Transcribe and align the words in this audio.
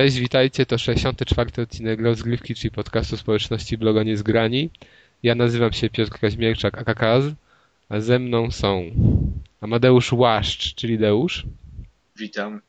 Cześć, 0.00 0.18
witajcie, 0.18 0.66
to 0.66 0.78
64. 0.78 1.62
odcinek 1.62 2.00
Rozgrywki, 2.00 2.54
czyli 2.54 2.70
podcastu 2.70 3.16
społeczności 3.16 3.78
bloga 3.78 4.02
Niezgrani. 4.02 4.70
Ja 5.22 5.34
nazywam 5.34 5.72
się 5.72 5.90
Piotr 5.90 6.18
Kaźmierczak, 6.18 6.78
akakaz, 6.78 7.24
a 7.88 8.00
ze 8.00 8.18
mną 8.18 8.50
są 8.50 8.90
Amadeusz 9.60 10.12
Łaszcz, 10.12 10.74
czyli 10.74 10.98
Deusz, 10.98 11.46
Witam. 12.16 12.60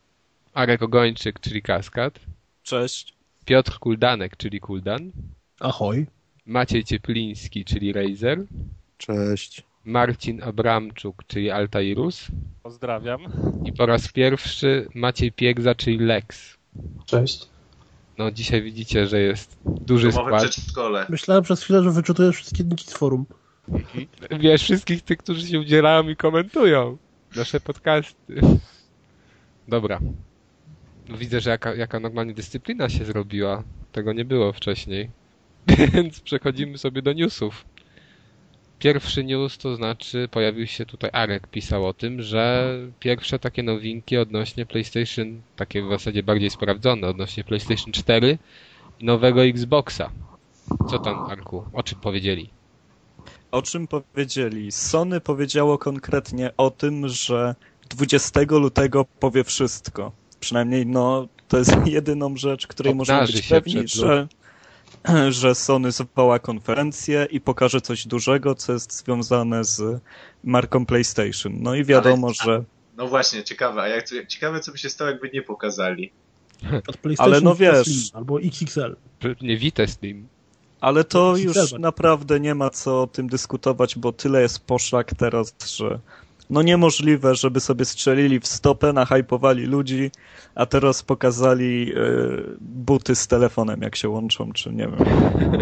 Arek 0.54 0.82
Ogończyk, 0.82 1.40
czyli 1.40 1.62
Kaskad, 1.62 2.20
Cześć. 2.64 3.14
Piotr 3.46 3.80
Kuldanek, 3.80 4.38
czyli 4.38 4.60
Kuldan, 4.60 5.12
Ahoj. 5.60 6.06
Maciej 6.46 6.84
Ciepliński, 6.84 7.66
czyli 7.66 7.94
Razer, 7.94 8.44
Cześć. 8.98 9.64
Marcin 9.86 10.44
Abramczuk, 10.44 11.24
czyli 11.28 11.52
Altairus 11.52 12.28
Pozdrawiam. 12.64 13.22
i 13.66 13.74
po 13.74 13.86
raz 13.86 14.12
pierwszy 14.12 14.88
Maciej 14.94 15.32
Piegza, 15.32 15.76
czyli 15.76 15.98
Lex. 15.98 16.61
Cześć. 17.06 17.50
No 18.18 18.32
dzisiaj 18.32 18.62
widzicie, 18.62 19.08
że 19.08 19.20
jest 19.20 19.58
duży 19.66 20.10
Domowe 20.10 20.30
skład. 20.30 20.52
przedszkole. 20.52 21.06
Myślałem 21.10 21.44
przez 21.44 21.64
chwilę, 21.64 21.84
że 21.84 21.92
wyczytujesz 21.92 22.36
wszystkie 22.36 22.64
linki 22.64 22.86
z 22.86 22.94
forum. 22.94 23.26
Wiesz, 24.40 24.64
wszystkich 24.64 25.02
tych, 25.02 25.18
którzy 25.18 25.48
się 25.48 25.60
udzielają 25.60 26.10
i 26.10 26.16
komentują 26.16 26.98
nasze 27.36 27.60
podcasty. 27.60 28.42
Dobra. 29.68 30.00
No 31.10 31.18
widzę, 31.18 31.42
że 31.42 31.50
jaka, 31.50 31.76
jaka 31.76 32.00
normalnie 32.00 32.34
dyscyplina 32.34 32.90
się 32.90 33.06
zrobiła. 33.06 33.64
Tego 33.92 34.14
nie 34.14 34.26
było 34.26 34.54
wcześniej. 34.54 35.10
Więc 35.94 36.20
przechodzimy 36.20 36.78
sobie 36.78 37.02
do 37.02 37.14
newsów. 37.14 37.66
Pierwszy 38.82 39.24
news 39.24 39.58
to 39.58 39.76
znaczy, 39.76 40.28
pojawił 40.32 40.68
się 40.68 40.86
tutaj 40.86 41.10
Arek, 41.14 41.48
pisał 41.48 41.88
o 41.88 41.94
tym, 41.94 42.22
że 42.22 42.74
pierwsze 43.00 43.40
takie 43.40 43.64
nowinki 43.64 44.18
odnośnie 44.18 44.66
PlayStation, 44.66 45.42
takie 45.56 45.84
w 45.84 45.90
zasadzie 45.90 46.24
bardziej 46.24 46.50
sprawdzone, 46.50 47.08
odnośnie 47.08 47.44
PlayStation 47.44 47.94
4 47.94 48.38
i 49.00 49.06
nowego 49.06 49.44
Xboxa. 49.46 50.12
Co 50.90 51.00
tam, 51.00 51.26
Arku? 51.30 51.64
O 51.74 51.84
czym 51.84 52.00
powiedzieli? 52.00 52.50
O 53.52 53.62
czym 53.62 53.88
powiedzieli? 53.88 54.72
Sony 54.72 55.22
powiedziało 55.22 55.78
konkretnie 55.78 56.52
o 56.58 56.72
tym, 56.72 57.08
że 57.08 57.56
20 57.90 58.42
lutego 58.50 59.06
powie 59.20 59.44
wszystko. 59.44 60.12
Przynajmniej, 60.40 60.86
no, 60.86 61.28
to 61.48 61.58
jest 61.58 61.72
jedyną 61.88 62.38
rzecz, 62.38 62.68
której 62.68 62.96
można 62.96 63.16
Obnaży 63.16 63.34
być 63.34 63.46
się 63.46 63.56
pewni, 63.56 63.88
że, 63.88 64.28
że 65.30 65.56
Sony 65.56 65.92
zwoła 65.92 66.40
konferencję 66.40 67.28
i 67.32 67.42
pokaże 67.42 67.82
coś 67.82 68.08
dużego, 68.08 68.56
co 68.56 68.74
jest 68.74 68.94
związane 68.98 69.64
z 69.64 70.02
marką 70.44 70.86
PlayStation. 70.86 71.54
No 71.60 71.76
i 71.76 71.84
wiadomo, 71.86 72.28
Ale- 72.28 72.36
że... 72.58 72.64
No 72.98 73.08
właśnie, 73.08 73.44
ciekawe. 73.44 73.82
A 73.82 73.88
jak, 73.88 74.06
ciekawe, 74.28 74.60
co 74.60 74.72
by 74.72 74.78
się 74.78 74.90
stało, 74.90 75.10
jakby 75.12 75.30
nie 75.34 75.42
pokazali. 75.42 76.12
Od 76.88 76.98
PlayStation 76.98 77.34
Ale 77.34 77.42
no 77.42 77.56
wiesz- 77.56 77.84
Slim 77.86 78.10
Albo 78.14 78.42
XXL. 78.42 78.96
Nie 79.42 79.58
Vita 79.58 79.88
Slim. 79.88 80.28
Ale 80.82 81.04
to 81.04 81.38
już 81.38 81.72
naprawdę 81.80 82.40
nie 82.40 82.56
ma 82.56 82.70
co 82.70 83.02
o 83.02 83.08
tym 83.08 83.30
dyskutować, 83.30 83.98
bo 83.98 84.12
tyle 84.12 84.42
jest 84.42 84.60
poszlak 84.66 85.14
teraz, 85.18 85.56
że 85.78 86.00
no 86.52 86.62
niemożliwe, 86.62 87.36
żeby 87.36 87.60
sobie 87.60 87.86
strzelili 87.86 88.40
w 88.40 88.48
stopę, 88.48 88.94
nahypowali 88.94 89.66
ludzi, 89.66 90.12
a 90.56 90.66
teraz 90.66 91.04
pokazali 91.04 91.94
e, 91.94 91.98
buty 92.62 93.16
z 93.16 93.28
telefonem, 93.28 93.82
jak 93.82 93.96
się 93.96 94.10
łączą, 94.10 94.52
czy 94.54 94.74
nie 94.74 94.88
wiem, 94.88 94.96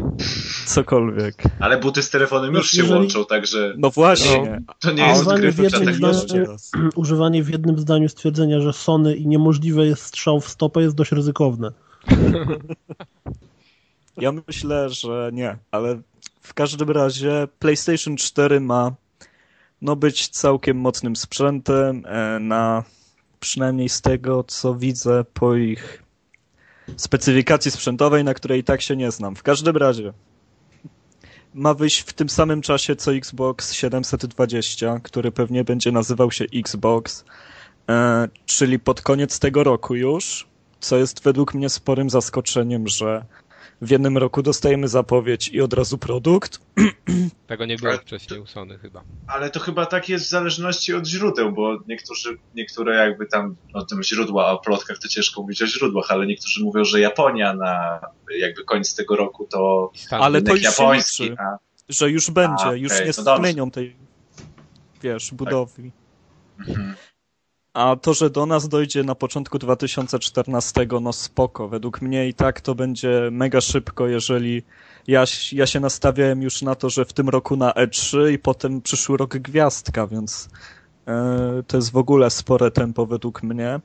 cokolwiek. 0.66 1.44
Ale 1.60 1.78
buty 1.80 2.04
z 2.04 2.10
telefonem 2.10 2.54
już 2.54 2.72
się 2.72 2.82
jeżeli- 2.82 3.00
łączą, 3.00 3.26
także 3.26 3.74
No 3.78 3.90
właśnie. 3.90 4.62
to 4.80 4.92
nie 4.92 5.08
jest 5.08 5.26
jednym 5.32 5.86
technologia. 5.86 6.44
zdaniu- 6.46 6.90
Używanie 6.96 7.44
w 7.44 7.50
jednym 7.50 7.80
zdaniu 7.80 8.10
stwierdzenia, 8.10 8.62
że 8.62 8.74
Sony 8.74 9.16
i 9.16 9.28
niemożliwe 9.28 9.86
jest 9.86 10.02
strzał 10.04 10.40
w 10.42 10.50
stopę 10.50 10.82
jest 10.82 10.96
dość 10.96 11.12
ryzykowne. 11.12 11.72
Ja 14.18 14.32
myślę, 14.48 14.90
że 14.90 15.30
nie, 15.34 15.58
ale 15.72 16.02
w 16.42 16.54
każdym 16.54 16.90
razie 16.90 17.48
PlayStation 17.60 18.18
4 18.18 18.60
ma 18.60 18.92
no 19.82 19.96
być 19.96 20.28
całkiem 20.28 20.78
mocnym 20.78 21.16
sprzętem 21.16 22.04
e, 22.06 22.40
na 22.40 22.84
przynajmniej 23.40 23.90
z 23.90 24.02
tego, 24.02 24.44
co 24.44 24.76
widzę 24.76 25.26
po 25.34 25.56
ich 25.56 26.04
specyfikacji 26.98 27.72
sprzętowej, 27.72 28.24
na 28.24 28.34
której 28.34 28.60
i 28.60 28.64
tak 28.64 28.82
się 28.82 28.96
nie 28.96 29.12
znam. 29.12 29.36
W 29.36 29.44
każdym 29.44 29.78
razie 29.78 30.14
ma 31.54 31.74
wyjść 31.74 32.00
w 32.00 32.14
tym 32.14 32.30
samym 32.30 32.62
czasie 32.62 32.96
co 32.96 33.14
Xbox 33.14 33.74
720, 33.74 35.00
który 35.04 35.32
pewnie 35.32 35.64
będzie 35.64 35.92
nazywał 35.92 36.32
się 36.32 36.46
Xbox, 36.56 37.26
e, 37.90 38.28
czyli 38.46 38.80
pod 38.80 39.02
koniec 39.02 39.40
tego 39.40 39.64
roku 39.64 39.96
już, 39.96 40.48
co 40.80 40.98
jest 40.98 41.24
według 41.24 41.54
mnie 41.54 41.70
sporym 41.70 42.10
zaskoczeniem, 42.10 42.88
że 42.88 43.26
w 43.82 43.90
jednym 43.92 44.18
roku 44.18 44.42
dostajemy 44.42 44.88
zapowiedź 44.88 45.48
i 45.50 45.62
od 45.62 45.74
razu 45.74 45.98
produkt. 45.98 46.60
Tego 47.48 47.66
nie 47.66 47.76
było 47.78 47.90
Ale- 47.92 48.00
wcześniej 48.02 48.40
u 48.40 48.46
Sony 48.46 48.78
chyba. 48.78 49.04
Ale 49.28 49.50
to 49.50 49.60
chyba 49.60 49.86
tak 49.86 50.10
jest 50.10 50.26
w 50.26 50.30
zależności 50.30 50.94
od 50.94 51.08
źródeł, 51.08 51.52
bo 51.52 51.78
niektórzy, 51.88 52.38
niektóre 52.56 52.96
jakby 52.96 53.26
tam, 53.26 53.56
no 53.74 53.86
tym 53.86 54.04
źródła, 54.04 54.48
a 54.48 54.52
o 54.52 54.58
plotkach 54.60 54.98
to 55.00 55.08
ciężko 55.08 55.42
mówić 55.42 55.62
o 55.62 55.68
źródłach, 55.68 56.06
ale 56.12 56.28
niektórzy 56.28 56.64
mówią, 56.64 56.84
że 56.84 57.00
Japonia 57.00 57.54
na 57.54 58.00
jakby 58.38 58.64
koniec 58.64 58.96
tego 58.96 59.16
roku 59.16 59.48
to 59.52 59.92
Stan. 59.96 60.22
Ale 60.22 60.42
to 60.42 60.52
już 60.52 60.62
się 60.62 60.66
japoński, 60.68 61.24
liczy. 61.24 61.36
a, 61.42 61.58
Że 61.90 62.10
już 62.10 62.32
będzie, 62.32 62.66
A, 62.66 62.74
już 62.76 62.92
nie 63.06 63.14
zmienią 63.14 63.72
tej, 63.72 63.96
wiesz, 65.04 65.32
budowli. 65.34 65.92
mhm. 66.60 66.96
A 67.80 67.96
to, 67.96 68.14
że 68.14 68.30
do 68.30 68.46
nas 68.46 68.68
dojdzie 68.68 69.04
na 69.04 69.16
początku 69.16 69.60
2014, 69.60 70.88
no 71.02 71.14
spoko. 71.14 71.68
Według 71.68 72.02
mnie 72.02 72.28
i 72.28 72.34
tak 72.34 72.62
to 72.62 72.76
będzie 72.76 73.30
mega 73.32 73.62
szybko, 73.62 74.08
jeżeli 74.08 74.64
ja, 75.08 75.24
ja 75.52 75.68
się 75.68 75.80
nastawiałem 75.80 76.42
już 76.42 76.62
na 76.62 76.76
to, 76.76 76.90
że 76.90 77.06
w 77.06 77.14
tym 77.14 77.30
roku 77.30 77.56
na 77.56 77.72
E3 77.72 78.32
i 78.32 78.40
potem 78.40 78.82
przyszły 78.82 79.18
rok 79.18 79.38
gwiazdka, 79.38 80.08
więc 80.08 80.50
e, 81.08 81.64
to 81.68 81.78
jest 81.78 81.92
w 81.92 81.98
ogóle 81.98 82.30
spore 82.30 82.72
tempo 82.72 83.06
według 83.06 83.44
mnie. 83.44 83.80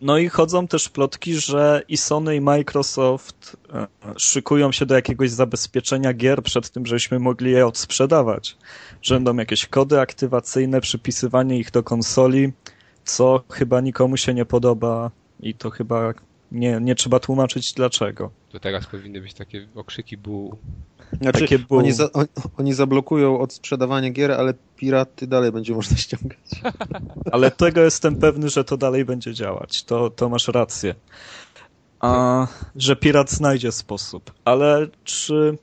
No 0.00 0.18
i 0.18 0.28
chodzą 0.28 0.68
też 0.68 0.88
plotki, 0.88 1.34
że 1.34 1.82
i 1.88 1.96
Sony 1.96 2.36
i 2.36 2.40
Microsoft 2.40 3.56
e, 3.72 3.86
szykują 4.16 4.72
się 4.72 4.86
do 4.86 4.94
jakiegoś 4.94 5.30
zabezpieczenia 5.30 6.12
gier 6.12 6.42
przed 6.42 6.70
tym, 6.70 6.86
żebyśmy 6.86 7.18
mogli 7.18 7.50
je 7.50 7.66
odsprzedawać. 7.66 8.56
Że 9.02 9.14
będą 9.14 9.36
jakieś 9.36 9.66
kody 9.66 10.00
aktywacyjne, 10.00 10.80
przypisywanie 10.80 11.58
ich 11.58 11.70
do 11.70 11.82
konsoli, 11.82 12.52
co 13.04 13.42
chyba 13.50 13.80
nikomu 13.80 14.16
się 14.16 14.34
nie 14.34 14.44
podoba 14.44 15.10
i 15.40 15.54
to 15.54 15.70
chyba 15.70 16.14
nie, 16.52 16.78
nie 16.80 16.94
trzeba 16.94 17.20
tłumaczyć 17.20 17.72
dlaczego. 17.72 18.30
To 18.52 18.60
teraz 18.60 18.86
powinny 18.86 19.20
być 19.20 19.34
takie 19.34 19.66
okrzyki 19.74 20.16
bu. 20.16 20.56
Znaczy, 21.20 21.40
Takie 21.40 21.58
było. 21.58 21.80
oni, 21.80 21.92
za, 21.92 22.12
on, 22.12 22.26
oni 22.58 22.74
zablokują 22.74 23.38
odsprzedawanie 23.40 24.10
gier, 24.10 24.32
ale 24.32 24.54
piraty 24.76 25.26
dalej 25.26 25.52
będzie 25.52 25.74
można 25.74 25.96
ściągać. 25.96 26.38
Ale 27.32 27.50
tego 27.50 27.80
jestem 27.80 28.16
pewny, 28.16 28.48
że 28.48 28.64
to 28.64 28.76
dalej 28.76 29.04
będzie 29.04 29.34
działać. 29.34 29.84
To, 29.84 30.10
to 30.10 30.28
masz 30.28 30.48
rację. 30.48 30.94
A, 32.00 32.46
że 32.76 32.96
pirat 32.96 33.30
znajdzie 33.30 33.72
sposób. 33.72 34.32
Ale 34.44 34.86
czy, 35.04 35.58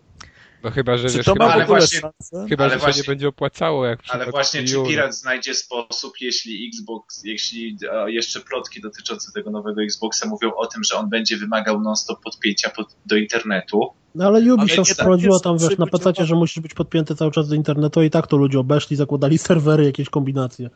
No 0.63 0.71
chyba, 0.71 0.97
że 0.97 1.09
wiesz, 1.09 1.25
to 1.25 1.33
chyba, 1.33 1.47
ma 1.47 1.53
ale 1.53 1.65
właśnie- 1.65 2.01
chyba 2.49 2.63
ale 2.63 2.73
że 2.73 2.79
się 2.79 2.81
właśnie- 2.85 3.01
nie 3.01 3.07
będzie 3.07 3.27
opłacało 3.27 3.85
jak 3.85 3.99
Ale 4.09 4.31
właśnie, 4.31 4.63
czy. 4.63 4.75
Pirat 4.87 5.15
znajdzie 5.15 5.53
sposób, 5.53 6.13
jeśli 6.21 6.67
Xbox, 6.67 7.23
jeśli 7.23 7.77
e, 7.91 8.11
jeszcze 8.11 8.39
plotki 8.39 8.81
dotyczące 8.81 9.31
tego 9.31 9.51
nowego 9.51 9.83
Xboxa 9.83 10.27
mówią 10.27 10.51
o 10.55 10.67
tym, 10.67 10.83
że 10.83 10.95
on 10.95 11.09
będzie 11.09 11.37
wymagał 11.37 11.81
non-stop 11.81 12.23
podpięcia 12.23 12.69
pod, 12.69 12.95
do 13.05 13.15
internetu, 13.15 13.93
No 14.15 14.25
ale 14.25 14.53
Ubisoft 14.53 14.89
tak 14.89 14.97
wprowadziła 14.97 15.35
jest 15.35 15.43
tam, 15.43 15.57
wiesz, 15.57 15.77
na 15.77 15.87
PC, 15.87 16.25
że 16.25 16.35
musisz 16.35 16.59
być 16.59 16.73
podpięty 16.73 17.15
cały 17.15 17.31
czas 17.31 17.49
do 17.49 17.55
internetu 17.55 18.01
i 18.03 18.09
tak 18.09 18.27
to 18.27 18.37
ludzie 18.37 18.59
obeszli, 18.59 18.95
zakładali 18.95 19.37
serwery, 19.37 19.85
jakieś 19.85 20.09
kombinacje. 20.09 20.69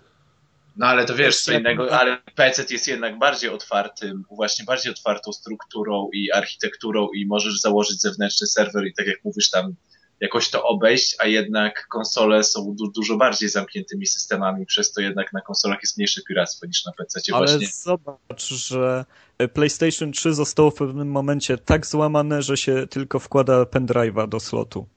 No 0.78 0.86
ale 0.86 1.06
to 1.06 1.16
wiesz, 1.16 1.42
co 1.42 1.54
innego, 1.54 2.00
ale 2.00 2.18
PC 2.36 2.66
jest 2.70 2.88
jednak 2.88 3.20
bardziej 3.20 3.50
otwartym, 3.50 4.24
właśnie 4.32 4.66
bardziej 4.66 4.92
otwartą 4.92 5.34
strukturą 5.34 6.10
i 6.14 6.32
architekturą 6.32 7.08
i 7.16 7.26
możesz 7.26 7.60
założyć 7.60 8.02
zewnętrzny 8.02 8.48
serwer 8.48 8.88
i 8.88 8.94
tak 8.94 9.08
jak 9.08 9.18
mówisz 9.24 9.50
tam 9.50 9.76
jakoś 10.20 10.50
to 10.50 10.64
obejść, 10.64 11.16
a 11.20 11.28
jednak 11.28 11.88
konsole 11.88 12.44
są 12.44 12.76
du 12.76 12.92
dużo 12.92 13.18
bardziej 13.18 13.50
zamkniętymi 13.50 14.08
systemami, 14.08 14.66
przez 14.66 14.92
to 14.92 15.02
jednak 15.02 15.34
na 15.34 15.42
konsolach 15.42 15.80
jest 15.82 15.98
mniejsze 15.98 16.22
piractwo 16.28 16.66
niż 16.66 16.86
na 16.86 16.92
PC 16.92 17.22
Ale 17.34 17.48
właśnie. 17.48 17.68
zobacz, 17.68 18.48
że 18.48 19.06
PlayStation 19.54 20.12
3 20.12 20.34
zostało 20.34 20.72
w 20.72 20.76
pewnym 20.76 21.12
momencie 21.12 21.58
tak 21.58 21.86
złamane, 21.86 22.42
że 22.42 22.58
się 22.58 22.88
tylko 22.88 23.20
wkłada 23.20 23.64
pendrive'a 23.64 24.30
do 24.30 24.40
slotu. 24.40 24.88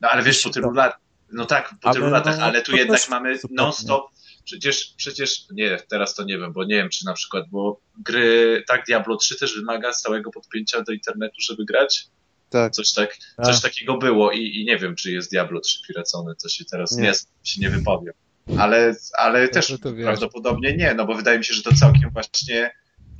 No 0.00 0.08
ale 0.08 0.22
wiesz, 0.22 0.42
po 0.42 0.50
tylu 0.50 0.72
lat, 0.72 0.96
no 1.32 1.46
tak, 1.46 1.74
po 1.80 1.92
tylu 1.92 2.10
latach, 2.10 2.38
no, 2.38 2.44
ale 2.44 2.62
tu 2.62 2.76
jednak 2.76 3.08
mamy 3.08 3.38
non-stop, 3.50 4.10
przecież, 4.44 4.94
przecież, 4.96 5.44
nie, 5.52 5.78
teraz 5.90 6.14
to 6.14 6.24
nie 6.24 6.38
wiem, 6.38 6.52
bo 6.52 6.64
nie 6.64 6.74
wiem, 6.76 6.88
czy 6.88 7.04
na 7.04 7.12
przykład, 7.12 7.44
bo 7.50 7.80
gry, 7.98 8.64
tak, 8.68 8.84
Diablo 8.86 9.16
3 9.16 9.36
też 9.38 9.56
wymaga 9.56 9.92
stałego 9.92 10.30
podpięcia 10.30 10.82
do 10.82 10.92
internetu, 10.92 11.36
żeby 11.40 11.64
grać, 11.64 12.06
Tak. 12.50 12.72
Coś, 12.72 12.92
tak, 12.92 13.16
Tak. 13.36 13.46
coś 13.46 13.60
takiego 13.60 13.98
było 13.98 14.32
i, 14.32 14.56
i 14.56 14.64
nie 14.64 14.78
wiem, 14.78 14.96
czy 14.96 15.12
jest 15.12 15.30
Diablo 15.30 15.60
3 15.60 15.78
piracone, 15.88 16.34
to 16.42 16.48
się 16.48 16.64
teraz 16.64 16.96
nie, 16.96 17.02
Nie. 17.02 17.12
się 17.44 17.60
nie 17.60 17.70
wypowiem. 17.70 18.14
Ale, 18.58 18.94
ale 19.18 19.48
też 19.48 19.74
prawdopodobnie 20.02 20.76
nie, 20.76 20.94
no 20.94 21.06
bo 21.06 21.14
wydaje 21.14 21.38
mi 21.38 21.44
się, 21.44 21.54
że 21.54 21.62
to 21.62 21.74
całkiem 21.74 22.10
właśnie 22.10 22.70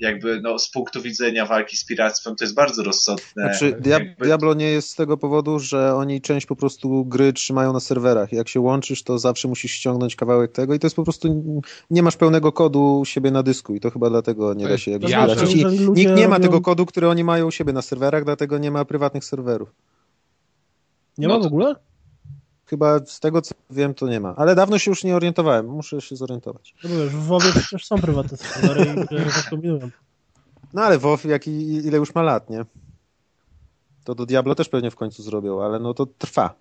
jakby 0.03 0.41
no, 0.41 0.59
z 0.59 0.71
punktu 0.71 1.03
widzenia 1.03 1.47
walki 1.47 1.77
z 1.77 1.85
piractwem 1.85 2.37
to 2.37 2.45
jest 2.45 2.55
bardzo 2.55 2.83
rozsądne. 2.83 3.25
Znaczy, 3.37 3.79
Jakby- 3.87 4.25
Diablo 4.25 4.55
nie 4.55 4.71
jest 4.71 4.91
z 4.91 4.95
tego 4.95 5.17
powodu, 5.17 5.59
że 5.59 5.95
oni 5.95 6.21
część 6.21 6.47
po 6.47 6.57
prostu 6.57 7.05
gry 7.05 7.33
trzymają 7.33 7.73
na 7.73 7.81
serwerach. 7.81 8.33
Jak 8.33 8.49
się 8.49 8.61
łączysz, 8.61 9.03
to 9.03 9.19
zawsze 9.19 9.49
musisz 9.49 9.73
ściągnąć 9.73 10.17
kawałek 10.17 10.53
tego 10.53 10.75
i 10.75 10.79
to 10.79 10.87
jest 10.87 10.97
po 10.97 11.03
prostu, 11.05 11.43
nie 11.91 12.03
masz 12.03 12.17
pełnego 12.17 12.53
kodu 12.53 12.99
u 13.01 13.05
siebie 13.05 13.31
na 13.31 13.43
dysku 13.43 13.75
i 13.75 13.81
to 13.81 13.91
chyba 13.91 14.11
dlatego 14.11 14.55
nie 14.55 14.69
da 14.69 14.79
się 14.79 14.91
jakby 14.91 15.11
Ja- 15.11 15.27
ludzie 15.27 15.65
Nikt 15.95 16.17
nie 16.17 16.29
ma 16.29 16.41
tego 16.41 16.61
kodu, 16.61 16.87
który 16.87 17.09
oni 17.09 17.25
mają 17.25 17.47
u 17.47 17.51
siebie 17.51 17.73
na 17.73 17.83
serwerach, 17.83 18.25
dlatego 18.25 18.59
nie 18.59 18.71
ma 18.71 18.85
prywatnych 18.85 19.25
serwerów. 19.25 19.69
Nie 21.19 21.29
No 21.29 21.35
ma 21.35 21.41
w 21.41 21.43
to- 21.43 21.49
ogóle? 21.49 21.75
Chyba 22.73 22.99
z 23.07 23.21
tego 23.21 23.43
co 23.43 23.55
wiem, 23.71 23.95
to 23.95 24.09
nie 24.09 24.21
ma. 24.21 24.35
Ale 24.37 24.55
dawno 24.55 24.79
się 24.79 24.91
już 24.91 25.05
nie 25.05 25.17
orientowałem. 25.17 25.67
Muszę 25.67 26.01
się 26.01 26.17
zorientować. 26.17 26.75
No 26.85 26.91
wiesz, 26.91 27.09
w 27.09 27.27
WoWie 27.27 27.53
przecież 27.61 27.87
są 27.87 27.99
prywatne 27.99 28.37
serwery 28.37 29.07
i. 29.13 29.91
No 30.75 30.83
ale 30.83 30.99
WoW, 30.99 31.25
jak 31.25 31.47
i, 31.47 31.75
ile 31.75 31.99
już 31.99 32.15
ma 32.15 32.23
lat, 32.23 32.51
nie? 32.51 32.65
To 34.05 34.15
do 34.15 34.27
Diablo 34.27 34.55
też 34.55 34.69
pewnie 34.69 34.91
w 34.91 34.97
końcu 34.97 35.23
zrobią, 35.23 35.63
ale 35.63 35.79
no 35.79 35.95
to 35.95 36.07
trwa. 36.07 36.55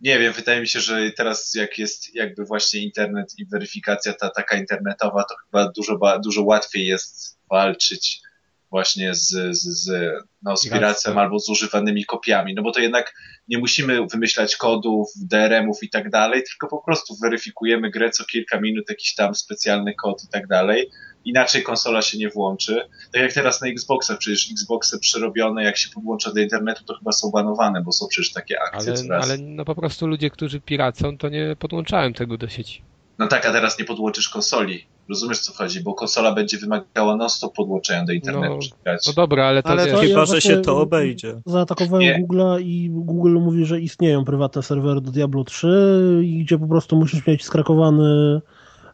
Nie 0.00 0.18
wiem, 0.18 0.32
wydaje 0.32 0.60
mi 0.60 0.68
się, 0.68 0.80
że 0.80 1.10
teraz 1.10 1.54
jak 1.54 1.78
jest 1.78 2.14
jakby 2.14 2.44
właśnie 2.44 2.80
internet 2.80 3.38
i 3.38 3.46
weryfikacja 3.46 4.12
ta 4.12 4.30
taka 4.30 4.56
internetowa, 4.56 5.24
to 5.24 5.34
chyba 5.44 5.72
dużo, 5.72 5.98
dużo 6.24 6.42
łatwiej 6.42 6.86
jest 6.86 7.38
walczyć 7.50 8.22
właśnie 8.70 9.14
z, 9.14 9.28
z, 9.28 9.62
z, 9.62 10.12
no, 10.42 10.56
z 10.56 10.68
Piractwem. 10.68 11.18
albo 11.18 11.40
z 11.40 11.48
używanymi 11.48 12.04
kopiami, 12.04 12.54
no 12.54 12.62
bo 12.62 12.72
to 12.72 12.80
jednak 12.80 13.14
nie 13.48 13.58
musimy 13.58 14.06
wymyślać 14.06 14.56
kodów, 14.56 15.08
DRM-ów 15.16 15.82
i 15.82 15.90
tak 15.90 16.10
dalej, 16.10 16.42
tylko 16.42 16.66
po 16.68 16.84
prostu 16.84 17.16
weryfikujemy 17.22 17.90
grę 17.90 18.10
co 18.10 18.24
kilka 18.24 18.60
minut, 18.60 18.84
jakiś 18.88 19.14
tam 19.14 19.34
specjalny 19.34 19.94
kod 19.94 20.24
i 20.24 20.28
tak 20.28 20.46
dalej. 20.46 20.90
Inaczej 21.24 21.62
konsola 21.62 22.02
się 22.02 22.18
nie 22.18 22.28
włączy. 22.28 22.88
Tak 23.12 23.22
jak 23.22 23.32
teraz 23.32 23.60
na 23.60 23.68
Xboxach, 23.68 24.18
przecież 24.18 24.50
Xboxy 24.50 24.98
przerobione, 24.98 25.64
jak 25.64 25.76
się 25.76 25.88
podłącza 25.94 26.32
do 26.32 26.40
internetu, 26.40 26.84
to 26.84 26.98
chyba 26.98 27.12
są 27.12 27.30
banowane, 27.30 27.82
bo 27.82 27.92
są 27.92 28.06
przecież 28.08 28.32
takie 28.32 28.62
akcje 28.62 28.92
Ale, 28.92 29.02
coraz. 29.02 29.24
ale 29.24 29.38
no 29.38 29.64
po 29.64 29.74
prostu 29.74 30.06
ludzie, 30.06 30.30
którzy 30.30 30.60
piracą, 30.60 31.18
to 31.18 31.28
nie 31.28 31.56
podłączałem 31.58 32.14
tego 32.14 32.38
do 32.38 32.48
sieci. 32.48 32.82
No 33.18 33.26
tak, 33.26 33.46
a 33.46 33.52
teraz 33.52 33.78
nie 33.78 33.84
podłączysz 33.84 34.28
konsoli. 34.28 34.86
Rozumiesz 35.08 35.40
co 35.40 35.52
chodzi? 35.52 35.80
Bo 35.82 35.94
konsola 35.94 36.32
będzie 36.34 36.58
wymagała 36.58 37.16
non-stop 37.16 37.54
podłączenia 37.54 38.04
do 38.04 38.12
internetu. 38.12 38.58
No. 38.86 38.92
No 39.06 39.12
dobra, 39.16 39.46
ale 39.46 39.62
to 39.62 39.68
Ale 39.68 39.86
to- 39.86 39.98
Chyba, 39.98 40.26
że 40.26 40.40
się 40.40 40.60
to 40.60 40.78
obejdzie. 40.80 41.40
Zaatakowałem. 41.46 42.26
Google'a 42.26 42.60
i 42.62 42.90
Google 42.90 43.38
mówi, 43.40 43.64
że 43.64 43.80
istnieją 43.80 44.24
prywatne 44.24 44.62
serwery 44.62 45.00
do 45.00 45.10
Diablo 45.10 45.44
3 45.44 46.20
i 46.24 46.44
gdzie 46.44 46.58
po 46.58 46.66
prostu 46.66 46.96
musisz 46.96 47.26
mieć 47.26 47.44
skrakowany, 47.44 48.40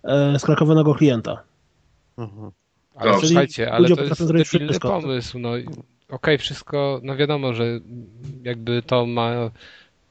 e, 0.05 0.38
skrakowanego 0.38 0.94
klienta. 0.94 1.43
Mhm. 2.19 2.50
ale 2.97 3.19
słuchajcie, 3.19 3.73
ale 3.73 3.88
to 3.88 4.05
jest 4.05 4.20
debilny 4.26 4.44
wszystko. 4.44 4.88
pomysł. 4.88 5.38
No, 5.38 5.50
okej, 6.09 6.38
wszystko, 6.38 7.00
no 7.03 7.17
wiadomo, 7.17 7.55
że 7.55 7.81
jakby 8.43 8.82
to 8.82 9.06
ma, 9.06 9.50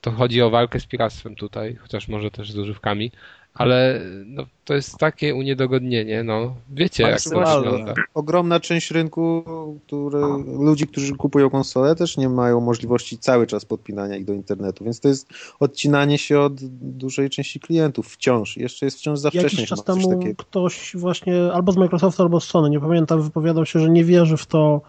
to 0.01 0.11
chodzi 0.11 0.41
o 0.41 0.49
walkę 0.49 0.79
z 0.79 0.85
piractwem 0.85 1.35
tutaj, 1.35 1.75
chociaż 1.75 2.07
może 2.07 2.31
też 2.31 2.51
z 2.51 2.57
używkami, 2.57 3.11
ale 3.53 4.01
no, 4.25 4.45
to 4.65 4.73
jest 4.73 4.97
takie 4.97 5.35
uniedogodnienie, 5.35 6.23
no 6.23 6.55
wiecie 6.69 7.03
jak 7.03 7.21
to 7.21 7.29
wygląda. 7.29 7.93
Ogromna 8.13 8.59
część 8.59 8.91
rynku, 8.91 9.43
które, 9.87 10.43
ludzi, 10.59 10.87
którzy 10.87 11.15
kupują 11.15 11.49
konsolę, 11.49 11.95
też 11.95 12.17
nie 12.17 12.29
mają 12.29 12.61
możliwości 12.61 13.17
cały 13.17 13.47
czas 13.47 13.65
podpinania 13.65 14.17
ich 14.17 14.25
do 14.25 14.33
internetu, 14.33 14.83
więc 14.83 14.99
to 14.99 15.07
jest 15.07 15.29
odcinanie 15.59 16.17
się 16.17 16.39
od 16.39 16.53
dużej 16.81 17.29
części 17.29 17.59
klientów 17.59 18.07
wciąż. 18.07 18.57
Jeszcze 18.57 18.85
jest 18.85 18.97
wciąż 18.97 19.19
za 19.19 19.29
wcześnie 19.29 19.43
Jakiś 19.43 19.69
czas 19.69 19.83
temu 19.83 20.09
takiego. 20.09 20.43
ktoś 20.43 20.91
właśnie 20.95 21.51
albo 21.53 21.71
z 21.71 21.77
Microsoftu, 21.77 22.23
albo 22.23 22.39
z 22.39 22.43
Sony, 22.43 22.69
nie 22.69 22.79
pamiętam, 22.79 23.21
wypowiadał 23.21 23.65
się, 23.65 23.79
że 23.79 23.89
nie 23.89 24.05
wierzy 24.05 24.37
w 24.37 24.45
to, 24.45 24.81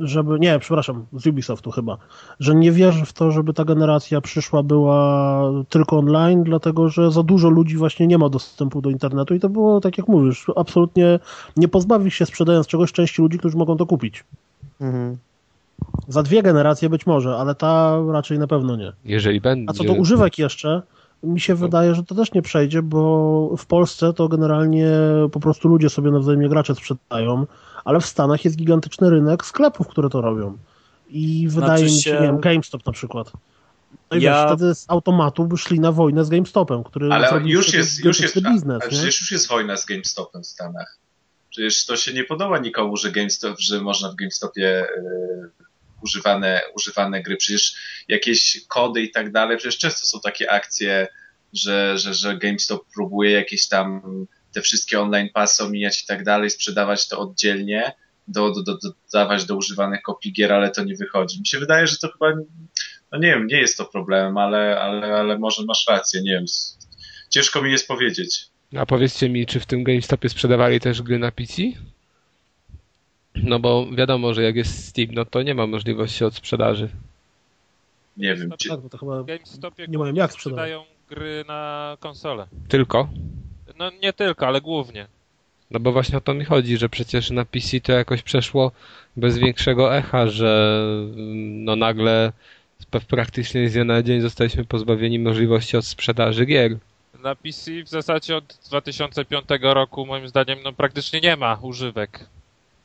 żeby, 0.00 0.38
nie, 0.38 0.58
przepraszam, 0.58 1.06
z 1.12 1.26
Ubisoftu 1.26 1.70
chyba, 1.70 1.96
że 2.40 2.54
nie 2.54 2.72
wierzy 2.72 3.04
w 3.04 3.12
to, 3.12 3.30
żeby 3.30 3.54
ta 3.54 3.64
generacja 3.64 4.20
przyszła 4.20 4.62
była 4.62 5.42
tylko 5.68 5.98
online, 5.98 6.44
dlatego 6.44 6.88
że 6.88 7.10
za 7.10 7.22
dużo 7.22 7.50
ludzi 7.50 7.76
właśnie 7.76 8.06
nie 8.06 8.18
ma 8.18 8.28
dostępu 8.28 8.80
do 8.80 8.90
internetu 8.90 9.34
i 9.34 9.40
to 9.40 9.48
było, 9.48 9.80
tak 9.80 9.98
jak 9.98 10.08
mówisz, 10.08 10.46
absolutnie 10.56 11.18
nie 11.56 11.68
pozbawisz 11.68 12.14
się 12.14 12.26
sprzedając 12.26 12.66
czegoś 12.66 12.92
części 12.92 13.22
ludzi, 13.22 13.38
którzy 13.38 13.56
mogą 13.56 13.76
to 13.76 13.86
kupić. 13.86 14.24
Mhm. 14.80 15.16
Za 16.08 16.22
dwie 16.22 16.42
generacje 16.42 16.88
być 16.88 17.06
może, 17.06 17.36
ale 17.36 17.54
ta 17.54 17.98
raczej 18.12 18.38
na 18.38 18.46
pewno 18.46 18.76
nie. 18.76 18.92
Jeżeli 19.04 19.40
będzie... 19.40 19.70
A 19.70 19.72
co 19.72 19.84
do 19.84 19.92
używek 19.92 20.38
jeszcze, 20.38 20.82
mi 21.22 21.40
się 21.40 21.54
wydaje, 21.54 21.94
że 21.94 22.04
to 22.04 22.14
też 22.14 22.32
nie 22.32 22.42
przejdzie, 22.42 22.82
bo 22.82 23.56
w 23.56 23.66
Polsce 23.66 24.12
to 24.12 24.28
generalnie 24.28 24.92
po 25.32 25.40
prostu 25.40 25.68
ludzie 25.68 25.90
sobie 25.90 26.10
nawzajem 26.10 26.48
gracze 26.48 26.74
sprzedają, 26.74 27.46
ale 27.84 28.00
w 28.00 28.06
Stanach 28.06 28.44
jest 28.44 28.56
gigantyczny 28.56 29.10
rynek 29.10 29.46
sklepów, 29.46 29.88
które 29.88 30.08
to 30.08 30.20
robią. 30.20 30.58
I 31.08 31.48
wydaje 31.48 31.78
Znaczy 31.78 31.94
mi 31.94 32.02
się, 32.02 32.12
nie 32.12 32.20
wiem, 32.20 32.40
GameStop 32.40 32.86
na 32.86 32.92
przykład. 32.92 33.32
No 34.10 34.16
i 34.16 34.22
Ja- 34.22 34.44
wiesz, 34.44 34.56
wtedy 34.56 34.74
z 34.74 34.84
automatu 34.88 35.44
by 35.44 35.56
szli 35.58 35.80
na 35.80 35.92
wojnę 35.92 36.24
z 36.24 36.28
GameStopem, 36.28 36.84
który 36.84 37.12
Ale 37.12 37.28
zrobił 37.28 37.48
już 37.48 37.74
jest, 37.74 38.04
już 38.04 38.20
jest, 38.20 38.40
biznes, 38.40 38.82
a, 38.82 38.84
a 38.84 38.88
nie? 38.88 38.96
przecież 38.96 39.20
już 39.20 39.32
jest 39.32 39.48
wojna 39.48 39.76
z 39.76 39.86
GameStopem 39.86 40.42
w 40.42 40.46
Stanach. 40.46 40.98
Przecież 41.50 41.86
to 41.86 41.96
się 41.96 42.12
nie 42.12 42.24
podoba 42.24 42.58
nikomu, 42.58 42.96
że 42.96 43.10
GameStop, 43.10 43.60
że 43.60 43.80
można 43.80 44.10
w 44.10 44.14
GameStopie 44.14 44.68
e, 44.68 44.86
używane, 46.02 46.60
używane 46.74 47.22
gry. 47.22 47.36
Przecież 47.36 47.74
jakieś 48.08 48.66
kody 48.68 49.02
i 49.02 49.10
tak 49.10 49.32
dalej, 49.32 49.56
przecież 49.56 49.78
często 49.78 50.06
są 50.06 50.20
takie 50.20 50.50
akcje, 50.52 51.08
że, 51.52 51.98
że, 51.98 52.14
że 52.14 52.36
GameStop 52.36 52.86
próbuje 52.94 53.30
jakieś 53.30 53.68
tam 53.68 54.02
te 54.52 54.60
wszystkie 54.60 55.00
online 55.00 55.28
pasy 55.34 55.64
omijać 55.64 56.02
i 56.02 56.06
tak 56.06 56.24
dalej, 56.24 56.50
sprzedawać 56.50 57.08
to 57.08 57.18
oddzielnie, 57.18 57.92
do, 58.28 58.52
do, 58.52 58.62
do, 58.62 58.78
dodawać 59.12 59.44
do 59.44 59.56
używanych 59.56 60.02
kopii 60.02 60.32
gier, 60.32 60.52
ale 60.52 60.70
to 60.70 60.84
nie 60.84 60.94
wychodzi. 60.94 61.38
Mi 61.38 61.46
się 61.46 61.58
wydaje, 61.58 61.86
że 61.86 61.96
to 61.96 62.08
chyba, 62.08 62.26
no 63.12 63.18
nie 63.18 63.28
wiem, 63.28 63.46
nie 63.46 63.58
jest 63.58 63.76
to 63.76 63.84
problemem, 63.84 64.38
ale, 64.38 64.80
ale, 64.80 65.14
ale 65.14 65.38
może 65.38 65.64
masz 65.64 65.86
rację, 65.88 66.22
nie 66.22 66.32
wiem. 66.32 66.44
Ciężko 67.30 67.62
mi 67.62 67.70
jest 67.70 67.88
powiedzieć. 67.88 68.46
A 68.76 68.86
powiedzcie 68.86 69.28
mi, 69.28 69.46
czy 69.46 69.60
w 69.60 69.66
tym 69.66 69.84
GameStopie 69.84 70.28
sprzedawali 70.28 70.80
też 70.80 71.02
gry 71.02 71.18
na 71.18 71.32
PC? 71.32 71.62
No 73.34 73.60
bo 73.60 73.86
wiadomo, 73.92 74.34
że 74.34 74.42
jak 74.42 74.56
jest 74.56 74.88
Steam, 74.88 75.08
no 75.12 75.24
to 75.24 75.42
nie 75.42 75.54
ma 75.54 75.66
możliwości 75.66 76.24
odsprzedaży. 76.24 76.88
Nie 78.16 78.34
wiem. 78.34 78.50
Czy... 78.58 78.68
Tak, 78.68 78.80
bo 78.80 78.88
to 78.88 78.98
chyba 78.98 79.24
GameStopie 79.24 79.86
nie 79.88 79.98
mają 79.98 80.14
jak 80.14 80.32
sprzedają 80.32 80.84
gry 81.08 81.44
na 81.48 81.96
konsolę. 82.00 82.46
Tylko? 82.68 83.08
No 83.80 83.90
nie 84.02 84.12
tylko, 84.12 84.46
ale 84.46 84.60
głównie. 84.60 85.06
No 85.70 85.80
bo 85.80 85.92
właśnie 85.92 86.18
o 86.18 86.20
to 86.20 86.34
mi 86.34 86.44
chodzi, 86.44 86.76
że 86.76 86.88
przecież 86.88 87.30
na 87.30 87.44
PC 87.44 87.80
to 87.80 87.92
jakoś 87.92 88.22
przeszło 88.22 88.72
bez 89.16 89.38
większego 89.38 89.96
echa, 89.96 90.26
że 90.28 90.82
mm, 91.14 91.64
no 91.64 91.76
nagle 91.76 92.32
praktycznie 93.08 93.68
z 93.68 93.72
dnia 93.72 93.84
na 93.84 94.02
dzień 94.02 94.20
zostaliśmy 94.20 94.64
pozbawieni 94.64 95.18
możliwości 95.18 95.76
odsprzedaży 95.76 96.46
gier. 96.46 96.76
Na 97.22 97.34
PC 97.34 97.82
w 97.84 97.88
zasadzie 97.88 98.36
od 98.36 98.58
2005 98.68 99.44
roku 99.60 100.06
moim 100.06 100.28
zdaniem 100.28 100.58
no 100.64 100.72
praktycznie 100.72 101.20
nie 101.20 101.36
ma 101.36 101.58
używek. 101.62 102.26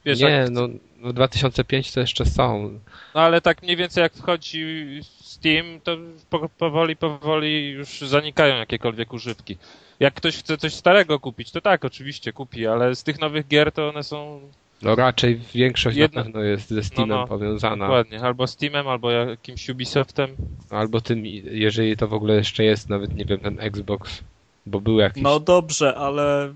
Wiesz, 0.06 0.20
nie, 0.20 0.30
jak, 0.30 0.50
no, 0.50 0.68
no 0.98 1.14
2005 1.14 1.92
to 1.92 2.00
jeszcze 2.00 2.26
są. 2.26 2.80
no 3.16 3.22
ale 3.22 3.42
tak 3.42 3.64
mniej 3.64 3.76
więcej 3.76 4.02
jak 4.02 4.14
wchodzi 4.14 4.86
Steam, 5.22 5.66
to 5.84 5.98
po, 6.30 6.50
powoli, 6.50 6.96
powoli 6.96 7.70
już 7.70 8.02
zanikają 8.02 8.56
jakiekolwiek 8.56 9.14
używki. 9.14 9.58
Jak 10.00 10.14
ktoś 10.14 10.38
chce 10.38 10.58
coś 10.58 10.74
starego 10.74 11.20
kupić, 11.20 11.52
to 11.52 11.62
tak, 11.62 11.86
oczywiście 11.86 12.34
kupi, 12.34 12.68
ale 12.68 12.96
z 12.96 13.04
tych 13.04 13.20
nowych 13.20 13.48
gier 13.48 13.72
to 13.72 13.90
one 13.90 14.04
są 14.04 14.42
No 14.82 14.96
raczej 14.96 15.40
większość 15.54 15.98
Jedna- 15.98 16.20
na 16.20 16.24
pewno 16.24 16.42
jest 16.44 16.70
ze 16.70 16.84
Steamem 16.84 17.10
No, 17.10 17.16
no, 17.22 17.28
powiązana. 17.28 17.86
dokładnie, 17.86 18.22
albo 18.22 18.48
Steamem, 18.48 18.88
albo 18.88 19.12
jakimś 19.12 19.70
Ubisoftem. 19.70 20.30
Albo 20.70 21.02
tym, 21.02 21.26
jeżeli 21.26 21.98
to 21.98 22.08
w 22.08 22.14
ogóle 22.14 22.36
jeszcze 22.36 22.64
jest, 22.64 22.90
nawet 22.90 23.16
nie 23.16 23.26
wiem, 23.26 23.40
ten 23.40 23.60
Xbox. 23.60 24.22
Bo 24.66 24.80
był 24.82 25.00
jakiś. 25.00 25.24
No 25.24 25.40
dobrze, 25.40 25.96
ale 25.96 26.54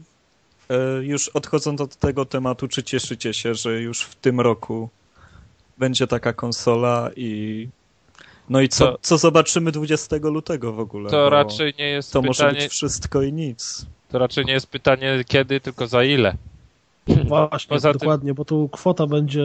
e, 0.69 0.77
już 1.03 1.29
odchodząc 1.29 1.81
od 1.81 1.96
tego 1.96 2.25
tematu, 2.25 2.67
czy 2.67 2.84
cieszycie 2.84 3.34
się, 3.34 3.55
że 3.55 3.81
już 3.81 4.01
w 4.01 4.15
tym 4.15 4.39
roku 4.39 4.89
będzie 5.77 6.08
taka 6.08 6.34
konsola 6.34 7.10
i 7.15 7.67
no 8.50 8.62
i 8.62 8.70
co, 8.70 8.86
To- 8.91 8.98
co 9.01 9.18
zobaczymy 9.18 9.72
20 9.72 10.15
lutego 10.22 10.74
w 10.74 10.79
ogóle? 10.79 11.10
To 11.10 11.29
raczej 11.29 11.74
nie 11.79 11.89
jest 11.89 12.13
to 12.13 12.22
może 12.22 12.44
pytanie, 12.44 12.63
być 12.63 12.72
wszystko 12.72 13.22
i 13.22 13.34
nic. 13.34 13.86
to 14.12 14.20
raczej 14.20 14.46
nie 14.46 14.53
jest 14.53 14.68
pytanie 14.68 15.24
kiedy, 15.27 15.60
tylko 15.60 15.88
za 15.88 16.03
ile. 16.03 16.34
Właśnie, 17.28 17.75
Poza 17.75 17.92
tym- 17.92 18.00
dokładnie, 18.00 18.34
bo 18.34 18.46
tu 18.46 18.70
kwota 18.70 19.08
będzie 19.08 19.44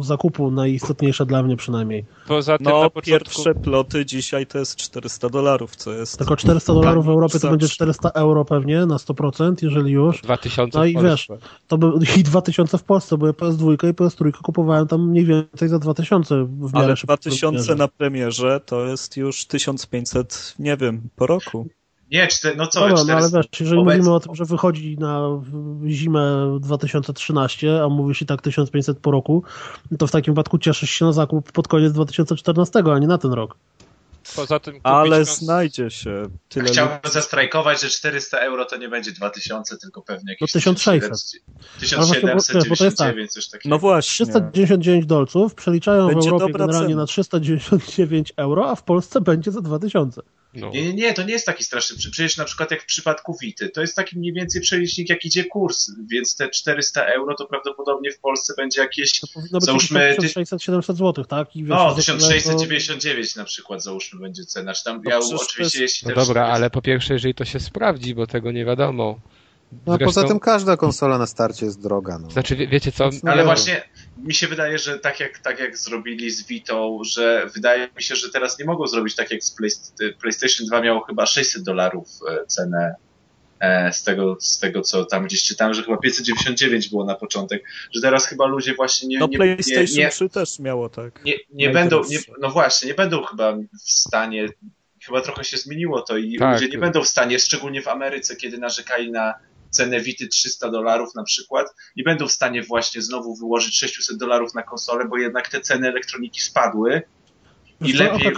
zakupu 0.00 0.50
najistotniejsza 0.50 1.24
dla 1.24 1.42
mnie 1.42 1.56
przynajmniej. 1.56 2.04
Poza 2.26 2.58
tym 2.58 2.64
No 2.64 2.70
na 2.70 2.90
początku... 2.90 3.00
pierwsze 3.10 3.54
ploty 3.54 4.06
dzisiaj 4.06 4.46
to 4.46 4.58
jest 4.58 4.76
400 4.76 5.28
dolarów, 5.28 5.76
co 5.76 5.92
jest 5.92 6.18
Tylko 6.18 6.36
400 6.36 6.74
dolarów 6.74 7.06
w 7.06 7.08
Europie 7.08 7.40
to 7.40 7.50
będzie 7.50 7.68
400 7.68 8.08
euro 8.08 8.44
pewnie 8.44 8.86
na 8.86 8.96
100%, 8.96 9.54
jeżeli 9.62 9.92
już. 9.92 10.22
2000 10.22 10.78
No 10.78 10.84
i 10.84 10.98
wiesz, 11.02 11.28
to 11.68 11.78
by, 11.78 11.86
i 12.16 12.22
2000 12.22 12.78
w 12.78 12.82
Polsce, 12.82 13.18
bo 13.18 13.26
ja 13.26 13.32
PS2 13.32 13.74
i 13.74 13.76
PS3 13.76 14.32
kupowałem 14.42 14.86
tam 14.86 15.10
mniej 15.10 15.24
więcej 15.24 15.68
za 15.68 15.78
2000 15.78 16.44
w 16.44 16.74
miarę 16.74 16.86
Ale 16.86 16.96
szybko 16.96 17.16
2000 17.16 17.74
na 17.74 17.88
premierze 17.88 18.60
to 18.66 18.84
jest 18.84 19.16
już 19.16 19.46
1500, 19.46 20.54
nie 20.58 20.76
wiem, 20.76 21.08
po 21.16 21.26
roku. 21.26 21.66
Nie, 22.10 22.28
no 22.56 22.66
co 22.66 22.80
Dobra, 22.80 22.96
wy, 22.96 23.04
no 23.04 23.12
ale 23.12 23.28
400... 23.28 23.38
wiesz, 23.38 23.60
jeżeli 23.60 23.80
obecnie- 23.80 23.98
mówimy 23.98 24.14
o 24.14 24.20
tym, 24.20 24.34
że 24.34 24.44
wychodzi 24.44 24.96
na 24.98 25.28
zimę 25.86 26.58
2013, 26.60 27.82
a 27.84 27.88
mówisz 27.88 28.22
i 28.22 28.26
tak 28.26 28.42
1500 28.42 28.98
po 28.98 29.10
roku, 29.10 29.42
to 29.98 30.06
w 30.06 30.10
takim 30.10 30.34
wypadku 30.34 30.58
cieszysz 30.58 30.90
się 30.90 31.04
na 31.04 31.12
zakup 31.12 31.52
pod 31.52 31.68
koniec 31.68 31.92
2014, 31.92 32.82
a 32.94 32.98
nie 32.98 33.06
na 33.06 33.18
ten 33.18 33.32
rok. 33.32 33.56
Poza 34.36 34.60
tym 34.60 34.80
Ale 34.82 35.20
kons- 35.20 35.38
znajdzie 35.38 35.90
się 35.90 36.22
tyle 36.48 36.66
Chciałbym 36.68 36.98
zastrajkować, 37.12 37.80
że 37.82 37.88
400 37.88 38.38
euro 38.38 38.64
to 38.64 38.76
nie 38.76 38.88
będzie 38.88 39.12
2000, 39.12 39.76
tylko 39.78 40.02
pewnie 40.02 40.32
jakieś 40.32 40.40
No 40.40 40.46
1600. 40.60 41.10
1799, 41.80 41.92
Ale 41.94 42.06
właśnie, 42.36 42.54
bo- 42.60 42.68
bo 42.68 42.76
to 42.76 42.84
jest 42.84 42.98
tak. 42.98 43.28
coś 43.30 43.48
takiego. 43.48 43.74
No 43.74 43.78
właśnie. 43.78 44.26
399 44.26 45.06
dolców 45.06 45.54
przeliczają 45.54 46.08
Będzie 46.08 46.30
w 46.30 46.32
Europie 46.32 46.52
generalnie 46.52 46.88
cena. 46.88 47.00
na 47.00 47.06
399 47.06 48.32
euro, 48.36 48.70
a 48.70 48.74
w 48.74 48.82
Polsce 48.82 49.20
będzie 49.20 49.50
za 49.52 49.60
2000. 49.60 50.22
No. 50.54 50.70
Nie, 50.70 50.82
nie, 50.82 50.92
nie, 50.92 51.14
to 51.14 51.22
nie 51.22 51.32
jest 51.32 51.46
taki 51.46 51.64
straszny. 51.64 51.96
Prze- 51.96 52.10
Przecież 52.10 52.36
na 52.36 52.44
przykład 52.44 52.70
jak 52.70 52.82
w 52.82 52.86
przypadku 52.86 53.36
Wity, 53.42 53.68
to 53.68 53.80
jest 53.80 53.96
taki 53.96 54.18
mniej 54.18 54.32
więcej 54.32 54.60
przelicznik, 54.62 55.08
jak 55.08 55.24
idzie 55.24 55.44
kurs, 55.44 55.90
więc 56.10 56.36
te 56.36 56.48
400 56.48 57.04
euro 57.04 57.34
to 57.34 57.46
prawdopodobnie 57.46 58.10
w 58.10 58.18
Polsce 58.18 58.54
będzie 58.56 58.80
jakieś, 58.80 59.20
To 59.20 59.26
powinno 59.34 59.58
być 59.58 59.64
Załóżmy, 59.66 60.08
jakieś 60.08 60.34
ty- 60.34 60.40
1600-700 60.40 60.94
zł, 60.96 61.24
tak? 61.24 61.56
I 61.56 61.60
wiesz, 61.62 61.68
no, 61.68 61.94
za 61.94 62.02
tyle 62.02 62.18
1699 62.18 63.36
na 63.36 63.44
przykład 63.44 63.82
załóżmy 63.82 64.20
będzie 64.20 64.44
cena, 64.44 64.72
czy 64.74 64.84
tam, 64.84 65.00
No 65.04 65.10
ja 65.10 65.18
to 65.20 65.26
oczywiście 65.36 65.62
jest- 65.62 65.94
jeśli 65.94 66.08
No 66.08 66.14
też 66.14 66.26
dobra, 66.28 66.42
jest- 66.46 66.54
ale 66.56 66.70
po 66.70 66.82
pierwsze, 66.82 67.12
jeżeli 67.14 67.34
to 67.34 67.44
się 67.44 67.60
sprawdzi, 67.60 68.14
bo 68.14 68.26
tego 68.26 68.52
nie 68.52 68.64
wiadomo. 68.64 69.20
No, 69.86 69.92
Zresztą- 69.92 70.04
poza 70.06 70.24
tym 70.28 70.40
każda 70.40 70.76
konsola 70.76 71.18
na 71.18 71.26
starcie 71.26 71.66
jest 71.66 71.82
droga. 71.82 72.18
No. 72.18 72.30
Znaczy, 72.30 72.56
wie, 72.56 72.68
wiecie 72.68 72.92
co? 72.92 73.10
Ale 73.24 73.36
Ja- 73.36 73.44
właśnie 73.44 73.82
mi 74.18 74.34
się 74.34 74.46
wydaje, 74.48 74.78
że 74.78 74.98
tak 74.98 75.20
jak, 75.20 75.38
tak 75.38 75.60
jak 75.60 75.78
zrobili 75.78 76.30
z 76.30 76.46
Vitą, 76.46 76.98
że 77.04 77.46
wydaje 77.54 77.88
mi 77.96 78.02
się, 78.02 78.16
że 78.16 78.30
teraz 78.30 78.58
nie 78.58 78.64
mogą 78.64 78.86
zrobić 78.86 79.14
tak 79.16 79.30
jak 79.30 79.44
z 79.44 79.50
Play, 79.50 79.70
PlayStation 80.20 80.66
2 80.66 80.80
miało 80.80 81.00
chyba 81.00 81.26
600 81.26 81.62
dolarów 81.62 82.08
e, 82.30 82.46
cenę 82.46 82.94
e, 83.60 83.92
z 83.92 84.02
tego, 84.02 84.36
z 84.40 84.58
tego, 84.58 84.82
co 84.82 85.04
tam 85.04 85.24
gdzieś 85.26 85.42
czytałem, 85.44 85.74
że 85.74 85.82
chyba 85.82 85.96
599 85.96 86.88
było 86.88 87.04
na 87.04 87.14
początek, 87.14 87.62
że 87.94 88.00
teraz 88.00 88.26
chyba 88.26 88.46
ludzie 88.46 88.74
właśnie 88.74 89.08
nie, 89.08 89.18
No 89.18 89.26
nie, 89.26 89.36
PlayStation 89.38 89.84
nie, 89.96 90.04
nie, 90.04 90.10
3 90.10 90.28
też 90.28 90.58
miało 90.58 90.88
tak. 90.88 91.24
nie, 91.24 91.34
nie 91.52 91.70
będą, 91.70 92.02
nie, 92.08 92.18
no 92.40 92.50
właśnie, 92.50 92.88
nie 92.88 92.94
będą 92.94 93.22
chyba 93.24 93.52
w 93.56 93.90
stanie, 93.90 94.48
chyba 95.06 95.20
trochę 95.20 95.44
się 95.44 95.56
zmieniło 95.56 96.02
to 96.02 96.16
i 96.16 96.38
Tak. 96.38 96.52
ludzie 96.54 96.72
nie 96.72 96.78
będą 96.78 97.02
w 97.02 97.08
stanie, 97.08 97.38
szczególnie 97.38 97.82
w 97.82 97.88
Ameryce, 97.88 98.36
kiedy 98.36 98.58
narzekali 98.58 99.10
na 99.12 99.34
cenę 99.74 100.00
Vity 100.00 100.28
300 100.28 100.70
dolarów 100.70 101.14
na 101.14 101.24
przykład, 101.24 101.66
nie 101.96 102.04
będą 102.04 102.26
w 102.26 102.32
stanie 102.32 102.62
właśnie 102.62 103.02
znowu 103.02 103.36
wyłożyć 103.36 103.78
600 103.78 104.16
dolarów 104.18 104.54
na 104.54 104.62
konsolę, 104.62 105.04
bo 105.04 105.16
jednak 105.18 105.48
te 105.48 105.60
ceny 105.60 105.88
elektroniki 105.88 106.40
spadły. 106.40 107.02
I 107.80 107.92
lepiej... 107.92 108.32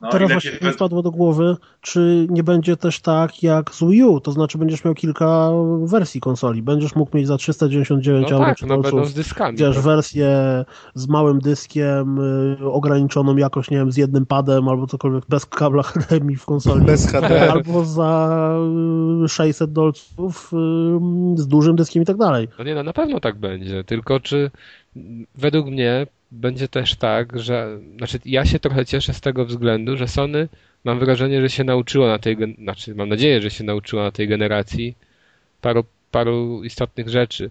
No, 0.00 0.08
Teraz 0.10 0.32
właśnie 0.32 0.50
mi 0.62 0.72
wpadło 0.72 1.02
do 1.02 1.10
głowy, 1.10 1.56
czy 1.80 2.26
nie 2.30 2.42
będzie 2.42 2.76
też 2.76 3.00
tak 3.00 3.42
jak 3.42 3.74
z 3.74 3.84
Wii 3.84 4.04
U, 4.04 4.20
to 4.20 4.32
znaczy 4.32 4.58
będziesz 4.58 4.84
miał 4.84 4.94
kilka 4.94 5.50
wersji 5.84 6.20
konsoli. 6.20 6.62
Będziesz 6.62 6.94
mógł 6.94 7.16
mieć 7.16 7.26
za 7.26 7.36
399 7.36 8.26
No 8.30 8.36
euro 8.36 8.46
tak, 8.46 8.56
czy 8.58 8.66
no 8.66 8.78
będą 8.78 9.04
z 9.04 9.14
dyskami. 9.14 9.58
wiesz, 9.58 9.74
tak. 9.74 9.84
wersję 9.84 10.28
z 10.94 11.08
małym 11.08 11.38
dyskiem, 11.38 12.18
y, 12.62 12.70
ograniczoną 12.70 13.36
jakoś, 13.36 13.70
nie 13.70 13.76
wiem, 13.76 13.92
z 13.92 13.96
jednym 13.96 14.26
padem 14.26 14.68
albo 14.68 14.86
cokolwiek, 14.86 15.24
bez 15.28 15.46
kabla 15.46 15.82
HDMI 15.82 16.36
w 16.36 16.44
konsoli. 16.44 16.84
Bez 16.84 17.06
HD. 17.12 17.50
Albo 17.52 17.84
za 17.84 18.50
y, 19.24 19.28
600 19.28 19.72
dolców 19.72 20.52
y, 20.52 20.56
z 21.42 21.46
dużym 21.48 21.76
dyskiem 21.76 22.02
i 22.02 22.06
tak 22.06 22.16
dalej. 22.16 22.48
No 22.58 22.64
nie, 22.64 22.74
no 22.74 22.82
na 22.82 22.92
pewno 22.92 23.20
tak 23.20 23.38
będzie, 23.38 23.84
tylko 23.84 24.20
czy 24.20 24.50
według 25.34 25.66
mnie 25.66 26.06
będzie 26.30 26.68
też 26.68 26.94
tak, 26.96 27.40
że, 27.40 27.78
znaczy 27.96 28.18
ja 28.24 28.44
się 28.44 28.58
trochę 28.58 28.86
cieszę 28.86 29.14
z 29.14 29.20
tego 29.20 29.44
względu, 29.46 29.96
że 29.96 30.08
Sony 30.08 30.48
mam 30.84 30.98
wrażenie, 30.98 31.40
że 31.40 31.50
się 31.50 31.64
nauczyło 31.64 32.06
na 32.06 32.18
tej, 32.18 32.36
znaczy 32.58 32.94
mam 32.94 33.08
nadzieję, 33.08 33.42
że 33.42 33.50
się 33.50 33.64
nauczyło 33.64 34.02
na 34.02 34.10
tej 34.12 34.28
generacji 34.28 34.94
paru, 35.60 35.84
paru 36.10 36.64
istotnych 36.64 37.08
rzeczy. 37.08 37.50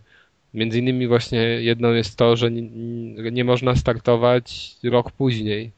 Między 0.54 0.80
innymi 0.80 1.08
właśnie 1.08 1.40
jedną 1.40 1.94
jest 1.94 2.18
to, 2.18 2.36
że 2.36 2.52
nie, 2.52 2.62
nie- 2.62 3.32
nie 3.32 3.44
można 3.44 3.76
startować 3.76 4.76
rok 4.84 5.12
później, 5.12 5.72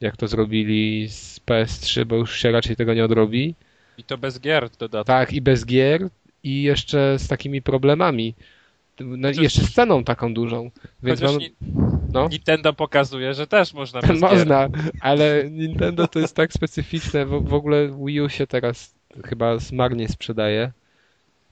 jak 0.00 0.16
to 0.16 0.28
zrobili 0.28 1.08
z 1.08 1.40
PS3, 1.46 2.04
bo 2.04 2.16
już 2.16 2.38
się 2.38 2.50
raczej 2.52 2.76
tego 2.76 2.94
nie 2.94 3.04
odrobi. 3.04 3.54
I 3.98 4.04
to 4.04 4.18
bez 4.18 4.40
gier 4.40 4.62
dodatkowo. 4.78 5.04
Tak, 5.04 5.32
i 5.32 5.40
bez 5.40 5.66
gier, 5.66 6.08
i 6.44 6.62
jeszcze 6.62 7.18
z 7.18 7.28
takimi 7.28 7.62
problemami. 7.62 8.34
No, 9.00 9.28
jeszcze 9.28 9.60
z 9.62 9.72
ceną 9.72 10.04
taką 10.04 10.34
dużą. 10.34 10.70
Więc 11.02 11.22
mam, 11.22 11.38
ni- 11.38 11.50
no. 12.12 12.28
Nintendo 12.28 12.72
pokazuje, 12.72 13.34
że 13.34 13.46
też 13.46 13.74
można 13.74 14.00
bez 14.00 14.10
gier. 14.10 14.20
można, 14.20 14.68
ale 15.00 15.50
Nintendo 15.50 16.08
to 16.08 16.18
jest 16.18 16.36
tak 16.36 16.52
specyficzne. 16.52 17.26
W, 17.26 17.48
w 17.48 17.54
ogóle 17.54 17.88
Wii 18.06 18.20
U 18.20 18.28
się 18.28 18.46
teraz 18.46 18.94
chyba 19.24 19.56
marnie 19.72 20.08
sprzedaje. 20.08 20.72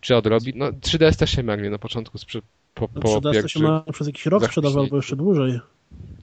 Czy 0.01 0.17
odrobi? 0.17 0.53
No 0.57 0.71
3DS 0.71 1.17
też 1.17 1.31
się 1.31 1.43
marnie 1.43 1.71
na 1.71 1.79
początku 1.79 2.19
sprze- 2.19 2.43
po, 2.75 2.89
No, 2.95 3.01
po 3.01 3.09
3DS 3.21 3.43
to 3.43 3.49
się 3.49 3.61
ma 3.61 3.85
przez 3.93 4.07
jakiś 4.07 4.27
rok 4.27 4.45
sprzedawał, 4.45 4.83
albo 4.85 4.97
jeszcze 4.97 5.17
dłużej. 5.17 5.61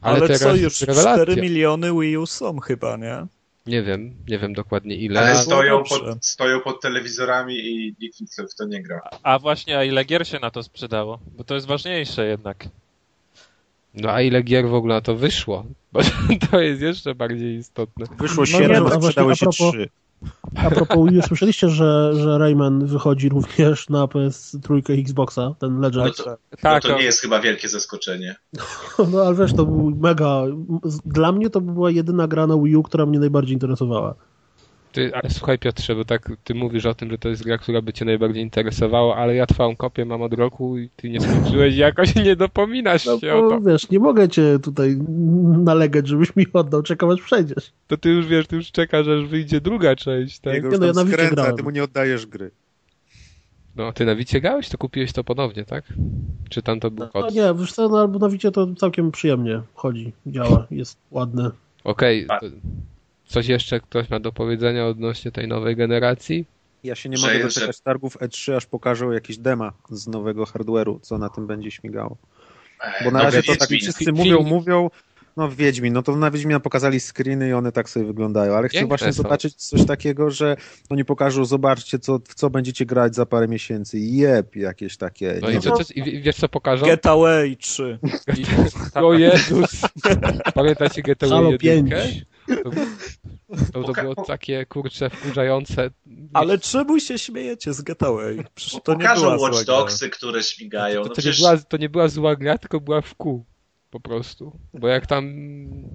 Ale, 0.01 0.17
Ale, 0.17 0.27
teraz 0.27 0.41
co, 0.41 0.55
już 0.55 0.81
rewelacja. 0.81 1.23
4 1.23 1.41
miliony 1.41 1.91
Wii 1.99 2.17
U 2.17 2.25
są 2.25 2.59
chyba, 2.59 2.97
nie? 2.97 3.27
Nie 3.67 3.83
wiem, 3.83 4.15
nie 4.27 4.39
wiem 4.39 4.53
dokładnie 4.53 4.95
ile. 4.95 5.19
Ale 5.19 5.35
stoją 5.35 5.77
dobrze. 5.77 5.95
pod, 5.99 6.25
stoją 6.25 6.59
pod 6.61 6.81
telewizorami 6.81 7.55
i 7.55 7.95
nikt 8.01 8.17
w 8.53 8.55
to 8.55 8.65
nie 8.65 8.83
gra. 8.83 9.01
A 9.23 9.39
właśnie, 9.39 9.77
a 9.77 9.83
ile 9.83 10.05
gier 10.05 10.27
się 10.27 10.39
na 10.39 10.51
to 10.51 10.63
sprzedało? 10.63 11.19
Bo 11.37 11.43
to 11.43 11.55
jest 11.55 11.67
ważniejsze 11.67 12.25
jednak. 12.25 12.67
No 13.95 14.09
a 14.11 14.21
ile 14.21 14.43
gier 14.43 14.69
w 14.69 14.73
ogóle 14.73 14.95
na 14.95 15.01
to 15.01 15.15
wyszło? 15.15 15.65
Bo 15.93 15.99
to 16.51 16.61
jest 16.61 16.81
jeszcze 16.81 17.15
bardziej 17.15 17.55
istotne. 17.55 18.05
Wyszło 18.19 18.43
No 18.51 18.59
nie, 18.59 18.65
7, 18.65 18.83
no, 18.83 18.85
a 18.85 18.89
właśnie 18.89 19.01
sprzedały 19.01 19.35
się 19.35 19.45
propos- 19.45 19.71
3. 19.71 19.89
A 20.55 20.69
propos 20.69 21.09
Wii 21.11 21.21
słyszeliście, 21.27 21.69
że, 21.69 22.11
że 22.15 22.37
Rayman 22.37 22.85
wychodzi 22.85 23.29
również 23.29 23.89
na 23.89 24.05
PS3 24.05 24.93
i 24.97 25.01
Xboxa, 25.01 25.55
ten 25.59 25.79
Legend? 25.79 26.17
No 26.17 26.23
to, 26.23 26.29
no 26.29 26.57
Tak, 26.61 26.83
to 26.83 26.97
nie 26.97 27.03
jest 27.03 27.21
chyba 27.21 27.39
wielkie 27.41 27.69
zaskoczenie. 27.69 28.35
No 29.11 29.21
ale 29.21 29.35
wiesz, 29.35 29.53
to 29.53 29.65
był 29.65 29.95
mega... 29.95 30.43
Dla 31.05 31.31
mnie 31.31 31.49
to 31.49 31.61
była 31.61 31.91
jedyna 31.91 32.27
gra 32.27 32.47
na 32.47 32.57
Wii 32.57 32.75
U, 32.75 32.83
która 32.83 33.05
mnie 33.05 33.19
najbardziej 33.19 33.53
interesowała. 33.53 34.15
Ty, 34.95 35.11
ale 35.15 35.29
słuchaj 35.29 35.59
Piotrze, 35.59 35.95
bo 35.95 36.05
tak 36.05 36.31
ty 36.43 36.53
mówisz 36.55 36.85
o 36.85 36.93
tym, 36.93 37.11
że 37.11 37.17
to 37.17 37.29
jest 37.29 37.43
gra, 37.43 37.57
która 37.57 37.81
by 37.81 37.93
cię 37.93 38.05
najbardziej 38.05 38.43
interesowała, 38.43 39.15
ale 39.15 39.35
ja 39.35 39.45
twoją 39.45 39.75
kopię 39.75 40.05
mam 40.05 40.21
od 40.21 40.33
roku 40.33 40.77
i 40.77 40.89
ty 40.95 41.09
nie 41.09 41.21
skończyłeś 41.21 41.75
i 41.75 41.77
jakoś 41.89 42.15
nie 42.15 42.35
dopominasz 42.35 43.05
No 43.05 43.19
się 43.19 43.33
o 43.33 43.41
bo 43.41 43.49
to. 43.49 43.61
wiesz, 43.61 43.89
nie 43.89 43.99
mogę 43.99 44.29
cię 44.29 44.59
tutaj 44.63 44.97
nalegać, 45.63 46.07
żebyś 46.07 46.35
mi 46.35 46.45
oddał, 46.53 46.83
czekam 46.83 47.09
aż 47.09 47.21
przejdziesz. 47.21 47.71
To 47.87 47.97
ty 47.97 48.09
już 48.09 48.27
wiesz, 48.27 48.47
ty 48.47 48.55
już 48.55 48.71
czekasz, 48.71 49.07
aż 49.07 49.25
wyjdzie 49.25 49.61
druga 49.61 49.95
część, 49.95 50.39
tak? 50.39 50.53
Jego 50.53 50.67
Nie, 50.77 50.87
już 50.87 50.95
no 50.95 51.01
ja 51.03 51.07
skręca, 51.11 51.35
grałem. 51.35 51.55
ty 51.57 51.63
mu 51.63 51.69
nie 51.69 51.83
oddajesz 51.83 52.25
gry. 52.25 52.51
No, 53.75 53.93
ty 53.93 54.05
na 54.05 54.15
Wicie 54.15 54.41
grałeś, 54.41 54.69
to 54.69 54.77
kupiłeś 54.77 55.13
to 55.13 55.23
ponownie, 55.23 55.65
tak? 55.65 55.83
Czy 56.49 56.61
tam 56.61 56.79
to 56.79 56.91
był 56.91 57.05
No 57.05 57.11
kod? 57.11 57.33
nie, 57.35 57.53
wiesz 57.59 57.73
co, 57.73 57.89
no, 57.89 57.99
albo 57.99 58.19
na 58.19 58.29
Wicie 58.29 58.51
to 58.51 58.75
całkiem 58.75 59.11
przyjemnie 59.11 59.61
chodzi, 59.73 60.11
działa, 60.27 60.67
jest 60.71 60.97
ładne. 61.11 61.51
Okej, 61.83 62.25
A- 62.29 62.39
to 62.39 62.45
coś 63.27 63.47
jeszcze 63.47 63.79
ktoś 63.79 64.09
ma 64.09 64.19
do 64.19 64.31
powiedzenia 64.31 64.85
odnośnie 64.85 65.31
tej 65.31 65.47
nowej 65.47 65.75
generacji? 65.75 66.45
Ja 66.83 66.95
się 66.95 67.09
nie 67.09 67.17
Że- 67.17 67.27
mogę 67.27 67.37
że- 67.39 67.43
doczekać 67.43 67.81
targów 67.81 68.17
E3, 68.17 68.53
aż 68.55 68.65
pokażą 68.65 69.11
jakieś 69.11 69.37
dema 69.37 69.73
z 69.89 70.07
nowego 70.07 70.43
hardware'u, 70.43 70.99
co 71.01 71.17
na 71.17 71.29
tym 71.29 71.47
będzie 71.47 71.71
śmigało. 71.71 72.17
Bo 73.03 73.11
na 73.11 73.19
No, 73.19 73.25
razie 73.25 73.43
to 73.43 73.55
tak 73.55 73.69
wszyscy 73.69 74.11
mówią, 74.13 74.43
mówią, 74.43 74.89
no 75.37 75.49
Wiedźmin, 75.49 75.93
no 75.93 76.03
to 76.03 76.15
na 76.15 76.31
Wiedźmina 76.31 76.59
pokazali 76.59 76.99
screeny 76.99 77.49
i 77.49 77.53
one 77.53 77.71
tak 77.71 77.89
sobie 77.89 78.05
wyglądają, 78.05 78.53
ale 78.55 78.69
chcę 78.69 78.85
właśnie 78.85 79.13
są. 79.13 79.23
zobaczyć 79.23 79.55
coś 79.55 79.85
takiego, 79.85 80.31
że 80.31 80.57
oni 80.89 81.05
pokażą, 81.05 81.45
zobaczcie, 81.45 81.99
co, 81.99 82.19
w 82.27 82.35
co 82.35 82.49
będziecie 82.49 82.85
grać 82.85 83.15
za 83.15 83.25
parę 83.25 83.47
miesięcy. 83.47 83.99
Jep, 83.99 84.55
jakieś 84.55 84.97
takie. 84.97 85.39
No 85.41 85.51
nie 85.51 85.57
i, 85.57 85.59
co, 85.61 85.71
co, 85.71 85.93
i 85.93 86.03
wie- 86.03 86.21
wiesz 86.21 86.35
co 86.35 86.49
pokażą? 86.49 86.85
Getaway 86.85 87.57
3. 87.57 87.99
O 88.95 89.13
Jezus! 89.13 89.81
Pamiętacie 90.55 91.01
Getaway 91.01 91.35
Halo 91.37 91.51
1? 91.51 91.89
5. 91.89 92.25
To, 92.47 92.71
to, 93.73 93.93
to 93.93 94.01
było 94.01 94.15
takie, 94.15 94.65
kurcze, 94.65 95.09
wkurzające. 95.09 95.89
Ale 96.33 96.57
czemu 96.57 96.99
się 96.99 97.19
śmiejecie 97.19 97.73
z 97.73 97.81
Getaway? 97.81 98.45
Przecież 98.55 98.81
to 98.83 98.93
nie 98.93 99.07
była 99.15 99.37
Watch. 99.37 99.65
Dogsy, 99.65 100.09
które 100.09 100.43
śmigają. 100.43 101.03
To, 101.03 101.09
No 101.09 101.09
to, 101.09 101.09
nie 101.09 101.13
przecież 101.13 101.39
była, 101.39 101.57
to 101.57 101.77
nie 101.77 101.89
była 101.89 102.07
zła 102.07 102.35
gra, 102.35 102.57
tylko 102.57 102.79
była 102.79 103.01
w 103.01 103.15
kół. 103.15 103.45
Po 103.91 103.99
prostu. 103.99 104.59
Bo 104.73 104.87
jak 104.87 105.07
tam 105.07 105.33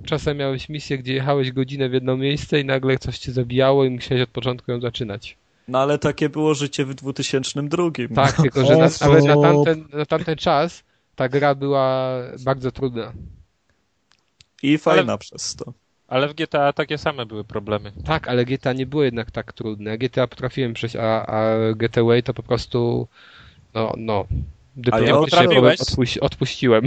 czasem 0.07 0.37
miałeś 0.37 0.69
misję, 0.69 0.99
gdzie 0.99 1.15
jechałeś 1.15 1.53
godzinę 1.53 1.89
w 1.89 1.93
jedno 1.93 2.17
miejsce 2.17 2.61
i 2.61 2.65
nagle 2.65 2.99
coś 2.99 3.19
cię 3.19 3.33
zabijało 3.33 3.85
i 3.85 3.91
musiałeś 3.91 4.23
od 4.23 4.31
początku 4.31 4.73
ją 4.73 4.81
zaczynać. 4.81 5.37
No 5.69 5.79
ale 5.79 5.99
takie 5.99 6.29
było 6.29 6.55
życie 6.55 6.85
w 6.85 6.95
2002. 6.95 7.91
Tak, 8.15 8.37
tylko 8.43 8.65
że 8.67 8.77
na, 8.77 8.89
nawet 9.01 9.25
na 9.25 9.37
tamten, 9.37 9.89
na 9.93 10.07
tamten 10.07 10.37
czas 10.37 10.83
ta 11.17 11.29
gra 11.29 11.55
była 11.55 12.17
bardzo 12.45 12.73
trudna. 12.73 13.13
I 14.63 14.79
fajna 14.79 15.19
przez 15.19 15.57
to. 15.57 15.73
Ale 16.11 16.29
w 16.29 16.35
GTA 16.35 16.73
takie 16.73 16.99
same 16.99 17.27
były 17.27 17.45
problemy. 17.45 17.93
Tak, 18.05 18.29
ale 18.29 18.45
GTA 18.45 18.73
nie 18.73 18.87
było 18.87 19.03
jednak 19.03 19.31
tak 19.31 19.53
trudne. 19.53 19.99
GTA 19.99 20.27
potrafiłem 20.27 20.75
przejść, 20.75 20.97
a, 20.97 21.27
a 21.27 21.55
Getaway 21.75 22.23
to 22.23 22.35
po 22.35 22.43
prostu 22.43 23.09
no, 23.75 23.93
no 23.97 24.25
dyplomatycznie 24.77 25.15
potrafiłeś? 25.21 25.81
odpuś, 25.81 26.19
odpuściłem. 26.19 26.85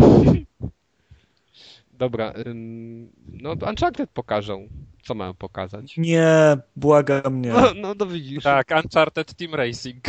Dobra, 1.94 2.34
ym, 2.48 3.10
no 3.27 3.51
Uncharted 3.70 4.10
pokażą. 4.10 4.68
co 5.03 5.15
mają 5.15 5.34
pokazać? 5.34 5.98
Nie, 5.98 6.58
błagam 6.75 7.42
nie. 7.42 7.50
No, 7.50 7.74
no 7.75 7.96
to 7.96 8.06
widzisz. 8.06 8.44
Tak, 8.44 8.72
Uncharted 8.84 9.34
Team 9.34 9.56
Racing. 9.56 10.03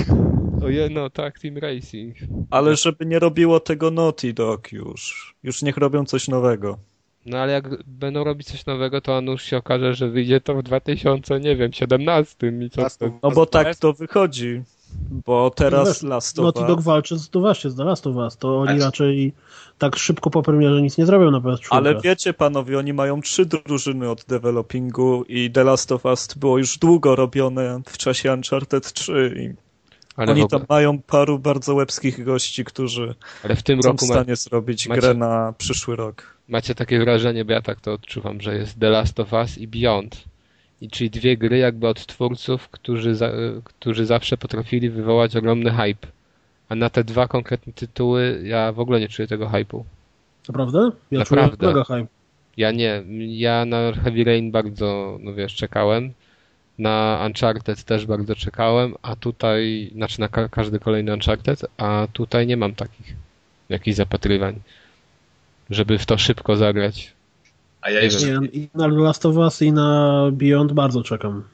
Oje, 0.65 0.89
no 0.91 1.11
tak, 1.11 1.39
Team 1.39 1.59
Racing. 1.59 2.17
Ale 2.51 2.77
żeby 2.77 3.07
nie 3.07 3.19
robiło 3.19 3.61
tego 3.61 3.91
Naughty 3.91 4.33
Dog 4.33 4.73
już. 4.73 5.35
Już 5.43 5.63
niech 5.63 5.77
robią 5.77 6.05
coś 6.05 6.29
nowego. 6.29 6.79
No 7.27 7.39
ale 7.39 7.53
jak 7.53 7.85
będą 7.85 8.25
robić 8.25 8.47
coś 8.47 8.67
nowego, 8.67 9.01
to 9.01 9.21
nuż 9.21 9.43
się 9.43 9.57
okaże, 9.57 9.95
że 9.95 10.09
wyjdzie 10.09 10.41
to 10.41 10.55
w 10.55 10.63
2000, 10.63 11.41
nie 11.41 11.57
wiem, 11.57 11.73
17 11.73 12.53
i 12.67 12.71
co 12.71 12.83
to... 12.99 13.07
No 13.23 13.29
Us 13.29 13.35
bo 13.35 13.47
tak 13.47 13.77
to 13.77 13.93
wychodzi. 13.93 14.63
Bo 15.11 15.51
teraz 15.51 15.89
Wiesz, 15.89 16.03
Last 16.03 16.39
of 16.39 16.43
Naughty 16.43 16.67
Dog 16.67 16.79
Us. 16.79 16.85
walczy 16.85 17.19
z, 17.19 17.31
to 17.31 17.41
właśnie 17.41 17.71
z 17.71 17.77
The 17.77 17.85
Last 17.85 18.07
of 18.07 18.17
Us, 18.17 18.37
to 18.37 18.61
oni 18.61 18.81
raczej 18.81 19.33
tak 19.79 19.97
szybko 19.97 20.31
po 20.31 20.43
premierze 20.43 20.83
nic 20.83 20.99
nie 20.99 21.07
zrobią 21.07 21.31
na 21.31 21.41
PS4. 21.41 21.67
Ale 21.71 22.01
wiecie 22.01 22.35
panowie, 22.35 22.79
oni 22.79 22.93
mają 22.93 23.21
trzy 23.21 23.47
drużyny 23.47 24.11
od 24.11 24.25
developingu 24.25 25.25
i 25.29 25.51
The 25.51 25.65
Last 25.65 25.93
of 25.93 26.05
Us 26.05 26.35
było 26.35 26.59
już 26.59 26.79
długo 26.79 27.17
robione 27.17 27.81
w 27.89 27.99
czasie 27.99 28.33
Uncharted 28.33 28.93
3 28.93 29.35
i 29.37 29.65
Ale, 30.17 30.27
w 30.27 30.31
oni 30.31 30.49
tam 30.49 30.65
mają 30.69 31.03
paru 31.03 31.39
bardzo 31.39 31.75
łebskich 31.75 32.25
gości, 32.25 32.65
którzy 32.65 33.15
ale 33.45 33.57
w 33.57 33.63
tym 33.63 33.83
są 33.83 33.89
w 33.89 33.93
roku 33.93 34.07
ma, 34.07 34.15
stanie 34.15 34.37
zrobić 34.37 34.89
macie- 34.89 35.01
grę 35.01 35.15
na 35.15 35.55
przyszły 35.59 35.97
rok. 35.97 36.34
Macie 36.49 36.75
takie 36.75 36.99
wrażenie, 36.99 37.45
bo 37.45 37.53
ja 37.53 37.63
tak 37.63 37.81
to 37.81 37.93
odczuwam, 37.93 38.41
że 38.41 38.55
jest 38.57 38.81
The 38.81 38.91
Last 38.91 39.21
of 39.21 39.33
Us 39.33 39.59
i 39.59 39.69
Beyond. 39.69 40.25
I 40.81 40.89
czyli 40.89 41.11
dwie 41.11 41.37
gry 41.37 41.59
jakby 41.59 41.89
od 41.89 42.07
twórców, 42.07 42.69
którzy, 42.69 43.15
za, 43.15 43.31
którzy 43.65 44.07
zawsze 44.07 44.37
potrafili 44.37 44.91
wywołać 44.91 45.37
ogromny 45.37 45.71
hype. 45.71 46.09
A 46.69 46.75
na 46.75 46.91
te 46.91 47.05
dwa 47.05 47.29
konkretne 47.29 47.73
tytuły 47.73 48.43
ja 48.45 48.73
w 48.73 48.81
ogóle 48.81 49.01
nie 49.01 49.09
czuję 49.09 49.29
tego 49.29 49.47
hype'u. 49.47 49.83
Naprawdę? 50.49 50.91
Ja 51.11 51.19
Naprawdę. 51.19 51.57
czuję 51.57 51.69
mega 51.69 51.85
hype. 51.85 52.07
Ja 52.57 52.71
nie. 52.71 53.03
Ja 53.29 53.65
na 53.65 53.93
Heavy 53.93 54.25
Rain 54.25 54.51
bardzo, 54.51 55.19
no 55.21 55.35
wiesz, 55.35 55.55
czekałem. 55.55 56.13
Na 56.79 57.23
Uncharted 57.27 57.85
też 57.85 58.07
bardzo 58.07 58.35
czekałem, 58.35 58.95
a 59.03 59.17
tutaj, 59.17 59.91
znaczy 59.95 60.21
na 60.21 60.29
ka- 60.29 60.49
każdy 60.49 60.79
kolejny 60.79 61.13
Uncharted, 61.13 61.67
a 61.77 62.07
tutaj 62.13 62.47
nie 62.47 62.57
mam 62.57 62.75
takich 62.75 63.17
jakichś 63.69 63.97
zapatrywań, 63.97 64.61
żeby 65.71 65.99
w 65.99 66.07
to 66.07 66.19
szybko 66.19 66.57
zagrać. 66.57 67.13
A 67.81 67.91
ja 67.91 67.99
Nie 68.01 68.05
jeszcze, 68.05 68.27
Nie, 68.27 68.47
I 68.47 68.69
na 68.75 68.87
Last 68.87 69.27
of 69.27 69.37
Us 69.37 69.63
i 69.63 69.73
na 69.73 70.21
Beyond 70.33 70.73
bardzo 70.73 71.03
czekam. 71.03 71.45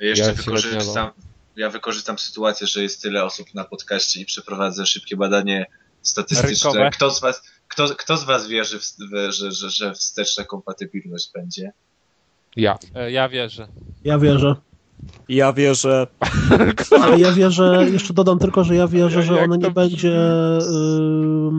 ja 0.00 0.08
jeszcze 0.08 0.24
Ja 0.24 0.32
wykorzystam, 0.32 1.10
ja 1.56 1.70
wykorzystam 1.70 2.18
sytuację, 2.18 2.66
że 2.66 2.82
jest 2.82 3.02
tyle 3.02 3.24
osób 3.24 3.54
na 3.54 3.64
podcaście 3.64 4.20
i 4.20 4.24
przeprowadzę 4.24 4.86
szybkie 4.86 5.16
badanie 5.16 5.66
statystyczne. 6.02 6.90
Kto 6.90 7.10
z 7.10 7.20
was, 7.20 7.42
kto, 7.68 7.88
kto 7.88 8.16
z 8.16 8.24
was 8.24 8.48
wierzy, 8.48 8.78
w, 8.78 8.82
w, 8.82 9.32
że, 9.32 9.52
że, 9.52 9.70
że 9.70 9.94
wsteczna 9.94 10.44
kompatybilność 10.44 11.30
będzie? 11.34 11.72
Ja. 12.56 12.78
E, 12.94 13.10
Ja 13.10 13.28
wierzę. 13.28 13.68
Ja 14.04 14.18
wierzę. 14.18 14.56
Ja 15.28 15.52
wierzę, 15.52 16.06
Ale 17.02 17.20
ja 17.20 17.32
wierzę, 17.32 17.86
jeszcze 17.92 18.14
dodam 18.14 18.38
tylko, 18.38 18.64
że 18.64 18.74
ja 18.76 18.88
wierzę, 18.88 19.22
że 19.22 19.40
ona 19.44 19.56
nie 19.56 19.70
będzie 19.70 20.08
yy, 20.08 21.50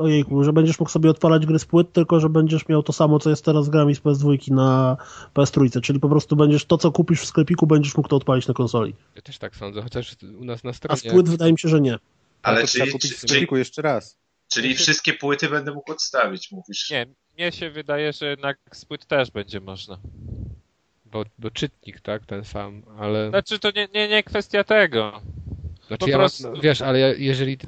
ojejku, 0.00 0.44
że 0.44 0.52
będziesz 0.52 0.80
mógł 0.80 0.90
sobie 0.90 1.10
odpalać 1.10 1.46
gry 1.46 1.58
z 1.58 1.64
płyt, 1.64 1.92
tylko 1.92 2.20
że 2.20 2.28
będziesz 2.28 2.68
miał 2.68 2.82
to 2.82 2.92
samo, 2.92 3.18
co 3.18 3.30
jest 3.30 3.44
teraz 3.44 3.64
z 3.64 3.68
grami 3.68 3.94
z 3.94 4.00
PS2 4.00 4.50
na 4.50 4.96
PS3, 5.34 5.80
czyli 5.80 6.00
po 6.00 6.08
prostu 6.08 6.36
będziesz 6.36 6.64
to, 6.64 6.78
co 6.78 6.92
kupisz 6.92 7.20
w 7.20 7.26
sklepiku, 7.26 7.66
będziesz 7.66 7.96
mógł 7.96 8.08
to 8.08 8.16
odpalić 8.16 8.48
na 8.48 8.54
konsoli. 8.54 8.94
Ja 9.16 9.22
też 9.22 9.38
tak 9.38 9.56
sądzę, 9.56 9.82
chociaż 9.82 10.16
u 10.40 10.44
nas 10.44 10.64
na 10.64 10.70
A 10.70 10.72
z 10.72 10.76
stronie... 10.76 11.10
płyt 11.14 11.28
wydaje 11.28 11.52
mi 11.52 11.58
się, 11.58 11.68
że 11.68 11.80
nie. 11.80 11.98
Ale 12.42 12.66
trzeba 12.66 12.84
czyli, 12.84 12.92
kupić 12.92 13.12
w 13.12 13.20
czyli, 13.20 13.28
sklepiku 13.28 13.56
jeszcze 13.56 13.82
raz. 13.82 14.18
czyli 14.48 14.74
wszystkie 14.74 15.12
płyty 15.12 15.48
będę 15.48 15.72
mógł 15.72 15.92
odstawić, 15.92 16.52
mówisz? 16.52 16.90
Nie, 16.90 17.06
mnie 17.38 17.52
się 17.52 17.70
wydaje, 17.70 18.12
że 18.12 18.26
jednak 18.26 18.58
z 18.72 18.84
płyt 18.84 19.06
też 19.06 19.30
będzie 19.30 19.60
można. 19.60 19.98
Bo, 21.04 21.24
bo 21.38 21.50
czytnik, 21.50 22.00
tak, 22.00 22.26
ten 22.26 22.44
sam, 22.44 22.82
ale... 22.98 23.28
Znaczy 23.28 23.58
to 23.58 23.70
nie, 23.70 23.88
nie, 23.94 24.08
nie 24.08 24.22
kwestia 24.22 24.64
tego. 24.64 25.20
Znaczy 25.86 26.04
po 26.04 26.10
ja 26.10 26.18
prostu- 26.18 26.50
mam, 26.50 26.60
wiesz, 26.60 26.82
ale 26.82 26.98
ja, 26.98 27.14
jeżeli 27.14 27.58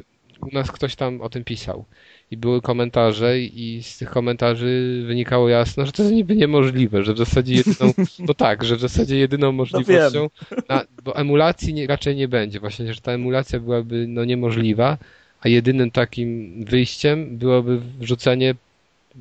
u 0.42 0.54
nas 0.54 0.72
ktoś 0.72 0.96
tam 0.96 1.20
o 1.20 1.28
tym 1.28 1.44
pisał. 1.44 1.84
I 2.30 2.36
były 2.36 2.62
komentarze 2.62 3.40
i 3.40 3.82
z 3.82 3.98
tych 3.98 4.10
komentarzy 4.10 5.02
wynikało 5.06 5.48
jasno, 5.48 5.86
że 5.86 5.92
to 5.92 6.02
jest 6.02 6.14
niby 6.14 6.36
niemożliwe, 6.36 7.04
że 7.04 7.14
w 7.14 7.18
zasadzie 7.18 7.54
jedyną, 7.54 7.92
no 8.28 8.34
tak, 8.34 8.64
że 8.64 8.76
w 8.76 8.80
zasadzie 8.80 9.18
jedyną 9.18 9.52
możliwością, 9.52 10.30
na, 10.68 10.84
bo 11.04 11.16
emulacji 11.16 11.74
nie, 11.74 11.86
raczej 11.86 12.16
nie 12.16 12.28
będzie, 12.28 12.60
właśnie, 12.60 12.94
że 12.94 13.00
ta 13.00 13.12
emulacja 13.12 13.60
byłaby 13.60 14.06
no 14.08 14.24
niemożliwa, 14.24 14.98
a 15.40 15.48
jedynym 15.48 15.90
takim 15.90 16.54
wyjściem 16.64 17.38
byłoby 17.38 17.80
wrzucenie 17.98 18.54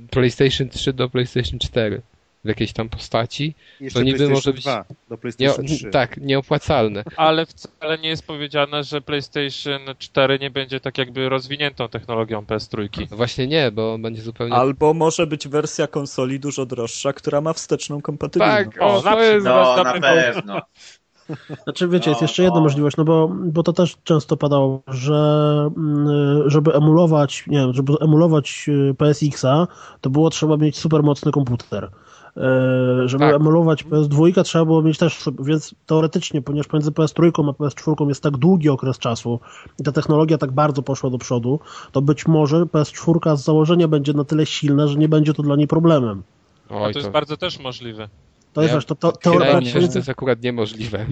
PlayStation 0.09 0.69
3 0.69 0.93
do 0.93 1.09
PlayStation 1.09 1.59
4 1.59 2.01
w 2.45 2.47
jakiejś 2.47 2.73
tam 2.73 2.89
postaci. 2.89 3.55
Jeszcze 3.79 4.03
niby 4.03 4.17
PlayStation 4.17 4.33
może 4.33 4.53
być- 4.53 4.63
2 4.63 4.85
do 5.09 5.15
Nie, 5.15 5.17
PlayStation 5.17 5.65
3. 5.65 5.89
tak, 5.89 6.17
nieopłacalne. 6.17 7.03
Ale 7.17 7.45
wcale 7.45 7.97
nie 7.97 8.09
jest 8.09 8.27
powiedziane, 8.27 8.83
że 8.83 9.01
PlayStation 9.01 9.81
4 9.97 10.39
nie 10.39 10.49
będzie 10.49 10.79
tak 10.79 10.97
jakby 10.97 11.29
rozwiniętą 11.29 11.89
technologią 11.89 12.41
PS3. 12.41 13.07
No 13.11 13.17
właśnie 13.17 13.47
nie, 13.47 13.71
bo 13.71 13.97
będzie 13.97 14.21
zupełnie 14.21 14.53
albo 14.55 14.93
może 14.93 15.27
być 15.27 15.47
wersja 15.47 15.87
konsoli 15.87 16.39
dużo 16.39 16.65
droższa, 16.65 17.13
która 17.13 17.41
ma 17.41 17.53
wsteczną 17.53 18.01
kompatybilność. 18.01 18.69
Tak, 18.73 18.81
o, 18.81 19.01
to 19.01 19.23
jest 19.23 19.45
No, 19.45 19.83
na 19.83 19.93
pewno. 20.01 20.61
Znaczy, 21.63 21.87
wiecie, 21.87 22.09
jest 22.09 22.21
No, 22.21 22.25
jeszcze 22.25 22.43
jedna 22.43 22.55
no. 22.59 22.63
możliwość, 22.63 22.97
no 22.97 23.03
bo, 23.05 23.31
bo 23.45 23.63
to 23.63 23.73
też 23.73 23.97
często 24.03 24.37
padało, 24.37 24.83
że 24.87 25.13
mm, 25.77 26.49
żeby 26.49 26.73
emulować, 26.73 27.43
nie 27.47 27.57
wiem, 27.57 27.73
żeby 27.73 27.93
emulować 28.01 28.65
y, 28.67 28.93
PSX-a, 28.97 29.67
to 30.01 30.09
było 30.09 30.29
trzeba 30.29 30.57
mieć 30.57 30.77
super 30.77 31.03
mocny 31.03 31.31
komputer. 31.31 31.89
E, 32.37 32.41
Żeby 33.05 33.25
Tak. 33.25 33.35
emulować 33.35 33.83
PS2 33.85 34.43
trzeba 34.43 34.65
było 34.65 34.81
mieć 34.81 34.97
też, 34.97 35.23
więc 35.39 35.75
teoretycznie, 35.85 36.41
ponieważ 36.41 36.67
pomiędzy 36.67 36.91
PS3 36.91 37.31
a 37.49 37.51
PS4 37.51 38.07
jest 38.09 38.23
tak 38.23 38.37
długi 38.37 38.69
okres 38.69 38.97
czasu 38.97 39.39
i 39.79 39.83
ta 39.83 39.91
technologia 39.91 40.37
tak 40.37 40.51
bardzo 40.51 40.81
poszła 40.81 41.09
do 41.09 41.17
przodu, 41.17 41.59
to 41.91 42.01
być 42.01 42.27
może 42.27 42.57
PS4 42.63 43.37
z 43.37 43.43
założenia 43.43 43.87
będzie 43.87 44.13
na 44.13 44.23
tyle 44.23 44.45
silna, 44.45 44.87
że 44.87 44.97
nie 44.97 45.09
będzie 45.09 45.33
to 45.33 45.43
dla 45.43 45.55
niej 45.55 45.67
problemem. 45.67 46.23
A 46.69 46.73
Oj, 46.75 46.93
to 46.93 46.99
jest 46.99 47.09
to, 47.09 47.13
bardzo 47.13 47.37
też 47.37 47.59
możliwe. 47.59 48.09
To 48.53 48.61
jest, 48.61 48.71
Ja- 48.71 48.77
wiesz, 48.77 48.85
to, 48.85 48.95
to, 48.95 49.07
wydaje 49.11 49.35
mi 49.35 49.39
teoretycznie, 49.39 49.71
się, 49.73 49.81
że 49.81 49.87
to 49.87 49.99
jest 49.99 50.09
akurat 50.09 50.41
niemożliwe. 50.41 51.05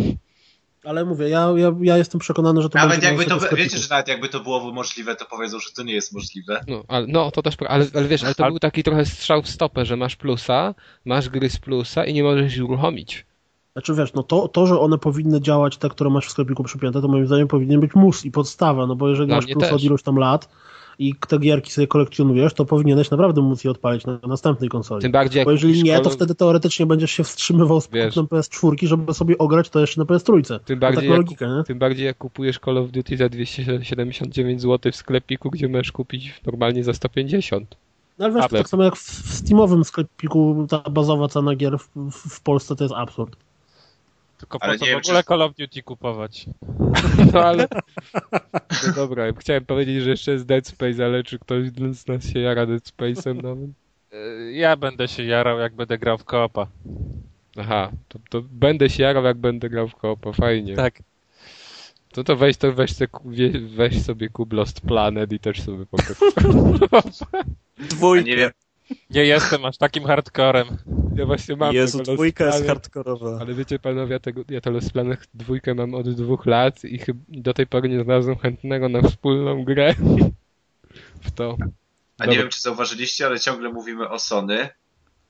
Ale 0.85 1.05
mówię, 1.05 1.29
ja, 1.29 1.53
ja, 1.57 1.71
ja 1.81 1.97
jestem 1.97 2.19
przekonany, 2.19 2.61
że 2.61 2.69
to 2.69 2.77
Nawet 2.77 2.91
będzie 2.91 3.07
jakby 3.07 3.25
to, 3.25 3.35
sklepiku. 3.35 3.55
wiecie, 3.55 3.77
że 3.77 3.87
nawet 3.89 4.07
jakby 4.07 4.29
to 4.29 4.39
było 4.39 4.71
możliwe, 4.73 5.15
to 5.15 5.25
powiedzą, 5.25 5.59
że 5.59 5.69
to 5.75 5.83
nie 5.83 5.93
jest 5.93 6.13
możliwe. 6.13 6.61
No, 6.67 6.83
ale, 6.87 7.07
no 7.07 7.31
to 7.31 7.41
też, 7.41 7.55
ale, 7.67 7.85
ale 7.93 8.07
wiesz, 8.07 8.23
ale 8.23 8.35
to 8.35 8.43
Ale- 8.43 8.51
był 8.51 8.59
taki 8.59 8.83
trochę 8.83 9.05
strzał 9.05 9.41
w 9.41 9.49
stopę, 9.49 9.85
że 9.85 9.95
masz 9.97 10.15
plusa, 10.15 10.75
masz 11.05 11.29
gry 11.29 11.49
z 11.49 11.57
plusa 11.59 12.05
i 12.05 12.13
nie 12.13 12.23
możesz 12.23 12.57
ich 12.57 12.65
uruchomić. 12.65 13.25
Znaczy 13.73 13.93
wiesz, 13.95 14.13
no 14.13 14.23
to, 14.23 14.47
to, 14.47 14.67
że 14.67 14.79
one 14.79 14.97
powinny 14.97 15.41
działać, 15.41 15.77
te, 15.77 15.89
które 15.89 16.09
masz 16.09 16.27
w 16.27 16.31
sklepiku 16.31 16.63
przypięte, 16.63 17.01
to 17.01 17.07
moim 17.07 17.27
zdaniem 17.27 17.47
powinien 17.47 17.79
być 17.79 17.95
mus 17.95 18.25
i 18.25 18.31
podstawa, 18.31 18.87
no 18.87 18.95
bo 18.95 19.09
jeżeli 19.09 19.27
Dla 19.27 19.35
masz 19.35 19.45
plus 19.45 19.63
też. 19.63 19.73
od 19.73 19.83
iluś 19.83 20.03
tam 20.03 20.15
lat 20.15 20.49
i 20.99 21.15
te 21.27 21.39
gierki 21.39 21.71
sobie 21.71 21.87
kolekcjonujesz, 21.87 22.53
to 22.53 22.65
powinieneś 22.65 23.11
naprawdę 23.11 23.41
móc 23.41 23.63
je 23.63 23.71
odpalić 23.71 24.05
na 24.05 24.19
następnej 24.27 24.69
konsoli. 24.69 25.01
Tym 25.01 25.11
bardziej 25.11 25.45
Bo 25.45 25.51
jeżeli 25.51 25.83
nie, 25.83 25.99
to 25.99 26.09
wtedy 26.09 26.35
teoretycznie 26.35 26.85
będziesz 26.85 27.11
się 27.11 27.23
wstrzymywał 27.23 27.81
z 27.81 27.87
kupnem 27.87 28.25
PS4, 28.25 28.87
żeby 28.87 29.13
sobie 29.13 29.37
ograć 29.37 29.69
to 29.69 29.79
jeszcze 29.79 30.01
na 30.01 30.05
PS3. 30.05 30.59
Tym 30.59 30.79
tak 30.79 30.79
bardziej, 30.79 31.09
ma 31.09 31.15
jak, 31.15 31.25
logikę, 31.25 31.63
tym 31.67 31.79
bardziej 31.79 32.05
jak 32.05 32.17
kupujesz 32.17 32.59
Call 32.65 32.77
of 32.77 32.91
Duty 32.91 33.17
za 33.17 33.29
279 33.29 34.61
zł 34.61 34.91
w 34.91 34.95
sklepiku, 34.95 35.49
gdzie 35.49 35.67
możesz 35.67 35.91
kupić 35.91 36.41
normalnie 36.45 36.83
za 36.83 36.93
150. 36.93 37.75
No, 38.17 38.25
ale 38.25 38.33
wiesz, 38.33 38.43
Ale- 38.43 38.59
tak 38.59 38.69
samo 38.69 38.83
jak 38.83 38.95
w, 38.95 39.33
Steamowym 39.33 39.83
sklepiku 39.83 40.67
ta 40.69 40.79
bazowa 40.89 41.27
cena 41.27 41.55
gier 41.55 41.79
w, 41.79 42.11
w 42.11 42.41
Polsce 42.41 42.75
to 42.75 42.83
jest 42.83 42.95
absurd. 42.95 43.35
Tylko 44.39 44.57
Ale 44.61 44.73
po 44.73 44.79
co 44.79 44.85
nie 44.85 44.91
w 44.91 44.93
wiem, 44.93 45.01
ogóle 45.05 45.23
czy- 45.23 45.27
Call 45.27 45.41
of 45.41 45.55
Duty 45.55 45.83
kupować? 45.83 46.45
No 47.33 47.43
ale... 47.45 47.67
No 48.87 48.93
dobra, 48.95 49.23
chciałem 49.39 49.65
powiedzieć, 49.65 50.03
że 50.03 50.09
jeszcze 50.09 50.31
jest 50.31 50.45
Dead 50.45 50.67
Space, 50.67 51.05
ale 51.05 51.23
czy 51.23 51.39
ktoś 51.39 51.67
z 51.91 52.07
nas 52.07 52.25
się 52.25 52.39
jara 52.39 52.65
Dead 52.65 52.83
Space'em 52.83 53.43
nawet? 53.43 53.69
Ja 54.51 54.75
będę 54.77 55.07
się 55.07 55.23
jarał, 55.23 55.59
jak 55.59 55.73
będę 55.75 55.97
grał 55.97 56.17
w 56.17 56.23
koopa. 56.23 56.67
Aha, 57.57 57.91
to, 58.07 58.19
to 58.29 58.41
będę 58.41 58.89
się 58.89 59.03
jarał, 59.03 59.23
jak 59.23 59.37
będę 59.37 59.69
grał 59.69 59.87
w 59.87 59.95
koopa, 59.95 60.31
fajnie. 60.31 60.75
Tak. 60.75 60.99
To 62.11 62.23
to 62.23 62.35
weź, 62.35 62.57
to 62.57 62.73
weź, 62.73 62.95
se, 62.95 63.07
weź 63.75 64.01
sobie 64.03 64.29
kup 64.29 64.53
Lost 64.53 64.81
Planet 64.81 65.31
i 65.33 65.39
też 65.39 65.61
sobie 65.61 65.85
po 65.85 65.97
prostu. 65.97 66.25
A 67.79 67.83
Dwójka. 67.83 68.27
nie 68.27 68.35
wiem, 68.37 68.51
Nie 69.09 69.25
jestem 69.25 69.65
aż 69.65 69.77
takim 69.77 70.03
hardcorem. 70.03 70.67
Ja 71.15 71.25
właśnie 71.25 71.55
mam 71.55 71.75
Jezu, 71.75 72.03
dwójka 72.03 72.45
jest 72.45 72.67
hardkorowa. 72.67 73.37
Ale 73.41 73.53
wiecie 73.53 73.79
panowie, 73.79 74.13
ja, 74.13 74.19
tego, 74.19 74.41
ja 74.49 74.61
Planet 74.93 75.27
dwójkę 75.33 75.73
mam 75.73 75.93
od 75.93 76.09
dwóch 76.09 76.45
lat 76.45 76.85
i 76.85 76.99
do 77.27 77.53
tej 77.53 77.67
pory 77.67 77.89
nie 77.89 78.03
znalazłem 78.03 78.37
chętnego 78.37 78.89
na 78.89 79.01
wspólną 79.01 79.63
grę. 79.63 79.95
W 81.21 81.31
to. 81.31 81.57
a 82.17 82.25
nie 82.25 82.37
wiem, 82.37 82.49
czy 82.49 82.61
zauważyliście, 82.61 83.25
ale 83.25 83.39
ciągle 83.39 83.69
mówimy 83.69 84.09
o 84.09 84.19
Sony, 84.19 84.69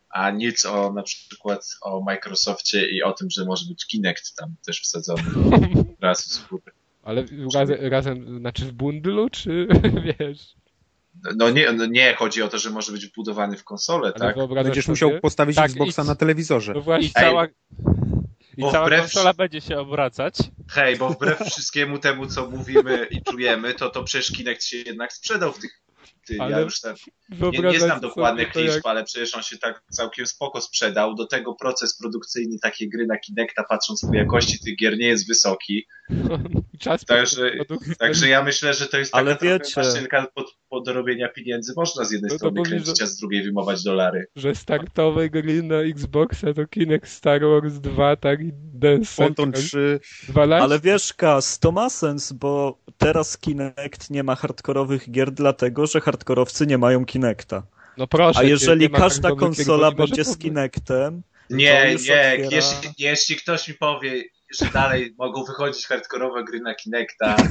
a 0.09 0.31
nic 0.31 0.65
o 0.65 0.93
na 0.93 1.03
przykład 1.03 1.77
o 1.81 2.01
Microsoftie 2.01 2.89
i 2.89 3.03
o 3.03 3.13
tym, 3.13 3.29
że 3.29 3.45
może 3.45 3.65
być 3.69 3.85
Kinect 3.85 4.35
tam 4.35 4.55
też 4.65 4.81
wsadzony 4.81 5.23
raz 6.01 6.25
w 6.25 6.33
skórę. 6.33 6.71
Ale 7.03 7.25
razem, 7.55 7.77
razem, 7.81 8.39
znaczy 8.39 8.65
w 8.65 8.71
bundlu, 8.71 9.29
czy 9.29 9.67
wiesz? 10.19 10.55
No 11.35 11.49
nie, 11.49 11.71
no 11.71 11.85
nie, 11.85 12.13
chodzi 12.15 12.41
o 12.41 12.47
to, 12.47 12.57
że 12.57 12.69
może 12.69 12.91
być 12.91 13.07
wbudowany 13.07 13.57
w 13.57 13.63
konsolę, 13.63 14.11
Ale 14.19 14.33
tak? 14.33 14.49
Będziesz 14.63 14.85
sobie? 14.85 14.91
musiał 14.91 15.11
postawić 15.21 15.55
Tak, 15.55 15.65
Xboxa 15.71 16.03
i- 16.03 16.05
na 16.05 16.15
telewizorze. 16.15 16.73
No 16.73 16.79
I 16.79 16.83
właśnie, 16.83 17.09
cała, 17.09 17.45
i 18.57 18.61
cała 18.71 18.87
wbrew- 18.87 18.99
konsola 18.99 19.33
będzie 19.33 19.61
się 19.61 19.77
obracać. 19.79 20.35
Hej, 20.69 20.95
bo 20.97 21.09
wbrew 21.09 21.39
wszystkiemu 21.39 21.97
temu, 21.99 22.27
co 22.27 22.49
mówimy 22.49 23.07
i 23.11 23.21
czujemy, 23.23 23.73
to 23.73 23.89
to 23.89 24.03
przecież 24.03 24.31
Kinect 24.37 24.63
się 24.63 24.77
jednak 24.77 25.13
sprzedał 25.13 25.51
w 25.53 25.59
tych... 25.59 25.81
Ty, 26.29 26.35
ja 26.35 26.43
Ale 26.43 26.61
już 26.61 26.79
tak, 26.81 26.95
nie, 27.53 27.59
nie 27.59 27.79
znam 27.79 27.99
dokładnych 27.99 28.53
to, 28.53 28.59
jak- 28.59 28.73
liczb, 28.73 28.87
ale 28.87 29.03
przecież 29.03 29.35
on 29.35 29.43
się 29.43 29.57
tak 29.57 29.81
całkiem 29.91 30.25
spoko 30.27 30.61
sprzedał. 30.61 31.15
Do 31.15 31.25
tego 31.27 31.53
proces 31.55 31.97
produkcyjny 31.97 32.55
takie 32.61 32.89
gry 32.89 33.05
na 33.07 33.17
Kinecta, 33.17 33.63
patrząc 33.69 34.05
po 34.05 34.15
jakości 34.15 34.59
tych 34.59 34.75
gier, 34.77 34.97
nie 34.97 35.07
jest 35.07 35.27
wysoki. 35.27 35.85
Czas 36.79 37.05
Także- 37.05 37.51
Także 37.99 38.27
ja 38.29 38.43
myślę, 38.43 38.73
że 38.73 38.85
to 38.87 38.97
jest 38.97 39.11
taka 39.11 39.19
Ale 39.25 39.35
trochę 39.35 39.59
wiecie- 39.59 39.73
maszynka 39.81 40.27
pod, 40.35 40.55
pod 40.69 40.85
dorobienia 40.85 41.29
pieniędzy. 41.29 41.73
Można 41.75 42.03
z 42.05 42.11
jednej 42.11 42.29
No 42.31 42.37
strony 42.37 42.61
kręcić, 42.63 42.97
że- 42.97 43.03
a 43.03 43.07
z 43.07 43.17
drugiej 43.17 43.43
wyjmować 43.43 43.83
dolary. 43.83 44.27
że 44.35 44.55
startowe 44.55 45.29
gry 45.29 45.63
na 45.63 45.75
Xboxa 45.81 46.53
to 46.53 46.67
Kinect 46.67 47.07
Star 47.09 47.41
Wars 47.41 47.73
2, 47.73 48.15
tak 48.15 48.41
i 48.41 48.49
Dance 48.53 49.15
Central 49.15 49.51
3, 49.51 49.99
12. 50.29 50.63
Ale 50.63 50.79
wiesz, 50.79 51.13
Kas, 51.13 51.59
to 51.59 51.71
ma 51.71 51.89
sens, 51.89 52.31
bo 52.33 52.79
teraz 52.97 53.37
Kinect 53.37 54.09
nie 54.09 54.23
ma 54.23 54.35
hardkorowych 54.35 55.11
gier, 55.11 55.31
dlatego 55.31 55.87
że 55.87 56.01
hardkorowcy 56.23 56.67
nie 56.67 56.77
mają 56.77 57.05
Kinecta. 57.05 57.63
No 57.97 58.07
proszę, 58.07 58.39
A 58.39 58.43
jeżeli 58.43 58.89
każda 58.89 59.35
konsola 59.35 59.91
będzie 59.91 60.25
z. 60.25 60.37
Kinectem, 60.37 61.21
to 61.49 61.55
Nie, 61.55 61.85
nie, 61.89 61.95
otwiera- 61.97 62.51
jeśli, 62.51 62.89
jeśli 62.97 63.35
ktoś 63.35 63.67
mi 63.67 63.73
powie, 63.73 64.23
że 64.59 64.65
dalej 64.65 65.13
mogą 65.17 65.43
wychodzić 65.43 65.85
hardkorowe 65.87 66.43
gry 66.43 66.59
na 66.59 66.75
Kinecta. 66.75 67.35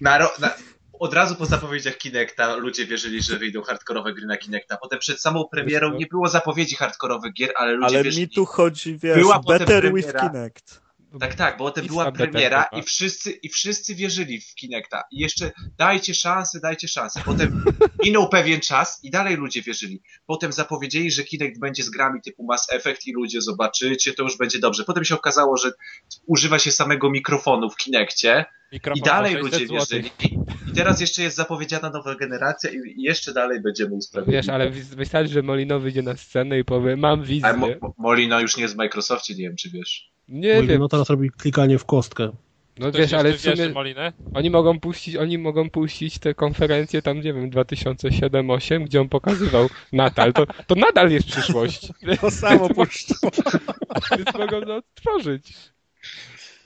Na, 0.00 0.18
ro, 0.18 0.30
na, 0.40 0.54
od 0.92 1.14
razu 1.14 1.36
po 1.36 1.46
zapowiedziach 1.46 1.96
Kinecta 1.96 2.56
ludzie 2.56 2.86
wierzyli, 2.86 3.22
że 3.22 3.38
wyjdą 3.38 3.62
hardkorowe 3.62 4.14
gry 4.14 4.26
na 4.26 4.36
Kinecta. 4.36 4.76
Potem 4.76 4.98
przed 4.98 5.20
samą 5.20 5.44
premierą 5.50 5.94
nie 5.94 6.06
było 6.06 6.28
zapowiedzi 6.28 6.76
hardkorowych 6.76 7.32
gier, 7.32 7.52
ale 7.56 7.72
ludzie 7.72 7.86
ale 7.96 8.04
wierzyli. 8.04 8.26
mi 8.26 8.32
tu 8.32 8.44
chodzi, 8.46 8.98
wiesz, 8.98 9.16
Była 9.16 9.38
better 9.48 9.94
with 9.94 10.08
premiera. 10.08 10.30
Kinect. 10.30 10.85
Tak, 11.20 11.34
tak, 11.34 11.56
bo 11.58 11.72
Nic 11.82 11.90
była 11.90 12.04
premiera 12.12 12.62
i 12.80 12.82
wszyscy, 12.82 13.30
i 13.30 13.48
wszyscy 13.48 13.94
wierzyli 13.94 14.40
w 14.40 14.54
Kinecta. 14.54 15.02
I 15.12 15.18
jeszcze 15.20 15.52
dajcie 15.78 16.14
szansę, 16.14 16.60
dajcie 16.60 16.88
szansę. 16.88 17.20
Potem 17.24 17.64
minął 18.04 18.28
pewien 18.28 18.60
czas 18.60 19.00
i 19.04 19.10
dalej 19.10 19.36
ludzie 19.36 19.62
wierzyli. 19.62 20.02
Potem 20.26 20.52
zapowiedzieli, 20.52 21.10
że 21.10 21.24
Kinect 21.24 21.60
będzie 21.60 21.82
z 21.82 21.90
grami 21.90 22.20
typu 22.22 22.44
Mass 22.44 22.66
Effect 22.72 23.06
i 23.06 23.12
ludzie 23.12 23.40
zobaczycie, 23.42 24.12
to 24.12 24.22
już 24.22 24.36
będzie 24.38 24.58
dobrze. 24.58 24.84
Potem 24.84 25.04
się 25.04 25.14
okazało, 25.14 25.56
że 25.56 25.72
używa 26.26 26.58
się 26.58 26.72
samego 26.72 27.10
mikrofonu 27.10 27.70
w 27.70 27.76
Kinekcie 27.76 28.44
Mikrofon 28.72 28.98
i 28.98 29.02
dalej 29.02 29.32
za 29.32 29.38
600 29.38 29.52
ludzie 29.60 29.74
wierzyli. 29.74 30.10
I 30.72 30.72
teraz 30.72 31.00
jeszcze 31.00 31.22
jest 31.22 31.36
zapowiedziana 31.36 31.90
nowa 31.90 32.14
generacja 32.14 32.70
i 32.70 33.02
jeszcze 33.02 33.32
dalej 33.32 33.60
będziemy 33.60 33.94
usprawiedliwiać. 33.94 34.46
Wiesz, 34.46 34.54
ale 34.54 34.70
wys- 34.70 34.94
wystarczy, 34.96 35.32
że 35.32 35.42
Molino 35.42 35.80
wyjdzie 35.80 36.02
na 36.02 36.16
scenę 36.16 36.58
i 36.58 36.64
powie, 36.64 36.96
mam 36.96 37.24
wizję. 37.24 37.46
Ale 37.48 37.58
Mo- 37.58 37.94
Molino 37.98 38.40
już 38.40 38.56
nie 38.56 38.62
jest 38.62 38.74
w 38.74 38.78
Microsoftie, 38.78 39.34
nie 39.34 39.42
wiem 39.42 39.56
czy 39.56 39.70
wiesz. 39.70 40.10
Nie 40.28 40.62
wiem, 40.62 40.80
No 40.80 40.88
teraz 40.88 41.10
robi 41.10 41.30
klikanie 41.30 41.78
w 41.78 41.84
kostkę. 41.84 42.32
no 42.78 42.88
Ktoś 42.88 43.00
wiesz, 43.00 43.12
ale 43.12 43.32
w 43.32 43.40
sumie 43.40 43.74
oni 44.34 44.50
mogą 44.50 44.80
puścić, 44.80 45.16
oni 45.16 45.38
mogą 45.38 45.70
puścić 45.70 46.18
te 46.18 46.34
konferencje 46.34 47.02
tam, 47.02 47.16
nie 47.16 47.32
wiem, 47.34 47.50
2007-2008, 47.50 48.84
gdzie 48.84 49.00
on 49.00 49.08
pokazywał 49.08 49.68
Natal, 49.92 50.32
to, 50.32 50.46
to 50.66 50.74
nadal 50.74 51.10
jest 51.10 51.26
przyszłość. 51.26 51.92
to 52.20 52.30
samo 52.30 52.68
puszczą. 52.68 53.14
Więc 54.16 54.34
mogą 54.38 54.60
to 54.60 54.76
odtworzyć. 54.76 55.52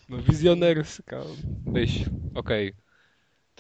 No 0.09 0.19
wizjonerska 0.19 1.21
myśl. 1.67 2.05
Okej. 2.35 2.73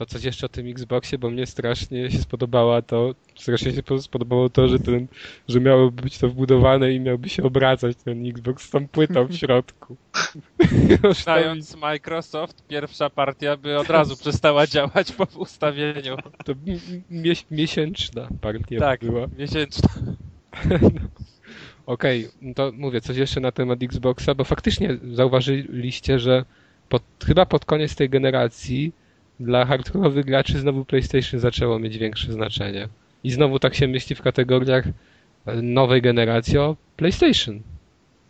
To 0.00 0.06
coś 0.06 0.24
jeszcze 0.24 0.46
o 0.46 0.48
tym 0.48 0.66
Xboxie, 0.66 1.18
bo 1.18 1.30
mnie 1.30 1.46
strasznie 1.46 2.10
się 2.10 2.18
spodobała 2.18 2.82
to, 2.82 3.14
strasznie 3.36 3.72
się 3.72 3.82
po- 3.82 4.02
spodobało 4.02 4.50
to, 4.50 4.68
że 4.68 4.78
ten, 4.78 5.06
że 5.48 5.60
miało 5.60 5.90
być 5.90 6.18
to 6.18 6.28
wbudowane 6.28 6.92
i 6.92 7.00
miałby 7.00 7.28
się 7.28 7.42
obracać 7.42 7.96
ten 8.04 8.26
Xbox 8.26 8.64
z 8.66 8.70
tą 8.70 8.88
płytą 8.88 9.24
w 9.26 9.34
środku. 9.36 9.96
Znając 11.24 11.76
Microsoft, 11.76 12.66
pierwsza 12.68 13.10
partia 13.10 13.56
by 13.56 13.78
od 13.78 13.90
razu 13.90 14.16
przestała 14.16 14.66
działać 14.66 15.12
po 15.12 15.26
ustawieniu. 15.38 16.16
To 16.44 16.52
mi- 16.66 16.80
mies- 17.22 17.44
miesięczna 17.50 18.28
partia 18.40 18.78
Tak, 18.80 19.00
była. 19.04 19.26
miesięczna. 19.38 19.88
Okej, 21.86 22.28
no 22.42 22.54
to 22.54 22.72
mówię 22.74 23.00
coś 23.00 23.16
jeszcze 23.16 23.40
na 23.40 23.52
temat 23.52 23.82
Xboxa, 23.82 24.34
bo 24.34 24.44
faktycznie 24.44 24.98
zauważyliście, 25.12 26.18
że 26.18 26.44
pod, 26.88 27.02
chyba 27.26 27.46
pod 27.46 27.64
koniec 27.64 27.94
tej 27.96 28.08
generacji 28.10 28.92
dla 29.40 29.64
hardkorowych 29.66 30.24
graczy 30.26 30.59
znowu 30.59 30.85
PlayStation 30.85 31.40
zaczęło 31.40 31.79
mieć 31.79 31.98
większe 31.98 32.33
znaczenie. 32.33 32.88
I 33.24 33.31
znowu 33.31 33.59
tak 33.59 33.74
się 33.74 33.88
myśli 33.88 34.16
w 34.16 34.22
kategoriach 34.22 34.85
e, 35.46 35.62
nowej 35.62 36.03
generacji 36.03 36.59
o 36.59 36.76
PlayStation. 36.96 37.61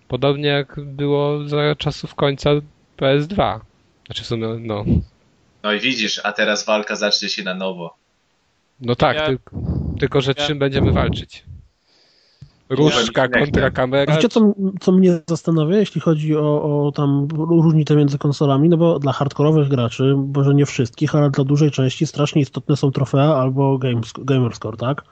Podobnie 0.08 0.48
jak 0.48 0.80
było 0.80 1.48
za 1.48 1.74
czasów 1.78 2.14
końca 2.14 2.50
PS2. 2.98 3.60
Znaczy 4.06 4.22
w 4.22 4.26
sumie, 4.26 4.46
no, 4.60 4.84
No 5.62 5.72
i 5.72 5.80
widzisz, 5.80 6.20
a 6.24 6.32
teraz 6.32 6.64
walka 6.66 6.96
zacznie 6.96 7.28
się 7.28 7.42
na 7.42 7.54
nowo. 7.54 7.96
no 8.80 8.94
tak, 8.96 9.16
Ja- 9.16 9.26
tylko, 9.26 9.56
tylko 10.00 10.20
że 10.20 10.32
ja- 10.38 10.46
czym 10.46 10.58
będziemy 10.58 10.92
walczyć? 10.92 11.44
Różdżka 12.70 13.22
Ja- 13.22 13.28
kontra 13.28 13.70
kamera. 13.70 14.12
A 14.12 14.16
wiecie, 14.16 14.28
co, 14.28 14.52
co 14.80 14.92
mnie 14.92 15.20
zastanawia, 15.28 15.76
jeśli 15.76 16.00
chodzi 16.00 16.36
o, 16.36 16.62
o 16.86 16.92
tam 16.92 17.28
różnicę 17.32 17.96
między 17.96 18.18
konsolami? 18.18 18.68
No 18.68 18.76
bo 18.76 18.98
dla 18.98 19.12
hardkorowych 19.12 19.68
graczy, 19.68 20.16
może 20.34 20.54
nie 20.54 20.66
wszystkich, 20.66 21.14
ale 21.14 21.30
dla 21.30 21.44
dużej 21.44 21.70
części 21.70 22.06
strasznie 22.06 22.42
istotne 22.42 22.76
są 22.76 22.90
trofea 22.92 23.34
albo 23.34 23.78
games, 23.78 24.12
gamerscore, 24.18 24.76
tak? 24.76 25.02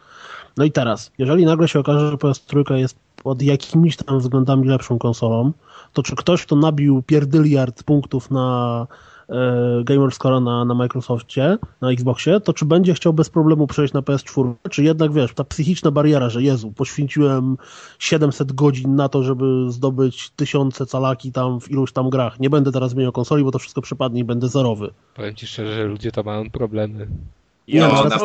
No 0.57 0.65
i 0.65 0.73
teraz, 0.73 1.13
jeżeli 1.19 1.45
nagle 1.45 1.69
się 1.69 1.79
okaże, 1.79 2.11
że 2.11 2.17
PS3 2.17 2.75
jest 2.75 2.97
pod 3.23 3.43
jakimiś 3.43 3.97
tam 3.97 4.19
względami 4.19 4.69
lepszą 4.69 4.99
konsolą, 4.99 5.53
to 5.93 6.03
czy 6.03 6.17
ktoś, 6.17 6.43
kto 6.47 6.57
nabił 6.57 7.03
pierdyliard 7.03 7.83
punktów 7.83 8.31
na 8.31 8.87
e, 9.29 9.35
Gamerscore 9.85 10.41
na, 10.41 10.65
na 10.65 10.75
Microsoftie, 10.75 11.59
na 11.81 11.91
Xboxie, 11.91 12.41
to 12.41 12.53
czy 12.53 12.65
będzie 12.65 12.95
chciał 12.95 13.13
bez 13.13 13.31
problemu 13.31 13.67
przejść 13.67 13.95
na 13.95 14.01
PS4, 14.01 14.55
czy 14.71 14.83
jednak, 14.85 15.13
wiesz, 15.13 15.35
ta 15.35 15.45
psychiczna 15.45 15.91
bariera, 15.91 16.29
że 16.31 16.43
Jezu, 16.43 16.73
poświęciłem 16.73 17.57
700 17.99 18.53
godzin 18.53 18.95
na 18.97 19.09
to, 19.09 19.23
żeby 19.23 19.45
zdobyć 19.73 20.31
tysiące 20.31 20.87
calaki 20.87 21.33
tam 21.33 21.61
w 21.61 21.71
iluś 21.71 21.93
tam 21.93 22.11
grach. 22.11 22.41
Nie 22.41 22.51
będę 22.51 22.73
teraz 22.73 22.91
zmieniał 22.91 23.13
konsoli, 23.13 23.45
bo 23.45 23.51
to 23.51 23.59
wszystko 23.59 23.83
przypadnie 23.83 24.21
i 24.21 24.25
będę 24.25 24.49
zerowy. 24.49 24.91
Powiem 25.15 25.35
ci 25.35 25.47
szczerze, 25.47 25.75
że 25.75 25.85
ludzie 25.85 26.13
to 26.13 26.23
mają 26.23 26.51
problemy. 26.51 27.09
Nie, 27.69 27.81
No, 27.81 27.89
no, 27.89 28.05
na 28.05 28.19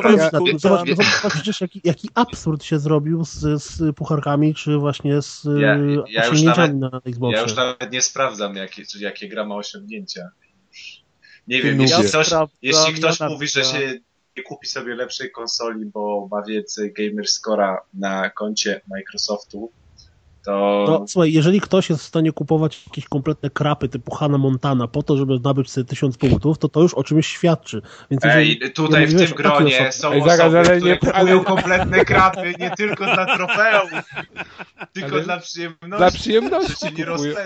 zobacz, 0.58 1.32
przecież 1.34 1.62
jaki, 1.62 1.82
jaki 1.84 2.10
absurd 2.16 2.64
się 2.64 2.80
zrobił 2.80 3.26
z, 3.26 3.64
z 3.64 3.96
pucharkami, 3.96 4.54
czy 4.54 4.78
właśnie 4.78 5.22
z 5.22 5.44
Ja- 5.62 5.76
e, 5.76 5.80
ja 6.10 6.26
już 6.26 6.34
osiągnięciami 6.34 6.80
na 6.80 7.02
Xboxie. 7.06 7.38
Ja 7.38 7.44
już 7.44 7.56
nawet 7.56 7.92
nie 7.92 8.02
sprawdzam, 8.02 8.56
jakie, 8.56 8.86
czy 8.86 9.00
jakie 9.00 9.30
gra 9.30 9.46
ma 9.46 9.56
osiągnięcia. 9.56 10.30
Nie 11.48 11.62
wiem, 11.62 11.82
jeśli 11.82 12.04
ktoś, 12.04 12.30
jeśli 12.62 12.94
ktoś 12.94 13.20
ja 13.20 13.30
mówi, 13.30 13.48
że 13.48 13.64
się 13.64 14.00
nie 14.38 14.44
kupi 14.44 14.68
sobie 14.68 14.96
lepszej 14.96 15.32
konsoli, 15.32 15.86
bo 15.86 16.28
ma 16.32 16.42
więcej 16.42 16.94
gamerscora 16.94 17.82
na 17.94 18.30
koncie 18.30 18.82
Microsoftu, 18.88 19.72
to 20.46 20.86
No, 20.88 21.06
słuchaj, 21.08 21.34
jeżeli 21.34 21.62
ktoś 21.62 21.90
jest 21.90 22.02
w 22.02 22.06
stanie 22.06 22.32
kupować 22.32 22.84
jakieś 22.88 23.08
kompletne 23.08 23.50
krapy 23.50 23.90
typu 23.90 24.16
Hannah 24.16 24.40
Montana 24.42 24.88
po 24.88 25.04
to, 25.04 25.18
żeby 25.18 25.40
nabyć 25.44 25.72
sobie 25.72 25.86
tysiąc 25.86 26.18
punktów, 26.18 26.58
to 26.58 26.70
to 26.70 26.82
już 26.82 26.94
o 26.94 27.04
czymś 27.04 27.28
świadczy. 27.28 27.82
Więc 28.12 28.24
jeżeli 28.24 28.60
Ej, 28.64 28.72
tutaj 28.72 29.08
w 29.08 29.18
tym 29.18 29.28
gronie 29.36 29.78
osobie- 29.78 29.92
są 29.92 30.12
Ej, 30.12 30.22
zaraz, 30.22 30.40
osoby, 30.40 30.58
ale 30.60 30.78
które 30.78 30.92
nie- 30.92 30.98
kupują 30.98 31.16
ale- 31.16 31.44
kompletne 31.44 32.06
krapy, 32.06 32.54
nie 32.60 32.72
tylko 32.72 33.04
dla 33.06 33.26
trofeum, 33.38 33.90
tylko 34.94 35.12
Ale- 35.16 35.24
dla 35.24 35.38
przyjemności. 35.40 35.98
Dla 35.98 36.12
przyjemności. 36.12 36.94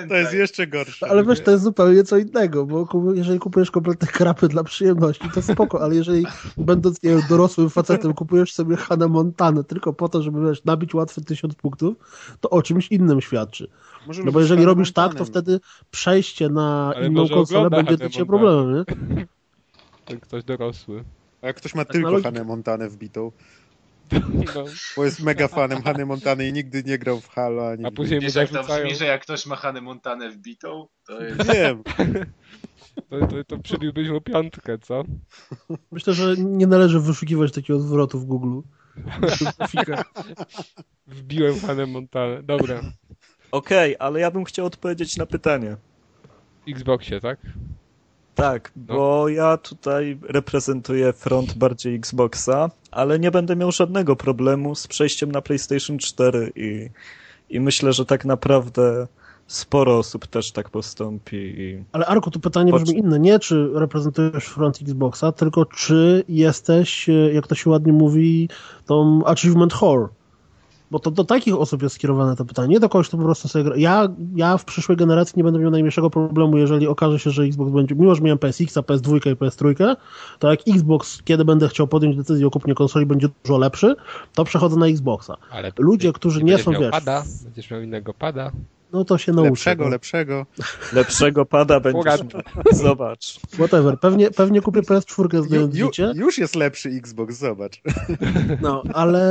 To 0.10 0.16
jest 0.16 0.34
jeszcze 0.34 0.68
gorsze. 0.68 1.08
Ale 1.10 1.24
wiesz, 1.26 1.40
to 1.42 1.52
jest 1.52 1.64
zupełnie 1.64 2.04
co 2.04 2.18
innego, 2.18 2.66
bo 2.66 2.88
jeżeli 3.14 3.40
kupujesz 3.40 3.72
kompletne 3.72 4.08
krapy 4.08 4.48
dla 4.48 4.64
przyjemności, 4.64 5.30
to 5.34 5.42
spoko, 5.42 5.82
ale 5.82 5.96
jeżeli 5.96 6.26
będąc 6.58 7.04
nie 7.04 7.10
wiem, 7.10 7.22
dorosłym 7.30 7.70
facetem 7.70 8.14
kupujesz 8.14 8.54
sobie 8.54 8.76
Hannah 8.76 9.10
Montanę 9.10 9.64
tylko 9.64 9.94
po 9.94 10.10
to, 10.10 10.22
żeby 10.22 10.50
wiesz, 10.50 10.64
nabić 10.66 10.94
łatwy 10.94 11.22
tysiąc 11.22 11.56
punktów, 11.56 11.96
to 12.42 12.50
o 12.50 12.62
czymś 12.62 12.87
innym 12.92 13.22
świadczy. 13.22 13.68
Może 14.08 14.24
No 14.24 14.32
bo 14.32 14.40
jeżeli 14.40 14.66
robisz 14.66 14.92
tak, 14.92 15.16
to 15.16 15.26
wtedy 15.26 15.60
przejście 15.92 16.50
na 16.50 16.94
Ale 16.96 17.08
inną 17.08 17.30
konsolę 17.30 17.70
będzie 17.70 17.98
dla 17.98 18.10
ciebie 18.10 18.26
problemem, 18.26 18.76
nie? 18.76 19.26
To 20.06 20.20
ktoś 20.22 20.44
dorosły. 20.44 21.04
A 21.42 21.48
jak 21.48 21.56
ktoś 21.56 21.76
ma 21.76 21.86
Tak 21.86 21.94
tylko 21.94 22.08
na 22.08 22.12
logikę. 22.12 22.30
Hannę 22.30 22.44
Montanę 22.44 22.90
wbitą, 22.90 23.32
No, 24.56 24.66
bo 24.98 25.06
jest 25.06 25.24
mega 25.24 25.48
fanem 25.48 25.82
Hany 25.82 26.06
Montany 26.06 26.48
i 26.48 26.54
nigdy 26.54 26.84
nie 26.84 26.98
grał 26.98 27.20
w 27.20 27.30
Halo, 27.30 27.70
ani 27.70 27.86
a 27.86 27.92
później 27.92 28.20
Wiesz 28.20 28.36
jak 28.36 28.50
to 28.50 28.64
brzmi, 28.64 28.96
że 28.96 29.06
jak 29.06 29.22
ktoś 29.22 29.46
ma 29.46 29.56
Hannę 29.56 29.82
Montanę 29.82 30.30
wbitą, 30.30 30.88
to 31.08 31.22
jest... 31.24 31.54
Wiem. 31.54 31.84
To, 33.10 33.28
to, 33.28 33.44
to 33.48 33.58
przybiłbyś 33.58 34.10
mu 34.10 34.22
piątkę, 34.22 34.78
co? 34.78 35.04
Myślę, 35.92 36.14
że 36.14 36.36
nie 36.38 36.68
należy 36.68 37.00
wyszukiwać 37.00 37.52
takiego 37.52 37.80
zwrotu 37.80 38.20
w 38.20 38.26
Google. 38.26 38.60
Wbiłem 41.08 41.60
Hannę 41.60 41.86
Montanę. 41.86 42.44
Dobra. 42.44 42.82
Okej, 43.52 43.96
ale 44.00 44.20
ja 44.20 44.32
bym 44.32 44.44
chciał 44.44 44.66
odpowiedzieć 44.66 45.18
na 45.18 45.26
pytanie. 45.26 45.76
Xboxie, 46.68 47.22
tak? 47.22 47.40
Tak, 48.36 48.72
bo 48.76 49.30
ja 49.30 49.58
tutaj 49.58 50.18
reprezentuję 50.30 51.14
front 51.14 51.54
bardziej 51.54 51.96
Xboxa, 51.96 52.70
ale 52.92 53.20
nie 53.20 53.32
będę 53.32 53.56
miał 53.56 53.72
żadnego 53.72 54.16
problemu 54.16 54.76
z 54.76 54.88
przejściem 54.88 55.32
na 55.32 55.42
PlayStation 55.42 55.98
4 55.98 56.52
i, 56.56 56.90
i 57.50 57.60
myślę, 57.60 57.94
że 57.94 58.06
tak 58.06 58.26
naprawdę 58.26 59.08
sporo 59.48 59.98
osób 59.98 60.28
też 60.28 60.52
tak 60.52 60.70
postąpi. 60.70 61.38
I... 61.38 61.84
Ale 61.92 62.06
Arku, 62.06 62.32
tu 62.32 62.40
pytanie 62.40 62.72
Chodź. 62.72 62.84
brzmi 62.84 63.00
inne. 63.00 63.20
Nie 63.20 63.40
czy 63.40 63.70
reprezentujesz 63.74 64.46
front 64.46 64.82
Xboxa, 64.82 65.32
tylko 65.32 65.66
czy 65.66 66.24
jesteś, 66.30 67.10
e, 67.10 67.14
jak 67.34 67.48
to 67.48 67.56
się 67.56 67.70
ładnie 67.70 67.94
mówi, 67.94 68.50
tą 68.86 69.26
achievement 69.26 69.74
whore. 69.74 70.08
Bo 70.92 71.00
to 71.00 71.12
do 71.12 71.24
takich 71.24 71.56
osób 71.56 71.82
jest 71.84 71.96
skierowane 71.96 72.36
to 72.36 72.46
pytanie, 72.46 72.68
nie 72.68 72.80
do 72.80 72.90
kogoś, 72.90 73.08
kto 73.08 73.18
po 73.18 73.24
prostu 73.24 73.48
sobie 73.48 73.64
gra. 73.64 73.76
Ja, 73.78 74.08
ja 74.36 74.58
w 74.58 74.66
przyszłej 74.66 74.98
generacji 74.98 75.34
nie 75.38 75.44
będę 75.44 75.60
miał 75.60 75.72
najmniejszego 75.72 76.10
problemu, 76.10 76.58
jeżeli 76.58 76.88
okaże 76.88 77.20
się, 77.20 77.30
że 77.30 77.44
Xbox 77.44 77.72
będzie, 77.72 77.96
mimo 77.96 78.16
że 78.16 78.22
miałem 78.22 78.38
PSX, 78.38 78.76
PS2 78.76 79.16
i 79.16 79.36
PS3, 79.36 79.96
to 80.40 80.52
jak 80.52 80.60
Xbox, 80.68 81.22
kiedy 81.24 81.46
będę 81.46 81.68
chciał 81.68 81.88
podjąć 81.88 82.16
decyzję 82.16 82.48
o 82.48 82.52
kupnie 82.52 82.76
konsoli, 82.76 83.06
będzie 83.06 83.30
dużo 83.44 83.58
lepszy, 83.58 83.96
to 84.34 84.44
przechodzę 84.44 84.78
na 84.78 84.88
Xboxa. 84.88 85.38
Ale 85.52 85.72
Ludzie, 85.78 86.14
którzy 86.14 86.44
nie 86.44 86.58
są, 86.58 86.72
miał 86.72 86.82
wiesz, 86.82 86.92
pada, 86.92 87.24
będziesz 87.44 87.72
miał 87.72 87.82
innego 87.82 88.14
pada. 88.14 88.52
No 88.94 89.06
to 89.06 89.18
się 89.18 89.32
nauczę. 89.32 89.50
Lepszego, 89.50 89.84
no. 89.84 89.90
lepszego. 89.90 90.46
Lepszego 90.94 91.46
pada 91.46 91.80
będziesz. 91.80 92.20
Zobacz. 92.72 93.40
Whatever. 93.54 94.00
Pewnie, 94.00 94.32
pewnie 94.32 94.62
kupię 94.62 94.82
PS4 94.82 95.34
Ju, 95.36 95.44
zdając 95.44 95.76
ju, 95.76 95.86
życie. 95.86 96.12
już 96.16 96.38
jest 96.38 96.56
lepszy 96.56 96.90
Xbox, 96.90 97.36
zobacz. 97.38 97.82
No, 98.62 98.84
ale 98.94 99.22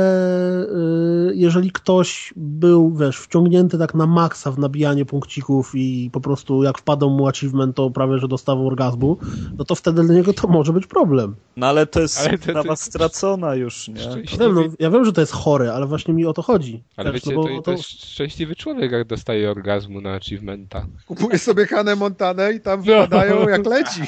y, 0.63 1.31
jeżeli 1.35 1.71
ktoś 1.71 2.33
był, 2.35 2.95
wiesz, 2.95 3.17
wciągnięty 3.19 3.77
tak 3.77 3.93
na 3.95 4.07
maksa 4.07 4.51
w 4.51 4.59
nabijanie 4.59 5.05
punkcików 5.05 5.71
i 5.75 6.09
po 6.13 6.21
prostu 6.21 6.63
jak 6.63 6.77
wpadał 6.77 7.09
mu 7.09 7.27
achievement, 7.27 7.75
to 7.75 7.89
prawie, 7.89 8.17
że 8.17 8.27
dostawał 8.27 8.67
orgazmu, 8.67 9.17
no 9.57 9.65
to 9.65 9.75
wtedy 9.75 10.03
dla 10.03 10.15
niego 10.15 10.33
to 10.33 10.47
może 10.47 10.73
być 10.73 10.87
problem. 10.87 11.35
No 11.57 11.67
ale 11.67 11.85
to 11.87 12.01
jest 12.01 12.19
Ale 12.19 12.37
to- 12.37 12.43
sprawa 12.43 12.69
to- 12.69 12.75
stracona 12.75 13.55
już, 13.55 13.87
nie? 13.87 13.99
Szczęśliwy, 14.01 14.53
no, 14.53 14.63
ja 14.79 14.89
wiem, 14.91 15.05
że 15.05 15.13
to 15.13 15.21
jest 15.21 15.33
chore, 15.33 15.73
ale 15.73 15.85
właśnie 15.85 16.13
mi 16.13 16.25
o 16.25 16.33
to 16.33 16.41
chodzi. 16.41 16.83
ale 16.97 17.11
Wiesz, 17.11 17.21
wiecie, 17.25 17.35
no 17.37 17.43
to, 17.43 17.61
to 17.61 17.71
jest 17.71 17.83
szczęśliwy 18.11 18.55
człowiek, 18.55 18.91
jak 18.91 19.07
dostaje 19.07 19.46
orgazmu 19.51 20.01
na 20.01 20.13
achievementa. 20.13 20.85
Kupuje 21.05 21.39
sobie 21.39 21.65
Hanę 21.67 21.95
Montanę 21.95 22.53
i 22.53 22.59
tam 22.61 22.79
No. 22.85 23.05
wpadają 23.05 23.47
jak 23.49 23.65
leci. 23.65 24.01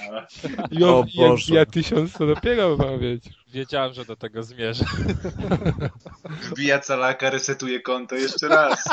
I 0.72 0.84
O 0.84 1.00
on, 1.00 1.06
jak 1.14 1.30
Boże. 1.30 1.56
ja 1.56 1.66
tysiąc, 1.66 2.14
to 2.14 2.26
dopiero 2.28 2.78
ma 2.78 2.98
mieć. 2.98 3.39
Wiedziałem, 3.52 3.94
że 3.94 4.06
do 4.06 4.16
tego 4.16 4.44
zmierzę. 4.44 4.86
Wbija 6.52 6.80
calaka, 6.80 7.30
resetuje 7.30 7.82
konto 7.82 8.16
jeszcze 8.16 8.48
raz. 8.48 8.84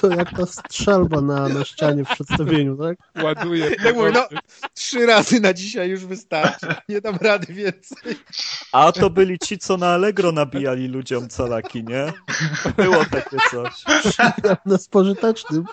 To 0.00 0.08
jak 0.08 0.30
ta 0.30 0.46
strzelba 0.46 1.20
na, 1.20 1.48
na 1.48 1.64
ścianie 1.64 2.04
w 2.04 2.08
przedstawieniu, 2.08 2.76
tak? 2.76 3.24
Ładuje. 3.24 3.76
Tak 3.76 3.94
mówię, 3.94 4.10
no 4.14 4.28
trzy 4.74 5.06
razy 5.06 5.40
na 5.40 5.54
dzisiaj 5.54 5.90
już 5.90 6.06
wystarczy. 6.06 6.66
Nie 6.88 7.00
dam 7.00 7.16
rady 7.20 7.52
więcej. 7.52 8.16
A 8.72 8.92
to 8.92 9.10
byli 9.10 9.38
ci, 9.38 9.58
co 9.58 9.76
na 9.76 9.88
Allegro 9.88 10.32
nabijali 10.32 10.88
ludziom 10.88 11.28
calaki, 11.28 11.84
nie? 11.84 12.12
Było 12.76 13.04
takie 13.04 13.36
coś. 13.50 13.72
Na 14.66 14.78
spożytecznym. 14.78 15.64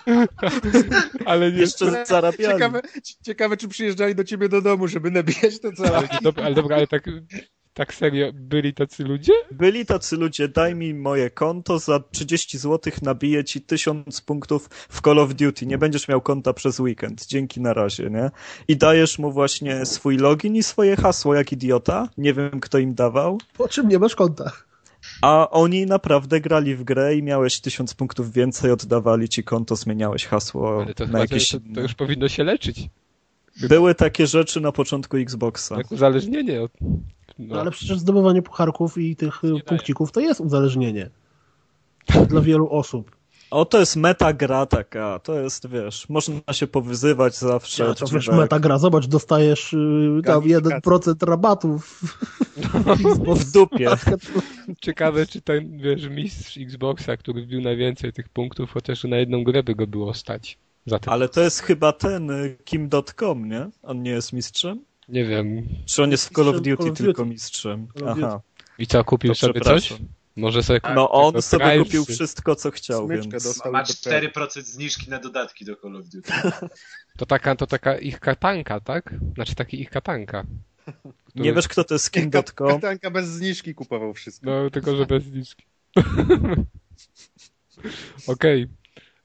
Ale 1.26 1.52
nie, 1.52 1.58
Jeszcze 1.58 2.04
zarabiali. 2.06 2.54
Ciekawe, 2.54 2.82
ciekawe, 3.22 3.56
czy 3.56 3.68
przyjeżdżali 3.68 4.14
do 4.14 4.24
ciebie 4.24 4.48
do 4.48 4.62
domu, 4.62 4.88
żeby 4.88 5.10
nabijać 5.10 5.60
te 5.60 5.72
calaki. 5.72 6.16
ale 6.44 6.54
dobra, 6.54 6.76
ale 6.76 6.86
tak, 6.86 7.04
tak 7.78 7.94
serio, 7.94 8.30
byli 8.34 8.74
tacy 8.74 9.04
ludzie? 9.04 9.32
Byli 9.50 9.86
tacy 9.86 10.16
ludzie, 10.16 10.48
daj 10.48 10.74
mi 10.74 10.94
moje 10.94 11.30
konto, 11.30 11.78
za 11.78 12.00
30 12.00 12.58
zł 12.58 12.92
nabiję 13.02 13.44
ci 13.44 13.60
1000 13.60 14.20
punktów 14.20 14.68
w 14.70 15.00
Call 15.00 15.18
of 15.18 15.34
Duty, 15.34 15.66
nie 15.66 15.78
będziesz 15.78 16.08
miał 16.08 16.20
konta 16.20 16.52
przez 16.52 16.80
weekend, 16.80 17.26
dzięki 17.26 17.60
na 17.60 17.72
razie, 17.72 18.10
nie? 18.10 18.30
I 18.68 18.76
dajesz 18.76 19.18
mu 19.18 19.32
właśnie 19.32 19.86
swój 19.86 20.16
login 20.16 20.56
i 20.56 20.62
swoje 20.62 20.96
hasło, 20.96 21.34
jak 21.34 21.52
idiota, 21.52 22.08
nie 22.18 22.34
wiem 22.34 22.60
kto 22.60 22.78
im 22.78 22.94
dawał, 22.94 23.38
Po 23.56 23.68
czym 23.68 23.88
nie 23.88 23.98
masz 23.98 24.14
konta? 24.14 24.52
a 25.22 25.50
oni 25.50 25.86
naprawdę 25.86 26.40
grali 26.40 26.74
w 26.74 26.84
grę 26.84 27.16
i 27.16 27.22
miałeś 27.22 27.60
1000 27.60 27.94
punktów 27.94 28.32
więcej, 28.32 28.70
oddawali 28.70 29.28
ci 29.28 29.44
konto, 29.44 29.76
zmieniałeś 29.76 30.26
hasło 30.26 30.82
Ale 30.82 30.94
to, 30.94 31.06
na 31.06 31.18
jakieś 31.18 31.48
to, 31.48 31.58
to 31.74 31.80
już 31.80 31.94
powinno 31.94 32.28
się 32.28 32.44
leczyć. 32.44 32.88
Były 33.68 33.94
takie 33.94 34.26
rzeczy 34.26 34.60
na 34.60 34.72
początku 34.72 35.16
Xboxa. 35.16 35.76
Jak 35.76 35.92
uzależnienie 35.92 36.62
od... 36.62 36.72
No. 37.38 37.54
No. 37.54 37.60
Ale 37.60 37.70
przecież 37.70 37.98
zdobywanie 37.98 38.42
pucharków 38.42 38.98
i 38.98 39.16
tych 39.16 39.44
y, 39.44 39.48
daje. 39.48 39.62
punkcików 39.62 40.12
to 40.12 40.20
jest 40.20 40.40
uzależnienie. 40.40 41.10
Dla 42.28 42.40
wielu 42.40 42.70
osób. 42.70 43.18
O, 43.50 43.64
to 43.64 43.80
jest 43.80 43.96
meta 43.96 44.32
gra 44.32 44.66
taka, 44.66 45.18
to 45.18 45.40
jest, 45.40 45.68
wiesz, 45.68 46.08
można 46.08 46.52
się 46.52 46.66
powyzywać 46.66 47.36
zawsze. 47.36 47.84
Ja, 47.84 47.94
to 47.94 48.06
wiesz, 48.06 48.24
dziwek. 48.24 48.40
meta 48.40 48.58
gra, 48.60 48.78
zobacz, 48.78 49.06
dostajesz 49.06 49.72
y, 49.72 49.76
tam 50.24 50.40
Gamifikacja. 50.42 50.80
1% 50.80 51.26
rabatów. 51.26 52.00
w 53.36 53.52
dupie. 53.52 53.90
Ciekawe, 54.80 55.26
czy 55.26 55.40
ten, 55.40 55.78
wiesz, 55.78 56.08
mistrz 56.08 56.58
Xboxa, 56.58 57.16
który 57.16 57.42
wbił 57.42 57.60
najwięcej 57.60 58.12
tych 58.12 58.28
punktów, 58.28 58.70
chociaż 58.72 59.04
na 59.04 59.16
jedną 59.16 59.44
grę 59.44 59.62
by 59.62 59.74
go 59.74 59.86
było 59.86 60.14
stać. 60.14 60.58
Ale 61.06 61.28
to 61.28 61.40
jest 61.40 61.60
chyba 61.60 61.92
ten 61.92 62.30
y, 62.30 62.56
Kim.com, 62.64 63.48
nie? 63.48 63.70
On 63.82 64.02
nie 64.02 64.10
jest 64.10 64.32
mistrzem? 64.32 64.84
Nie 65.08 65.24
wiem. 65.24 65.68
Czy 65.86 66.02
on 66.02 66.10
jest 66.10 66.28
w 66.28 66.32
Call 66.32 66.48
of 66.48 66.54
Mistrzem 66.54 66.76
Duty 66.76 66.82
Call 66.82 66.92
of 66.92 66.98
tylko 66.98 67.22
Duty. 67.22 67.32
mistrzem? 67.34 67.86
Call 67.98 68.08
of 68.08 68.18
Aha. 68.18 68.40
I 68.78 68.86
co, 68.86 69.04
kupił 69.04 69.30
To 69.30 69.34
sobie 69.34 69.60
coś? 69.60 69.94
Może 70.36 70.62
sobie 70.62 70.80
kupił 70.80 70.94
No 70.94 71.10
on 71.10 71.32
tego 71.32 71.42
sobie 71.42 71.78
kupił 71.78 72.04
wszystko, 72.04 72.56
co 72.56 72.70
chciał, 72.70 73.06
Smyczkę 73.06 73.30
więc... 73.30 73.44
dostał. 73.44 73.72
Ma 73.72 73.82
do 73.82 73.92
4% 73.92 74.62
zniżki 74.62 75.10
na 75.10 75.18
dodatki 75.18 75.64
do 75.64 75.76
Call 75.76 75.96
of 75.96 76.04
Duty. 76.08 76.32
To 77.16 77.26
taka, 77.26 77.56
to 77.56 77.66
taka 77.66 77.98
ich 77.98 78.20
katanka, 78.20 78.80
tak? 78.80 79.14
Znaczy 79.34 79.54
taki 79.54 79.80
ich 79.80 79.90
katanka. 79.90 80.44
Który- 80.84 81.44
Nie 81.44 81.52
wiesz, 81.52 81.68
kto 81.68 81.84
to 81.84 81.94
jest 81.94 82.10
Kim.com? 82.10 82.68
Katanka 82.68 83.10
bez 83.10 83.28
zniżki 83.28 83.74
kupował 83.74 84.14
wszystko. 84.14 84.46
No, 84.50 84.70
tylko 84.70 84.96
że 84.96 85.06
bez 85.06 85.24
zniżki. 85.24 85.64
Okej. 88.26 88.68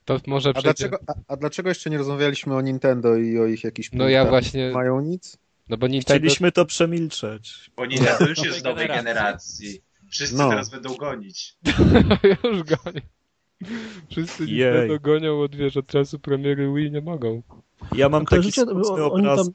To 0.04 0.20
może 0.26 0.50
A 0.50 0.52
przejdzie... 0.52 0.62
dlaczego, 0.88 0.98
a, 1.06 1.14
a 1.28 1.36
dlaczego 1.36 1.68
jeszcze 1.68 1.90
nie 1.90 1.98
rozmawialiśmy 1.98 2.54
o 2.56 2.60
Nintendo 2.60 3.16
i 3.16 3.38
o 3.38 3.46
ich 3.46 3.64
jakichś 3.64 3.92
No 3.92 4.08
ja 4.08 4.24
właśnie... 4.24 4.70
Mają 4.70 5.00
nic? 5.00 5.38
No 5.68 5.76
bo 5.76 5.86
Nintendo... 5.86 6.18
Chcieliśmy 6.18 6.52
to 6.52 6.64
przemilczeć. 6.66 7.70
Bo 7.76 7.86
Nintendo 7.86 8.28
już 8.28 8.38
jest 8.44 8.58
z 8.58 8.64
Nowej 8.64 8.88
generacji. 8.88 9.82
Wszyscy 10.10 10.36
No. 10.36 10.48
teraz 10.48 10.70
będą 10.70 10.94
gonić. 10.94 11.56
Już 12.44 12.62
gonią. 12.62 13.00
Wszyscy 14.10 14.44
Jej. 14.46 14.72
Nintendo 14.72 15.00
gonią 15.00 15.40
od, 15.40 15.56
wiesz, 15.56 15.76
od 15.76 15.86
czasu 15.86 16.18
premiery 16.18 16.72
Wii 16.74 16.90
nie 16.90 17.00
mogą. 17.00 17.42
Ja 17.94 18.08
mam 18.08 18.22
taki 18.22 18.30
Kojarzycie, 18.30 18.62
smutny 18.62 18.82
bo 18.82 19.12
oni 19.12 19.28
obraz... 19.28 19.46
tam, 19.46 19.54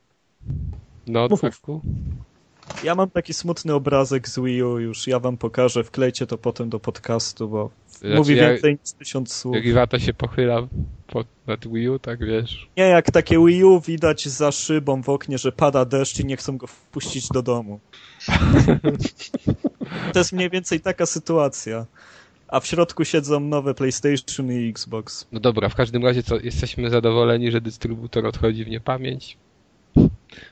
No, 1.07 1.27
Mów, 1.29 1.41
tak. 1.41 1.53
Ja 2.83 2.95
mam 2.95 3.09
taki 3.09 3.33
smutny 3.33 3.73
obrazek 3.73 4.29
z 4.29 4.39
Wii 4.39 4.63
U 4.63 4.79
już, 4.79 5.07
ja 5.07 5.19
wam 5.19 5.37
pokażę, 5.37 5.83
wklejcie 5.83 6.27
to 6.27 6.37
potem 6.37 6.69
do 6.69 6.79
podcastu, 6.79 7.49
bo 7.49 7.69
Znaczy, 7.87 8.15
mówi 8.15 8.35
więcej 8.35 8.71
niż 8.71 8.91
tysiąc 8.91 9.33
słów. 9.33 9.55
Jak 9.55 9.65
Iwata 9.65 9.99
się 9.99 10.13
pochyla 10.13 10.67
pod, 11.07 11.27
nad 11.47 11.67
Wii 11.67 11.89
U, 11.89 11.99
tak 11.99 12.25
wiesz. 12.25 12.67
Nie, 12.77 12.83
jak 12.83 13.11
takie 13.11 13.45
Wii 13.45 13.63
U 13.63 13.79
widać 13.79 14.27
za 14.27 14.51
szybą 14.51 15.01
w 15.01 15.09
oknie, 15.09 15.37
że 15.37 15.51
pada 15.51 15.85
deszcz 15.85 16.19
i 16.19 16.25
nie 16.25 16.37
chcą 16.37 16.57
go 16.57 16.67
wpuścić 16.67 17.27
do 17.27 17.41
domu. 17.41 17.79
to 20.13 20.19
jest 20.19 20.33
mniej 20.33 20.49
więcej 20.49 20.79
taka 20.79 21.05
sytuacja. 21.05 21.85
A 22.47 22.59
w 22.59 22.67
środku 22.67 23.05
siedzą 23.05 23.39
nowe 23.39 23.73
PlayStation 23.73 24.51
i 24.51 24.69
Xbox. 24.69 25.27
No 25.31 25.39
dobra, 25.39 25.69
w 25.69 25.75
każdym 25.75 26.05
razie 26.05 26.23
co, 26.23 26.39
jesteśmy 26.39 26.89
zadowoleni, 26.89 27.51
że 27.51 27.61
dystrybutor 27.61 28.25
odchodzi 28.25 28.65
w 28.65 28.67
niepamięć. 28.67 29.37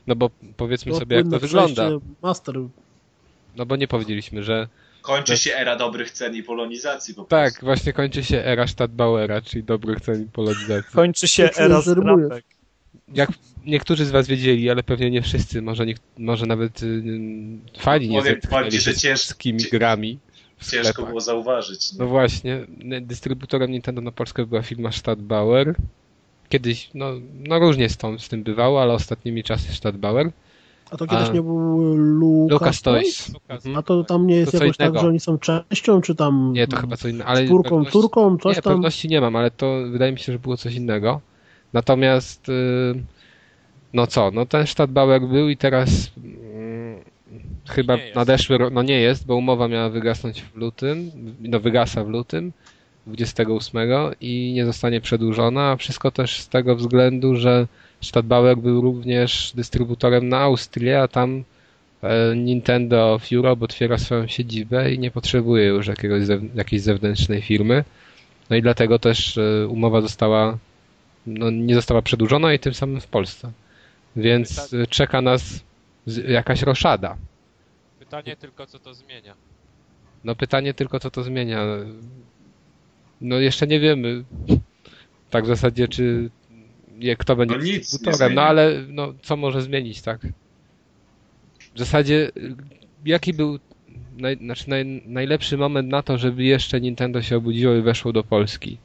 No 0.06 0.16
bo 0.16 0.30
powiedzmy 0.56 0.92
to 0.92 0.98
sobie 0.98 1.16
jak 1.16 1.28
to 1.30 1.38
wygląda. 1.38 1.74
przejście 1.86 2.06
Master. 2.22 2.54
No 3.56 3.66
bo 3.66 3.76
nie 3.76 3.88
powiedzieliśmy, 3.88 4.42
że 4.42 4.68
Kończy 5.02 5.36
się 5.38 5.54
era 5.56 5.76
dobrych 5.76 6.10
cen 6.10 6.34
i 6.34 6.42
polonizacji 6.42 7.14
po 7.14 7.24
tak, 7.24 7.44
prostu. 7.52 7.66
właśnie 7.66 7.92
kończy 7.92 8.24
się 8.24 8.44
era 8.44 8.66
Stadtbauera, 8.66 9.42
czyli 9.42 9.64
dobrych 9.64 10.00
cen 10.00 10.22
i 10.22 10.26
polonizacji. 10.26 10.92
Kończy 10.92 11.28
się 11.28 11.48
czuję, 11.48 11.66
era. 11.66 11.80
Jak 13.14 13.30
niektórzy 13.66 14.04
z 14.04 14.10
was 14.10 14.26
wiedzieli, 14.26 14.70
ale 14.70 14.82
pewnie 14.82 15.10
nie 15.10 15.22
wszyscy, 15.22 15.62
może, 15.62 15.86
nie, 15.86 15.94
może 16.18 16.46
nawet 16.46 16.82
y, 16.82 17.02
fani 17.78 18.08
nie 18.08 18.22
zetknęli 18.22 18.72
się 18.72 18.80
że 18.80 18.92
z 18.92 19.02
cięż- 19.02 19.08
polskimi 19.28 19.60
cię- 19.60 19.70
grami 19.70 20.18
w 20.58 20.70
Ciężko 20.70 20.88
sklepach. 20.92 21.10
było 21.10 21.20
zauważyć. 21.20 21.92
No 21.92 22.04
Nie? 22.04 22.10
właśnie, 22.10 22.66
n- 22.80 23.06
dystrybutorem 23.06 23.70
Nintendo 23.70 24.00
na 24.00 24.12
Polskę 24.12 24.46
była 24.46 24.62
firma 24.62 24.92
Stadtbauer. 24.92 25.74
Kiedyś, 26.48 26.90
no, 26.94 27.06
no 27.34 27.58
różnie 27.58 27.88
z, 27.88 27.96
tą, 27.96 28.18
z 28.18 28.28
tym 28.28 28.42
bywało, 28.42 28.82
ale 28.82 28.92
ostatnimi 28.92 29.42
czasy 29.44 29.74
Stadtbauer. 29.74 30.30
A 30.90 30.96
to 30.96 31.06
kiedyś 31.06 31.28
A. 31.28 31.32
nie 31.32 31.42
był 31.42 31.94
Lucas, 31.96 32.52
Lucas 32.52 32.82
Toys? 32.82 33.32
Mhm. 33.48 33.76
A 33.76 33.82
to 33.82 34.04
tam 34.04 34.26
nie 34.26 34.36
jest 34.36 34.52
To 34.52 34.58
jakoś 34.58 34.76
tak, 34.76 34.98
że 34.98 35.08
oni 35.08 35.20
są 35.20 35.38
częścią, 35.38 36.00
czy 36.00 36.14
tam 36.14 36.52
Nie, 36.52 36.66
to 36.66 36.76
chyba 36.76 36.96
co 36.96 37.08
innego. 37.08 37.30
Ale 37.30 37.46
czwórką, 37.46 37.68
pewności- 37.70 37.92
turką, 37.92 38.38
coś 38.38 38.56
nie, 38.56 38.62
tam? 38.62 38.72
pewności 38.72 39.08
nie 39.08 39.20
mam, 39.20 39.36
ale 39.36 39.50
to 39.50 39.82
wydaje 39.90 40.12
mi 40.12 40.18
się, 40.18 40.32
że 40.32 40.38
było 40.38 40.56
coś 40.56 40.74
innego. 40.74 41.20
Natomiast, 41.72 42.48
y, 42.48 42.52
no 43.92 44.06
co, 44.06 44.30
no 44.30 44.46
ten 44.46 44.66
Stadtbauer 44.66 45.22
był 45.22 45.48
i 45.48 45.56
teraz 45.56 46.12
mm, 46.16 47.00
chyba 47.68 47.96
nadeszły, 48.14 48.58
no 48.72 48.82
nie 48.82 49.00
jest, 49.00 49.26
bo 49.26 49.36
umowa 49.36 49.68
miała 49.68 49.88
wygasnąć 49.88 50.42
w 50.42 50.56
lutym, 50.56 51.10
no 51.40 51.60
wygasa 51.60 52.04
w 52.04 52.08
lutym. 52.08 52.52
28 53.08 53.80
i 54.20 54.52
nie 54.54 54.66
zostanie 54.66 55.00
przedłużona, 55.00 55.70
a 55.70 55.76
wszystko 55.76 56.10
też 56.10 56.40
z 56.40 56.48
tego 56.48 56.76
względu, 56.76 57.36
że 57.36 57.66
Stadtbauer 58.02 58.56
był 58.56 58.80
również 58.80 59.52
dystrybutorem 59.54 60.28
na 60.28 60.38
Austrię, 60.38 61.02
a 61.02 61.08
tam 61.08 61.44
e, 62.02 62.36
Nintendo 62.36 63.14
of 63.14 63.32
Europe 63.32 63.64
otwiera 63.64 63.98
swoją 63.98 64.26
siedzibę 64.26 64.92
i 64.92 64.98
nie 64.98 65.10
potrzebuje 65.10 65.66
już 65.66 65.86
jakiegoś 65.86 66.22
jakiejś 66.54 66.82
zewnętrznej 66.82 67.42
firmy. 67.42 67.84
No 68.50 68.56
i 68.56 68.62
dlatego 68.62 68.98
też 68.98 69.38
e, 69.38 69.66
umowa 69.68 70.00
została, 70.00 70.58
no, 71.26 71.50
nie 71.50 71.74
została 71.74 72.02
przedłużona 72.02 72.54
i 72.54 72.58
tym 72.58 72.74
samym 72.74 73.00
w 73.00 73.06
Polsce. 73.06 73.52
Więc 74.16 74.74
e, 74.74 74.86
czeka 74.86 75.22
nas 75.22 75.60
jakaś 76.28 76.62
roszada. 76.62 77.16
Pytanie 77.98 78.36
tylko, 78.36 78.66
co 78.66 78.78
to 78.78 78.94
zmienia. 78.94 79.34
No 80.24 80.34
pytanie 80.34 80.74
tylko, 80.74 81.00
co 81.00 81.10
to 81.10 81.22
zmienia. 81.22 81.64
No 83.20 83.38
jeszcze 83.38 83.66
nie 83.66 83.80
wiemy. 83.80 84.24
Tak 85.30 85.44
w 85.44 85.46
zasadzie, 85.46 85.88
czy 85.88 86.30
kto 87.18 87.36
będzie 87.36 87.54
No 87.56 87.62
dystrybutorem. 87.62 88.34
No 88.34 88.42
ale 88.42 88.84
no, 88.88 89.14
co 89.22 89.36
może 89.36 89.62
zmienić, 89.62 90.02
tak? 90.02 90.20
W 91.74 91.78
zasadzie, 91.78 92.30
jaki 93.04 93.34
był 93.34 93.58
naj, 94.18 94.36
znaczy 94.36 94.70
naj, 94.70 95.02
najlepszy 95.06 95.56
moment 95.58 95.88
na 95.88 96.02
to, 96.02 96.18
żeby 96.18 96.44
jeszcze 96.44 96.80
Nintendo 96.80 97.22
się 97.22 97.36
obudziło 97.36 97.74
i 97.74 97.82
weszło 97.82 98.12
do 98.12 98.24
Polski? 98.24 98.78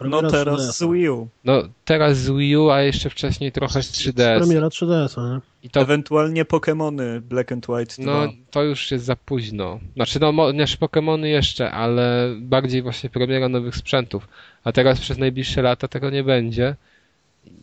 No 0.00 0.18
Premiera 0.18 0.30
teraz 0.30 0.60
3DS-a. 0.60 0.72
z 0.72 0.92
Wii 0.92 1.08
U. 1.08 1.28
No 1.44 1.62
teraz 1.84 2.18
z 2.18 2.30
Wii 2.30 2.56
U, 2.56 2.70
a 2.70 2.80
jeszcze 2.82 3.10
wcześniej 3.10 3.52
trochę 3.52 3.82
z 3.82 3.92
3DS. 3.92 4.38
Premiera 4.38 4.68
3DS-a, 4.68 5.34
nie? 5.34 5.40
I 5.62 5.70
to 5.70 5.80
Ewentualnie 5.80 6.44
Pokémony 6.44 7.20
Black 7.20 7.52
and 7.52 7.68
White 7.68 8.02
2. 8.02 8.12
No, 8.12 8.32
to 8.50 8.62
już 8.62 8.90
jest 8.90 9.04
za 9.04 9.16
późno. 9.16 9.80
Znaczy, 9.96 10.20
no, 10.20 10.32
mo- 10.32 10.50
znaczy 10.52 10.76
Pokémony 10.76 11.24
jeszcze, 11.24 11.70
ale 11.70 12.34
bardziej 12.38 12.82
właśnie 12.82 13.10
premiera 13.10 13.48
nowych 13.48 13.76
sprzętów. 13.76 14.28
A 14.64 14.72
teraz 14.72 15.00
przez 15.00 15.18
najbliższe 15.18 15.62
lata 15.62 15.88
tego 15.88 16.10
nie 16.10 16.24
będzie. 16.24 16.76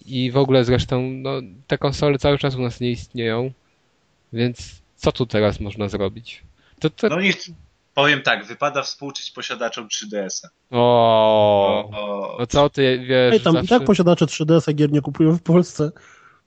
I 0.06 0.32
w 0.32 0.38
ogóle 0.38 0.64
zresztą, 0.64 1.02
no, 1.02 1.32
te 1.68 1.78
konsole 1.78 2.18
cały 2.18 2.38
czas 2.38 2.56
u 2.56 2.62
nas 2.62 2.80
nie 2.80 2.92
istnieją. 2.92 3.52
Więc 4.34 4.82
co 4.96 5.12
tu 5.12 5.26
teraz 5.26 5.60
można 5.60 5.90
zrobić? 5.90 6.44
To, 6.80 6.90
to... 6.90 7.10
No 7.10 7.22
niech, 7.22 7.36
powiem 7.98 8.22
tak, 8.22 8.46
wypada 8.46 8.84
współczuć 8.84 9.32
posiadaczom 9.32 9.88
3DS-a. 9.88 10.50
O, 10.72 11.90
O, 11.94 12.38
no 12.40 12.48
co 12.48 12.70
ty 12.70 13.06
wiesz? 13.08 13.34
Ej, 13.34 13.40
tam 13.42 13.54
i 13.54 13.58
zawsze... 13.58 13.80
tak 13.80 13.88
posiadacze 13.88 14.26
3DS-a 14.26 14.74
gier 14.74 14.92
nie 14.92 15.02
kupują 15.02 15.38
w 15.38 15.42
Polsce. 15.42 15.92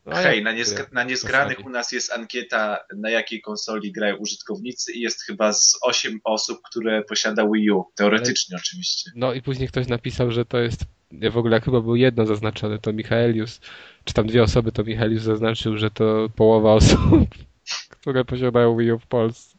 No, 0.07 0.17
Hej, 0.17 0.43
na, 0.43 0.55
niezg- 0.55 0.93
na 0.93 1.05
niezgranych 1.05 1.67
u 1.67 1.69
nas 1.69 1.93
jest 1.93 2.13
ankieta, 2.13 2.79
na 2.97 3.11
jakiej 3.11 3.41
konsoli 3.41 3.93
grają 3.93 4.17
użytkownicy 4.17 4.93
i 4.93 5.01
jest 5.01 5.23
chyba 5.23 5.53
z 5.53 5.79
8 5.83 6.21
osób, 6.25 6.61
które 6.71 7.03
posiada 7.03 7.49
Wii 7.53 7.71
U. 7.71 7.85
Teoretycznie 7.95 8.57
oczywiście. 8.57 9.11
No 9.17 9.33
i 9.33 9.43
później 9.43 9.69
ktoś 9.69 9.87
napisał, 9.87 10.31
że 10.31 10.45
to 10.45 10.59
jest. 10.59 10.81
Ja 11.13 11.31
w 11.31 11.39
ogóle 11.39 11.61
chyba 11.61 11.81
było 11.81 11.97
jedno 11.97 12.27
zaznaczone, 12.27 12.79
to 12.79 12.93
Michaelius, 12.93 13.61
czy 14.05 14.15
tam 14.15 14.27
dwie 14.27 14.43
osoby, 14.43 14.73
to 14.73 14.85
Michaelius 14.85 15.23
zaznaczył, 15.23 15.79
że 15.79 15.91
to 15.91 16.29
połowa 16.37 16.73
osób, 16.73 17.29
które 18.01 18.25
posiadają 18.25 18.77
Wii 18.77 18.93
U 18.93 18.99
w 18.99 19.07
Polsce. 19.07 19.59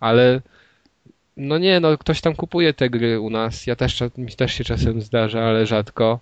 Ale 0.00 0.40
no 1.38 1.58
nie, 1.58 1.80
no 1.80 1.98
ktoś 1.98 2.20
tam 2.20 2.34
kupuje 2.34 2.74
te 2.74 2.90
gry 2.90 3.20
u 3.20 3.30
nas. 3.30 3.66
Ja 3.66 3.76
też, 3.76 4.02
mi 4.18 4.32
też 4.32 4.52
się 4.54 4.64
czasem 4.64 5.00
zdarza, 5.00 5.42
ale 5.44 5.66
rzadko. 5.66 6.20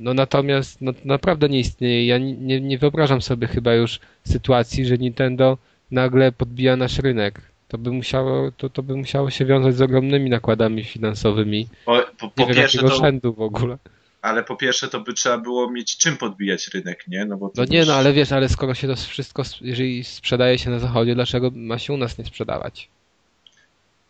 No 0.00 0.14
natomiast 0.14 0.82
no, 0.82 0.92
naprawdę 1.04 1.48
nie 1.48 1.58
istnieje. 1.60 2.06
Ja 2.06 2.18
nie, 2.18 2.32
nie, 2.32 2.60
nie 2.60 2.78
wyobrażam 2.78 3.22
sobie 3.22 3.46
chyba 3.46 3.74
już 3.74 4.00
sytuacji, 4.24 4.86
że 4.86 4.98
Nintendo 4.98 5.58
nagle 5.90 6.32
podbija 6.32 6.76
nasz 6.76 6.98
rynek. 6.98 7.40
To 7.68 7.78
by 7.78 7.90
musiało, 7.90 8.50
to, 8.56 8.70
to 8.70 8.82
by 8.82 8.96
musiało 8.96 9.30
się 9.30 9.44
wiązać 9.44 9.76
z 9.76 9.82
ogromnymi 9.82 10.30
nakładami 10.30 10.84
finansowymi. 10.84 11.68
Po, 11.84 11.92
po, 12.18 12.26
Nie 12.26 12.32
po 12.34 12.46
wiem 12.46 12.56
pierwsze 12.56 12.78
jakiego 12.78 12.88
to, 12.96 13.04
rzędu 13.04 13.32
w 13.32 13.40
ogóle. 13.40 13.78
ale 14.22 14.44
po 14.44 14.56
pierwsze 14.56 14.88
to 14.88 15.00
by 15.00 15.12
trzeba 15.14 15.38
było 15.38 15.70
mieć 15.70 15.96
czym 15.96 16.16
podbijać 16.16 16.68
rynek, 16.74 17.04
nie? 17.08 17.24
No, 17.24 17.36
bo 17.36 17.52
No 17.56 17.64
nie, 17.64 17.78
już- 17.78 17.86
no 17.88 17.94
ale 17.94 18.12
wiesz, 18.12 18.32
ale 18.32 18.48
skoro 18.48 18.74
się 18.74 18.88
to 18.88 18.96
wszystko, 18.96 19.42
jeżeli 19.60 20.04
sprzedaje 20.04 20.58
się 20.58 20.70
na 20.70 20.78
zachodzie, 20.78 21.14
dlaczego 21.14 21.50
ma 21.54 21.78
się 21.78 21.92
u 21.92 21.96
nas 21.96 22.18
nie 22.18 22.24
sprzedawać? 22.24 22.88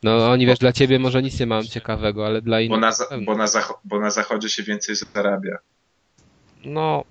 No 0.03 0.31
oni 0.31 0.47
wiesz, 0.47 0.59
dla 0.59 0.73
ciebie 0.73 0.99
może 0.99 1.23
nic 1.23 1.41
nie 1.41 1.47
mam 1.47 1.65
ciekawego, 1.65 2.27
ale 2.27 2.43
dla 2.43 2.57
Bo 2.57 2.63
innych. 2.63 2.81
na, 2.81 2.91
na 3.17 3.25
bo, 3.27 3.37
na 3.37 3.45
zacho- 3.47 3.79
bo 3.85 4.01
na 4.01 4.11
zachodzie 4.11 4.49
się 4.49 4.63
więcej 4.63 4.97
zarabia. 4.97 5.59
No, 6.65 7.05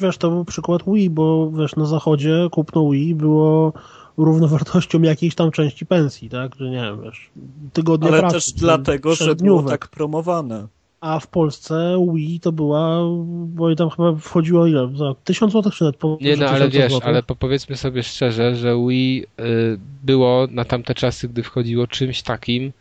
Wiesz, 0.00 0.18
to 0.18 0.30
był 0.30 0.44
przykład 0.44 0.82
Wii, 0.86 1.10
bo 1.10 1.50
wiesz, 1.50 1.76
na 1.76 1.86
zachodzie 1.86 2.48
kupno 2.50 2.90
Wii 2.90 3.14
było 3.14 3.72
równowartością 4.16 5.02
jakiejś 5.02 5.34
tam 5.34 5.50
części 5.50 5.86
pensji, 5.86 6.28
tak? 6.28 6.54
Że 6.54 6.70
nie 6.70 6.76
wiem, 6.82 7.02
wiesz, 7.02 7.30
tygodnie 7.72 8.08
Ale 8.08 8.18
pracy. 8.18 8.34
też 8.34 8.52
dlatego, 8.52 9.14
że 9.14 9.34
było 9.34 9.62
tak 9.62 9.88
promowane. 9.88 10.66
A 11.00 11.20
w 11.20 11.26
Polsce 11.26 12.06
Wii 12.14 12.40
to 12.40 12.52
była, 12.52 13.00
bo 13.26 13.76
tam 13.76 13.90
chyba 13.90 14.14
wchodziło 14.14 14.66
ile? 14.66 14.90
Za 14.94 15.14
tysiąc 15.24 15.52
złotych 15.52 15.74
czy 15.74 15.84
nawet 15.84 15.96
po 15.96 16.18
nie 16.20 16.36
no, 16.36 16.48
ale 16.48 16.68
wiesz, 16.68 16.90
złotych? 16.90 17.08
ale 17.08 17.22
po, 17.22 17.36
powiedzmy 17.36 17.76
sobie 17.76 18.02
szczerze, 18.02 18.56
że 18.56 18.76
Wii 18.88 19.24
y, 19.40 19.78
było 20.02 20.46
na 20.50 20.64
tamte 20.64 20.94
czasy, 20.94 21.28
gdy 21.28 21.42
wchodziło 21.42 21.86
czymś 21.86 22.22
takim, 22.22 22.72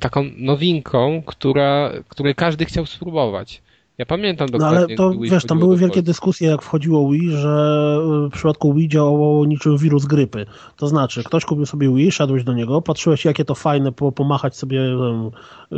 taką 0.00 0.24
nowinką, 0.36 1.22
która, 1.26 1.92
której 2.08 2.34
każdy 2.34 2.64
chciał 2.64 2.86
spróbować. 2.86 3.62
Ja 4.00 4.06
pamiętam 4.06 4.48
No 4.52 4.58
dokładnie, 4.58 4.78
ale 4.78 4.96
to 4.96 5.12
wiesz, 5.20 5.44
tam 5.44 5.58
były 5.58 5.76
wielkie 5.76 6.02
dyskusje, 6.02 6.50
jak 6.50 6.62
wchodziło 6.62 7.10
Wii, 7.10 7.30
że 7.30 7.98
y, 8.26 8.28
w 8.28 8.32
przypadku 8.32 8.74
Wii 8.74 8.88
działało 8.88 9.46
niczym 9.46 9.78
wirus 9.78 10.04
grypy. 10.04 10.46
To 10.76 10.88
znaczy, 10.88 11.24
ktoś 11.24 11.44
kupił 11.44 11.66
sobie 11.66 11.94
Wii, 11.94 12.12
szedłeś 12.12 12.44
do 12.44 12.52
niego, 12.52 12.82
patrzyłeś, 12.82 13.24
jakie 13.24 13.44
to 13.44 13.54
fajne, 13.54 13.92
po, 13.92 14.12
pomachać 14.12 14.56
sobie 14.56 14.80
y, 14.80 15.76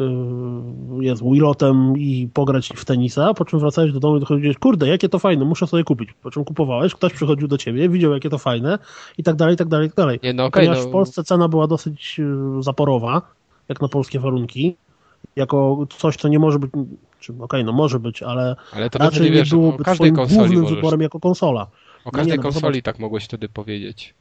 jest 1.01 1.23
Wilotem 1.23 1.99
i 1.99 2.29
pograć 2.35 2.73
w 2.77 2.85
tenisa, 2.85 3.35
po 3.35 3.45
czym 3.45 3.59
wracałeś 3.59 3.93
do 3.93 4.01
domu 4.01 4.17
i 4.17 4.21
dochodziłeś, 4.21 4.59
kurde, 4.59 4.89
jakie 4.89 5.09
to 5.09 5.19
fajne, 5.19 5.45
muszę 5.45 5.67
sobie 5.67 5.85
kupić. 5.85 6.11
Po 6.23 6.31
czym 6.31 6.45
kupowałeś, 6.45 6.95
ktoś 6.95 7.13
przychodził 7.13 7.49
do 7.49 7.59
ciebie, 7.59 7.89
widział, 7.89 8.13
jakie 8.13 8.31
to 8.31 8.39
fajne 8.39 8.79
i 9.19 9.23
tak 9.23 9.37
dalej, 9.37 9.55
i 9.55 9.59
tak 9.59 9.69
dalej, 9.69 9.87
i 9.87 9.91
tak 9.91 9.97
dalej. 9.97 10.21
Nie, 10.23 10.33
no 10.33 10.45
okej, 10.45 10.67
Ponieważ 10.67 10.85
no, 10.85 10.91
w 10.91 10.93
Polsce 10.93 11.25
cena 11.25 11.49
była 11.49 11.67
dosyć 11.67 12.21
y, 12.59 12.63
zaporowa, 12.63 13.23
jak 13.69 13.81
na 13.81 13.89
polskie 13.89 14.21
warunki, 14.21 14.77
jako 15.37 15.87
coś, 15.99 16.17
co 16.17 16.29
nie 16.29 16.39
może 16.39 16.59
być, 16.59 16.71
czy 17.23 17.33
okej, 17.41 17.65
no 17.65 17.73
może 17.73 18.01
być, 18.01 18.23
ale 18.23 18.57
ale 18.73 18.91
to 18.91 18.99
raczej 18.99 19.23
nie 19.23 19.31
wiesz, 19.31 19.51
byłoby 19.51 19.83
o 19.83 19.85
każdej 19.85 20.13
twoim 20.13 20.29
głównym 20.29 20.61
możesz 20.61 20.77
wyborem 20.77 21.01
jako 21.01 21.21
konsola. 21.21 21.67
O 22.05 22.11
każdej 22.11 22.33
nie, 22.33 22.37
no 22.37 22.43
konsoli 22.43 22.83
tak 22.83 22.99
mogłeś 22.99 23.25
wtedy 23.25 23.49
powiedzieć. 23.49 24.15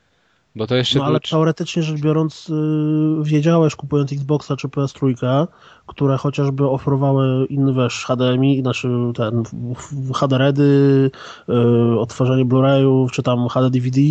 Bo 0.55 0.67
to 0.67 0.75
jeszcze 0.75 0.99
No 0.99 1.05
ale 1.05 1.19
był... 1.19 1.29
teoretycznie 1.29 1.83
rzecz 1.83 2.01
biorąc, 2.01 2.47
yy, 2.49 3.23
wiedziałeś 3.23 3.75
kupując 3.75 4.13
Xboxa 4.13 4.55
czy 4.55 4.67
PS3, 4.67 5.47
które 5.87 6.17
chociażby 6.17 6.69
oferowały 6.69 7.45
inny 7.45 7.73
wiesz, 7.73 8.05
HDMI, 8.05 8.61
znaczy 8.61 8.89
ten 9.15 9.43
HD-REDy, 10.13 11.11
yy, 11.47 11.99
odtwarzanie 11.99 12.45
Blu-rayów, 12.45 13.11
czy 13.11 13.23
tam 13.23 13.47
HD 13.49 13.69
DVD, 13.69 14.01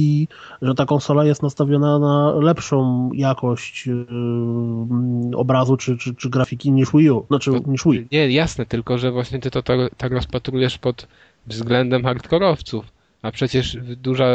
że 0.62 0.74
ta 0.74 0.86
konsola 0.86 1.24
jest 1.24 1.42
nastawiona 1.42 1.98
na 1.98 2.32
lepszą 2.40 3.10
jakość 3.14 3.86
yy, 3.86 5.36
obrazu 5.36 5.76
czy, 5.76 5.96
czy, 5.98 6.14
czy 6.14 6.30
grafiki 6.30 6.72
niż 6.72 6.92
Wii 6.92 7.10
U, 7.10 7.26
znaczy 7.28 7.50
No, 7.50 7.60
niż 7.66 7.84
Wii. 7.84 8.06
Nie, 8.12 8.30
jasne, 8.30 8.66
tylko 8.66 8.98
że 8.98 9.12
właśnie 9.12 9.38
ty 9.38 9.50
to 9.50 9.62
tak, 9.62 9.94
tak 9.96 10.12
rozpatrujesz 10.12 10.78
pod 10.78 11.06
względem 11.46 12.04
hardkorowców. 12.04 12.99
A 13.22 13.30
przecież 13.30 13.76
duża, 13.96 14.26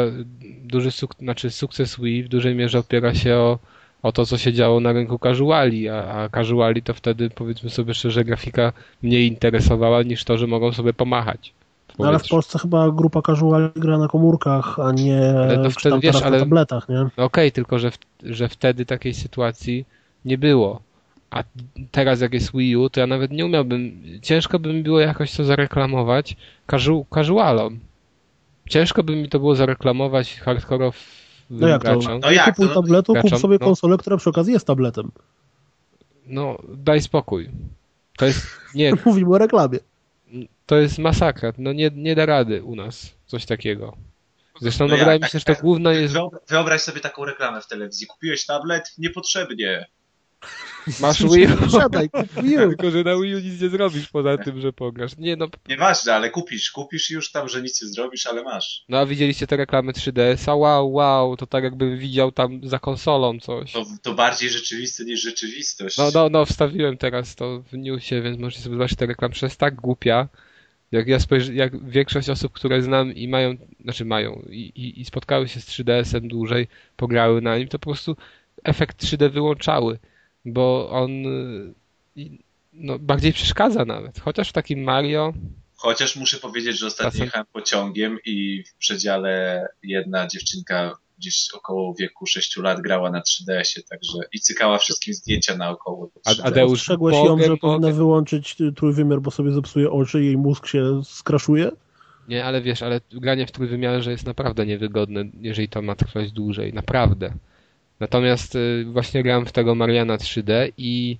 duży 0.62 0.90
suk 0.90 1.14
znaczy 1.18 1.50
sukces 1.50 2.00
Wii 2.00 2.22
w 2.22 2.28
dużej 2.28 2.54
mierze 2.54 2.78
opiera 2.78 3.14
się 3.14 3.34
o, 3.34 3.58
o 4.02 4.12
to, 4.12 4.26
co 4.26 4.38
się 4.38 4.52
działo 4.52 4.80
na 4.80 4.92
rynku 4.92 5.18
casuali, 5.18 5.88
a, 5.88 5.94
a 6.04 6.28
casuali 6.28 6.82
to 6.82 6.94
wtedy, 6.94 7.30
powiedzmy 7.30 7.70
sobie 7.70 7.94
szczerze, 7.94 8.24
grafika 8.24 8.72
mniej 9.02 9.26
interesowała 9.26 10.02
niż 10.02 10.24
to, 10.24 10.38
że 10.38 10.46
mogą 10.46 10.72
sobie 10.72 10.92
pomachać. 10.92 11.52
No 11.98 12.08
ale 12.08 12.18
w. 12.18 12.28
Polsce 12.28 12.58
chyba 12.58 12.90
grupa 12.90 13.22
casual 13.22 13.72
gra 13.76 13.98
na 13.98 14.08
komórkach, 14.08 14.80
a 14.80 14.92
nie 14.92 15.30
Ale 15.30 15.62
to 15.62 15.70
wtedy, 15.70 16.00
wiesz, 16.00 16.22
ale- 16.22 16.38
na 16.38 16.44
tabletach, 16.44 16.88
nie? 16.88 17.06
No 17.16 17.24
okej, 17.24 17.52
tylko 17.52 17.78
że, 17.78 17.90
w, 17.90 17.98
że 18.22 18.48
wtedy 18.48 18.86
takiej 18.86 19.14
sytuacji 19.14 19.84
nie 20.24 20.38
było. 20.38 20.80
A 21.30 21.44
teraz 21.90 22.20
jak 22.20 22.34
jest 22.34 22.52
Wii 22.56 22.76
U, 22.76 22.90
to 22.90 23.00
ja 23.00 23.06
nawet 23.06 23.30
nie 23.30 23.46
umiałbym, 23.46 24.02
ciężko 24.22 24.58
by 24.58 24.72
mi 24.72 24.82
było 24.82 25.00
jakoś 25.00 25.36
to 25.36 25.44
zareklamować 25.44 26.36
casual, 26.70 27.04
casualom. 27.14 27.78
Ciężko 28.68 29.02
by 29.02 29.16
mi 29.16 29.28
to 29.28 29.38
było 29.38 29.54
zareklamować 29.54 30.34
hardkorowym 30.40 31.00
No 31.50 31.68
jak 31.68 31.84
to? 31.84 31.92
graczom. 31.98 32.20
No 32.20 32.30
nie 32.30 32.36
jak 32.36 32.46
kupuj 32.54 32.68
to? 32.68 32.74
tabletu, 32.74 33.12
kup 33.14 33.22
Graczom, 33.22 33.38
sobie 33.38 33.56
no. 33.60 33.66
konsolę, 33.66 33.96
która 33.98 34.16
przy 34.16 34.30
okazji 34.30 34.52
jest 34.52 34.66
tabletem. 34.66 35.10
No, 36.26 36.58
daj 36.68 37.00
spokój. 37.02 37.50
To 38.18 38.26
jest, 38.26 38.46
nie, 38.74 38.92
Mówimy 39.04 39.34
o 39.34 39.38
reklamie. 39.38 39.78
to 40.66 40.76
jest 40.76 40.98
masakra. 40.98 41.52
No 41.58 41.72
nie, 41.72 41.90
nie 41.94 42.14
da 42.14 42.26
rady 42.26 42.62
u 42.62 42.76
nas 42.76 43.14
coś 43.26 43.46
takiego. 43.46 43.96
Zresztą 44.60 44.84
no, 44.84 44.88
No 44.88 44.94
ja- 44.96 45.00
wydaje 45.00 45.18
mi 45.18 45.22
tak- 45.22 45.30
się, 45.30 45.38
że 45.38 45.44
to 45.44 45.52
tak- 45.54 45.62
główne 45.62 45.94
jest 45.94 46.14
Wyob- 46.14 46.38
Wyobraź 46.48 46.80
sobie 46.80 47.00
taką 47.00 47.24
reklamę 47.24 47.60
w 47.60 47.66
telewizji. 47.66 48.06
Kupiłeś 48.06 48.46
tablet? 48.46 48.94
Niepotrzebnie. 48.98 49.86
Masz 51.00 51.22
Wii 51.22 51.46
U, 51.46 51.70
Siadaj, 51.70 52.10
Wii 52.42 52.56
U. 52.56 52.68
tylko 52.68 52.90
że 52.90 53.02
na 53.04 53.16
Wii 53.20 53.34
U 53.34 53.38
nic 53.38 53.60
nie 53.62 53.68
zrobisz 53.68 54.08
poza 54.08 54.38
tym, 54.38 54.60
że 54.60 54.72
pograsz. 54.72 55.16
Nie 55.18 55.36
no, 55.36 55.48
Nieważne, 55.68 56.14
ale 56.14 56.30
kupisz, 56.30 56.70
kupisz 56.70 57.10
już 57.10 57.30
tam, 57.32 57.48
że 57.48 57.62
nic 57.62 57.82
nie 57.82 57.88
zrobisz, 57.88 58.26
ale 58.26 58.42
masz. 58.42 58.84
no 58.88 58.98
a 58.98 59.06
widzieliście 59.06 59.46
te 59.46 59.56
reklamy 59.56 59.92
3DS-a? 59.92 60.54
Wow, 60.54 60.92
wow, 60.92 61.36
to 61.36 61.46
tak 61.46 61.64
jakbym 61.64 61.98
widział 61.98 62.32
tam 62.32 62.60
za 62.68 62.78
konsolą 62.78 63.40
coś. 63.40 63.72
To, 63.72 63.84
to 64.02 64.14
bardziej 64.14 64.50
rzeczywiste 64.50 65.04
niż 65.04 65.22
rzeczywistość. 65.22 65.98
No, 65.98 66.10
no, 66.14 66.28
no, 66.28 66.44
wstawiłem 66.46 66.96
teraz 66.96 67.34
to 67.34 67.62
w 67.72 67.72
newsie, 67.78 68.22
więc 68.22 68.38
możecie 68.38 68.62
sobie 68.62 68.74
zobaczyć 68.74 68.98
te 68.98 69.06
reklamy. 69.06 69.32
Przecież 69.32 69.50
jest 69.50 69.60
tak 69.60 69.74
głupia. 69.74 70.28
Jak 70.92 71.08
ja 71.08 71.20
spojrzę, 71.20 71.54
jak 71.54 71.88
większość 71.90 72.30
osób, 72.30 72.52
które 72.52 72.82
znam 72.82 73.14
i 73.14 73.28
mają, 73.28 73.56
znaczy 73.80 74.04
mają, 74.04 74.42
i, 74.50 74.60
i, 74.60 75.00
i 75.00 75.04
spotkały 75.04 75.48
się 75.48 75.60
z 75.60 75.66
3DS-em 75.66 76.28
dłużej, 76.28 76.68
pograły 76.96 77.40
na 77.42 77.58
nim, 77.58 77.68
to 77.68 77.78
po 77.78 77.90
prostu 77.90 78.16
efekt 78.64 79.04
3D 79.04 79.30
wyłączały, 79.30 79.98
bo 80.46 80.90
on 80.90 81.10
y, 81.26 81.74
i- 82.16 82.38
no, 82.72 82.98
bardziej 82.98 83.32
przeszkadza 83.32 83.84
nawet. 83.84 84.20
Chociaż 84.20 84.48
w 84.48 84.52
takim 84.52 84.82
Mario, 84.82 85.32
Chociaż 85.78 86.16
muszę 86.16 86.36
powiedzieć, 86.36 86.78
że 86.78 86.86
ostatnio 86.86 87.24
jechałem 87.24 87.46
pociągiem 87.52 88.18
i 88.24 88.62
w 88.62 88.74
przedziale 88.74 89.66
jedna 89.82 90.26
dziewczynka 90.26 90.96
gdzieś 91.18 91.48
około 91.54 91.94
wieku 91.94 92.26
6 92.26 92.56
lat 92.56 92.80
grała 92.80 93.10
na 93.10 93.20
3DS-ie, 93.20 93.84
także 93.90 94.18
i 94.32 94.40
cykała 94.40 94.78
wszystkim 94.78 95.14
zdjęcia 95.14 95.56
naokoło. 95.56 96.10
A- 96.24 96.30
3DS. 96.30 96.40
Adeusz, 96.46 96.72
Ostrzegłeś 96.80 97.16
ją, 97.16 97.38
że 97.42 97.56
powinna 97.56 97.90
wyłączyć 97.92 98.56
trójwymiar, 98.76 99.20
bo 99.20 99.30
sobie 99.30 99.52
zepsuje 99.52 99.90
oczy, 99.90 100.24
jej 100.24 100.36
mózg 100.36 100.66
się 100.66 101.02
skraszuje? 101.04 101.70
Nie, 102.28 102.44
ale 102.44 102.62
wiesz, 102.62 102.82
ale 102.82 103.00
granie 103.12 103.46
w 103.46 103.52
trójwymiarze 103.52 104.10
jest 104.10 104.26
naprawdę 104.26 104.66
niewygodne, 104.66 105.24
jeżeli 105.40 105.68
to 105.68 105.82
ma 105.82 105.94
trwać 105.94 106.32
dłużej. 106.32 106.72
Naprawdę. 106.72 107.34
Natomiast 108.00 108.54
y, 108.54 108.84
właśnie 108.84 109.22
grałem 109.22 109.46
w 109.46 109.52
tego 109.52 109.74
Mariana 109.74 110.16
3D 110.16 110.72
i 110.78 111.18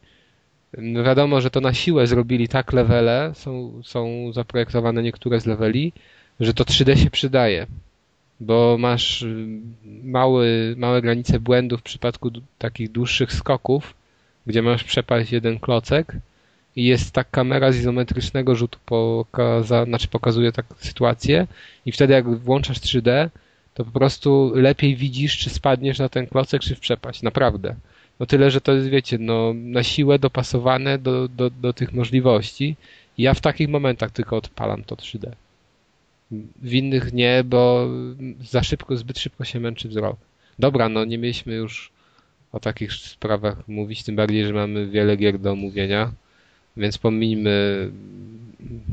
wiadomo, 1.05 1.41
że 1.41 1.51
to 1.51 1.61
na 1.61 1.75
siłę 1.75 2.07
zrobili 2.07 2.49
tak 2.49 2.73
levele, 2.73 3.33
są, 3.35 3.83
są 3.85 4.33
zaprojektowane 4.33 5.03
niektóre 5.03 5.41
z 5.41 5.47
leveli, 5.47 5.93
że 6.41 6.55
to 6.55 6.65
3D 6.65 6.97
się 6.97 7.11
przydaje. 7.11 7.67
Bo 8.41 8.77
masz 8.79 9.23
y, 9.23 9.47
mały, 10.05 10.75
małe 10.79 11.03
granice 11.03 11.41
błędów 11.41 11.81
w 11.81 11.83
przypadku 11.83 12.31
takich 12.59 12.93
dłuższych 12.93 13.33
skoków, 13.33 13.95
gdzie 14.47 14.63
masz 14.63 14.85
przepaść 14.85 15.33
jeden 15.33 15.59
klocek 15.59 16.17
i 16.77 16.85
jest 16.85 17.13
tak 17.13 17.31
kamera 17.31 17.73
z 17.73 17.77
izometrycznego 17.77 18.55
rzutu 18.55 18.79
pokaza, 18.87 19.85
znaczy 19.85 20.09
pokazuje 20.09 20.53
tak 20.53 20.67
sytuację 20.79 21.47
i 21.87 21.93
wtedy 21.93 22.13
jak 22.13 22.39
włączasz 22.39 22.79
3D, 22.81 23.29
to 23.77 23.85
po 23.85 23.91
prostu 23.91 24.53
lepiej 24.55 24.97
widzisz, 24.97 25.39
czy 25.39 25.51
spadniesz 25.51 25.99
na 25.99 26.09
ten 26.09 26.27
klocek, 26.27 26.63
czy 26.63 26.75
w 26.75 26.81
przepaść. 26.81 27.23
Naprawdę. 27.23 27.75
No 28.21 28.27
tyle, 28.27 28.51
że 28.51 28.61
to 28.61 28.73
jest, 28.73 28.89
wiecie, 28.89 29.19
no 29.19 29.53
na 29.55 29.83
siłę 29.83 30.19
dopasowane 30.19 30.99
do, 30.99 31.29
do, 31.29 31.51
do 31.51 31.73
tych 31.73 31.93
możliwości. 31.93 32.77
Ja 33.19 33.35
w 33.35 33.41
takich 33.41 33.69
momentach 33.69 34.11
tylko 34.11 34.37
odpalam 34.37 34.85
to 34.85 34.95
3D. 34.95 35.31
W 36.63 36.75
innych 36.75 37.13
nie, 37.13 37.45
bo 37.45 37.89
za 38.41 38.63
szybko, 38.63 38.97
zbyt 38.97 39.19
szybko 39.19 39.45
się 39.45 39.61
męczy 39.61 39.89
wzrok. 39.89 40.17
Dobra, 40.59 40.89
no 40.89 41.05
nie 41.05 41.19
mieliśmy 41.19 41.55
już 41.55 41.91
o 42.53 42.61
takich 42.61 42.93
sprawach 42.93 43.69
mówić, 43.69 44.03
tym 44.03 44.17
bardziej, 44.17 44.47
że 44.47 44.53
mamy 44.53 44.87
wiele 44.87 45.17
gier 45.17 45.39
do 45.39 45.53
omówienia, 45.53 46.13
więc 46.77 46.99
pomijmy 46.99 47.91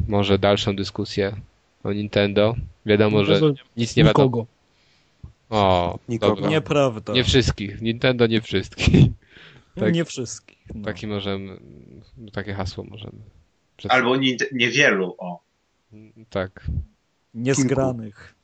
może 0.08 0.40
dalszą 0.40 0.76
dyskusję 0.76 1.36
o 1.84 1.94
Nintendo. 1.94 2.56
Wiadomo, 2.86 3.26
że 3.26 3.42
nic 3.78 3.96
nie 3.96 4.04
wiadomo. 4.04 4.46
O, 5.50 6.00
Nikogo. 6.10 6.36
dobra. 6.36 6.50
Nieprawda. 6.50 7.14
Nie 7.14 7.24
wszystkich. 7.24 7.82
Nintendo 7.82 8.28
nie 8.28 8.42
wszystkich. 8.42 9.06
tak. 9.76 9.94
Nie 9.94 10.06
wszystkich. 10.06 10.58
No. 10.76 10.86
Taki 10.86 11.08
możemy, 11.08 11.58
takie 12.34 12.54
hasło 12.54 12.84
możemy. 12.84 13.20
Przed... 13.78 13.92
Albo 13.92 14.16
nie, 14.16 14.38
niewielu, 14.52 15.16
o. 15.18 15.40
Tak. 16.30 16.66
Niezgranych. 17.34 18.36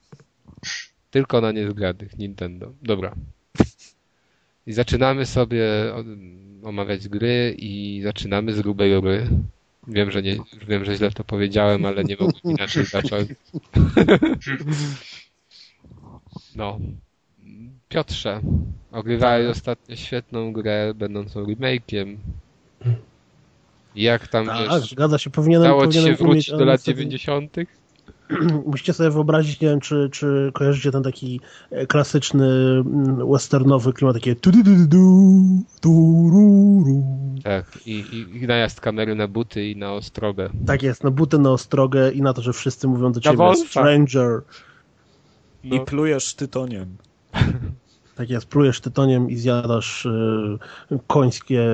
Tylko 1.11 1.41
na 1.41 1.51
niezgranych 1.51 2.17
Nintendo. 2.17 2.73
Dobra. 2.81 3.15
I 4.67 4.73
zaczynamy 4.73 5.25
sobie 5.25 5.65
omawiać 6.63 7.07
gry 7.07 7.55
i 7.57 8.01
zaczynamy 8.03 8.53
z 8.53 8.61
grubej 8.61 8.95
rury. 8.95 9.27
Wiem, 9.87 10.11
że 10.11 10.21
nie, 10.21 10.37
wiem, 10.67 10.85
że 10.85 10.95
źle 10.95 11.11
to 11.11 11.23
powiedziałem, 11.23 11.85
ale 11.85 12.03
nie 12.03 12.17
mogłem 12.19 12.41
inaczej 12.43 12.85
zacząć. 12.85 13.29
No. 16.59 16.79
Piotrze, 17.89 18.41
ogrywałeś 18.91 19.47
ostatnio 19.47 19.95
świetną 19.95 20.53
grę, 20.53 20.93
będącą 20.95 21.43
remake'iem. 21.43 22.15
Jak 23.95 24.27
tam, 24.27 24.45
Tak, 24.45 24.69
wiesz, 24.69 24.89
zgadza 24.89 25.17
się, 25.17 25.29
powinienem, 25.29 25.67
dało 25.67 25.87
ci 25.87 25.93
się 25.93 25.99
powinienem 25.99 26.27
umieć, 26.29 26.45
wrócić 26.45 26.59
do 26.59 26.65
lat 26.65 26.73
niestety 26.73 26.97
90.? 26.97 27.55
Musicie 28.71 28.93
sobie 28.93 29.09
wyobrazić, 29.09 29.61
nie 29.61 29.67
wiem, 29.67 29.79
czy, 29.79 30.09
czy 30.11 30.51
kojarzycie 30.53 30.91
ten 30.91 31.03
taki 31.03 31.41
e, 31.71 31.87
klasyczny 31.87 32.47
mm, 32.47 33.31
westernowy 33.31 33.93
klimat, 33.93 34.15
takie 34.15 34.35
tu 34.35 34.51
du 34.51 34.63
du 34.63 34.87
du 34.87 35.65
du. 35.81 37.03
Tak, 37.43 37.79
i, 37.85 37.91
i, 37.91 38.37
i 38.43 38.47
najazd 38.47 38.81
kamery 38.81 39.15
na 39.15 39.27
buty 39.27 39.69
i 39.69 39.75
na 39.75 39.93
ostrogę. 39.93 40.49
Tak 40.65 40.83
jest, 40.83 41.03
na 41.03 41.11
buty, 41.11 41.39
na 41.39 41.51
ostrogę 41.51 42.11
i 42.11 42.21
na 42.21 42.33
to, 42.33 42.41
że 42.41 42.53
wszyscy 42.53 42.87
mówią 42.87 43.11
do 43.11 43.19
ciebie 43.19 43.55
stranger. 43.55 44.41
No. 45.63 45.75
I 45.75 45.79
plujesz 45.79 46.33
tytoniem. 46.33 46.97
Tak 48.15 48.29
jest, 48.29 48.45
plujesz 48.45 48.81
tytoniem 48.81 49.29
i 49.29 49.35
zjadasz 49.35 50.05
y, 50.05 50.59
końskie 51.07 51.65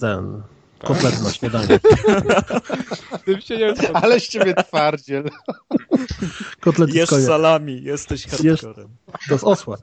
ten, 0.00 0.42
kotlety 0.84 1.22
na 1.22 1.32
śniadanie. 1.32 1.80
Tym 3.24 3.40
się 3.40 3.56
nie 3.56 3.74
Ale 3.92 4.20
z 4.20 4.28
ciebie 4.28 4.54
twardziel. 4.54 5.24
Kotlety 6.60 6.92
z 6.92 6.94
Jesz 6.94 7.08
salami, 7.08 7.82
jesteś 7.82 8.26
hardcorem. 8.26 8.88
To 9.28 9.34
jest 9.34 9.44
osła. 9.44 9.76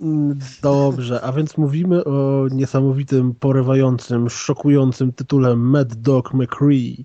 Mm, 0.00 0.38
Dobrze, 0.62 1.20
a 1.22 1.32
więc 1.32 1.56
mówimy 1.56 2.04
o 2.04 2.48
niesamowitym, 2.50 3.34
porywającym, 3.34 4.30
szokującym 4.30 5.12
tytule 5.12 5.56
Mad 5.56 5.94
Dog 5.94 6.34
McCree, 6.34 7.04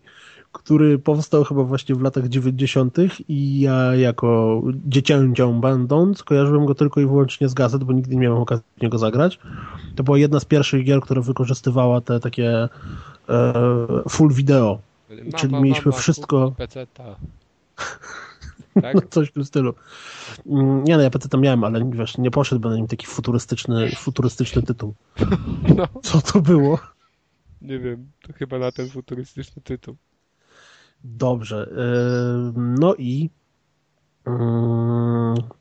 który 0.52 1.00
powstał 1.00 1.44
chyba 1.44 1.64
właśnie 1.64 1.96
w 1.96 2.02
latach 2.02 2.28
90. 2.28 2.98
i 3.28 3.60
ja 3.62 3.96
jako 3.96 4.62
dziecięcią 4.86 5.62
będąc 5.62 6.24
kojarzyłem 6.24 6.66
go 6.66 6.76
tylko 6.76 7.02
i 7.02 7.06
wyłącznie 7.06 7.50
z 7.50 7.54
gazet, 7.54 7.84
bo 7.84 7.94
nigdy 7.94 8.16
nie 8.16 8.22
miałem 8.22 8.42
okazji 8.42 8.66
w 8.78 8.82
niego 8.82 8.98
zagrać. 8.98 9.40
To 9.96 10.04
była 10.04 10.18
jedna 10.18 10.40
z 10.40 10.46
pierwszych 10.46 10.86
gier, 10.86 11.02
która 11.02 11.22
wykorzystywała 11.22 12.02
te 12.02 12.20
takie 12.20 12.70
e, 13.30 13.54
full 14.10 14.34
video, 14.34 14.80
Czyli 15.38 15.56
mieliśmy 15.62 15.92
wszystko- 15.92 16.52
PC-ta. 16.58 17.04
no 18.76 18.82
Tak? 18.82 19.10
coś 19.10 19.30
w 19.30 19.32
tym 19.32 19.46
stylu. 19.46 19.74
Mm, 20.46 20.84
Nie 20.84 20.98
no, 20.98 21.04
ja 21.04 21.10
PC 21.10 21.30
tam 21.30 21.42
miałem, 21.42 21.64
ale 21.64 21.90
wiesz, 21.94 22.18
nie 22.18 22.32
poszedłby 22.32 22.70
na 22.70 22.76
nim 22.76 22.88
taki 22.88 23.06
futurystyczny, 23.08 23.92
futurystyczny 23.96 24.64
tytuł. 24.64 24.94
No, 25.78 25.88
Co 26.04 26.22
to 26.22 26.42
było? 26.42 26.80
nie 27.62 27.80
wiem, 27.80 28.12
to 28.28 28.34
chyba 28.34 28.60
na 28.60 28.72
ten 28.72 28.90
futurystyczny 28.90 29.62
tytuł. 29.62 29.96
Dobrze. 31.04 31.70
No 32.56 32.96
i 32.98 33.30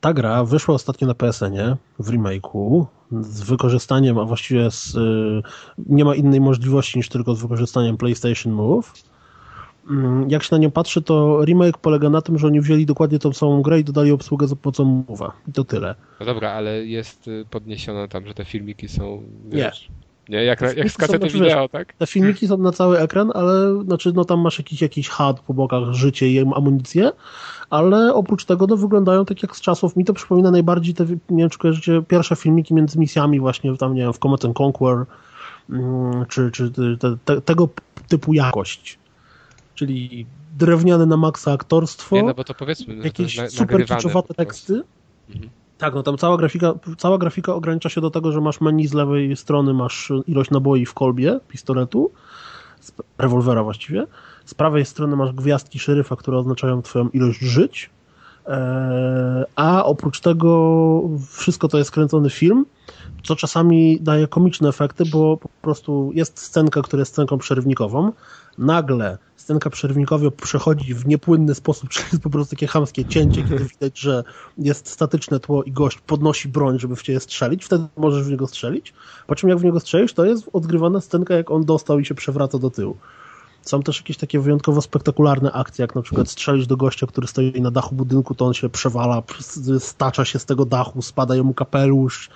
ta 0.01 0.13
gra 0.13 0.45
wyszła 0.45 0.75
ostatnio 0.75 1.07
na 1.07 1.15
PSN-ie 1.15 1.77
w 1.99 2.11
remake'u 2.11 2.87
z 3.21 3.43
wykorzystaniem, 3.43 4.19
a 4.19 4.25
właściwie 4.25 4.71
z, 4.71 4.95
yy, 4.95 5.43
nie 5.87 6.05
ma 6.05 6.15
innej 6.15 6.41
możliwości 6.41 6.99
niż 6.99 7.09
tylko 7.09 7.35
z 7.35 7.43
wykorzystaniem 7.43 7.97
PlayStation 7.97 8.53
Move. 8.53 8.93
Jak 10.29 10.43
się 10.43 10.49
na 10.53 10.59
nią 10.59 10.71
patrzy, 10.71 11.03
to 11.03 11.45
remake 11.45 11.79
polega 11.79 12.11
na 12.11 12.23
tym, 12.23 12.39
że 12.39 12.47
oni 12.47 12.61
wzięli 12.61 12.87
dokładnie 12.87 13.19
tą 13.19 13.33
samą 13.33 13.63
grę 13.63 13.81
i 13.81 13.85
dodali 13.85 14.13
obsługę 14.13 14.47
za 14.49 14.57
pomocą 14.57 15.05
Move'a. 15.09 15.31
I 15.49 15.53
to 15.53 15.65
tyle. 15.65 15.95
No 16.21 16.27
dobra, 16.27 16.51
ale 16.51 16.87
jest 16.87 17.29
y, 17.29 17.45
podniesione 17.51 18.09
tam, 18.09 18.27
że 18.27 18.35
te 18.35 18.45
filmiki 18.45 18.89
są, 18.89 19.23
wiesz... 19.49 19.89
Nie, 19.89 20.10
jak, 20.31 20.61
na, 20.61 20.67
jak 20.67 20.75
Filmiki 20.75 20.95
z 20.95 20.97
kasety 20.97 21.19
znaczy, 21.19 21.35
wideo, 21.35 21.69
tak? 21.69 21.93
Te 21.93 22.07
filmiki 22.07 22.49
są 22.49 22.59
na 22.59 22.73
cały 22.73 22.99
ekran, 22.99 23.31
ale 23.35 23.83
znaczy, 23.85 24.13
no 24.15 24.25
tam 24.25 24.41
masz 24.41 24.59
jakiś, 24.59 24.83
jakiś 24.83 25.09
HUD 25.09 25.41
po 25.41 25.55
bokach, 25.55 25.93
życie 25.93 26.29
i 26.29 26.39
amunicję, 26.39 27.13
ale 27.71 28.15
oprócz 28.15 28.45
tego 28.45 28.67
no, 28.67 28.77
wyglądają 28.77 29.25
tak 29.25 29.43
jak 29.43 29.57
z 29.57 29.61
czasów. 29.61 29.97
Mi 29.97 30.05
to 30.05 30.15
przypomina 30.15 30.51
najbardziej 30.51 30.95
te, 30.95 31.07
nie 31.31 31.43
wiem, 31.43 31.51
czy 31.51 31.59
kojarzycie, 31.59 32.03
pierwsze 32.09 32.37
filmiki 32.37 32.75
między 32.75 32.99
misjami 32.99 33.41
właśnie 33.41 33.77
tam, 33.77 33.95
nie 33.95 34.03
wiem, 34.03 34.13
w 34.13 34.19
Command 34.19 34.45
and 34.45 34.61
Conquer, 34.61 35.05
mm, 35.71 36.27
czy, 36.29 36.51
czy 36.51 36.71
te, 36.99 37.17
te, 37.25 37.41
tego 37.41 37.69
typu 38.09 38.35
jakość. 38.35 38.99
Czyli 39.75 40.27
drewniane 40.59 41.07
na 41.07 41.17
maksa 41.17 41.53
aktorstwo, 41.53 42.17
Nie, 42.17 42.23
no 42.23 42.35
bo 42.35 42.45
to 42.45 42.55
powiedzmy, 42.55 42.97
to 42.97 43.05
jakieś 43.05 43.37
na, 43.37 43.51
super 43.51 43.87
kiczowate 43.87 44.35
teksty. 44.35 44.83
Mhm. 45.31 45.51
Tak, 45.81 45.95
no 45.95 46.03
tam 46.03 46.17
cała 46.17 46.37
grafika, 46.37 46.75
cała 46.99 47.19
grafika 47.19 47.55
ogranicza 47.55 47.89
się 47.89 48.01
do 48.01 48.11
tego, 48.11 48.33
że 48.33 48.41
masz 48.41 48.61
menu 48.61 48.87
z 48.87 48.93
lewej 48.93 49.37
strony, 49.37 49.75
masz 49.75 50.13
ilość 50.27 50.51
naboi 50.51 50.87
w 50.87 50.95
kolbie 50.95 51.41
pistoletu, 51.49 52.11
rewolwera 53.19 53.63
właściwie. 53.63 54.07
Z 54.45 54.55
prawej 54.55 54.85
strony 54.85 55.17
masz 55.17 55.33
gwiazdki 55.33 55.79
szeryfa, 55.79 56.17
które 56.17 56.39
oznaczają 56.39 56.83
twoją 56.83 57.09
ilość 57.09 57.41
żyć. 57.41 57.91
E, 58.47 59.45
a 59.57 59.85
oprócz 59.85 60.21
tego 60.21 61.03
wszystko 61.31 61.69
to 61.69 61.79
jest 61.79 61.91
kręcony 61.91 62.31
film, 62.31 62.67
co 63.23 63.37
czasami 63.37 64.01
daje 64.01 64.29
komiczne 64.29 64.69
efekty, 64.69 65.05
bo 65.13 65.37
po 65.37 65.49
prostu 65.63 66.11
jest 66.15 66.39
scenka, 66.39 66.83
która 66.83 67.01
jest 67.01 67.13
scenką 67.13 67.39
przerywnikową. 67.39 68.13
Nagle 68.59 69.19
scenka 69.41 69.71
przerwnikowa 69.71 70.31
przechodzi 70.31 70.95
w 70.95 71.07
niepłynny 71.07 71.55
sposób, 71.55 71.89
czyli 71.93 72.07
jest 72.13 72.23
po 72.23 72.31
prostu 72.31 72.57
takie 72.57 72.67
chamskie 72.67 73.05
cięcie, 73.05 73.43
kiedy 73.43 73.65
widać, 73.65 73.99
że 73.99 74.25
jest 74.59 74.89
statyczne 74.89 75.41
tło 75.41 75.63
i 75.63 75.73
gość 75.73 75.99
podnosi 75.99 76.49
broń, 76.49 76.79
żeby 76.79 76.97
w 76.97 77.03
ciebie 77.03 77.21
strzelić, 77.21 77.65
wtedy 77.65 77.85
możesz 77.97 78.25
w 78.25 78.31
niego 78.31 78.47
strzelić, 78.47 78.93
po 79.27 79.35
czym 79.35 79.49
jak 79.49 79.59
w 79.59 79.65
niego 79.65 79.81
strzelisz, 79.81 80.13
to 80.13 80.25
jest 80.25 80.51
odgrywana 80.53 81.01
scenka, 81.01 81.35
jak 81.35 81.51
on 81.51 81.65
dostał 81.65 81.99
i 81.99 82.05
się 82.05 82.15
przewraca 82.15 82.59
do 82.59 82.71
tyłu. 82.71 82.97
Są 83.63 83.83
też 83.83 83.97
jakieś 83.97 84.17
takie 84.17 84.41
wyjątkowo 84.41 84.83
spektakularne 84.83 85.53
akcje, 85.53 85.83
jak 85.83 85.95
na 85.95 86.03
przykład 86.03 86.29
strzelić 86.29 86.67
do 86.67 86.77
gościa, 86.77 87.07
który 87.07 87.27
stoi 87.27 87.61
na 87.61 87.71
dachu 87.71 87.95
budynku, 87.95 88.35
to 88.35 88.47
on 88.47 88.55
się 88.55 88.69
przewala, 88.69 89.23
stacza 89.79 90.25
się 90.25 90.39
z 90.39 90.45
tego 90.45 90.65
dachu, 90.65 91.03
spada 91.03 91.43
mu 91.43 91.55
kapelusz. 91.55 92.31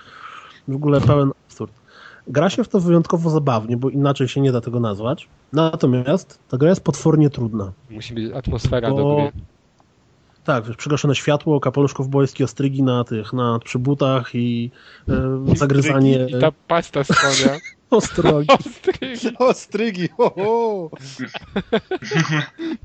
W 0.67 0.75
ogóle 0.75 1.01
pełen 1.01 1.31
absurd. 1.47 1.84
Gra 2.27 2.49
się 2.49 2.63
w 2.63 2.67
to 2.67 2.79
wyjątkowo 2.79 3.29
zabawnie, 3.29 3.77
bo 3.77 3.89
inaczej 3.89 4.27
się 4.27 4.41
nie 4.41 4.51
da 4.51 4.61
tego 4.61 4.79
nazwać. 4.79 5.27
Natomiast 5.53 6.39
ta 6.49 6.57
gra 6.57 6.69
jest 6.69 6.83
potwornie 6.83 7.29
trudna. 7.29 7.71
Musi 7.89 8.13
być 8.13 8.33
atmosfera 8.33 8.89
Bo- 8.91 8.97
do 8.97 9.15
gry. 9.15 9.41
Tak, 10.43 10.65
wiesz, 10.65 10.75
przygaszone 10.77 11.15
światło, 11.15 11.59
kapelusz 11.59 11.93
kowbojski, 11.93 12.43
ostrygi 12.43 12.83
na 12.83 13.03
tych, 13.03 13.33
na 13.33 13.59
przybutach 13.59 14.35
i 14.35 14.71
e, 15.09 15.55
zagryzanie 15.55 16.25
I 16.29 16.39
ta 16.39 16.51
pasta 16.67 17.03
z 17.03 17.07
konia. 17.07 17.57
ostrogi. 17.91 18.47
Ostrygi. 18.59 19.37
Ostrygi! 19.49 20.07
Ho, 20.17 20.29
ho. 20.35 20.89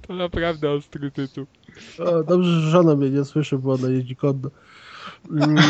To 0.07 0.14
naprawdę 0.14 0.70
ostry 0.70 1.11
tytuł. 1.11 1.47
O, 1.99 2.22
dobrze, 2.22 2.61
że 2.61 2.70
żona 2.70 2.97
mnie 2.97 3.11
nie 3.11 3.24
słyszy, 3.24 3.59
bo 3.59 3.72
ona 3.72 3.88
jeździ 3.88 4.16
konno. 4.16 4.51
Mm, 5.30 5.57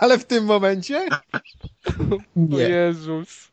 Ale 0.00 0.18
w 0.18 0.24
tym 0.24 0.44
momencie? 0.44 1.08
O 2.10 2.16
nie. 2.36 2.58
Jezus. 2.58 3.50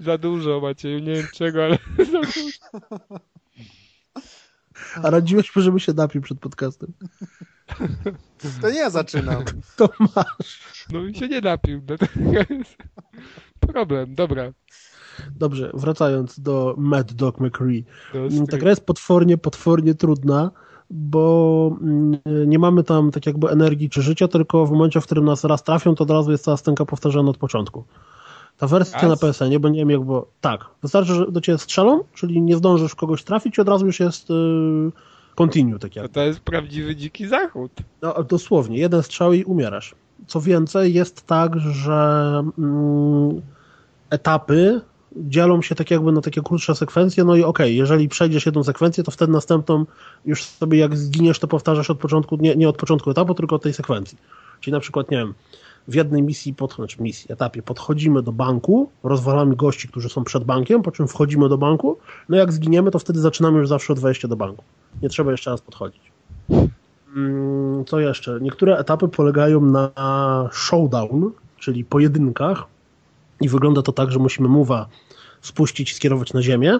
Za 0.00 0.18
dużo 0.18 0.60
Macieju, 0.60 0.98
nie 0.98 1.14
wiem 1.14 1.26
czego, 1.34 1.64
ale 1.64 1.78
za 2.12 2.20
dużo. 2.20 2.58
A 5.02 5.10
radziłeś 5.10 5.56
mu, 5.56 5.62
żeby 5.62 5.80
się 5.80 5.92
napił 5.92 6.22
przed 6.22 6.40
podcastem. 6.40 6.92
To 8.60 8.70
nie 8.70 8.78
ja 8.78 8.90
zaczynam. 8.90 9.44
To 9.76 9.88
masz. 9.98 10.86
No 10.92 11.04
i 11.04 11.14
się 11.14 11.28
nie 11.28 11.40
napił, 11.40 11.82
jest 12.50 12.76
problem, 13.72 14.14
dobra. 14.14 14.52
Dobrze, 15.36 15.70
wracając 15.74 16.40
do 16.40 16.74
Mad 16.78 17.12
Dog 17.12 17.40
McCree. 17.40 17.84
Mm, 18.14 18.46
Ta 18.46 18.58
gra 18.58 18.70
jest 18.70 18.86
potwornie, 18.86 19.38
potwornie 19.38 19.94
trudna, 19.94 20.50
bo 20.90 21.76
mm, 21.80 22.18
nie 22.46 22.58
mamy 22.58 22.84
tam 22.84 23.10
tak 23.10 23.26
jakby 23.26 23.48
energii 23.48 23.90
czy 23.90 24.02
życia, 24.02 24.28
tylko 24.28 24.66
w 24.66 24.70
momencie, 24.70 25.00
w 25.00 25.04
którym 25.04 25.24
nas 25.24 25.44
raz 25.44 25.62
trafią, 25.62 25.94
to 25.94 26.04
od 26.04 26.10
razu 26.10 26.30
jest 26.30 26.44
cała 26.44 26.56
scenka 26.56 26.84
powtarzana 26.84 27.30
od 27.30 27.36
początku. 27.36 27.84
Ta 28.58 28.66
wersja 28.66 29.08
Raz? 29.08 29.22
na 29.22 29.58
bo 29.60 29.68
nie 29.68 29.78
wiem 29.78 29.90
jak 29.90 30.00
było. 30.00 30.26
Tak, 30.40 30.64
wystarczy, 30.82 31.14
że 31.14 31.32
do 31.32 31.40
ciebie 31.40 31.58
strzelą, 31.58 32.04
czyli 32.14 32.42
nie 32.42 32.56
zdążysz 32.56 32.94
kogoś 32.94 33.24
trafić 33.24 33.58
i 33.58 33.60
od 33.60 33.68
razu 33.68 33.86
już 33.86 34.00
jest 34.00 34.30
yy, 34.30 34.92
continue, 35.36 35.78
tak 35.78 35.96
jak. 35.96 36.12
to 36.12 36.20
jest 36.20 36.40
prawdziwy 36.40 36.96
dziki 36.96 37.26
zachód. 37.26 37.72
No, 38.02 38.24
dosłownie, 38.24 38.78
jeden 38.78 39.02
strzał 39.02 39.32
i 39.32 39.44
umierasz. 39.44 39.94
Co 40.26 40.40
więcej, 40.40 40.94
jest 40.94 41.26
tak, 41.26 41.60
że 41.60 42.42
mm, 42.58 43.42
etapy 44.10 44.80
dzielą 45.16 45.62
się 45.62 45.74
tak 45.74 45.90
jakby 45.90 46.12
na 46.12 46.20
takie 46.20 46.42
krótsze 46.42 46.74
sekwencje, 46.74 47.24
no 47.24 47.36
i 47.36 47.42
okej, 47.42 47.76
jeżeli 47.76 48.08
przejdziesz 48.08 48.46
jedną 48.46 48.64
sekwencję, 48.64 49.04
to 49.04 49.10
wtedy 49.10 49.32
następną 49.32 49.86
już 50.24 50.44
sobie 50.44 50.78
jak 50.78 50.96
zginiesz, 50.96 51.38
to 51.38 51.48
powtarzasz 51.48 51.90
od 51.90 51.98
początku, 51.98 52.36
nie, 52.36 52.56
nie 52.56 52.68
od 52.68 52.76
początku 52.76 53.10
etapu, 53.10 53.34
tylko 53.34 53.56
od 53.56 53.62
tej 53.62 53.72
sekwencji. 53.72 54.18
Czyli 54.60 54.72
na 54.72 54.80
przykład, 54.80 55.10
nie 55.10 55.16
wiem, 55.16 55.34
w 55.88 55.94
jednej 55.94 56.22
misji, 56.22 56.54
pod, 56.54 56.74
znaczy 56.74 57.02
misji, 57.02 57.32
etapie 57.32 57.62
podchodzimy 57.62 58.22
do 58.22 58.32
banku, 58.32 58.90
rozwalamy 59.02 59.56
gości, 59.56 59.88
którzy 59.88 60.08
są 60.08 60.24
przed 60.24 60.44
bankiem, 60.44 60.82
po 60.82 60.90
czym 60.90 61.08
wchodzimy 61.08 61.48
do 61.48 61.58
banku, 61.58 61.98
no 62.28 62.36
jak 62.36 62.52
zginiemy, 62.52 62.90
to 62.90 62.98
wtedy 62.98 63.20
zaczynamy 63.20 63.58
już 63.58 63.68
zawsze 63.68 63.92
od 63.92 63.98
wejścia 63.98 64.28
do 64.28 64.36
banku. 64.36 64.64
Nie 65.02 65.08
trzeba 65.08 65.30
jeszcze 65.30 65.50
raz 65.50 65.60
podchodzić. 65.60 66.02
Mm, 67.16 67.84
Co 67.84 68.00
jeszcze? 68.00 68.38
Niektóre 68.40 68.78
etapy 68.78 69.08
polegają 69.08 69.60
na 69.60 69.90
showdown, 70.52 71.30
czyli 71.58 71.84
pojedynkach 71.84 72.64
i 73.40 73.48
wygląda 73.48 73.82
to 73.82 73.92
tak, 73.92 74.12
że 74.12 74.18
musimy 74.18 74.48
muwa 74.48 74.88
spuścić 75.40 75.92
i 75.92 75.94
skierować 75.94 76.32
na 76.32 76.42
ziemię. 76.42 76.78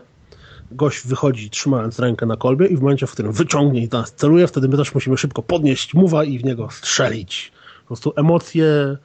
Gość 0.71 1.07
wychodzi 1.07 1.51
trzymając 1.51 1.99
rękę 1.99 2.27
na 2.27 2.37
kolbie 2.37 2.67
i 2.67 2.77
w 2.77 2.81
momencie, 2.81 3.07
w 3.07 3.13
którym 3.13 3.33
wyciągnie 3.33 3.85
i 3.85 3.89
nas 3.89 4.13
celuje, 4.13 4.47
wtedy 4.47 4.69
my 4.69 4.77
też 4.77 4.95
musimy 4.95 5.17
szybko 5.17 5.43
podnieść 5.43 5.95
muwa 5.95 6.25
i 6.25 6.39
w 6.39 6.45
niego 6.45 6.69
strzelić. 6.71 7.53
Po 7.81 7.87
prostu 7.87 8.13
emocje 8.17 8.97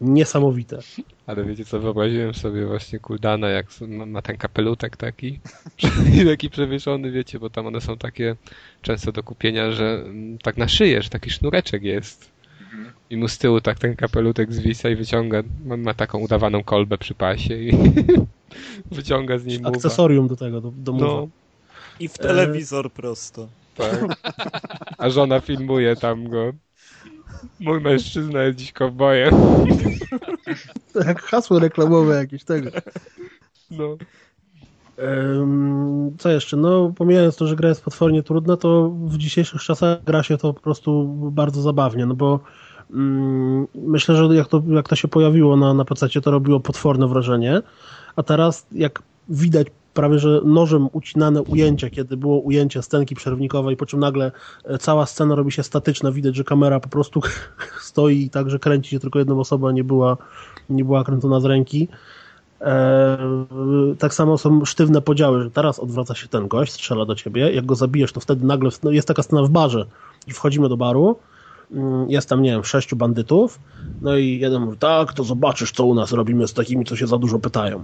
niesamowite. 0.00 0.78
Ale 1.26 1.44
wiecie 1.44 1.64
co, 1.64 1.80
wyobraziłem 1.80 2.34
sobie 2.34 2.66
właśnie 2.66 2.98
Kuldana, 2.98 3.48
jak 3.48 3.66
ma, 3.88 4.22
ten 4.22 4.36
kapelutek 4.36 4.96
taki, 4.96 5.40
taki 6.30 6.50
przewieszony, 6.50 7.10
wiecie, 7.10 7.38
bo 7.38 7.50
tam 7.50 7.66
one 7.66 7.80
są 7.80 7.96
takie 7.96 8.36
często 8.82 9.12
do 9.12 9.22
kupienia, 9.22 9.72
że 9.72 10.02
mm, 10.04 10.38
tak 10.38 10.56
na 10.56 10.68
szyję, 10.68 11.02
że 11.02 11.08
taki 11.08 11.30
sznureczek 11.30 11.82
jest. 11.82 12.29
I 13.10 13.16
mu 13.16 13.28
z 13.28 13.38
tyłu 13.38 13.60
tak 13.60 13.78
ten 13.78 13.96
kapelutek 13.96 14.52
zwisa 14.52 14.88
i 14.88 14.96
wyciąga, 14.96 15.42
ma, 15.64 15.76
ma 15.76 15.94
taką 15.94 16.18
udawaną 16.18 16.64
kolbę 16.64 16.98
przy 16.98 17.14
pasie 17.14 17.54
i 17.54 17.72
wyciąga 18.92 19.38
z 19.38 19.46
muwa. 19.58 19.68
Akcesorium 19.68 20.28
do 20.28 20.36
tego, 20.36 20.60
do, 20.60 20.70
do. 20.70 20.92
No, 20.92 21.28
I 22.00 22.08
w 22.08 22.18
telewizor 22.18 22.92
prosto. 22.92 23.48
tak. 23.76 24.04
A 24.98 25.10
żona 25.10 25.40
filmuje 25.40 25.96
tam 25.96 26.28
go. 26.28 26.52
Mój 27.60 27.80
mężczyzna 27.80 28.42
jest 28.42 28.58
dziś 28.58 28.72
kowbojem. 28.72 29.34
Jak 31.06 31.22
hasło 31.22 31.58
reklamowe 31.58 32.14
jakieś 32.14 32.44
tego. 32.44 32.70
No. 33.70 33.96
Co 36.18 36.30
jeszcze? 36.30 36.56
No, 36.56 36.92
pomijając 36.96 37.36
to, 37.36 37.46
że 37.46 37.56
gra 37.56 37.68
jest 37.68 37.84
potwornie 37.84 38.22
trudna, 38.22 38.56
to 38.56 38.90
w 38.90 39.18
dzisiejszych 39.18 39.62
czasach 39.62 40.04
gra 40.04 40.22
się 40.22 40.36
to 40.36 40.54
po 40.54 40.60
prostu 40.60 41.08
bardzo 41.32 41.62
zabawnie, 41.62 42.06
no 42.06 42.14
bo 42.14 42.40
myślę, 43.74 44.16
że 44.16 44.24
jak 44.34 44.48
to, 44.48 44.62
jak 44.68 44.88
to 44.88 44.96
się 44.96 45.08
pojawiło 45.08 45.56
na, 45.56 45.74
na 45.74 45.84
PC, 45.84 46.08
to 46.08 46.30
robiło 46.30 46.60
potworne 46.60 47.08
wrażenie, 47.08 47.62
a 48.16 48.22
teraz 48.22 48.66
jak 48.72 49.02
widać 49.28 49.66
prawie, 49.94 50.18
że 50.18 50.40
nożem 50.44 50.88
ucinane 50.92 51.42
ujęcia, 51.42 51.90
kiedy 51.90 52.16
było 52.16 52.40
ujęcie 52.40 52.82
scenki 52.82 53.14
przerwnikowej, 53.14 53.76
po 53.76 53.86
czym 53.86 54.00
nagle 54.00 54.32
e, 54.64 54.78
cała 54.78 55.06
scena 55.06 55.34
robi 55.34 55.52
się 55.52 55.62
statyczna, 55.62 56.12
widać, 56.12 56.36
że 56.36 56.44
kamera 56.44 56.80
po 56.80 56.88
prostu 56.88 57.20
stoi 57.90 58.30
tak, 58.30 58.50
że 58.50 58.58
kręci 58.58 58.90
się 58.90 59.00
tylko 59.00 59.18
jedną 59.18 59.40
osobą, 59.40 59.68
a 59.68 59.72
nie 59.72 59.84
była, 59.84 60.16
nie 60.70 60.84
była 60.84 61.04
kręcona 61.04 61.40
z 61.40 61.44
ręki. 61.44 61.88
E, 62.60 63.18
tak 63.98 64.14
samo 64.14 64.38
są 64.38 64.64
sztywne 64.64 65.02
podziały, 65.02 65.42
że 65.42 65.50
teraz 65.50 65.78
odwraca 65.78 66.14
się 66.14 66.28
ten 66.28 66.48
gość, 66.48 66.72
strzela 66.72 67.04
do 67.04 67.14
ciebie, 67.14 67.52
jak 67.52 67.66
go 67.66 67.74
zabijesz, 67.74 68.12
to 68.12 68.20
wtedy 68.20 68.46
nagle 68.46 68.70
no 68.82 68.90
jest 68.90 69.08
taka 69.08 69.22
scena 69.22 69.42
w 69.42 69.50
barze 69.50 69.86
i 70.26 70.32
wchodzimy 70.32 70.68
do 70.68 70.76
baru, 70.76 71.08
mm, 71.08 71.29
jest 72.08 72.28
tam, 72.28 72.42
nie 72.42 72.50
wiem, 72.50 72.64
sześciu 72.64 72.96
bandytów, 72.96 73.60
no 74.02 74.16
i 74.16 74.38
jeden 74.38 74.62
mówi, 74.62 74.78
tak, 74.78 75.12
to 75.12 75.24
zobaczysz, 75.24 75.72
co 75.72 75.84
u 75.84 75.94
nas 75.94 76.12
robimy 76.12 76.48
z 76.48 76.54
takimi, 76.54 76.84
co 76.84 76.96
się 76.96 77.06
za 77.06 77.18
dużo 77.18 77.38
pytają. 77.38 77.82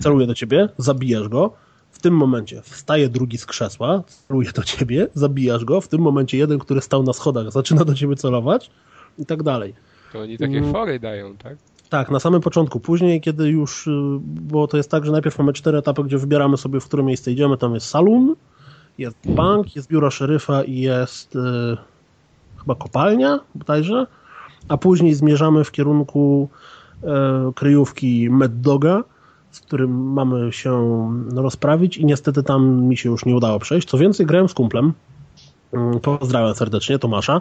Celuje 0.00 0.26
do 0.26 0.34
ciebie, 0.34 0.68
zabijasz 0.78 1.28
go, 1.28 1.52
w 1.90 1.98
tym 1.98 2.14
momencie 2.16 2.62
wstaje 2.62 3.08
drugi 3.08 3.38
z 3.38 3.46
krzesła, 3.46 4.02
celuje 4.28 4.52
do 4.52 4.62
ciebie, 4.62 5.08
zabijasz 5.14 5.64
go, 5.64 5.80
w 5.80 5.88
tym 5.88 6.00
momencie 6.00 6.38
jeden, 6.38 6.58
który 6.58 6.80
stał 6.80 7.02
na 7.02 7.12
schodach, 7.12 7.52
zaczyna 7.52 7.84
do 7.84 7.94
ciebie 7.94 8.16
celować 8.16 8.70
i 9.18 9.26
tak 9.26 9.42
dalej. 9.42 9.74
To 10.12 10.20
oni 10.20 10.38
takie 10.38 10.58
Mm. 10.58 10.72
fory 10.72 10.98
dają, 11.00 11.36
tak? 11.36 11.56
Tak, 11.88 12.10
na 12.10 12.20
samym 12.20 12.40
początku. 12.40 12.80
Później, 12.80 13.20
kiedy 13.20 13.48
już, 13.48 13.86
y, 13.86 13.90
bo 14.22 14.68
to 14.68 14.76
jest 14.76 14.90
tak, 14.90 15.06
że 15.06 15.12
najpierw 15.12 15.38
mamy 15.38 15.52
cztery 15.52 15.78
etapy, 15.78 16.04
gdzie 16.04 16.18
wybieramy 16.18 16.56
sobie, 16.56 16.80
w 16.80 16.84
które 16.84 17.02
miejsce 17.02 17.32
idziemy. 17.32 17.56
Tam 17.58 17.74
jest 17.74 17.86
salon, 17.86 18.34
jest 18.98 19.16
bank, 19.26 19.76
jest 19.76 19.88
biuro 19.88 20.10
szeryfa 20.10 20.62
i 20.64 20.78
jest 20.78 21.36
y, 21.36 21.38
chyba 22.64 22.74
kopalnia, 22.74 23.40
bodajże. 23.54 24.06
A 24.68 24.76
później 24.76 25.14
zmierzamy 25.14 25.64
w 25.64 25.72
kierunku 25.72 26.48
y, 27.02 27.06
kryjówki 27.54 28.30
Mad 28.30 28.60
Doga, 28.60 29.04
z 29.50 29.60
którym 29.60 30.12
mamy 30.12 30.52
się 30.52 30.72
rozprawić 31.34 31.96
i 31.96 32.06
niestety 32.06 32.42
tam 32.42 32.84
mi 32.84 32.96
się 32.96 33.10
już 33.10 33.24
nie 33.24 33.36
udało 33.36 33.58
przejść. 33.58 33.88
Co 33.88 33.98
więcej, 33.98 34.26
grałem 34.26 34.48
z 34.48 34.54
kumplem. 34.54 34.92
Y, 35.96 36.00
Pozdrawiam 36.00 36.54
serdecznie, 36.54 36.98
Tomasza. 36.98 37.40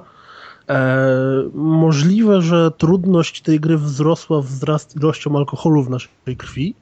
E, 0.69 1.07
możliwe, 1.53 2.41
że 2.41 2.71
trudność 2.71 3.41
tej 3.41 3.59
gry 3.59 3.77
wzrosła 3.77 4.41
wraz 4.41 4.89
z 4.89 4.95
ilością 4.95 5.37
alkoholu 5.37 5.83
w 5.83 5.89
naszej 5.89 6.37
krwi, 6.37 6.75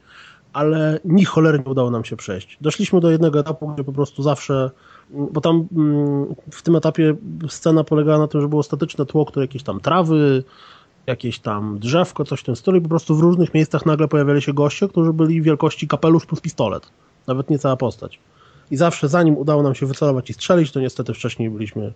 ale 0.53 0.99
ni 1.05 1.25
cholery 1.25 1.59
nie 1.59 1.65
udało 1.65 1.91
nam 1.91 2.05
się 2.05 2.15
przejść. 2.15 2.57
Doszliśmy 2.61 2.99
do 2.99 3.11
jednego 3.11 3.39
etapu, 3.39 3.67
gdzie 3.67 3.83
po 3.83 3.93
prostu 3.93 4.23
zawsze, 4.23 4.71
bo 5.13 5.41
tam 5.41 5.67
mm, 5.75 6.35
w 6.51 6.61
tym 6.61 6.75
etapie 6.75 7.15
scena 7.49 7.83
polegała 7.83 8.17
na 8.17 8.27
tym, 8.27 8.41
że 8.41 8.47
było 8.47 8.63
statyczne 8.63 9.05
tło, 9.05 9.25
które 9.25 9.43
jakieś 9.43 9.63
tam 9.63 9.79
trawy, 9.79 10.43
jakieś 11.07 11.39
tam 11.39 11.79
drzewko, 11.79 12.25
coś 12.25 12.39
w 12.39 12.43
tym 12.43 12.55
stylu 12.55 12.77
i 12.77 12.81
po 12.81 12.89
prostu 12.89 13.15
w 13.15 13.19
różnych 13.19 13.53
miejscach 13.53 13.85
nagle 13.85 14.07
pojawiali 14.07 14.41
się 14.41 14.53
goście, 14.53 14.87
którzy 14.87 15.13
byli 15.13 15.41
wielkości 15.41 15.87
kapelusz 15.87 16.25
plus 16.25 16.41
pistolet. 16.41 16.87
Nawet 17.27 17.49
nie 17.49 17.59
cała 17.59 17.75
postać. 17.77 18.19
i 18.71 18.77
zawsze 18.77 19.09
zanim 19.09 19.37
udało 19.37 19.63
nam 19.63 19.75
się 19.75 19.85
wycelować 19.85 20.29
i 20.29 20.33
strzelić, 20.33 20.71
to 20.71 20.79
niestety 20.79 21.13
wcześniej 21.13 21.49
byliśmy 21.49 21.93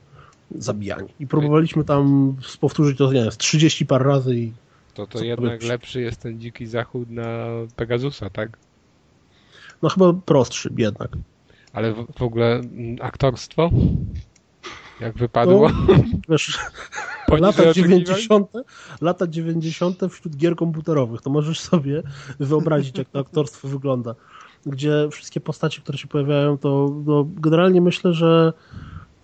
zabijani. 0.58 1.10
I 1.20 1.28
próbowaliśmy 1.28 1.84
tam 1.84 2.36
powtórzyć 2.60 2.98
to, 2.98 3.14
nie 3.14 3.22
wiem, 3.24 3.32
z 3.32 3.38
30 3.38 3.86
par 3.86 4.06
razy 4.06 4.36
i 4.36 4.54
To 4.94 5.08
to 5.08 5.24
jednak 5.24 5.52
powiesz? 5.52 5.70
lepszy 5.70 6.02
jest 6.02 6.22
ten 6.22 6.40
dziki 6.40 6.68
zachód 6.68 7.10
na 7.10 7.48
Pegasusa, 7.76 8.30
tak? 8.30 8.58
no 9.82 9.90
chyba 9.90 10.14
prostszy 10.14 10.70
jednak. 10.78 11.10
Ale 11.76 11.94
w, 11.94 12.06
w 12.18 12.22
ogóle 12.22 12.56
mm, 12.56 12.96
aktorstwo? 13.02 13.70
Jak 15.02 15.18
wypadło? 15.18 15.70
No, 15.70 15.96
Wiesz, 16.30 16.60
lata 17.28 17.64
oczekiwań? 17.64 18.06
90. 18.06 18.48
lata 19.02 19.28
90. 19.28 20.00
wśród 20.10 20.38
gier 20.38 20.56
komputerowych, 20.56 21.22
to 21.22 21.30
możesz 21.30 21.60
sobie 21.60 22.04
wyobrazić, 22.40 22.98
jak 22.98 23.10
to 23.10 23.20
aktorstwo 23.20 23.68
wygląda. 23.68 24.16
Gdzie 24.66 25.08
wszystkie 25.12 25.40
postacie, 25.40 25.82
które 25.82 25.98
się 25.98 26.08
pojawiają, 26.08 26.58
to 26.58 26.96
no, 27.06 27.28
generalnie 27.36 27.82
myślę, 27.82 28.14
że 28.14 28.54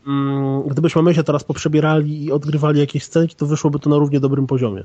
mm, 0.08 0.64
gdybyśmy 0.68 1.02
my 1.02 1.14
się 1.14 1.24
teraz 1.24 1.44
poprzebierali 1.44 2.24
i 2.24 2.32
odgrywali 2.32 2.80
jakieś 2.80 3.04
scenki, 3.04 3.36
to 3.36 3.46
wyszłoby 3.46 3.80
to 3.80 3.90
na 3.90 3.98
równie 3.98 4.20
dobrym 4.20 4.48
poziomie. 4.48 4.84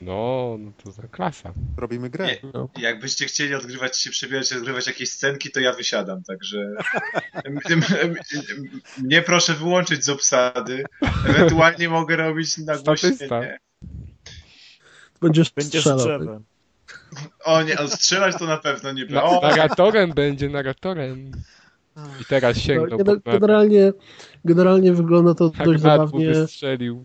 No, 0.00 0.56
no 0.58 0.72
to 0.84 0.92
za 0.92 1.02
klasa. 1.02 1.52
Robimy 1.76 2.10
grę. 2.10 2.26
Nie. 2.26 2.82
Jakbyście 2.82 3.26
chcieli 3.26 3.54
odgrywać 3.54 3.98
się, 3.98 4.10
przebierać, 4.10 4.52
odgrywać 4.52 4.86
jakieś 4.86 5.10
scenki, 5.10 5.50
to 5.50 5.60
ja 5.60 5.72
wysiadam, 5.72 6.22
także 6.22 6.70
mnie 9.04 9.22
proszę 9.22 9.54
wyłączyć 9.54 10.04
z 10.04 10.08
obsady. 10.08 10.84
Ewentualnie 11.28 11.88
mogę 11.88 12.16
robić 12.16 12.58
nagłośnienie. 12.58 13.58
Będziesz, 15.20 15.50
Będziesz 15.50 15.80
strzelał. 15.84 16.42
O 17.44 17.62
nie, 17.62 17.78
a 17.80 17.88
strzelać 17.88 18.36
to 18.38 18.46
na 18.46 18.56
pewno 18.56 18.92
nie 18.92 19.04
Na. 19.06 19.22
O, 19.24 19.40
narratorem 19.42 20.12
będzie, 20.12 20.48
narratorem. 20.48 21.30
I 22.20 22.24
teraz 22.24 22.56
No, 22.56 22.62
sięgnął 22.62 22.98
gener- 22.98 23.20
po 23.20 23.30
generalnie, 23.30 23.92
generalnie 24.44 24.92
wygląda 24.92 25.34
to 25.34 25.50
tak 25.50 25.66
dość 25.66 25.80
zabawnie. 25.82 26.28
wystrzelił. 26.32 27.04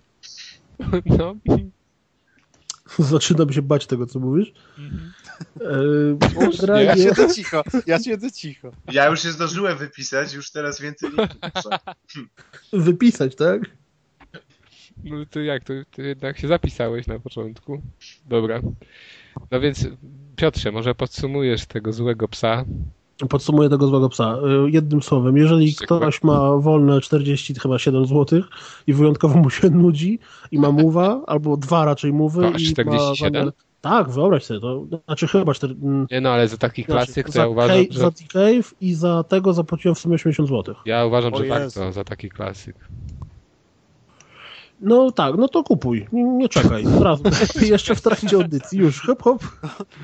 No, 1.05 1.35
Zaczynam 2.99 3.53
się 3.53 3.61
bać 3.61 3.87
tego, 3.87 4.05
co 4.05 4.19
mówisz. 4.19 4.53
E, 5.61 5.63
Ja 6.21 6.49
generalnie, 6.59 7.03
siedzę 7.03 7.27
cicho, 7.35 7.63
ja 7.87 7.99
siedzę 7.99 8.31
cicho. 8.31 8.71
ja 8.91 9.07
już 9.07 9.21
się 9.21 9.31
zdążyłem 9.31 9.77
wypisać, 9.77 10.33
już 10.33 10.51
teraz 10.51 10.81
więcej 10.81 11.09
nie 11.17 11.27
piszę. 11.27 11.69
wypisać, 12.73 13.35
tak? 13.35 13.61
no 15.03 15.25
to 15.25 15.39
jak, 15.39 15.63
to 15.63 15.73
ty 15.91 16.03
jednak 16.03 16.39
się 16.39 16.47
zapisałeś 16.47 17.07
na 17.07 17.19
początku. 17.19 17.81
Dobra. 18.25 18.61
No 19.51 19.59
więc 19.59 19.87
Piotrze, 20.35 20.71
może 20.71 20.95
podsumujesz 20.95 21.65
tego 21.65 21.93
złego 21.93 22.27
psa. 22.27 22.65
Podsumuję 23.29 23.69
tego 23.69 23.87
złego 23.87 24.09
psa. 24.09 24.37
Y, 24.67 24.71
Jednym 24.71 25.01
słowem, 25.03 25.37
jeżeli 25.37 25.75
ktoś 25.75 26.23
ma 26.23 26.57
wolne 26.57 27.01
40 27.01 27.53
chyba 27.59 27.79
7 27.79 28.05
zł 28.05 28.41
i 28.87 28.93
wyjątkowo 28.93 29.39
mu 29.39 29.49
się 29.49 29.69
nudzi 29.69 30.19
i 30.51 30.59
ma 30.59 30.71
muwa, 30.71 31.21
albo 31.27 31.57
dwa 31.57 31.85
raczej 31.85 32.13
mówy 32.13 32.41
To 32.41 32.49
i 32.49 32.53
aż 32.55 32.61
ma 32.63 32.71
47? 32.71 33.33
zamiar... 33.33 33.53
Tak, 33.81 34.09
wyobraź 34.09 34.43
sobie 34.43 34.59
to. 34.59 34.85
Znaczy 35.05 35.27
chyba 35.27 35.53
4... 35.53 35.75
mm, 35.83 36.07
Nie 36.11 36.21
no, 36.21 36.29
ale 36.29 36.47
za 36.47 36.57
taki 36.57 36.83
znaczy, 36.83 37.05
klasyk 37.05 37.25
to 37.25 37.31
za, 37.31 37.41
ja 37.41 37.47
uważam, 37.47 37.77
Cave, 37.77 37.87
że... 37.93 37.99
za 37.99 38.11
Cave 38.33 38.73
i 38.81 38.93
za 38.93 39.23
tego 39.23 39.53
zapłaciłem 39.53 39.95
w 39.95 39.99
sumie 39.99 40.15
80 40.15 40.49
zł. 40.49 40.75
Ja 40.85 41.05
uważam, 41.05 41.33
O 41.33 41.37
że 41.37 41.47
Jezu. 41.47 41.59
warto 41.79 41.91
za 41.91 42.03
taki 42.03 42.29
klasyk. 42.29 42.75
No 44.81 45.11
tak, 45.11 45.35
no 45.37 45.47
to 45.47 45.63
kupuj. 45.63 46.07
Nie, 46.11 46.23
nie 46.23 46.49
czekaj. 46.49 46.85
Od 46.97 47.01
razu. 47.03 47.23
Jeszcze 47.61 47.95
w 47.95 48.01
trakcie 48.01 48.35
audycji. 48.35 48.79
Już, 48.79 49.01
hop, 49.01 49.21
hop. 49.23 49.43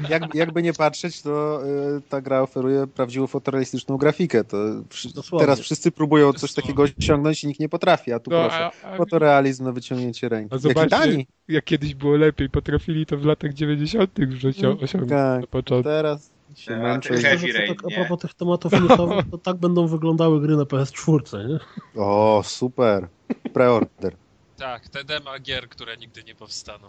Jak, 0.10 0.36
jakby 0.36 0.64
nie 0.64 0.74
patrzeć, 0.74 1.22
to 1.22 1.62
y, 1.98 2.02
ta 2.10 2.22
gra 2.22 2.42
oferuje 2.42 2.88
prawdziwą 2.88 3.28
fotorealistyczną 3.28 3.98
grafikę. 3.98 4.44
To 4.44 4.58
wszy- 4.90 5.14
Dosłownie. 5.14 5.46
teraz 5.46 5.60
wszyscy 5.60 5.92
próbują 5.92 6.34
coś 6.34 6.54
takiego 6.54 6.84
osiągnąć 7.00 7.44
i 7.44 7.48
nikt 7.48 7.60
nie 7.60 7.70
potrafi, 7.70 8.14
a 8.14 8.20
tu 8.20 8.32
No, 8.32 8.42
proszę. 8.42 8.70
a, 8.84 8.92
a, 8.94 8.98
Fotorealizm 8.98 9.64
na 9.64 9.72
wyciągnięcie 9.72 10.30
ręki. 10.30 10.50
a 10.52 10.56
Jak 10.56 10.62
zobaczcie, 10.62 11.26
jak 11.48 11.66
kiedyś 11.66 11.96
było 11.96 12.16
lepiej, 12.16 12.50
potrafili 12.50 13.06
to 13.06 13.18
w 13.18 13.26
latach 13.26 13.54
90. 13.54 14.20
już 14.20 14.44
osią- 14.46 14.84
osiągnąć 14.84 15.10
Tak, 15.12 15.42
na 15.42 15.48
początku. 15.48 15.84
teraz 15.90 16.32
się 16.56 16.72
Że 16.74 17.20
to 17.22 17.58
Rain, 17.58 17.68
tak, 17.76 17.86
a 17.92 17.96
propos 17.96 18.20
tych 18.22 18.34
tematów 18.34 18.72
newsowych, 18.72 19.26
to 19.32 19.38
tak 19.38 19.58
będą 19.58 19.88
wyglądały 19.88 20.42
gry 20.42 20.56
na 20.58 20.64
PS4, 20.64 21.48
nie? 21.50 21.60
O, 22.02 22.42
super. 22.46 23.08
Preorder. 23.54 24.16
Tak, 24.60 24.90
te 24.90 25.04
dema 25.04 25.40
gier, 25.40 25.70
które 25.70 25.98
nigdy 25.98 26.24
nie 26.24 26.36
powstaną. 26.36 26.88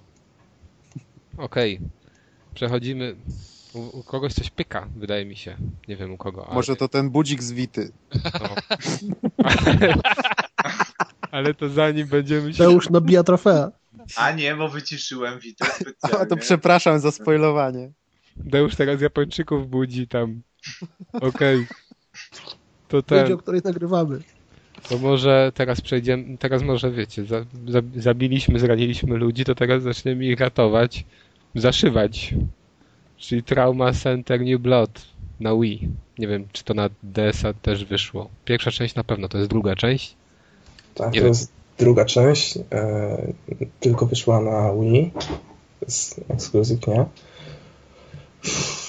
Okej. 1.36 1.80
Przechodzimy... 2.54 3.16
U, 3.72 3.98
u 3.98 4.02
kogoś 4.02 4.32
coś 4.32 4.50
pyka, 4.50 4.88
wydaje 4.96 5.24
mi 5.24 5.36
się. 5.36 5.56
Nie 5.88 5.96
wiem 5.96 6.12
u 6.12 6.16
kogo. 6.16 6.46
Ale, 6.46 6.54
Może 6.54 6.76
to 6.76 6.88
ten 6.88 7.10
budzik 7.10 7.42
z 7.42 7.52
Wity. 7.52 7.92
ale 11.30 11.54
to 11.54 11.68
zanim 11.68 12.06
będziemy 12.06 12.52
się... 12.52 12.64
To 12.64 12.70
już 12.70 12.90
nabija 12.90 13.22
trofea. 13.22 13.70
A 14.16 14.32
nie, 14.32 14.56
bo 14.56 14.68
wyciszyłem 14.68 15.40
Witę 15.40 15.64
A 15.64 15.72
specjalnie. 15.72 16.26
to 16.26 16.36
przepraszam 16.36 17.00
za 17.00 17.12
spoilowanie. 17.12 17.92
Deusz 18.36 18.76
teraz 18.76 19.00
Japończyków 19.00 19.70
budzi 19.70 20.08
tam. 20.08 20.42
Okej. 21.12 21.66
To 22.88 22.96
Będzie, 22.96 23.24
ten, 23.24 23.32
o 23.32 23.38
której 23.38 23.60
nagrywamy. 23.64 24.22
To 24.88 24.98
może 24.98 25.52
teraz 25.54 25.80
przejdziemy, 25.80 26.38
teraz 26.38 26.62
może 26.62 26.90
wiecie, 26.90 27.24
za, 27.24 27.44
za, 27.68 27.80
zabiliśmy, 27.96 28.58
zraniliśmy 28.58 29.16
ludzi, 29.16 29.44
to 29.44 29.54
teraz 29.54 29.82
zaczniemy 29.82 30.24
ich 30.24 30.40
ratować, 30.40 31.04
zaszywać. 31.54 32.34
Czyli 33.18 33.42
Trauma 33.42 33.92
Center 33.92 34.40
New 34.40 34.60
Blood 34.60 35.02
na 35.40 35.56
Wii. 35.56 35.88
Nie 36.18 36.28
wiem, 36.28 36.46
czy 36.52 36.64
to 36.64 36.74
na 36.74 36.90
DS-a 37.02 37.52
też 37.52 37.84
wyszło. 37.84 38.28
Pierwsza 38.44 38.70
część 38.70 38.94
na 38.94 39.04
pewno, 39.04 39.28
to 39.28 39.38
jest 39.38 39.50
druga 39.50 39.76
część. 39.76 40.14
Tak, 40.94 41.12
Nie 41.12 41.20
to 41.20 41.24
wiem. 41.24 41.28
jest 41.28 41.52
druga 41.78 42.04
część, 42.04 42.58
e, 42.72 43.32
tylko 43.80 44.06
wyszła 44.06 44.40
na 44.40 44.74
Wii, 44.74 45.10
z 45.88 46.20
ekskluzywnie. 46.28 47.04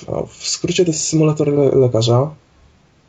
No, 0.07 0.25
w 0.25 0.47
skrócie 0.47 0.85
to 0.85 0.91
jest 0.91 1.07
symulator 1.07 1.47
le 1.47 1.75
lekarza. 1.75 2.35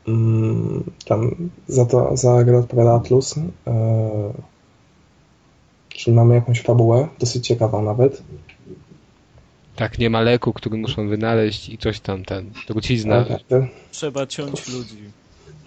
Mm, 0.07 0.83
tam 1.05 1.49
za, 1.67 1.85
to, 1.85 2.17
za 2.17 2.43
grę 2.43 2.57
odpowiada 2.57 2.93
Atlus. 2.95 3.35
E, 3.67 4.33
czyli 5.89 6.15
mamy 6.15 6.35
jakąś 6.35 6.61
fabułę, 6.61 7.07
dosyć 7.19 7.47
ciekawą 7.47 7.81
nawet. 7.81 8.23
Tak, 9.75 9.99
nie 9.99 10.09
ma 10.09 10.21
leku, 10.21 10.53
który 10.53 10.77
muszą 10.77 11.09
wynaleźć 11.09 11.69
i 11.69 11.77
coś 11.77 11.99
tam, 11.99 12.25
ten, 12.25 12.51
trucizna. 12.67 13.25
Tak, 13.25 13.43
tak. 13.49 13.63
Trzeba 13.91 14.27
ciąć 14.27 14.67
ludzi. 14.67 15.03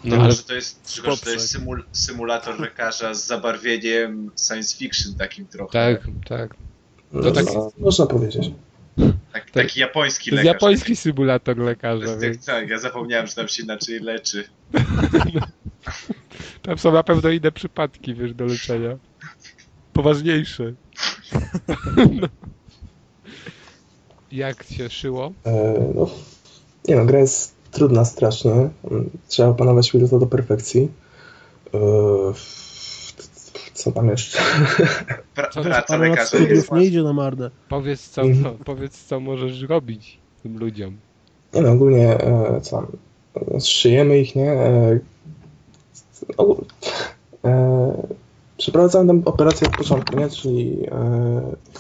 No 0.05 0.17
ale 0.17 0.33
że 0.33 0.43
to 0.43 0.55
jest, 0.55 0.95
tylko, 0.95 1.17
że 1.17 1.23
to 1.23 1.31
jest 1.31 1.51
symul, 1.51 1.85
symulator 1.93 2.61
lekarza 2.61 3.15
z 3.15 3.27
zabarwieniem 3.27 4.31
science 4.47 4.77
fiction 4.77 5.15
takim 5.15 5.47
trochę. 5.47 5.73
tak, 5.73 6.09
tak. 6.29 6.57
No, 7.13 7.31
tak- 7.31 7.55
no, 7.55 7.71
można 7.79 8.07
powiedzieć. 8.07 8.51
Tak, 9.45 9.51
taki 9.51 9.81
japoński 9.81 10.31
To 10.31 10.37
jest 10.37 10.45
lekarz. 10.47 10.63
japoński 10.63 10.97
symulator 10.97 11.57
To 11.57 11.63
lekarza, 11.63 12.17
więc 12.17 12.47
tak, 12.47 12.57
tak, 12.57 12.69
ja 12.69 12.79
zapomniałem, 12.79 13.27
że 13.27 13.35
tam 13.35 13.49
się 13.49 13.63
inaczej 13.63 14.01
leczy. 14.01 14.45
tam 16.63 16.79
są 16.79 16.93
na 16.93 17.03
pewno 17.03 17.31
inne 17.31 17.53
przypadki, 17.53 18.15
wiesz, 18.15 18.35
do 18.35 18.45
leczenia. 18.45 18.99
Poważniejsze. 19.93 20.73
No. 22.21 22.29
Jak 24.33 24.63
się 24.63 24.91
szyło? 24.91 25.33
E, 25.45 25.75
no, 25.95 26.11
nie 26.89 26.97
no, 26.97 27.05
gra 27.05 27.19
jest 27.19 27.55
trudna 27.71 28.05
strasznie. 28.05 28.53
Trzeba 29.29 29.49
opanować 29.49 29.91
pilota 29.91 30.19
do 30.19 30.27
perfekcji. 30.27 30.89
E, 31.75 31.79
co 33.77 33.93
tam 33.93 34.09
jeszcze? 34.09 34.39
Pra, 35.35 35.49
Co, 35.49 35.63
praca 35.63 35.97
lekarza 35.97 36.39
jest 36.39 36.73
nie 36.73 36.85
idzie 36.85 37.03
na 37.03 37.13
marne. 37.13 37.51
Powiedz 37.69 38.09
co, 38.09 38.23
Mhm. 38.23 38.43
no, 38.43 38.65
powiedz 38.65 39.05
co 39.05 39.21
możesz 39.21 39.63
robić 39.63 40.19
tym 40.43 40.59
ludziom. 40.59 40.97
Nie 41.55 41.61
no, 41.63 41.71
ogólnie 41.71 42.21
e, 42.21 42.61
co 42.61 42.77
tam? 42.77 42.87
E, 43.57 43.61
Szyjemy 43.61 44.19
ich, 44.19 44.37
nie? 44.37 44.51
E, 44.53 44.99
ogól- 46.37 46.65
e, 47.45 48.17
Przeprowadzamy 48.59 49.07
tam 49.09 49.23
operację 49.25 49.69
od 49.69 49.77
początku, 49.77 50.17
nie? 50.19 50.31
Czyli 50.31 50.77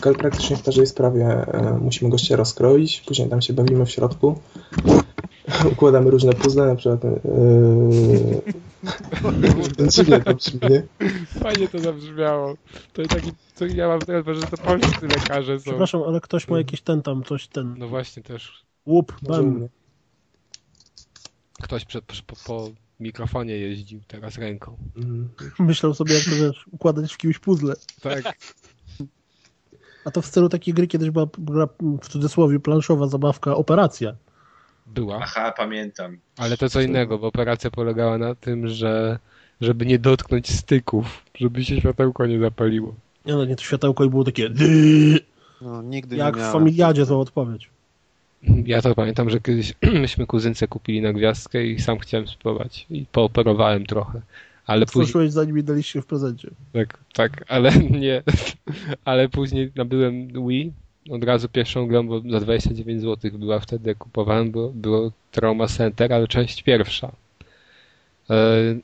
e, 0.05 0.15
praktycznie 0.19 0.57
w 0.57 0.63
każdej 0.63 0.87
sprawie 0.87 1.25
e, 1.27 1.79
musimy 1.83 2.11
gościa 2.11 2.37
rozkroić, 2.37 3.01
później 3.07 3.29
tam 3.29 3.43
się 3.43 3.53
bawimy 3.53 3.87
w 3.87 3.91
środku. 3.91 4.39
Układamy 5.73 6.11
różne 6.11 6.33
puzzle, 6.33 6.67
na 6.67 6.77
przykład 6.77 7.05
e, 7.05 7.21
dziwnie 9.93 10.21
to 10.21 10.35
brzmi, 10.35 10.61
nie? 10.71 10.83
Fajnie 11.47 11.69
to 11.69 11.79
zabrzmiało. 11.79 12.57
To 12.93 13.03
jest 13.03 13.15
taki, 13.15 13.33
co 13.55 13.67
ja 13.67 13.89
mam 13.89 14.01
teraz, 14.01 14.25
że 14.27 14.47
to 14.47 14.57
polscy 14.57 15.09
lekarze 15.09 15.59
są. 15.59 15.65
Przepraszam, 15.65 16.03
ale 16.03 16.21
ktoś 16.21 16.49
ma 16.49 16.59
jakiś 16.59 16.81
ten 16.81 17.03
tam, 17.03 17.25
coś 17.25 17.49
ten. 17.49 17.75
No 17.79 17.89
właśnie 17.89 18.23
też. 18.23 18.65
Łup, 18.87 19.17
bam. 19.23 19.69
Ktoś 21.63 21.85
przed, 21.85 22.05
po, 22.05 22.37
po 22.47 22.69
mikrofonie 23.01 23.57
jeździł 23.57 24.01
teraz 24.07 24.39
ręką. 24.39 24.77
Mm. 24.97 25.29
Myślał 25.59 25.95
sobie, 25.95 26.15
jak 26.15 26.25
to 26.25 26.31
wiesz, 26.31 26.67
układać 26.71 27.15
w 27.15 27.17
kimś 27.17 27.39
puzzle. 27.39 27.75
Tak. 28.03 28.37
A 30.05 30.11
to 30.11 30.23
w 30.23 30.27
stylu 30.27 30.49
takiej 30.49 30.75
gry 30.75 30.87
kiedyś 30.87 31.11
była 31.11 31.27
gra, 31.39 31.69
w 32.03 32.09
cudzysłowie 32.09 32.61
planszowa 32.61 33.07
zabawka 33.07 33.57
Operacja. 33.57 34.17
Była. 34.87 35.19
Aha, 35.23 35.53
pamiętam. 35.57 36.19
Ale 36.37 36.57
to 36.57 36.69
co 36.69 36.81
innego, 36.81 37.19
bo 37.19 37.27
operacja 37.27 37.71
polegała 37.71 38.19
na 38.19 38.35
tym, 38.35 38.69
że 38.69 39.19
żeby 39.61 39.87
nie 39.87 39.99
dotknąć 39.99 40.51
styków, 40.51 41.23
żeby 41.35 41.65
się 41.65 41.81
światełko 41.81 42.27
nie 42.27 42.41
zapaliło. 42.41 42.95
Nie 43.27 43.33
no, 43.33 43.45
nie, 43.45 43.57
to 43.57 43.63
światełko 43.63 44.05
i 44.05 44.11
było 44.11 44.25
takie 44.25 44.51
No, 45.61 45.83
nigdy 45.83 46.17
jak 46.17 46.37
nie 46.37 46.43
w 46.43 46.53
familiadzie 46.53 47.05
złą 47.05 47.21
odpowiedź. 47.21 47.71
Ja 48.43 48.83
to 48.83 48.95
pamiętam, 48.95 49.31
że 49.31 49.41
kiedyś 49.41 49.75
myśmy 50.03 50.27
kuzynce 50.27 50.69
kupili 50.69 51.01
na 51.01 51.13
gwiazdkę 51.13 51.67
i 51.67 51.81
sam 51.81 51.99
chciałem 51.99 52.29
spróbować. 52.29 52.87
I 52.91 53.07
pooperowałem 53.13 53.87
trochę. 53.87 54.21
Ale 54.67 54.87
później, 54.87 55.03
Otworzyłeś 55.03 55.33
zanim 55.33 55.57
mi 55.57 55.65
daliście 55.65 56.03
w 56.03 56.07
prezencie. 56.07 56.51
tak, 56.73 56.99
tak, 57.15 57.45
ale 57.49 57.73
nie. 58.01 58.23
Ale 59.05 59.29
później 59.29 59.73
nabyłem 59.77 60.29
Wii. 60.49 60.73
Od 61.11 61.25
razu 61.25 61.49
pierwszą 61.49 61.87
grą, 61.87 62.07
bo 62.07 62.21
za 62.21 62.41
29 62.41 63.03
zł 63.03 63.31
była 63.39 63.61
wtedy, 63.61 63.89
jak 63.89 63.99
kupowałem, 63.99 64.51
było, 64.51 64.69
było 64.69 65.13
Trauma 65.31 65.67
Center, 65.67 66.13
ale 66.13 66.29
część 66.29 66.63
pierwsza. 66.63 67.13
E, 68.31 68.37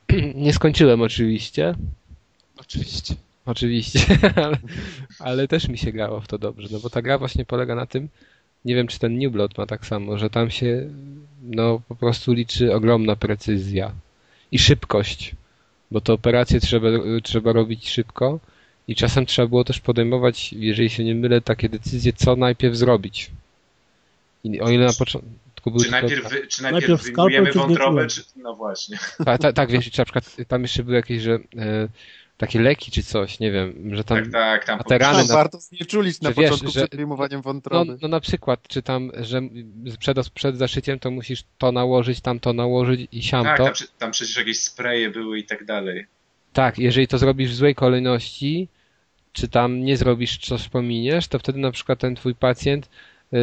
nie 0.34 0.53
skończyłem 0.53 1.03
oczywiście, 1.03 1.74
Oczywiście. 2.62 3.14
Oczywiście, 3.47 4.18
ale, 4.45 4.57
ale 5.18 5.49
też 5.49 5.68
mi 5.68 5.78
się 5.78 5.93
grało 5.93 6.20
w 6.20 6.28
to 6.28 6.38
dobrze, 6.38 6.68
no 6.70 6.78
bo 6.78 6.90
ta 6.90 7.03
gra 7.03 7.18
właśnie 7.18 7.45
polega 7.45 7.74
na 7.74 7.86
tym, 7.86 8.09
nie 8.64 8.74
wiem 8.74 8.86
czy 8.86 8.99
ten 8.99 9.18
New 9.18 9.32
Blood 9.32 9.59
ma 9.59 9.66
tak 9.66 9.86
samo, 9.86 10.18
że 10.18 10.30
tam 10.30 10.51
się 10.51 10.88
no 11.43 11.80
po 11.88 11.97
prostu 11.97 12.32
liczy 12.32 12.74
ogromna 12.74 13.16
precyzja 13.16 13.93
i 14.53 14.59
szybkość, 14.59 15.34
bo 15.90 16.01
te 16.01 16.12
operacje 16.12 16.61
trzeba, 16.61 16.88
trzeba 17.22 17.53
robić 17.53 17.88
szybko 17.90 18.40
i 18.88 18.97
czasem 18.97 19.26
trzeba 19.26 19.49
było 19.49 19.64
też 19.64 19.80
podejmować, 19.80 20.53
jeżeli 20.53 20.90
się 20.90 21.05
nie 21.05 21.14
mylę, 21.14 21.40
takie 21.40 21.68
decyzje, 21.68 22.12
co 22.12 22.36
najpierw 22.36 22.76
zrobić. 22.76 23.30
I 24.45 24.61
o 24.61 24.70
ile 24.70 24.86
na 24.86 24.93
początku 24.93 25.30
były 25.71 25.85
Czy 25.85 25.91
tylko- 25.91 26.07
najpierw, 26.07 26.31
wy, 26.31 26.47
czy 26.47 26.63
najpierw, 26.63 26.89
Najpierw 26.89 27.03
wyjmujemy 27.03 27.53
wątrobę, 27.53 28.07
czy... 28.07 28.23
No 28.37 28.55
właśnie. 28.55 28.99
Tak, 29.25 29.41
tak, 29.41 29.55
tak, 29.57 29.71
wiesz, 29.71 29.91
czy 29.91 29.99
na 29.99 30.05
przykład 30.05 30.37
tam 30.49 30.63
jeszcze 30.63 30.83
były 30.85 30.97
jakieś, 30.97 31.23
że 31.23 31.33
e, 31.35 31.89
takie 32.37 32.61
leki 32.61 32.91
czy 32.91 33.03
coś, 33.03 33.41
nie 33.41 33.53
wiem, 33.53 33.95
że 33.97 34.05
tam 34.05 34.19
Tak, 34.19 34.33
tak, 34.33 34.65
tam 34.65 34.81
a 34.81 34.85
te 34.85 34.99
rany 34.99 35.19
No, 35.19 35.25
na- 35.25 35.35
warto 35.35 35.59
znieczulić 35.61 36.21
na 36.21 36.33
wiesz, 36.33 36.37
początku 36.51 36.71
że- 36.71 36.81
przed 36.81 36.97
wyjmowaniem 36.97 37.39
No, 37.39 37.43
wątroby. 37.43 37.99
no 38.03 38.09
na 38.09 38.21
przykład, 38.21 38.69
czy 38.69 38.83
tam, 38.83 39.11
że 39.21 39.41
przed, 39.99 40.31
przed 40.31 40.57
zaszyciem 40.57 40.99
to 40.99 41.11
musisz 41.11 41.45
to 41.59 41.73
nałożyć, 41.73 42.21
tam 42.21 42.41
to 42.41 42.53
nałożyć 42.53 43.09
i 43.13 43.23
siam 43.23 43.45
Tak, 43.45 43.57
to. 43.59 43.65
tam, 43.65 43.75
tam 43.99 44.11
przecież 44.11 44.37
jakieś 44.37 44.61
spreje 44.63 45.11
były 45.11 45.39
i 45.39 45.45
tak 45.45 45.65
dalej. 45.65 46.07
Tak, 46.53 46.79
jeżeli 46.79 47.09
to 47.09 47.19
zrobisz 47.19 47.51
w 47.51 47.55
złej 47.55 47.75
kolejności, 47.75 48.69
czy 49.33 49.49
tam 49.49 49.81
nie 49.85 49.97
zrobisz, 49.97 50.39
coś 50.39 50.69
pominiesz, 50.69 51.29
to 51.29 51.39
wtedy 51.39 51.59
na 51.59 51.71
przykład 51.71 51.99
ten 51.99 52.15
twój 52.15 52.35
pacjent 52.35 52.89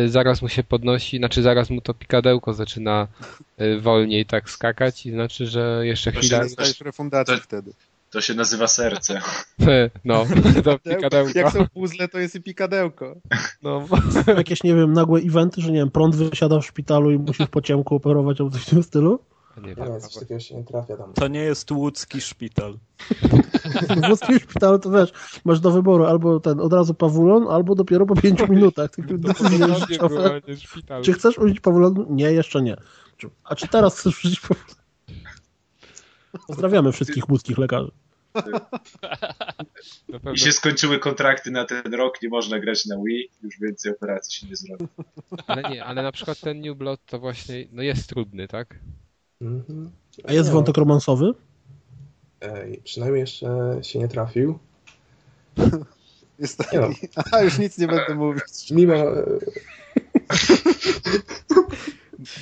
zaraz 0.07 0.41
mu 0.41 0.49
się 0.49 0.63
podnosi, 0.63 1.17
znaczy 1.17 1.41
zaraz 1.41 1.69
mu 1.69 1.81
to 1.81 1.93
pikadełko 1.93 2.53
zaczyna 2.53 3.07
y, 3.61 3.81
wolniej 3.81 4.25
tak 4.25 4.49
skakać 4.49 5.05
i 5.05 5.11
znaczy, 5.11 5.47
że 5.47 5.81
jeszcze 5.83 6.11
To 6.11 6.19
chwila... 6.19 6.37
się 6.37 6.43
Dostajesz 6.43 6.81
refundację 6.81 7.35
to- 7.37 7.43
wtedy. 7.43 7.71
To 8.11 8.21
się 8.21 8.33
nazywa 8.33 8.67
serce. 8.67 9.21
No, 10.05 10.25
to 10.63 10.79
pikadełko. 10.79 11.31
Jak 11.39 11.51
są 11.51 11.67
puzzle, 11.67 12.07
to 12.07 12.19
jest 12.19 12.35
i 12.35 12.41
pikadełko. 12.41 13.15
No, 13.63 13.87
Jakieś, 14.37 14.63
nie 14.63 14.75
wiem, 14.75 14.93
nagłe 14.93 15.19
eventy, 15.19 15.61
że 15.61 15.71
nie 15.71 15.77
wiem, 15.79 15.91
prąd 15.91 16.15
wysiada 16.15 16.59
w 16.59 16.65
szpitalu 16.65 17.11
i 17.11 17.17
musisz 17.17 17.47
po 17.47 17.61
ciemku 17.61 17.95
operować 17.95 18.39
albo 18.41 18.51
coś 18.51 18.61
w 18.61 18.69
tym 18.69 18.83
stylu? 18.83 19.19
Nie 19.59 19.75
wiem. 19.75 19.93
Nie, 19.93 19.99
coś 19.99 20.13
takiego 20.13 20.39
się 20.39 20.55
nie 20.55 20.63
trafia 20.63 20.97
tam. 20.97 21.13
To 21.13 21.27
nie 21.27 21.39
jest 21.39 21.71
łódzki 21.71 22.21
szpital. 22.21 22.77
W 23.89 24.07
włoskim 24.07 24.39
szpitalu 24.39 24.79
to 24.79 24.91
wiesz, 24.91 25.11
masz 25.45 25.59
do 25.59 25.71
wyboru 25.71 26.05
albo 26.05 26.39
ten 26.39 26.59
od 26.59 26.73
razu 26.73 26.93
pawulon, 26.93 27.47
albo 27.49 27.75
dopiero 27.75 28.05
po 28.05 28.15
pięciu 28.15 28.47
minutach. 28.53 28.89
Nie 30.47 30.57
szpital. 30.57 31.03
Czy 31.03 31.13
chcesz 31.13 31.37
użyć 31.37 31.59
pawulonu? 31.59 32.05
Nie, 32.09 32.31
jeszcze 32.31 32.61
nie. 32.61 32.77
A 33.43 33.55
czy 33.55 33.67
teraz 33.67 33.99
chcesz 33.99 34.25
użyć 34.25 34.39
pawulonu? 34.39 34.73
Pozdrawiamy 36.47 36.91
wszystkich 36.91 37.29
łódzkich 37.29 37.57
lekarzy. 37.57 37.91
I 40.33 40.39
się 40.39 40.51
skończyły 40.51 40.99
kontrakty 40.99 41.51
na 41.51 41.65
ten 41.65 41.93
rok, 41.93 42.21
nie 42.21 42.29
można 42.29 42.59
grać 42.59 42.85
na 42.85 42.95
Wii, 42.97 43.29
już 43.43 43.59
więcej 43.59 43.91
operacji 43.91 44.33
się 44.33 44.47
nie 44.47 44.55
zrobi. 44.55 44.85
Ale 45.47 45.69
nie, 45.69 45.85
ale 45.85 46.03
na 46.03 46.11
przykład 46.11 46.39
ten 46.39 46.61
New 46.61 46.77
Blood 46.77 47.05
to 47.05 47.19
właśnie, 47.19 47.67
no 47.71 47.81
jest 47.81 48.09
trudny, 48.09 48.47
tak? 48.47 48.79
Mhm. 49.41 49.91
A 50.23 50.33
jest 50.33 50.49
Nie, 50.49 50.53
wątek 50.53 50.77
romansowy? 50.77 51.33
Ej, 52.41 52.81
przynajmniej 52.83 53.21
jeszcze 53.21 53.79
się 53.81 53.99
nie 53.99 54.07
trafił. 54.07 54.59
Jest 56.39 56.59
no. 56.59 56.65
taki... 56.65 57.07
A, 57.31 57.41
już 57.41 57.57
nic 57.59 57.77
nie 57.77 57.87
będę 57.87 58.15
mówić. 58.15 58.71
Mimo... 58.71 58.93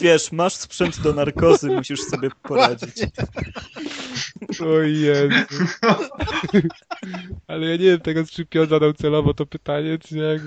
Wiesz, 0.01 0.31
masz 0.31 0.53
sprzęt 0.53 1.01
do 1.01 1.13
narkozy, 1.13 1.67
musisz 1.71 2.01
sobie 2.01 2.29
poradzić. 2.43 2.97
O 4.59 4.81
Jezu. 4.81 5.35
Ale 7.47 7.65
ja 7.65 7.71
nie 7.71 7.85
wiem 7.85 7.99
teraz, 7.99 8.31
czy 8.31 8.45
Piotr 8.45 8.69
zadał 8.69 8.93
celowo 8.93 9.33
to 9.33 9.45
pytanie, 9.45 9.97
czy 9.97 10.17
jak, 10.17 10.41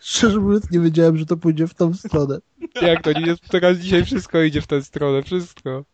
Szczerze 0.00 0.40
mówiąc, 0.40 0.70
nie 0.70 0.80
wiedziałem, 0.80 1.16
że 1.16 1.26
to 1.26 1.36
pójdzie 1.36 1.66
w 1.66 1.74
tą 1.74 1.94
stronę. 1.94 2.38
jak 2.82 3.02
to 3.02 3.12
nie 3.12 3.26
jest. 3.26 3.48
Teraz 3.48 3.78
dzisiaj 3.78 4.04
wszystko 4.04 4.42
idzie 4.42 4.60
w 4.60 4.66
tę 4.66 4.82
stronę, 4.82 5.22
wszystko. 5.22 5.84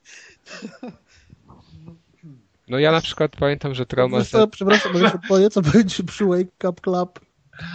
No 2.68 2.78
ja 2.78 2.92
na 2.92 3.00
przykład 3.00 3.36
pamiętam, 3.36 3.74
że 3.74 3.86
trauma... 3.86 4.24
Co, 4.24 4.46
przepraszam, 4.48 4.92
mogę 4.92 5.10
powiedzieć, 5.28 5.52
co 5.52 5.62
będzie 5.62 6.02
przy 6.04 6.24
Wake 6.24 6.68
Up 6.68 6.80
Club? 6.82 7.20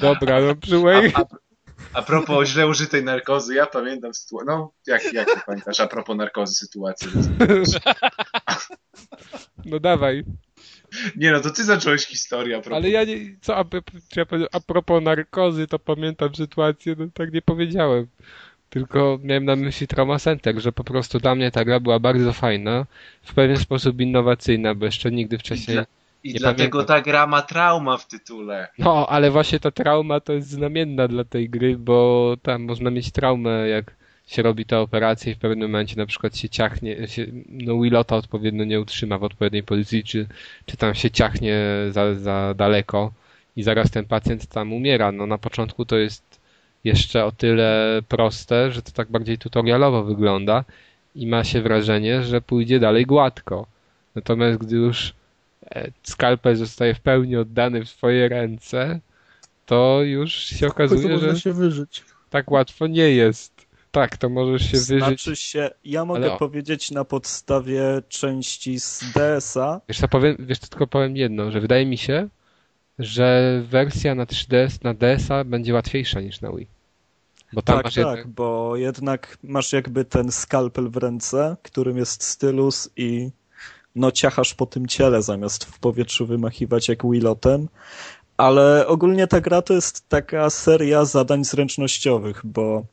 Dobra, 0.02 0.42
no 0.42 0.56
przy 0.56 0.76
A, 0.76 0.80
Wayne... 0.80 1.12
a, 1.14 1.26
a 1.96 2.02
propos 2.02 2.50
źle 2.50 2.68
użytej 2.68 3.04
narkozy, 3.04 3.56
ja 3.56 3.66
pamiętam 3.66 4.14
sytuację. 4.14 4.46
No, 4.48 4.72
jak, 4.88 5.14
jak 5.14 5.46
pamiętasz? 5.46 5.80
A 5.80 5.88
propos 5.88 6.18
narkozy 6.18 6.56
sytuacji. 6.56 7.08
No 9.66 9.80
dawaj. 9.80 10.24
Nie 11.16 11.32
no, 11.32 11.40
to 11.40 11.50
ty 11.50 11.64
zacząłeś 11.64 12.06
historię 12.06 12.58
a 12.58 12.62
propos. 12.62 12.78
Ale 12.78 12.90
ja 12.90 13.04
nie... 13.04 13.16
Co, 13.42 13.58
a, 13.58 13.66
ja 14.16 14.26
a 14.52 14.60
propos 14.60 15.04
narkozy, 15.04 15.68
to 15.68 15.80
pamiętam 15.80 16.36
sytuację, 16.36 16.96
no 16.98 17.06
tak 17.14 17.34
nie 17.34 17.42
powiedziałem. 17.42 18.08
Tylko 18.70 19.20
miałem 19.24 19.46
na 19.46 19.56
myśli 19.56 19.88
Trauma 19.88 20.20
Center, 20.20 20.62
że 20.62 20.72
po 20.72 20.84
prostu 20.84 21.20
dla 21.20 21.36
mnie 21.36 21.52
ta 21.52 21.66
gra 21.66 21.80
była 21.80 22.00
bardzo 22.00 22.34
fajna, 22.34 22.86
w 23.24 23.34
pewien 23.34 23.58
sposób 23.58 24.02
innowacyjna, 24.02 24.76
bo 24.76 24.86
jeszcze 24.86 25.12
nigdy 25.12 25.38
wcześniej... 25.38 25.78
I 26.26 26.34
nie 26.34 26.40
dlatego 26.40 26.78
pamiętam. 26.78 26.98
ta 26.98 27.02
gra 27.02 27.28
ma 27.28 27.42
trauma 27.42 27.98
w 27.98 28.08
tytule. 28.08 28.68
No, 28.80 29.08
ale 29.10 29.32
właśnie 29.32 29.60
ta 29.60 29.72
trauma 29.72 30.20
to 30.20 30.34
jest 30.34 30.50
znamienna 30.50 31.08
dla 31.08 31.24
tej 31.24 31.50
gry, 31.50 31.78
bo 31.78 32.36
tam 32.42 32.64
można 32.64 32.92
mieć 32.92 33.12
traumę, 33.12 33.68
jak 33.68 33.96
się 34.28 34.42
robi 34.42 34.66
te 34.66 34.80
operacje 34.80 35.32
i 35.32 35.36
w 35.36 35.38
pewnym 35.38 35.72
momencie 35.72 35.96
na 35.98 36.06
przykład 36.06 36.38
się 36.38 36.50
ciachnie, 36.50 37.08
się, 37.08 37.26
no 37.50 37.82
Willota 37.82 38.16
odpowiednio 38.16 38.64
nie 38.64 38.80
utrzyma 38.80 39.18
w 39.18 39.24
odpowiedniej 39.24 39.64
pozycji, 39.64 40.04
czy, 40.04 40.28
czy 40.66 40.78
tam 40.78 40.96
się 40.96 41.12
ciachnie 41.12 41.60
za, 41.90 42.16
za 42.16 42.54
daleko 42.54 43.12
i 43.56 43.64
zaraz 43.64 43.92
ten 43.92 44.06
pacjent 44.06 44.48
tam 44.48 44.74
umiera. 44.74 45.12
No 45.12 45.26
na 45.28 45.38
początku 45.38 45.86
to 45.86 45.98
jest 45.98 46.40
jeszcze 46.84 47.26
o 47.26 47.32
tyle 47.32 48.02
proste, 48.08 48.72
że 48.72 48.82
to 48.82 48.92
tak 48.92 49.12
bardziej 49.12 49.38
tutorialowo 49.38 50.04
wygląda 50.04 50.64
i 51.16 51.28
ma 51.28 51.44
się 51.44 51.62
wrażenie, 51.62 52.24
że 52.24 52.42
pójdzie 52.42 52.80
dalej 52.80 53.06
gładko. 53.06 53.68
Natomiast 54.16 54.60
gdy 54.60 54.76
już 54.76 55.14
skalpel 56.04 56.56
zostaje 56.56 56.96
w 56.96 57.00
pełni 57.00 57.36
oddany 57.36 57.86
w 57.86 57.90
swoje 57.90 58.30
ręce, 58.30 59.00
to 59.66 60.00
już 60.04 60.34
się 60.34 60.68
okazuje, 60.68 61.10
można 61.10 61.34
że 61.34 61.40
się 61.40 61.54
wyżyć. 61.54 62.04
tak 62.30 62.52
łatwo 62.52 62.88
nie 62.88 63.12
jest. 63.12 63.66
Tak, 63.92 64.18
to 64.18 64.30
możesz 64.30 64.72
się 64.72 64.78
wyżyć. 64.78 65.00
Znaczy 65.00 65.36
się, 65.36 65.70
ja 65.86 66.06
mogę 66.06 66.30
Ale 66.30 66.38
powiedzieć 66.38 66.92
na 66.92 67.06
podstawie 67.06 67.84
części 68.10 68.80
z 68.80 69.04
DS-a, 69.14 69.82
Wiesz 69.90 70.00
co, 70.00 70.08
powiem, 70.08 70.36
wiesz 70.40 70.60
co, 70.60 70.68
tylko 70.68 70.88
powiem 70.88 71.18
jedno, 71.18 71.52
że 71.52 71.62
wydaje 71.62 71.86
mi 71.86 71.98
się, 71.98 72.28
że 73.00 73.62
wersja 73.68 74.16
na 74.16 74.26
3DS, 74.26 74.84
na 74.84 74.94
DS-a 74.94 75.44
będzie 75.44 75.74
łatwiejsza 75.74 76.22
niż 76.22 76.42
na 76.42 76.52
Wii. 76.52 76.68
Bo 77.54 77.62
tam 77.62 77.76
tak, 77.76 77.86
masz 77.86 77.96
tak, 77.96 78.06
jednak, 78.06 78.28
bo 78.28 78.76
jednak 78.76 79.38
masz 79.44 79.74
jakby 79.74 80.06
ten 80.06 80.32
skalpel 80.32 80.90
w 80.90 80.98
ręce, 80.98 81.58
którym 81.64 81.98
jest 81.98 82.24
stylus 82.24 82.90
i 82.98 83.30
no 83.96 84.12
ciachasz 84.12 84.54
po 84.54 84.66
tym 84.66 84.88
ciele 84.88 85.22
zamiast 85.22 85.64
w 85.66 85.80
powietrzu 85.80 86.26
wymachiwać 86.26 86.88
jak 86.90 87.04
Willotem. 87.04 87.68
Ale 88.38 88.88
ogólnie 88.88 89.28
ta 89.28 89.42
gra 89.42 89.62
to 89.62 89.74
jest 89.74 90.10
taka 90.10 90.50
seria 90.50 91.06
zadań 91.06 91.46
zręcznościowych, 91.46 92.42
bo 92.44 92.86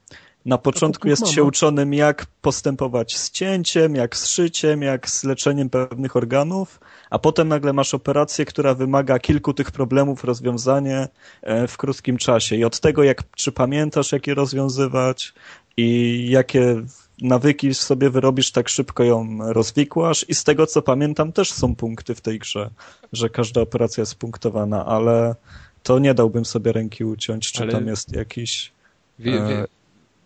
na 0.47 0.59
początku 0.59 1.09
jest 1.09 1.29
się 1.29 1.45
uczonym 1.45 1.95
jak 1.95 2.27
postępować 2.41 3.17
z 3.17 3.31
cięciem, 3.31 3.95
jak 3.95 4.17
z 4.17 4.27
szyciem, 4.27 4.83
jak 4.83 5.11
z 5.11 5.25
leczeniem 5.25 5.71
pewnych 5.71 6.17
organów, 6.17 6.81
a 7.11 7.19
potem 7.19 7.49
nagle 7.49 7.73
masz 7.73 7.95
operację, 7.95 8.45
która 8.45 8.75
wymaga 8.75 9.19
kilku 9.19 9.55
tych 9.55 9.71
problemów 9.71 10.25
rozwiązanie 10.25 11.09
e, 11.43 11.69
w 11.69 11.77
krótkim 11.77 12.17
czasie. 12.17 12.57
I 12.57 12.65
od 12.65 12.81
tego, 12.81 13.03
jak 13.03 13.23
czy 13.37 13.53
pamiętasz, 13.53 14.13
jak 14.13 14.27
je 14.27 14.35
rozwiązywać 14.35 15.35
i 15.77 16.27
jakie 16.31 16.83
nawyki 17.23 17.75
sobie 17.75 18.11
wyrobisz, 18.11 18.51
tak 18.51 18.69
szybko 18.69 19.05
ją 19.05 19.39
rozwikłasz. 19.53 20.27
I 20.29 20.35
z 20.35 20.45
tego, 20.45 20.67
co 20.67 20.83
pamiętam, 20.83 21.33
też 21.33 21.53
są 21.53 21.77
punkty 21.77 22.15
w 22.15 22.21
tej 22.21 22.39
grze, 22.39 22.71
że 23.13 23.31
każda 23.31 23.61
operacja 23.61 24.03
jest 24.03 24.15
punktowana, 24.15 24.87
ale 24.87 25.35
to 25.83 25.99
nie 25.99 26.15
dałbym 26.15 26.45
sobie 26.45 26.73
ręki 26.73 27.05
uciąć, 27.05 27.53
czy 27.53 27.63
Ale- 27.63 27.73
tam 27.73 27.87
jest 27.87 28.17
jakiś 28.17 28.73
wie, 29.19 29.33
wie, 29.33 29.39
e, 29.39 29.67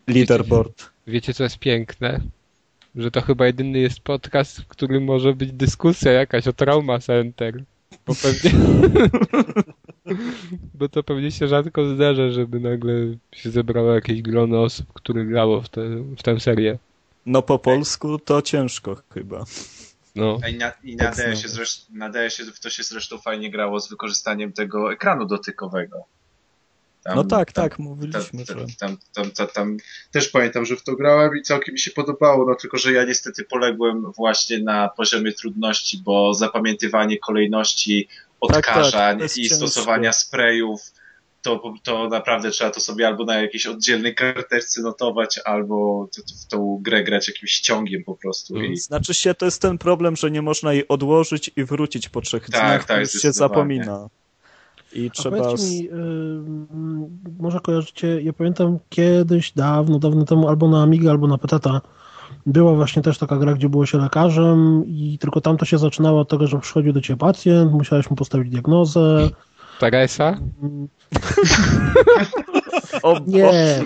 leaderboard. 0.06 0.90
wiecie 1.06 1.34
co 1.34 1.42
jest 1.42 1.58
piękne? 1.58 2.20
Że 2.96 3.10
to 3.10 3.20
chyba 3.20 3.46
jedyny 3.46 3.78
jest 3.78 4.00
podcast, 4.00 4.60
w 4.60 4.66
którym 4.66 5.04
może 5.04 5.34
być 5.34 5.52
dyskusja 5.52 6.12
jakaś 6.12 6.48
o 6.48 6.52
Trauma 6.52 6.98
Center. 6.98 7.64
Bo 8.06 8.14
pewnie... 8.14 8.50
Bo 10.74 10.88
to 10.88 11.02
pewnie 11.02 11.30
się 11.30 11.48
rzadko 11.48 11.94
zdarza, 11.94 12.30
żeby 12.30 12.60
nagle 12.60 12.94
się 13.32 13.50
zebrało 13.50 13.94
jakieś 13.94 14.22
grono 14.22 14.62
osób, 14.62 14.92
które 14.92 15.24
grało 15.24 15.60
w, 15.60 15.68
te, 15.68 15.80
w 16.18 16.22
tę 16.22 16.40
serię. 16.40 16.78
No 17.26 17.42
po 17.42 17.58
polsku 17.58 18.18
to 18.18 18.42
ciężko 18.42 18.96
chyba. 19.14 19.44
No. 20.14 20.38
I 20.50 20.54
na, 20.56 20.72
i 20.84 20.96
na 20.96 21.10
DS-ie 21.10 21.48
zresztą, 21.48 21.92
na 21.94 22.10
DS-ie 22.10 22.52
w 22.52 22.60
to 22.60 22.70
się 22.70 22.82
zresztą 22.82 23.18
fajnie 23.18 23.50
grało 23.50 23.80
z 23.80 23.88
wykorzystaniem 23.90 24.52
tego 24.52 24.92
ekranu 24.92 25.26
dotykowego. 25.26 26.04
Tam- 27.04 27.16
No 27.16 27.24
tak, 27.24 27.52
tam- 27.52 27.64
tak, 27.68 27.78
mówiliśmy, 27.78 28.44
tam, 28.44 28.66
tam, 28.78 28.96
tam, 29.14 29.30
tam, 29.30 29.46
tam 29.48 29.76
też 30.10 30.28
pamiętam, 30.28 30.64
że 30.64 30.76
w 30.76 30.82
to 30.82 30.96
grałem 30.96 31.36
i 31.38 31.42
całkiem 31.42 31.72
mi 31.72 31.78
się 31.80 31.90
podobało, 31.90 32.46
no 32.46 32.54
tylko, 32.54 32.78
że 32.78 32.92
ja 32.92 33.04
niestety 33.04 33.44
poległem 33.44 34.12
właśnie 34.12 34.58
na 34.58 34.88
poziomie 34.88 35.32
trudności, 35.32 35.98
bo 35.98 36.34
zapamiętywanie 36.34 37.18
kolejności 37.18 38.08
Tak, 38.08 38.16
tak, 38.50 38.76
odkażań 38.76 39.16
to 39.16 39.22
jest 39.22 39.38
i 39.38 39.40
ciężkie. 39.40 39.56
stosowania 39.56 40.12
sprayów, 40.12 40.80
to, 41.46 41.74
to 41.82 42.08
naprawdę 42.08 42.50
trzeba 42.50 42.70
to 42.70 42.80
sobie 42.80 43.06
albo 43.06 43.24
na 43.24 43.36
jakiejś 43.42 43.66
oddzielnej 43.66 44.14
karteczce 44.14 44.82
notować, 44.82 45.40
albo 45.44 46.08
w 46.42 46.46
tą 46.46 46.78
grę 46.82 47.04
grać 47.04 47.28
jakimś 47.28 47.50
ściągiem 47.52 48.04
po 48.04 48.14
prostu. 48.14 48.62
I, 48.62 48.76
Znaczy 48.76 49.14
się, 49.14 49.34
to 49.34 49.44
jest 49.44 49.62
ten 49.62 49.78
problem, 49.78 50.16
że 50.16 50.30
nie 50.30 50.42
można 50.42 50.72
jej 50.72 50.88
odłożyć 50.88 51.50
i 51.56 51.64
wrócić 51.64 52.08
po 52.08 52.20
trzech 52.20 52.50
Tak, 52.50 52.60
dniach, 52.60 52.84
tak, 52.84 53.00
już 53.00 53.22
się 53.22 53.32
zapomina. 53.32 54.08
I 54.92 55.06
A 55.06 55.10
trzeba... 55.10 55.54
mi, 55.54 55.88
y, 55.88 55.92
może 57.38 57.60
kojarzycie, 57.60 58.22
ja 58.22 58.32
pamiętam 58.32 58.78
kiedyś, 58.88 59.52
dawno, 59.52 59.98
dawno 59.98 60.24
temu, 60.24 60.48
albo 60.48 60.68
na 60.68 60.82
Amigę, 60.82 61.10
albo 61.10 61.26
na 61.26 61.38
Petata, 61.38 61.80
była 62.46 62.74
właśnie 62.74 63.02
też 63.02 63.18
taka 63.18 63.36
gra, 63.36 63.54
gdzie 63.54 63.68
było 63.68 63.86
się 63.86 63.98
lekarzem 63.98 64.82
i 64.86 65.18
tylko 65.20 65.40
tam 65.40 65.56
to 65.56 65.64
się 65.64 65.78
zaczynało 65.78 66.20
od 66.20 66.28
tego, 66.28 66.46
że 66.46 66.58
przychodził 66.58 66.92
do 66.92 67.00
ciebie 67.00 67.18
pacjent, 67.18 67.72
musiałeś 67.72 68.10
mu 68.10 68.16
postawić 68.16 68.50
diagnozę. 68.50 69.30
Teresa? 69.78 70.40
O, 73.02 73.20
Nie. 73.26 73.84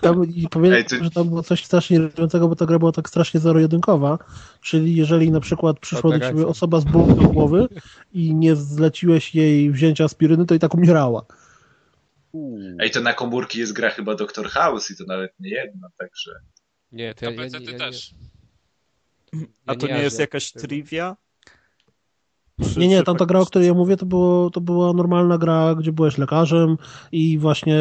Tam, 0.00 0.24
I 0.24 0.48
powiem, 0.48 0.72
Ej, 0.72 0.84
ty- 0.84 1.04
że 1.04 1.10
tam 1.10 1.28
było 1.28 1.42
coś 1.42 1.64
strasznie 1.64 1.96
irytującego, 1.96 2.48
bo 2.48 2.56
ta 2.56 2.66
gra 2.66 2.78
była 2.78 2.92
tak 2.92 3.08
strasznie 3.08 3.40
zero-jedynkowa, 3.40 4.18
czyli 4.60 4.96
jeżeli 4.96 5.30
na 5.30 5.40
przykład 5.40 5.78
przyszła 5.78 6.10
do 6.18 6.20
ciebie 6.20 6.46
osoba 6.46 6.80
z 6.80 6.84
bólem 6.84 7.16
do 7.18 7.28
głowy 7.28 7.68
i 8.12 8.34
nie 8.34 8.56
zleciłeś 8.56 9.34
jej 9.34 9.70
wzięcia 9.70 10.04
aspiryny, 10.04 10.46
to 10.46 10.54
i 10.54 10.58
tak 10.58 10.74
umierała. 10.74 11.24
Ej, 12.78 12.90
to 12.90 13.00
na 13.00 13.12
komórki 13.14 13.58
jest 13.58 13.72
gra 13.72 13.90
chyba 13.90 14.14
Dr. 14.14 14.48
House 14.48 14.90
i 14.90 14.96
to 14.96 15.04
nawet 15.04 15.32
nie 15.40 15.50
jedna, 15.50 15.88
także... 15.98 16.30
Nie, 16.92 17.14
to 17.14 17.24
ja, 17.24 17.30
ja, 17.30 17.36
ja, 17.42 17.70
ja, 17.72 17.78
też. 17.78 18.14
A 19.66 19.74
to 19.74 19.86
nie 19.86 20.02
jest 20.02 20.18
jakaś 20.20 20.52
tego. 20.52 20.62
Trivia? 22.56 22.80
Nie, 22.80 22.88
nie, 22.88 23.02
tam 23.02 23.16
ta 23.16 23.26
gra, 23.26 23.40
o 23.40 23.46
której 23.46 23.68
ja 23.68 23.74
mówię, 23.74 23.96
to, 23.96 24.06
było, 24.06 24.50
to 24.50 24.60
była 24.60 24.92
normalna 24.92 25.38
gra, 25.38 25.74
gdzie 25.74 25.92
byłeś 25.92 26.18
lekarzem 26.18 26.76
i 27.12 27.38
właśnie 27.38 27.78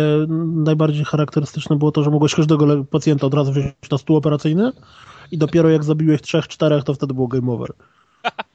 najbardziej 0.55 1.05
charakterystyczne 1.05 1.75
było 1.75 1.91
to, 1.91 2.03
że 2.03 2.09
mogłeś 2.09 2.35
każdego 2.35 2.83
pacjenta 2.83 3.27
od 3.27 3.33
razu 3.33 3.51
wziąć 3.51 3.89
na 3.91 3.97
stół 3.97 4.15
operacyjny 4.15 4.71
i 5.31 5.37
dopiero 5.37 5.69
jak 5.69 5.83
zabiłeś 5.83 6.21
trzech, 6.21 6.47
czterech, 6.47 6.83
to 6.83 6.93
wtedy 6.93 7.13
było 7.13 7.27
game 7.27 7.51
over. 7.51 7.73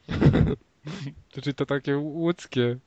To 1.31 1.41
czy 1.41 1.53
to 1.53 1.65
takie 1.65 1.97
łódzkie? 1.97 2.77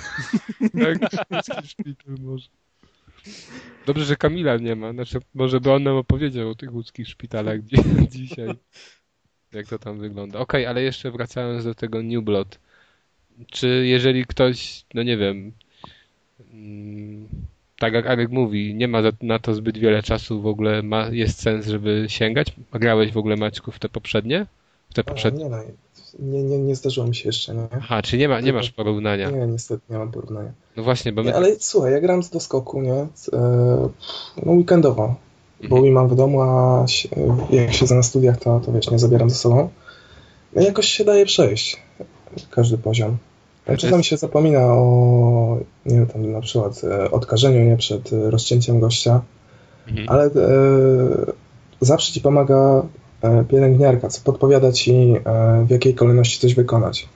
tak, 0.82 0.98
łódzki 1.30 1.68
szpital 1.68 2.14
może. 2.20 2.48
Dobrze, 3.86 4.04
że 4.04 4.16
Kamila 4.16 4.56
nie 4.56 4.76
ma. 4.76 4.92
Znaczy, 4.92 5.18
może 5.34 5.60
by 5.60 5.72
on 5.72 5.82
nam 5.82 5.96
opowiedział 5.96 6.48
o 6.48 6.54
tych 6.54 6.74
łódzkich 6.74 7.08
szpitalach 7.08 7.62
dzi 7.62 7.76
dzisiaj. 8.18 8.48
Jak 9.52 9.66
to 9.66 9.78
tam 9.78 9.98
wygląda. 9.98 10.38
Okej, 10.38 10.66
ale 10.66 10.82
jeszcze 10.82 11.10
wracając 11.10 11.64
do 11.64 11.74
tego 11.74 12.02
New 12.02 12.24
Blood. 12.24 12.58
Czy 13.46 13.86
jeżeli 13.86 14.26
ktoś, 14.26 14.84
no 14.94 15.02
nie 15.02 15.16
wiem, 15.16 15.52
mm, 16.52 17.28
tak 17.78 17.92
jak 17.92 18.06
Arek 18.06 18.30
mówi, 18.30 18.74
nie 18.74 18.88
ma 18.88 19.02
na 19.22 19.38
to 19.38 19.54
zbyt 19.54 19.78
wiele 19.78 20.02
czasu 20.02 20.42
w 20.42 20.46
ogóle, 20.46 20.82
ma, 20.82 21.08
jest 21.08 21.42
sens, 21.42 21.66
żeby 21.66 22.04
sięgać? 22.08 22.52
Grałeś 22.72 23.12
w 23.12 23.18
ogóle 23.18 23.36
Maćku 23.36 23.72
w 23.72 23.78
te 23.78 23.88
poprzednie? 23.88 24.46
W 24.90 24.94
te 24.94 25.04
poprzednie? 25.04 25.44
nie, 25.44 25.62
nie, 26.18 26.42
nie, 26.42 26.58
nie 26.58 26.76
zdarzyło 26.76 27.06
mi 27.06 27.14
się 27.14 27.28
jeszcze, 27.28 27.54
nie? 27.54 27.68
Aha, 27.70 28.02
czy 28.02 28.18
nie 28.18 28.28
ma, 28.28 28.40
nie 28.40 28.52
masz 28.52 28.70
porównania? 28.70 29.30
Nie, 29.30 29.46
niestety 29.46 29.82
nie 29.90 29.98
mam 29.98 30.12
porównania. 30.12 30.52
No 30.76 30.82
właśnie, 30.82 31.12
bo 31.12 31.22
my... 31.22 31.30
Nie, 31.30 31.36
ale 31.36 31.56
słuchaj, 31.58 31.92
ja 31.92 32.00
gram 32.00 32.22
z 32.22 32.30
doskoku, 32.30 32.82
nie? 32.82 33.06
Z, 33.14 33.28
e, 33.28 33.88
no 34.46 34.52
weekendowo, 34.52 35.14
bo 35.60 35.64
Mhm. 35.76 35.82
Wii 35.82 35.92
mam 35.92 36.08
w 36.08 36.14
domu, 36.14 36.40
a 36.42 36.84
jak 37.50 37.72
siedzę 37.72 37.94
na 37.94 38.02
studiach, 38.02 38.38
to, 38.38 38.60
to 38.60 38.72
wiesz, 38.72 38.90
nie 38.90 38.98
zabieram 38.98 39.30
ze 39.30 39.36
sobą. 39.36 39.68
No 40.56 40.62
jakoś 40.62 40.88
się 40.88 41.04
daje 41.04 41.26
przejść 41.26 41.76
każdy 42.50 42.78
poziom. 42.78 43.16
Czasami 43.78 44.04
się 44.04 44.16
zapomina 44.16 44.60
o, 44.66 45.58
nie 45.86 45.96
wiem, 45.96 46.06
tam 46.06 46.32
na 46.32 46.40
przykład 46.40 46.84
e, 46.84 47.10
odkażeniu, 47.10 47.64
nie? 47.70 47.76
Przed 47.76 48.12
e, 48.12 48.30
rozcięciem 48.30 48.80
gościa, 48.80 49.20
Mhm. 49.88 50.08
ale 50.08 50.24
e, 50.24 50.30
zawsze 51.80 52.12
ci 52.12 52.20
pomaga 52.20 52.82
e, 53.22 53.44
pielęgniarka, 53.44 54.08
co 54.08 54.20
podpowiada 54.24 54.72
ci, 54.72 54.92
e, 55.24 55.64
w 55.66 55.70
jakiej 55.70 55.94
kolejności 55.94 56.40
coś 56.40 56.54
wykonać. 56.54 57.08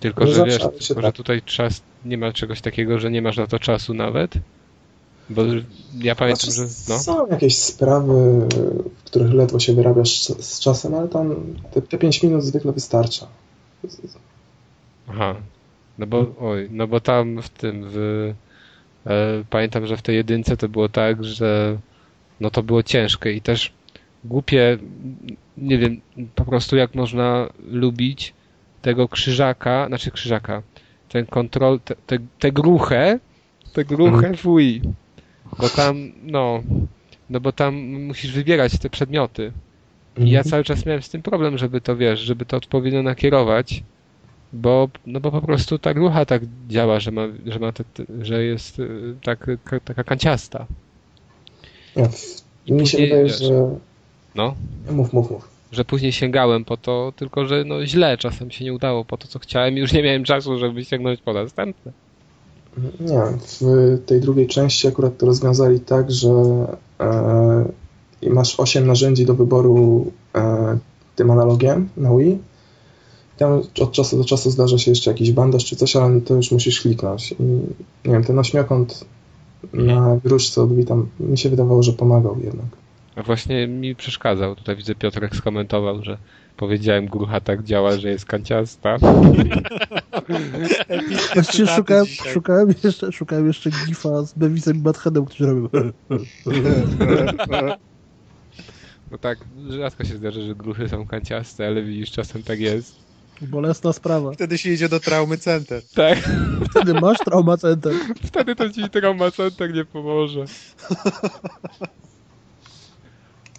Tylko, 0.00 0.24
Nie 0.24 0.30
że 0.30 0.36
zawsze, 0.36 0.70
wiesz, 0.74 0.86
tylko, 0.88 1.02
że 1.02 1.12
tutaj 1.12 1.42
czas, 1.42 1.82
nie 2.04 2.18
ma 2.18 2.32
czegoś 2.32 2.60
takiego, 2.60 2.98
że 2.98 3.10
nie 3.10 3.22
masz 3.22 3.36
na 3.36 3.46
to 3.46 3.58
czasu 3.58 3.94
nawet. 3.94 4.32
Bo 5.30 5.42
ja 5.98 6.14
pamiętam, 6.14 6.50
Znaczy, 6.50 6.70
że 6.70 6.92
no, 6.92 6.98
Są 6.98 7.26
jakieś 7.26 7.58
sprawy, 7.58 8.48
w 8.96 9.04
których 9.04 9.32
ledwo 9.32 9.58
się 9.58 9.74
wyrabiasz 9.74 10.20
z, 10.20 10.60
czasem, 10.60 10.94
ale 10.94 11.08
tam 11.08 11.34
te, 11.70 11.82
te 11.82 11.98
5 11.98 12.22
minut 12.22 12.44
zwykle 12.44 12.72
wystarcza. 12.72 13.26
aha. 15.08 15.34
No 15.98 16.06
bo, 16.06 16.26
oj, 16.40 16.68
no 16.70 16.86
bo 16.86 17.00
tam 17.00 17.42
w 17.42 17.48
tym, 17.48 17.84
w, 17.88 17.96
e, 19.06 19.44
pamiętam, 19.50 19.86
że 19.86 19.96
w 19.96 20.02
tej 20.02 20.16
jedynce 20.16 20.56
to 20.56 20.68
było 20.68 20.88
tak, 20.88 21.24
że 21.24 21.78
no 22.40 22.50
to 22.50 22.62
było 22.62 22.82
ciężkie 22.82 23.32
i 23.32 23.40
też 23.40 23.72
głupie, 24.24 24.78
nie 25.58 25.78
wiem, 25.78 26.00
po 26.34 26.44
prostu 26.44 26.76
jak 26.76 26.94
można 26.94 27.48
lubić 27.70 28.34
tego 28.82 29.08
krzyżaka, 29.08 29.86
znaczy 29.88 30.10
krzyżaka, 30.10 30.62
ten 31.08 31.26
kontrol, 31.26 31.80
te, 31.80 31.94
te, 32.06 32.18
te 32.38 32.52
gruchę, 32.52 33.18
te 33.72 33.84
gruchę 33.84 34.32
w 34.36 34.42
Wii. 34.42 34.82
Bo 35.58 35.68
tam, 35.70 36.12
no, 36.22 36.62
no 37.30 37.40
bo 37.40 37.52
tam 37.52 37.74
musisz 38.02 38.32
wybierać 38.32 38.78
te 38.78 38.90
przedmioty. 38.90 39.52
I 40.16 40.30
ja 40.30 40.44
cały 40.44 40.64
czas 40.64 40.86
miałem 40.86 41.02
z 41.02 41.08
tym 41.08 41.22
problem, 41.22 41.58
żeby 41.58 41.80
to, 41.80 41.96
wiesz, 41.96 42.20
żeby 42.20 42.46
to 42.46 42.56
odpowiednio 42.56 43.02
nakierować, 43.02 43.82
bo, 44.52 44.88
no 45.06 45.20
bo 45.20 45.30
po 45.30 45.42
prostu 45.42 45.78
ta 45.78 45.94
grucha 45.94 46.24
tak 46.24 46.42
działa, 46.68 47.00
że 47.00 47.10
ma, 47.10 47.22
że 47.46 47.58
ma 47.58 47.72
te, 47.72 47.84
te, 47.84 48.04
że 48.24 48.44
jest 48.44 48.78
y, 48.78 49.14
tak, 49.22 49.46
ka- 49.64 49.80
taka 49.80 50.04
kanciasta. 50.04 50.66
W, 51.96 52.70
mi 52.70 52.86
się 52.86 52.98
wydaje, 52.98 53.24
wiesz, 53.24 53.38
że... 53.38 53.78
No, 54.34 54.54
Mów, 54.90 55.12
mów, 55.12 55.30
mów. 55.30 55.48
że 55.72 55.84
później 55.84 56.12
sięgałem 56.12 56.64
po 56.64 56.76
to, 56.76 57.12
tylko 57.16 57.46
że 57.46 57.64
no 57.64 57.86
źle 57.86 58.18
czasem 58.18 58.50
się 58.50 58.64
nie 58.64 58.72
udało 58.72 59.04
po 59.04 59.16
to, 59.16 59.28
co 59.28 59.38
chciałem 59.38 59.76
i 59.76 59.80
już 59.80 59.92
nie 59.92 60.02
miałem 60.02 60.24
czasu, 60.24 60.58
żeby 60.58 60.84
sięgnąć 60.84 61.20
po 61.22 61.32
następne. 61.32 61.92
Nie, 63.00 63.22
w 63.60 63.98
tej 64.06 64.20
drugiej 64.20 64.46
części 64.46 64.88
akurat 64.88 65.18
to 65.18 65.26
rozwiązali 65.26 65.80
tak, 65.80 66.10
że 66.10 66.30
e, 67.00 68.30
masz 68.30 68.60
8 68.60 68.86
narzędzi 68.86 69.26
do 69.26 69.34
wyboru 69.34 70.12
e, 70.34 70.78
tym 71.16 71.30
analogiem 71.30 71.88
na 71.96 72.16
Wii. 72.16 72.38
Tam 73.36 73.62
od 73.80 73.92
czasu 73.92 74.18
do 74.18 74.24
czasu 74.24 74.50
zdarza 74.50 74.78
się 74.78 74.90
jeszcze 74.90 75.10
jakiś 75.10 75.32
bandaż 75.32 75.64
czy 75.64 75.76
coś, 75.76 75.96
ale 75.96 76.20
to 76.20 76.34
już 76.34 76.50
musisz 76.50 76.80
kliknąć. 76.80 77.32
I 77.32 77.42
nie 78.04 78.12
wiem, 78.12 78.24
ten 78.24 78.38
ośmiokąt 78.38 79.04
na 79.72 80.20
gruszce 80.24 80.62
od 80.62 80.76
Wii 80.76 80.86
tam 80.86 81.08
mi 81.20 81.38
się 81.38 81.48
wydawało, 81.48 81.82
że 81.82 81.92
pomagał 81.92 82.36
jednak. 82.44 82.66
A 83.16 83.22
właśnie 83.22 83.66
mi 83.66 83.94
przeszkadzał. 83.94 84.54
Tutaj 84.54 84.76
widzę 84.76 84.94
Piotrek 84.94 85.36
skomentował, 85.36 86.02
że 86.02 86.18
powiedziałem 86.58 87.06
grucha 87.06 87.40
tak 87.40 87.62
działa, 87.64 87.96
że 87.98 88.08
jest 88.08 88.24
kanciasta. 88.26 88.96
Właściwie 91.34 91.66
szukałem, 91.68 92.06
szukałem, 92.06 92.74
jeszcze, 92.84 93.12
szukałem 93.12 93.46
jeszcze 93.46 93.70
gifa 93.70 94.22
z 94.22 94.34
Beavisem 94.34 94.76
i 94.76 94.80
Buttheadem, 94.80 95.24
którzy 95.24 95.46
robią 95.46 95.68
No 99.10 99.18
tak, 99.18 99.38
rzadko 99.68 100.04
się 100.04 100.16
zdarza, 100.16 100.40
że 100.40 100.54
gruchy 100.54 100.88
są 100.88 101.06
kanciaste, 101.06 101.66
ale 101.66 101.82
widzisz, 101.82 102.10
czasem 102.10 102.42
tak 102.42 102.60
jest. 102.60 102.96
bolesna 103.42 103.92
sprawa. 103.92 104.32
Wtedy 104.32 104.58
się 104.58 104.70
idzie 104.70 104.88
do 104.88 105.00
traumy 105.00 105.38
center. 105.38 105.82
Tak, 105.94 106.18
Wtedy 106.70 106.94
masz 106.94 107.18
trauma 107.18 107.56
center. 107.56 107.92
wtedy 108.26 108.56
to 108.56 108.70
ci 108.70 108.90
trauma 108.90 109.30
center 109.30 109.74
nie 109.74 109.84
pomoże. 109.84 110.44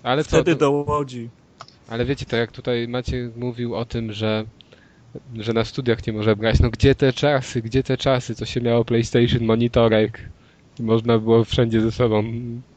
Ale 0.03 0.23
co, 0.23 0.29
Wtedy 0.29 0.51
to, 0.55 0.59
do 0.59 0.71
Łodzi. 0.71 1.29
Ale 1.89 2.05
wiecie, 2.05 2.25
to 2.25 2.35
jak 2.35 2.51
tutaj 2.51 2.87
Maciek 2.87 3.35
mówił 3.35 3.75
o 3.75 3.85
tym, 3.85 4.13
że 4.13 4.45
że 5.35 5.53
na 5.53 5.65
studiach 5.65 6.07
nie 6.07 6.13
może 6.13 6.35
brać, 6.35 6.59
no 6.59 6.69
gdzie 6.69 6.95
te 6.95 7.13
czasy, 7.13 7.61
gdzie 7.61 7.83
te 7.83 7.97
czasy, 7.97 8.35
co 8.35 8.45
się 8.45 8.61
miało 8.61 8.85
PlayStation, 8.85 9.43
monitorek 9.45 10.29
i 10.79 10.83
można 10.83 11.19
było 11.19 11.43
wszędzie 11.43 11.81
ze 11.81 11.91
sobą 11.91 12.23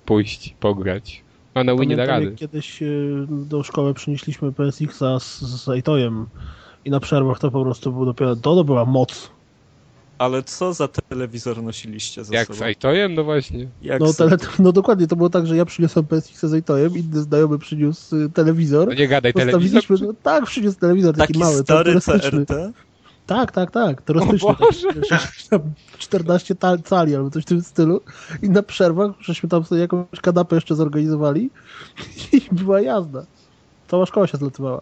pójść, 0.04 0.54
pograć. 0.60 1.22
A 1.54 1.64
na 1.64 1.76
Wii 1.76 1.88
nie 1.88 1.96
da 1.96 2.06
rady. 2.06 2.32
kiedyś 2.36 2.82
y, 2.82 3.26
do 3.28 3.62
szkoły 3.62 3.94
przynieśliśmy 3.94 4.52
PSX-a 4.52 5.20
z, 5.20 5.40
z 5.40 5.76
Itojem 5.78 6.26
i 6.84 6.90
na 6.90 7.00
przerwach 7.00 7.38
to 7.38 7.50
po 7.50 7.64
prostu 7.64 7.92
był 7.92 8.04
dopiero, 8.04 8.36
to, 8.36 8.54
to 8.54 8.64
była 8.64 8.84
moc. 8.84 9.30
Ale 10.22 10.42
co 10.42 10.72
za 10.72 10.88
telewizor 10.88 11.62
nosiliście 11.62 12.24
ze 12.24 12.34
Jak 12.34 12.46
sobą? 12.46 12.58
z 12.58 12.62
Aitojem? 12.62 13.14
No 13.14 13.24
właśnie. 13.24 13.66
Jak 13.82 14.00
No, 14.00 14.12
z- 14.12 14.16
tele, 14.16 14.36
no 14.58 14.72
dokładnie, 14.72 15.06
to 15.06 15.16
było 15.16 15.30
tak, 15.30 15.46
że 15.46 15.56
ja 15.56 15.64
przyniosłem 15.64 16.06
PSX-a 16.06 16.48
z 16.48 16.54
Itojem, 16.54 16.96
inny 16.98 17.20
znajomy 17.22 17.58
przyniósł 17.58 18.16
y, 18.16 18.30
telewizor. 18.30 18.88
No 18.88 18.94
nie 18.94 19.08
gadaj, 19.08 19.32
telewizor. 19.32 19.80
Postawiliśmy, 19.82 20.06
no, 20.06 20.14
tak, 20.22 20.44
przyniósł 20.46 20.78
telewizor 20.78 21.16
taki, 21.16 21.32
Taki 21.32 21.38
mały, 21.44 21.62
stary. 21.62 22.00
CRT? 22.00 22.72
Tak, 23.26 23.52
tak, 23.52 23.70
tak, 23.70 24.02
turystyczny. 24.02 24.48
O 24.48 24.54
Boże! 24.54 24.88
taki, 24.88 25.00
wiesz, 25.10 25.46
tam 25.50 25.60
14 25.98 26.54
ta- 26.54 26.78
cali 26.78 27.16
albo 27.16 27.30
coś 27.30 27.42
w 27.42 27.46
tym 27.46 27.62
stylu. 27.62 28.00
I 28.42 28.50
na 28.50 28.62
przerwach 28.62 29.10
żeśmy 29.20 29.48
tam 29.48 29.64
sobie 29.64 29.80
jakąś 29.80 30.20
kanapę 30.22 30.54
jeszcze 30.54 30.74
zorganizowali 30.74 31.50
i 32.32 32.40
była 32.52 32.80
jazda. 32.80 33.24
Cała 33.88 34.06
szkoła 34.06 34.26
się 34.26 34.38
zletywała. 34.38 34.80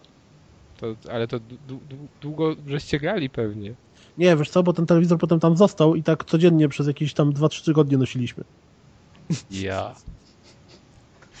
To, 0.79 0.95
ale 1.11 1.27
to 1.27 1.37
dłu- 1.37 1.41
dłu- 1.69 2.07
długo 2.21 2.55
żeście 2.67 2.99
grali 2.99 3.29
pewnie. 3.29 3.73
Nie, 4.17 4.35
wiesz 4.35 4.49
co, 4.49 4.63
bo 4.63 4.73
ten 4.73 4.85
telewizor 4.85 5.17
potem 5.17 5.39
tam 5.39 5.57
został 5.57 5.95
i 5.95 6.03
tak 6.03 6.25
codziennie 6.25 6.69
przez 6.69 6.87
jakieś 6.87 7.13
tam 7.13 7.33
2-3 7.33 7.65
tygodnie 7.65 7.97
nosiliśmy. 7.97 8.43
Ja. 9.51 9.95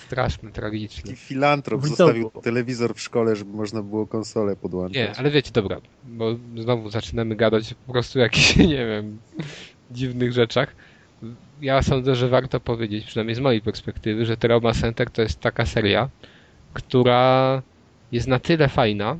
Straszne, 0.05 0.51
tragiczne. 0.51 1.03
Taki 1.03 1.15
filantrop 1.15 1.87
zostawił 1.87 2.31
telewizor 2.43 2.95
w 2.95 3.01
szkole, 3.01 3.35
żeby 3.35 3.51
można 3.53 3.81
było 3.81 4.07
konsolę 4.07 4.55
podłączyć. 4.55 4.97
Nie, 4.97 5.15
ale 5.17 5.31
wiecie, 5.31 5.51
dobra, 5.51 5.77
bo 6.03 6.35
znowu 6.57 6.89
zaczynamy 6.89 7.35
gadać 7.35 7.73
po 7.87 7.91
prostu 7.91 8.19
o 8.19 8.21
jakichś, 8.21 8.55
nie 8.75 8.85
wiem, 8.85 9.17
dziwnych 9.91 10.33
rzeczach. 10.33 10.75
Ja 11.61 11.81
sądzę, 11.83 12.15
że 12.15 12.29
warto 12.29 12.59
powiedzieć, 12.59 13.05
przynajmniej 13.05 13.35
z 13.35 13.39
mojej 13.39 13.61
perspektywy, 13.61 14.25
że 14.25 14.37
Trauma 14.37 14.73
Center 14.73 15.11
to 15.11 15.21
jest 15.21 15.39
taka 15.39 15.65
seria, 15.65 16.09
która 16.73 17.61
jest 18.11 18.27
na 18.27 18.39
tyle 18.39 18.69
fajna, 18.69 19.17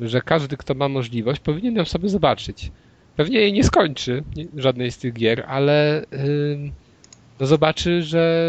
że 0.00 0.20
każdy, 0.22 0.56
kto 0.56 0.74
ma 0.74 0.88
możliwość, 0.88 1.40
powinien 1.40 1.76
ją 1.76 1.84
sobie 1.84 2.08
zobaczyć. 2.08 2.70
Pewnie 3.16 3.38
jej 3.40 3.52
nie 3.52 3.64
skończy, 3.64 4.24
żadnej 4.56 4.90
z 4.92 4.98
tych 4.98 5.12
gier, 5.14 5.44
ale 5.48 6.04
ym, 6.12 6.72
no 7.40 7.46
zobaczy, 7.46 8.02
że 8.02 8.48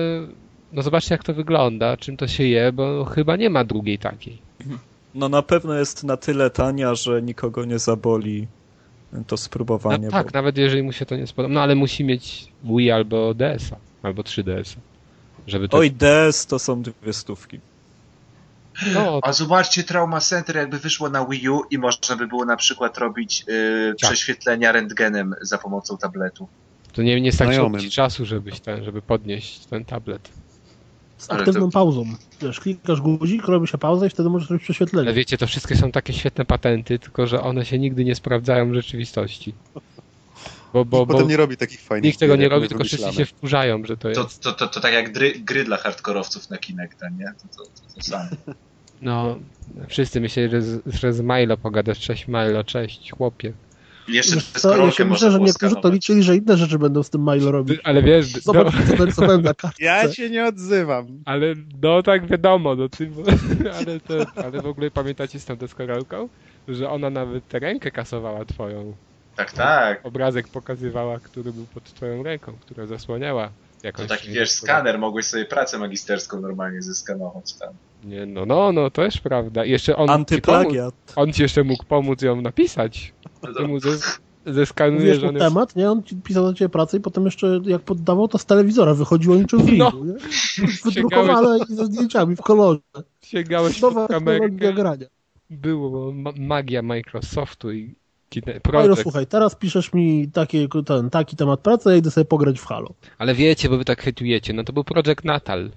no 0.74 0.82
zobaczy 0.82 1.08
jak 1.14 1.24
to 1.24 1.34
wygląda, 1.34 1.98
czym 1.98 2.18
to 2.18 2.28
się 2.28 2.44
je, 2.44 2.72
bo 2.72 3.06
chyba 3.06 3.36
nie 3.36 3.50
ma 3.50 3.64
drugiej 3.64 4.00
takiej. 4.00 4.38
No 5.16 5.30
na 5.30 5.42
pewno 5.42 5.74
jest 5.74 6.04
na 6.04 6.18
tyle 6.18 6.50
tania, 6.50 6.96
że 6.96 7.22
nikogo 7.22 7.66
nie 7.66 7.80
zaboli 7.80 8.48
to 9.12 9.18
No, 9.32 9.38
spróbowanie. 9.38 10.10
tak, 10.10 10.26
bo... 10.26 10.32
nawet 10.34 10.58
jeżeli 10.58 10.84
mu 10.84 10.92
się 10.92 11.06
to 11.06 11.16
nie 11.16 11.28
spodoba. 11.28 11.54
No 11.54 11.62
ale 11.62 11.76
musi 11.76 12.04
mieć 12.04 12.48
Wii 12.64 12.92
albo 12.92 13.34
DS-a, 13.34 13.76
albo 14.04 14.22
3DS-a. 14.22 14.80
Żeby 15.48 15.70
to... 15.70 15.78
Oj, 15.78 15.92
DS 15.92 16.46
to 16.46 16.60
są 16.60 16.82
dwie 16.82 17.14
stówki. 17.14 17.60
No, 18.94 19.20
A 19.24 19.34
zobaczcie, 19.34 19.84
Trauma 19.84 20.20
Center 20.20 20.56
jakby 20.56 20.80
wyszło 20.80 21.10
na 21.10 21.26
Wii 21.26 21.50
U 21.50 21.62
i 21.72 21.78
można 21.78 22.16
by 22.16 22.28
było 22.28 22.46
na 22.46 22.56
przykład 22.58 22.98
robić 22.98 23.44
yy, 23.48 23.96
Tak. 24.02 24.10
prześwietlenia 24.10 24.72
rentgenem 24.72 25.36
za 25.42 25.58
pomocą 25.58 25.98
tabletu. 25.98 26.48
to 26.94 27.02
nie, 27.02 27.22
nie 27.22 27.32
starczyło 27.32 27.80
ci 27.80 27.92
czasu, 27.92 28.26
żebyś 28.26 28.60
ten, 28.60 28.84
żeby 28.84 29.02
podnieść 29.02 29.60
ten 29.66 29.86
tablet. 29.86 30.30
Z 31.18 31.30
Ale 31.30 31.40
aktywną 31.40 31.66
to- 31.66 31.72
pauzą. 31.72 32.06
Wiesz, 32.42 32.60
klikasz 32.60 33.02
guzik, 33.02 33.46
robi 33.48 33.68
się 33.68 33.78
pauza 33.78 34.06
i 34.06 34.10
wtedy 34.10 34.30
możesz 34.30 34.50
robić 34.50 34.64
prześwietlenie. 34.64 35.08
Ale 35.08 35.16
wiecie, 35.16 35.38
to 35.38 35.48
wszystkie 35.48 35.76
są 35.76 35.92
takie 35.92 36.14
świetne 36.14 36.46
patenty, 36.46 37.00
tylko 37.00 37.28
że 37.28 37.42
one 37.42 37.66
się 37.66 37.80
nigdy 37.80 38.06
nie 38.06 38.16
sprawdzają 38.16 38.72
w 38.72 38.74
rzeczywistości. 38.74 39.54
Bo, 40.74 40.86
bo, 40.86 41.06
bo 41.06 41.14
Potem 41.14 41.28
nie 41.28 41.38
robi 41.38 41.58
takich 41.58 41.82
fajnych 41.82 42.04
nikt 42.04 42.20
tego 42.20 42.36
nie 42.36 42.44
jak 42.44 42.52
robi, 42.52 42.68
tylko 42.68 42.84
wszyscy 42.84 42.98
wymyślamy. 43.06 43.28
się 43.28 43.36
wkurzają, 43.36 43.86
że 43.86 43.98
to 43.98 44.02
To, 44.14 44.22
jest. 44.22 44.40
to, 44.42 44.54
to, 44.54 44.68
to 44.68 44.80
tak 44.80 44.94
jak 44.94 45.12
gry, 45.14 45.32
gry 45.40 45.64
dla 45.64 45.78
hardkorowców 45.78 46.50
na 46.50 46.58
Kinecta, 46.58 47.10
nie? 47.10 47.26
To, 47.26 47.58
to, 47.58 47.70
to, 47.70 47.96
to 47.96 48.02
samo. 48.02 48.30
No, 49.02 49.40
wszyscy 49.88 50.22
myśleli, 50.22 50.50
że 50.52 50.62
z, 50.62 50.82
że 50.86 51.14
z 51.14 51.22
Milo 51.22 51.58
pogadasz, 51.58 52.00
cześć 52.00 52.28
Milo, 52.28 52.64
cześć 52.64 53.12
chłopie. 53.12 53.54
Jeszcze 54.08 54.36
Wiesz 54.36 54.46
co, 54.46 54.78
ja 54.78 54.92
się 54.92 55.06
myślę, 55.06 55.32
że 55.32 55.40
niektórzy 55.40 55.76
to 55.76 55.90
liczyli, 55.90 56.24
że 56.24 56.36
inne 56.36 56.58
rzeczy 56.58 56.80
będą 56.80 57.04
z 57.04 57.10
tym 57.10 57.22
Milo 57.22 57.52
robić. 57.52 57.80
Ale 57.84 58.04
wiesz, 58.04 58.26
Zobacz, 58.26 58.74
no, 58.74 58.82
co 58.88 58.96
narysowałem 58.96 59.42
na 59.42 59.54
kartce. 59.54 59.84
Ja 59.84 60.12
się 60.12 60.30
nie 60.30 60.46
odzywam. 60.46 61.08
ale 61.26 61.54
no 61.82 62.04
tak 62.04 62.28
wiadomo, 62.28 62.76
no 62.76 62.90
ty, 62.90 63.10
ale, 63.80 64.00
to, 64.00 64.42
ale 64.44 64.62
w 64.62 64.66
ogóle 64.66 64.92
pamiętacie 64.92 65.40
z 65.40 65.46
tą 65.46 65.56
deskorolką, 65.56 66.30
że 66.68 66.90
ona 66.90 67.10
nawet 67.10 67.48
tę 67.48 67.60
rękę 67.60 67.92
kasowała 67.92 68.46
twoją. 68.46 68.94
Tak, 69.36 69.52
tak. 69.52 70.06
Obrazek 70.06 70.48
pokazywała, 70.48 71.20
który 71.20 71.54
był 71.54 71.66
pod 71.74 71.84
twoją 71.84 72.24
ręką, 72.24 72.54
która 72.62 72.86
zasłaniała 72.86 73.50
To 73.82 73.88
jakąś... 73.88 74.08
taki, 74.08 74.30
wiesz, 74.30 74.52
skaner, 74.52 75.00
mogłeś 75.00 75.26
sobie 75.26 75.46
pracę 75.46 75.78
magisterską 75.80 76.42
normalnie 76.42 76.82
zeskanować 76.82 77.54
tam. 77.54 77.74
Nie, 78.04 78.26
no, 78.26 78.46
no, 78.46 78.72
no, 78.72 78.90
to 78.92 79.04
jest 79.04 79.18
prawda. 79.20 79.66
I 79.66 79.72
jeszcze 79.72 79.96
on 79.96 80.08
ci 80.08 80.08
pomógł, 80.08 80.22
Antyplagiat. 80.22 80.94
on 81.16 81.34
ci 81.34 81.42
jeszcze 81.42 81.64
mógł 81.64 81.86
pomóc 81.86 82.22
ją 82.22 82.42
napisać. 82.42 83.14
Ty 83.58 83.68
mu 83.68 83.80
zes, 83.80 84.20
zeskanuje, 84.46 85.00
Mówisz 85.00 85.16
że 85.16 85.22
mu 85.22 85.30
on 85.30 85.36
jest... 85.36 85.48
temat, 85.48 85.76
nie? 85.76 85.92
On 85.92 86.04
ci 86.04 86.16
pisał 86.16 86.44
do 86.44 86.54
ciebie 86.54 86.70
pracę 86.70 86.98
i 86.98 87.00
potem 87.00 87.26
jeszcze 87.26 87.60
jak 87.66 87.82
poddawał, 87.82 88.28
to 88.28 88.38
z 88.38 88.46
telewizora 88.46 88.94
wychodziło 88.94 89.36
niczym 89.36 89.60
w 89.60 89.74
No. 89.74 89.92
no. 89.96 90.06
nie? 90.06 90.14
Wydrukowane 90.86 91.60
i 91.70 91.76
ze 91.76 91.86
zdjęciami 91.86 92.36
w 92.36 92.42
kolorze. 92.42 92.80
Sięgałeś 93.22 93.82
Nowa 93.82 94.02
pod 94.02 94.12
kamerkę, 94.12 94.74
grania. 94.74 95.06
było 95.50 96.12
ma 96.12 96.32
magia 96.38 96.82
Microsoftu 96.82 97.72
i 97.72 97.96
no 98.36 98.54
projekt. 98.64 99.02
słuchaj, 99.02 99.28
teraz 99.28 99.56
piszesz 99.56 99.94
mi 99.94 100.28
taki, 100.34 100.68
ten, 100.86 101.10
taki 101.10 101.36
temat 101.36 101.60
pracy, 101.60 101.90
ja 101.90 101.96
idę 101.96 102.12
sobie 102.12 102.26
pograć 102.26 102.60
w 102.60 102.66
Halo. 102.66 102.94
Ale 103.18 103.36
wiecie, 103.36 103.70
bo 103.70 103.78
wy 103.78 103.86
tak 103.86 104.02
hejtujecie, 104.02 104.54
no 104.54 104.64
to 104.64 104.74
był 104.74 104.84
Project 104.84 105.24
Natal. 105.24 105.70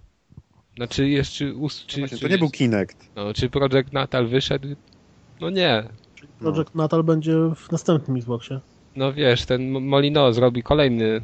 Znaczy 0.76 1.08
jeszcze... 1.08 1.54
Us, 1.54 1.84
czy, 1.86 2.00
Właśnie, 2.00 2.18
czy, 2.18 2.24
to 2.24 2.30
nie 2.30 2.38
był 2.38 2.50
Kinect. 2.50 2.96
No, 3.16 3.34
czy 3.34 3.50
Project 3.50 3.92
Natal 3.92 4.26
wyszedł? 4.26 4.68
No 5.40 5.50
nie. 5.50 5.84
Project 6.38 6.74
Natal 6.74 7.04
będzie 7.04 7.32
w 7.56 7.72
następnym 7.72 8.16
Xboxie. 8.16 8.60
No 8.96 9.12
wiesz, 9.12 9.44
ten 9.44 9.70
Molino 9.70 10.32
zrobi 10.32 10.62
kolejny. 10.62 11.20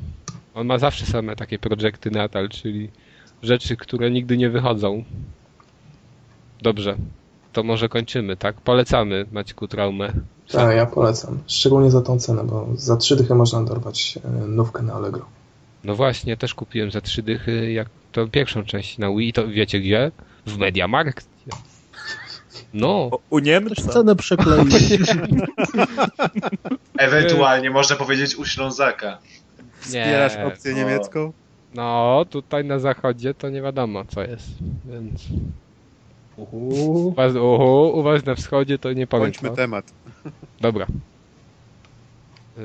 On 0.54 0.66
ma 0.66 0.78
zawsze 0.78 1.06
same 1.06 1.36
takie 1.36 1.58
projekty 1.58 2.10
Natal, 2.10 2.48
czyli 2.48 2.90
rzeczy, 3.42 3.76
które 3.76 4.10
nigdy 4.10 4.36
nie 4.36 4.50
wychodzą. 4.50 5.04
Dobrze. 6.62 6.96
To 7.52 7.62
może 7.62 7.88
kończymy, 7.88 8.36
tak? 8.36 8.60
Polecamy 8.60 9.26
Maćku 9.32 9.68
Traumę. 9.68 10.12
Tak, 10.52 10.76
ja 10.76 10.86
polecam. 10.86 11.38
Szczególnie 11.46 11.90
za 11.90 12.00
tą 12.00 12.18
cenę, 12.18 12.44
bo 12.44 12.66
za 12.74 12.96
trzy 12.96 13.16
dychy 13.16 13.34
można 13.34 13.62
dorwać 13.62 14.18
e, 14.24 14.28
nówkę 14.48 14.82
na 14.82 14.94
Allegro. 14.94 15.26
No 15.84 15.94
właśnie, 15.94 16.36
też 16.36 16.54
kupiłem 16.54 16.90
za 16.90 17.00
trzy 17.00 17.22
dychy, 17.22 17.72
jak 17.72 17.88
to 18.12 18.28
pierwszą 18.28 18.64
część 18.64 18.98
na 18.98 19.10
Wii, 19.10 19.32
to 19.32 19.48
wiecie 19.48 19.80
gdzie? 19.80 20.10
W 20.46 20.58
Mediamarkt. 20.58 21.26
No, 22.74 22.88
O, 23.12 23.18
u 23.30 23.38
Niemca. 23.38 23.88
cenę 23.88 24.16
przekleił. 24.16 24.64
Ewentualnie 26.98 27.70
można 27.70 27.96
powiedzieć 27.96 28.36
u 28.36 28.44
Ślązaka. 28.44 29.18
Wspierasz 29.80 30.36
Nie. 30.36 30.46
opcję 30.46 30.72
O. 30.72 30.76
niemiecką? 30.76 31.32
no 31.74 32.24
tutaj 32.30 32.64
na 32.64 32.78
zachodzie 32.78 33.34
to 33.34 33.48
nie 33.50 33.62
wiadomo 33.62 34.04
co 34.04 34.22
jest, 34.22 34.48
więc... 34.84 35.22
U 36.38 37.12
was, 37.16 37.34
uhu, 37.36 37.98
u 37.98 38.02
was 38.02 38.24
na 38.24 38.34
wschodzie 38.34 38.78
to 38.78 38.92
nie 38.92 39.06
powiem 39.06 39.24
Kończmy 39.24 39.50
temat. 39.50 39.92
Dobra. 40.60 40.86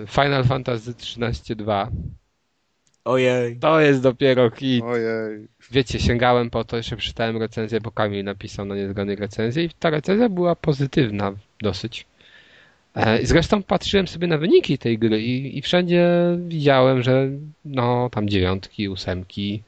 Final 0.08 0.44
Fantasy 0.44 0.94
13.2 0.94 1.88
Ojej. 3.06 3.58
To 3.58 3.80
jest 3.80 4.02
dopiero 4.02 4.52
hit. 4.52 4.84
Ojej. 4.84 5.48
Wiecie, 5.72 6.00
sięgałem 6.00 6.50
po 6.50 6.64
to, 6.64 6.78
jeszcze 6.78 6.96
przeczytałem 6.96 7.38
recenzję, 7.38 7.82
bo 7.82 7.92
Kamil 7.92 8.24
napisał 8.24 8.66
na 8.66 8.76
niezgodnej 8.76 9.16
recenzji 9.16 9.64
i 9.64 9.70
ta 9.80 9.90
recenzja 9.90 10.30
była 10.30 10.56
pozytywna 10.56 11.34
dosyć. 11.62 12.06
E, 12.96 13.22
i 13.22 13.26
Zresztą 13.26 13.64
patrzyłem 13.64 14.08
sobie 14.08 14.28
na 14.28 14.38
wyniki 14.38 14.78
tej 14.78 14.98
gry 14.98 15.22
i, 15.22 15.58
i 15.58 15.62
wszędzie 15.62 16.10
widziałem, 16.48 17.04
że 17.04 17.30
no 17.66 18.10
tam 18.10 18.30
dziewiątki, 18.30 18.90
ósemki. 18.90 19.64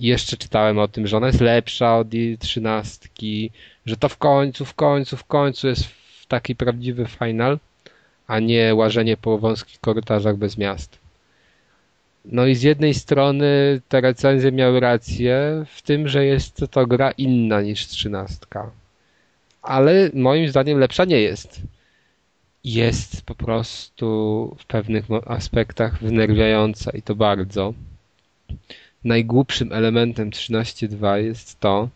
I 0.00 0.06
jeszcze 0.06 0.36
czytałem 0.36 0.78
o 0.78 0.88
tym, 0.88 1.06
że 1.06 1.16
ona 1.16 1.26
jest 1.26 1.40
lepsza 1.40 1.98
od 1.98 2.14
jej 2.14 2.38
trzynastki, 2.38 3.50
że 3.86 3.96
to 3.96 4.08
w 4.08 4.16
końcu, 4.16 4.64
w 4.64 4.74
końcu, 4.74 5.16
w 5.16 5.24
końcu 5.24 5.68
jest 5.68 5.84
taki 6.28 6.56
prawdziwy 6.56 7.06
final, 7.06 7.58
a 8.26 8.38
nie 8.38 8.74
łażenie 8.74 9.16
po 9.16 9.38
wąskich 9.38 9.80
korytarzach 9.80 10.36
bez 10.36 10.58
miast. 10.58 10.98
No 12.24 12.46
i 12.46 12.54
z 12.54 12.62
jednej 12.62 12.94
strony 12.94 13.80
te 13.88 14.00
recenzje 14.00 14.52
miały 14.52 14.80
rację 14.80 15.64
w 15.74 15.82
tym, 15.82 16.08
że 16.08 16.24
jest 16.26 16.64
to 16.70 16.86
gra 16.86 17.10
inna 17.10 17.62
niż 17.62 17.86
trzynastka. 17.86 18.70
Ale 19.62 20.10
moim 20.14 20.48
zdaniem 20.48 20.78
lepsza 20.78 21.04
nie 21.04 21.20
jest. 21.20 21.60
Jest 22.64 23.22
po 23.22 23.34
prostu 23.34 24.06
w 24.58 24.66
pewnych 24.66 25.04
aspektach 25.26 26.02
wnerwiająca 26.02 26.90
i 26.90 27.02
to 27.02 27.14
bardzo. 27.14 27.74
Najgłupszym 29.04 29.72
elementem 29.72 30.30
13.2 30.30 31.14
jest 31.16 31.60
to, 31.60 31.88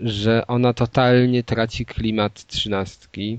że 0.00 0.46
ona 0.46 0.72
totalnie 0.72 1.42
traci 1.42 1.86
klimat 1.86 2.46
trzynastki. 2.46 3.38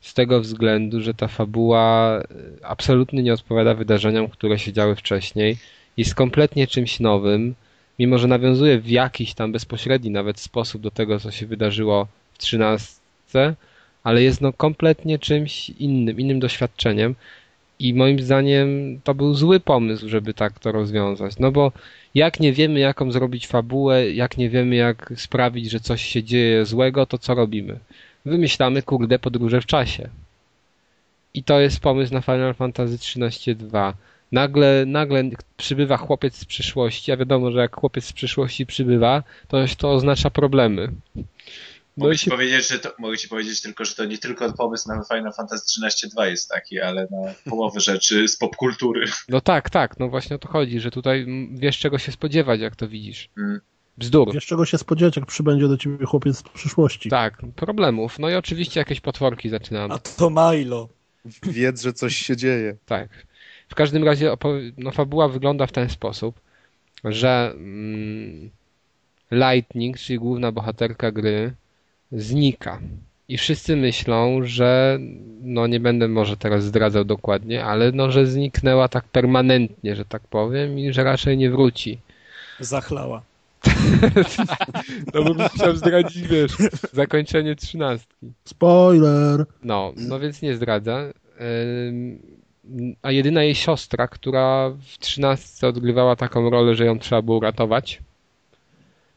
Z 0.00 0.14
tego 0.14 0.40
względu, 0.40 1.00
że 1.00 1.14
ta 1.14 1.28
fabuła 1.28 2.18
e, 2.18 2.24
absolutnie 2.66 3.22
nie 3.22 3.32
odpowiada 3.32 3.74
wydarzeniom, 3.74 4.28
które 4.28 4.58
się 4.58 4.72
działy 4.72 4.96
wcześniej. 4.96 5.56
Jest 5.96 6.14
kompletnie 6.14 6.66
czymś 6.66 7.00
nowym. 7.00 7.54
mimo 7.98 8.18
że 8.18 8.28
nawiązuje 8.28 8.80
w 8.80 8.88
jakiś 8.88 9.34
tam 9.34 9.52
bezpośredni 9.52 10.10
nawet 10.10 10.40
sposób 10.40 10.82
do 10.82 10.90
tego, 10.90 11.20
co 11.20 11.30
się 11.30 11.46
wydarzyło 11.46 12.08
w 12.32 12.38
trzynastce, 12.38 13.54
ale 14.04 14.22
jest 14.22 14.40
no 14.40 14.52
kompletnie 14.52 15.18
czymś 15.18 15.70
innym, 15.70 16.20
innym 16.20 16.40
doświadczeniem. 16.40 17.14
I 17.84 17.94
moim 17.94 18.20
zdaniem 18.20 19.00
to 19.04 19.14
był 19.14 19.34
zły 19.34 19.60
pomysł, 19.60 20.08
żeby 20.08 20.34
tak 20.34 20.58
to 20.58 20.72
rozwiązać. 20.72 21.38
No 21.38 21.52
bo 21.52 21.72
jak 22.14 22.40
nie 22.40 22.52
wiemy, 22.52 22.80
jaką 22.80 23.12
zrobić 23.12 23.46
fabułę, 23.46 24.10
jak 24.10 24.38
nie 24.38 24.50
wiemy, 24.50 24.76
jak 24.76 25.12
sprawić, 25.16 25.70
że 25.70 25.80
coś 25.80 26.04
się 26.04 26.22
dzieje 26.22 26.64
złego, 26.64 27.06
to 27.06 27.18
co 27.18 27.34
robimy? 27.34 27.78
Wymyślamy, 28.24 28.82
kurde, 28.82 29.18
podróże 29.18 29.60
w 29.60 29.66
czasie. 29.66 30.08
I 31.34 31.42
to 31.42 31.60
jest 31.60 31.80
pomysł 31.80 32.14
na 32.14 32.20
Final 32.20 32.54
Fantasy 32.54 32.94
XIII 32.94 33.56
2. 33.56 33.94
Nagle, 34.32 34.84
nagle 34.86 35.24
przybywa 35.56 35.96
chłopiec 35.96 36.36
z 36.36 36.44
przyszłości, 36.44 37.12
a 37.12 37.16
wiadomo, 37.16 37.50
że 37.50 37.60
jak 37.60 37.76
chłopiec 37.76 38.04
z 38.04 38.12
przyszłości 38.12 38.66
przybywa, 38.66 39.22
to 39.48 39.58
to 39.78 39.92
oznacza 39.92 40.30
problemy. 40.30 40.88
No 41.96 42.04
mogę, 42.04 42.18
ci 42.18 42.24
się... 42.24 42.30
powiedzieć, 42.30 42.68
że 42.68 42.78
to, 42.78 42.92
mogę 42.98 43.18
ci 43.18 43.28
powiedzieć 43.28 43.62
tylko, 43.62 43.84
że 43.84 43.94
to 43.94 44.04
nie 44.04 44.18
tylko 44.18 44.52
pomysł 44.52 44.88
na 44.88 45.02
Final 45.14 45.32
Fantasy 45.32 45.80
XIII 45.84 46.10
2 46.10 46.26
jest 46.26 46.48
taki, 46.48 46.80
ale 46.80 47.08
na 47.10 47.50
połowę 47.50 47.80
rzeczy 47.80 48.28
z 48.28 48.36
popkultury. 48.36 49.06
No 49.28 49.40
tak, 49.40 49.70
tak, 49.70 49.98
no 49.98 50.08
właśnie 50.08 50.36
o 50.36 50.38
to 50.38 50.48
chodzi, 50.48 50.80
że 50.80 50.90
tutaj 50.90 51.26
wiesz 51.50 51.78
czego 51.78 51.98
się 51.98 52.12
spodziewać, 52.12 52.60
jak 52.60 52.76
to 52.76 52.88
widzisz. 52.88 53.28
Mm. 53.38 53.60
Bzdur. 53.98 54.34
Wiesz 54.34 54.46
czego 54.46 54.66
się 54.66 54.78
spodziewać, 54.78 55.16
jak 55.16 55.26
przybędzie 55.26 55.68
do 55.68 55.76
ciebie 55.76 56.06
chłopiec 56.06 56.38
z 56.38 56.42
przyszłości. 56.42 57.10
Tak, 57.10 57.38
problemów. 57.56 58.18
No 58.18 58.30
i 58.30 58.34
oczywiście 58.34 58.80
jakieś 58.80 59.00
potworki 59.00 59.48
zaczynam. 59.48 59.92
A 59.92 59.98
to 59.98 60.30
Milo. 60.30 60.88
Wiedz, 61.42 61.82
że 61.82 61.92
coś 61.92 62.16
się 62.16 62.36
dzieje. 62.36 62.76
Tak. 62.86 63.08
W 63.68 63.74
każdym 63.74 64.04
razie 64.04 64.32
no, 64.76 64.90
fabuła 64.90 65.28
wygląda 65.28 65.66
w 65.66 65.72
ten 65.72 65.88
sposób, 65.88 66.40
że 67.04 67.52
mm, 67.54 68.50
Lightning, 69.30 69.98
czyli 69.98 70.18
główna 70.18 70.52
bohaterka 70.52 71.12
gry, 71.12 71.54
znika. 72.14 72.78
I 73.28 73.38
wszyscy 73.38 73.76
myślą, 73.76 74.40
że 74.42 74.98
no 75.42 75.66
nie 75.66 75.80
będę 75.80 76.08
może 76.08 76.36
teraz 76.36 76.64
zdradzał 76.64 77.04
dokładnie, 77.04 77.64
ale 77.64 77.92
no, 77.92 78.10
że 78.10 78.26
zniknęła 78.26 78.88
tak 78.88 79.04
permanentnie, 79.04 79.96
że 79.96 80.04
tak 80.04 80.22
powiem, 80.22 80.78
i 80.78 80.92
że 80.92 81.04
raczej 81.04 81.38
nie 81.38 81.50
wróci. 81.50 81.98
Zachlała. 82.60 83.22
no 85.14 85.24
bym 85.24 85.48
chciał 85.48 85.76
zdradzić, 85.76 86.28
wiesz, 86.28 86.52
zakończenie 86.92 87.56
trzynastki. 87.56 88.32
Spoiler! 88.44 89.44
No, 89.62 89.92
no 89.96 90.20
więc 90.20 90.42
nie 90.42 90.54
zdradza. 90.54 91.12
A 93.02 93.10
jedyna 93.12 93.42
jej 93.42 93.54
siostra, 93.54 94.08
która 94.08 94.70
w 94.70 94.98
trzynastce 94.98 95.68
odgrywała 95.68 96.16
taką 96.16 96.50
rolę, 96.50 96.74
że 96.74 96.84
ją 96.84 96.98
trzeba 96.98 97.22
było 97.22 97.40
ratować, 97.40 98.00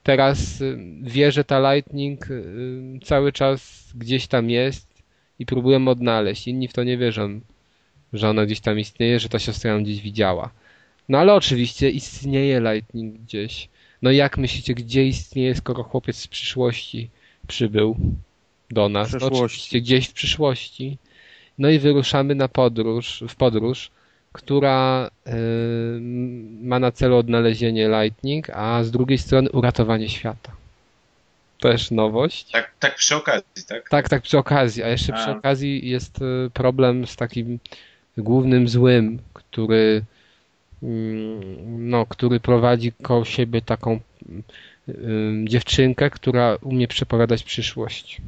teraz 0.08 0.62
y, 0.62 0.78
wie, 1.02 1.32
że 1.32 1.44
ta 1.44 1.74
Lightning 1.74 2.32
y, 2.32 3.00
cały 3.04 3.32
czas 3.32 3.92
gdzieś 3.96 4.28
tam 4.28 4.50
jest 4.50 4.88
i 5.40 5.46
próbują 5.46 5.88
odnaleźć. 5.88 6.48
Inni 6.48 6.68
w 6.68 6.74
to 6.74 6.84
nie 6.84 6.98
wierzą, 6.98 7.42
że 8.14 8.30
ona 8.30 8.46
gdzieś 8.46 8.60
tam 8.60 8.80
istnieje, 8.80 9.20
że 9.20 9.30
ta 9.30 9.40
siostra 9.40 9.72
ją 9.72 9.84
gdzieś 9.84 10.02
widziała. 10.02 10.50
No 11.10 11.18
ale 11.18 11.34
oczywiście 11.34 11.90
istnieje 11.90 12.62
Lightning 12.62 13.18
gdzieś. 13.22 13.70
No 14.02 14.12
jak 14.12 14.38
myślicie, 14.38 14.74
gdzie 14.74 15.08
istnieje, 15.08 15.56
skoro 15.56 15.84
chłopiec 15.84 16.18
z 16.18 16.28
przyszłości 16.28 17.10
przybył 17.48 17.98
do 18.70 18.90
nas? 18.90 19.14
No, 19.14 19.28
oczywiście 19.28 19.82
gdzieś 19.82 20.08
w 20.08 20.14
przyszłości. 20.14 20.98
No 21.58 21.70
i 21.70 21.80
wyruszamy 21.80 22.36
na 22.36 22.48
podróż, 22.48 23.24
w 23.28 23.36
podróż, 23.36 23.92
która 24.32 25.10
y, 25.28 25.32
ma 26.62 26.80
na 26.80 26.92
celu 26.92 27.18
odnalezienie 27.18 27.90
Lightning, 27.90 28.50
a 28.50 28.84
z 28.84 28.92
drugiej 28.92 29.18
strony 29.18 29.52
uratowanie 29.52 30.10
świata. 30.10 30.52
Też 31.60 31.92
nowość. 31.92 32.52
Tak, 32.52 32.72
tak 32.80 32.96
przy 32.96 33.16
okazji, 33.16 33.64
tak? 33.68 33.90
Tak, 33.90 34.10
tak 34.10 34.22
przy 34.22 34.38
okazji. 34.38 34.84
A 34.84 34.88
jeszcze 34.88 35.14
a. 35.14 35.18
przy 35.18 35.32
okazji 35.32 35.90
jest 35.90 36.22
y, 36.22 36.50
problem 36.54 37.08
z 37.08 37.16
takim 37.16 37.60
głównym 38.18 38.68
złym, 38.68 39.20
który 39.34 40.02
mm, 40.84 41.90
no, 41.90 42.06
który 42.06 42.40
prowadzi 42.40 42.92
koło 43.02 43.26
siebie 43.26 43.62
taką 43.62 44.00
y, 44.90 44.94
dziewczynkę, 45.44 46.10
która 46.10 46.58
umie 46.62 46.88
przepowiadać 46.88 47.44
przyszłość. 47.44 48.22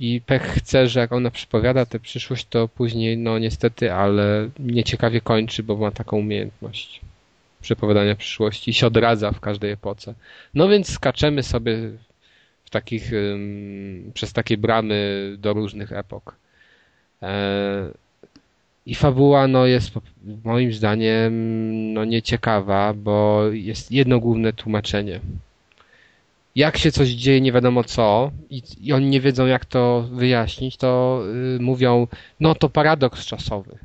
I 0.00 0.20
pech 0.26 0.42
chce, 0.42 0.88
że 0.88 1.00
jak 1.00 1.12
ona 1.12 1.30
przepowiada 1.30 1.86
tę 1.86 2.00
przyszłość, 2.00 2.46
to 2.50 2.68
później, 2.68 3.18
no 3.18 3.38
niestety, 3.38 3.92
ale 3.92 4.50
nieciekawie 4.58 5.20
kończy, 5.20 5.62
bo 5.62 5.76
ma 5.76 5.90
taką 5.90 6.16
umiejętność 6.16 7.00
przepowiadania 7.60 8.16
przyszłości 8.16 8.70
i 8.70 8.74
się 8.74 8.86
odradza 8.86 9.32
w 9.32 9.40
każdej 9.40 9.70
epoce. 9.70 10.14
No 10.54 10.68
więc 10.68 10.92
skaczemy 10.92 11.42
sobie 11.42 11.76
w 12.64 12.70
takich, 12.70 13.10
przez 14.14 14.32
takie 14.32 14.56
bramy 14.56 15.34
do 15.38 15.52
różnych 15.52 15.92
epok. 15.92 16.36
E, 17.22 17.90
I 18.86 18.94
fabuła 18.94 19.48
no, 19.48 19.66
jest 19.66 19.92
moim 20.44 20.72
zdaniem 20.72 21.32
no, 21.92 22.04
nieciekawa, 22.04 22.94
bo 22.94 23.44
jest 23.52 23.92
jedno 23.92 24.20
główne 24.20 24.52
tłumaczenie 24.52 25.20
jak 26.54 26.78
się 26.78 26.92
coś 26.92 27.08
dzieje, 27.08 27.40
nie 27.40 27.52
wiadomo 27.52 27.84
co, 27.84 28.30
i, 28.50 28.62
i 28.80 28.92
oni 28.92 29.06
nie 29.06 29.20
wiedzą, 29.20 29.46
jak 29.46 29.64
to 29.64 30.08
wyjaśnić, 30.12 30.76
to 30.76 31.22
y, 31.56 31.62
mówią, 31.62 32.06
no 32.40 32.54
to 32.54 32.68
paradoks 32.68 33.26
czasowy. 33.26 33.78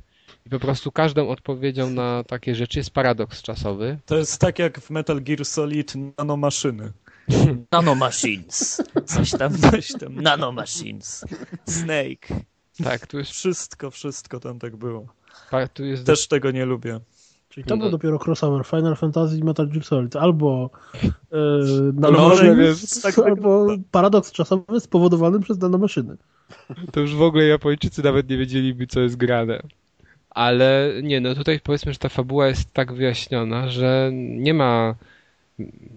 I 0.45 0.49
po 0.49 0.59
prostu 0.59 0.91
każdą 0.91 1.29
odpowiedzią 1.29 1.89
na 1.89 2.23
takie 2.23 2.55
rzeczy 2.55 2.79
jest 2.79 2.91
paradoks 2.91 3.41
czasowy. 3.41 3.97
To 4.05 4.17
jest 4.17 4.41
tak 4.41 4.59
jak 4.59 4.79
w 4.79 4.89
Metal 4.89 5.21
Gear 5.21 5.45
Solid 5.45 5.93
nanomaszyny. 6.17 6.91
Nanomachines. 7.71 8.83
Coś 9.05 9.31
tam, 9.31 9.57
coś 9.57 9.91
tam. 9.99 10.15
Nanomachines. 10.15 11.25
Snake. 11.65 12.27
Tak, 12.83 13.07
tu 13.07 13.17
jest... 13.17 13.31
Wszystko, 13.31 13.91
wszystko 13.91 14.39
tam 14.39 14.59
tak 14.59 14.75
było. 14.75 15.07
tu 15.73 15.85
jest... 15.85 16.05
Też 16.05 16.27
tego 16.27 16.51
nie 16.51 16.65
lubię. 16.65 16.99
Czyli 17.55 17.65
to 17.65 17.75
no. 17.75 17.81
był 17.81 17.91
dopiero 17.91 18.19
crossover 18.25 18.65
Final 18.65 18.95
Fantasy 18.95 19.37
i 19.37 19.43
Metal 19.43 19.67
Gear 19.67 19.83
Solid. 19.83 20.15
Albo 20.15 20.69
yy, 21.03 21.93
nanomaszyny, 21.93 22.73
tak, 23.03 23.19
albo 23.19 23.67
paradoks 23.91 24.31
czasowy 24.31 24.79
spowodowany 24.79 25.39
przez 25.39 25.59
nanomaszyny. 25.59 26.17
To 26.91 26.99
już 26.99 27.15
w 27.15 27.21
ogóle 27.21 27.45
Japończycy 27.45 28.03
nawet 28.03 28.29
nie 28.29 28.37
wiedzieliby, 28.37 28.87
co 28.87 28.99
jest 28.99 29.15
grane. 29.15 29.61
Ale 30.29 30.91
nie, 31.03 31.21
no 31.21 31.35
tutaj 31.35 31.59
powiedzmy, 31.59 31.93
że 31.93 31.99
ta 31.99 32.09
fabuła 32.09 32.47
jest 32.47 32.73
tak 32.73 32.93
wyjaśniona, 32.93 33.69
że 33.69 34.11
nie 34.13 34.53
ma... 34.53 34.95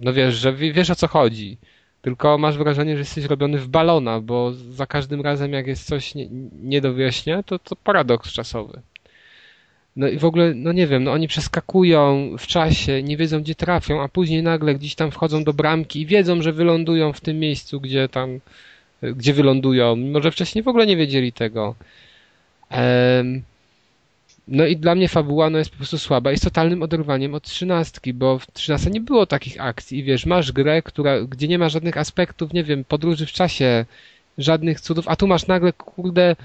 No 0.01 0.13
wiesz, 0.13 0.35
że 0.35 0.53
wiesz 0.53 0.91
o 0.91 0.95
co 0.95 1.09
chodzi. 1.09 1.59
Tylko 2.03 2.39
masz 2.39 2.59
wrażenie, 2.59 2.93
że 2.93 2.99
jesteś 2.99 3.25
robiony 3.25 3.59
w 3.59 3.69
balona, 3.69 4.21
bo 4.21 4.53
za 4.53 4.87
każdym 4.87 5.21
razem 5.21 5.53
jak 5.53 5.67
jest 5.67 5.87
coś 5.87 6.15
nie, 6.15 6.29
nie 6.63 6.81
do 6.81 6.93
wyjaśnienia, 6.93 7.43
to 7.43 7.59
to 7.59 7.77
paradoks 7.77 8.33
czasowy. 8.33 8.83
No 9.99 10.09
i 10.09 10.19
w 10.19 10.25
ogóle, 10.25 10.55
no 10.55 10.73
nie 10.73 10.87
wiem, 10.87 11.05
no 11.05 11.13
oni 11.13 11.29
przeskakują 11.29 12.31
w 12.39 12.47
czasie, 12.47 13.03
nie 13.03 13.17
wiedzą 13.17 13.41
gdzie 13.41 13.55
trafią, 13.55 14.03
a 14.03 14.09
później 14.09 14.43
nagle 14.43 14.75
gdzieś 14.75 14.95
tam 14.95 15.11
wchodzą 15.11 15.45
do 15.45 15.53
bramki 15.53 16.01
i 16.01 16.07
wiedzą, 16.07 16.43
że 16.43 16.53
wylądują 16.53 17.13
w 17.13 17.21
tym 17.21 17.39
miejscu, 17.39 17.81
gdzie 17.81 18.09
tam, 18.09 18.41
gdzie 19.03 19.33
wylądują, 19.33 19.97
mimo 19.97 20.23
że 20.23 20.31
wcześniej 20.31 20.63
w 20.63 20.69
ogóle 20.69 20.87
nie 20.87 20.97
wiedzieli 20.97 21.33
tego. 21.33 21.75
No 24.49 24.67
i 24.67 24.77
dla 24.77 24.95
mnie 24.95 25.09
fabuła 25.09 25.51
no, 25.51 25.59
jest 25.59 25.71
po 25.71 25.77
prostu 25.77 25.99
słaba. 25.99 26.31
Jest 26.31 26.45
totalnym 26.45 26.83
oderwaniem 26.83 27.35
od 27.35 27.43
trzynastki, 27.43 28.15
bo 28.15 28.39
w 28.39 28.53
trzynastce 28.53 28.91
nie 28.91 29.01
było 29.01 29.27
takich 29.27 29.61
akcji. 29.61 29.99
I 29.99 30.05
wiesz, 30.05 30.27
masz 30.27 30.53
grę, 30.53 30.83
która, 30.83 31.21
gdzie 31.21 31.49
nie 31.49 31.59
ma 31.59 31.69
żadnych 31.69 31.97
aspektów, 31.97 32.53
nie 32.53 32.65
wiem, 32.65 32.85
podróży 32.85 33.27
w 33.27 33.33
czasie, 33.33 33.85
żadnych 34.39 34.81
cudów, 34.81 35.09
a 35.09 35.17
tu 35.17 35.27
masz 35.27 35.47
nagle, 35.47 35.73
kurde, 35.73 36.37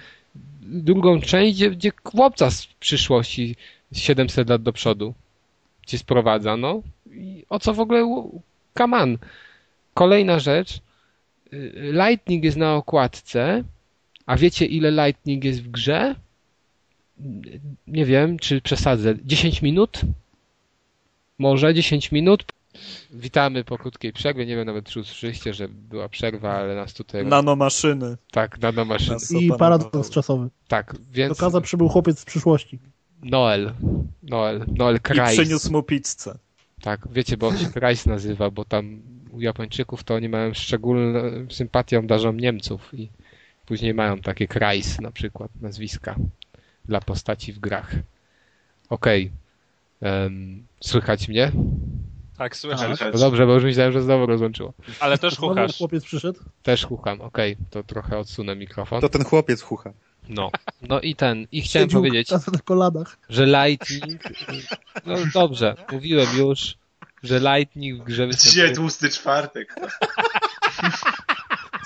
drugą 0.61 1.22
część, 1.22 1.55
gdzie, 1.55 1.72
gdzie 1.72 1.91
chłopca 2.03 2.51
z 2.51 2.65
przyszłości 2.65 3.55
700 3.91 4.49
lat 4.49 4.61
do 4.64 4.73
przodu 4.73 5.14
cię 5.85 5.97
sprowadza, 5.97 6.57
no. 6.57 6.81
I 7.11 7.45
o 7.49 7.60
co 7.60 7.73
w 7.73 7.80
ogóle 7.80 8.26
on. 8.76 9.18
Kolejna 9.93 10.39
rzecz. 10.39 10.80
Y, 11.53 11.91
Lightning 11.91 12.43
jest 12.43 12.57
na 12.57 12.76
okładce, 12.76 13.64
a 14.26 14.38
wiecie 14.38 14.65
ile 14.65 14.91
Lightning 14.91 15.43
jest 15.43 15.64
w 15.64 15.72
grze? 15.72 16.15
Nie 17.88 18.05
wiem, 18.05 18.39
czy 18.39 18.61
przesadzę. 18.61 19.15
10 19.26 19.61
minut? 19.61 20.01
Może 21.38 21.73
10 21.73 22.11
minut? 22.11 22.43
Witamy 23.12 23.64
po 23.64 23.78
krótkiej 23.78 24.14
przerwie. 24.14 24.45
Nie 24.45 24.56
wiem 24.56 24.66
nawet, 24.66 24.86
czy 24.86 25.00
usłyszeliście, 25.00 25.54
że 25.54 25.68
była 25.70 26.10
przerwa, 26.10 26.54
ale 26.54 26.76
nas 26.76 26.94
tutaj... 26.94 27.26
Nanomaszyny. 27.26 28.18
Tak, 28.32 28.60
nanomaszyny. 28.60 29.41
I 29.41 29.52
paradoks 29.60 30.10
czasowy. 30.10 30.50
Tak, 30.68 30.95
więc... 31.12 31.38
Do 31.38 31.45
kaza 31.45 31.62
przybył 31.62 31.90
chłopiec 31.90 32.20
z 32.20 32.26
przyszłości. 32.26 32.80
Noel. 33.24 33.74
Noel. 34.24 34.66
Noel 34.68 35.00
Kreis. 35.00 35.40
I 35.40 35.41
przyniósł 35.41 35.72
mu 35.72 35.84
pizzę. 35.84 36.38
Tak, 36.82 37.08
wiecie, 37.12 37.38
bo 37.38 37.48
on 37.48 37.58
się 37.58 37.66
Kreis 37.66 38.06
nazywa, 38.06 38.50
bo 38.50 38.66
tam 38.66 39.02
u 39.32 39.41
Japończyków 39.41 40.04
to 40.04 40.16
oni 40.16 40.30
mają 40.30 40.54
szczególną 40.54 41.20
sympatią 41.50 42.08
darzą 42.08 42.34
Niemców 42.34 42.94
i 42.94 43.10
później 43.66 43.94
mają 43.94 44.20
takie 44.20 44.48
Kreis 44.48 45.02
na 45.02 45.12
przykład, 45.12 45.52
nazwiska 45.62 46.16
dla 46.86 47.02
postaci 47.02 47.54
w 47.54 47.60
grach. 47.60 47.95
Okej. 48.90 49.32
Okay. 50.00 50.24
Um, 50.24 50.64
słychać 50.80 51.28
mnie? 51.28 51.52
Tak, 52.44 52.57
słyszę. 52.57 52.95
No 53.14 53.20
dobrze, 53.20 53.45
bo 53.45 53.53
już 53.53 53.64
myślałem, 53.64 53.94
że 53.94 54.02
znowu 54.02 54.26
rozłączyło. 54.26 54.74
Ale 54.99 55.18
też 55.18 55.34
Znowu 55.34 55.49
chuchasz. 55.53 55.78
chłopiec 55.78 56.03
przyszedł. 56.03 56.40
Też 56.64 56.86
chucham, 56.86 57.22
okej, 57.22 57.57
to 57.70 57.84
trochę 57.84 58.18
odsunę 58.18 58.56
mikrofon. 58.56 59.02
To 59.02 59.10
ten 59.10 59.24
chłopiec 59.24 59.61
chucha. 59.61 59.94
No. 60.30 60.52
No 60.82 61.02
i 61.02 61.15
ten, 61.15 61.48
i 61.52 61.61
chciałem 61.61 61.86
Siedził 61.90 61.99
powiedzieć, 61.99 62.32
na 62.32 62.40
kolanach. 62.65 63.18
że 63.30 63.45
Lightning, 63.45 64.22
no 65.06 65.15
dobrze, 65.34 65.76
mówiłem 65.91 66.28
już, 66.38 66.76
że 67.24 67.40
Lightning 67.40 68.02
w 68.02 68.03
grze 68.06 68.28
Dzisiaj 68.30 68.32
występuje. 68.44 68.76
tłusty 68.76 69.10
czwartek. 69.10 69.76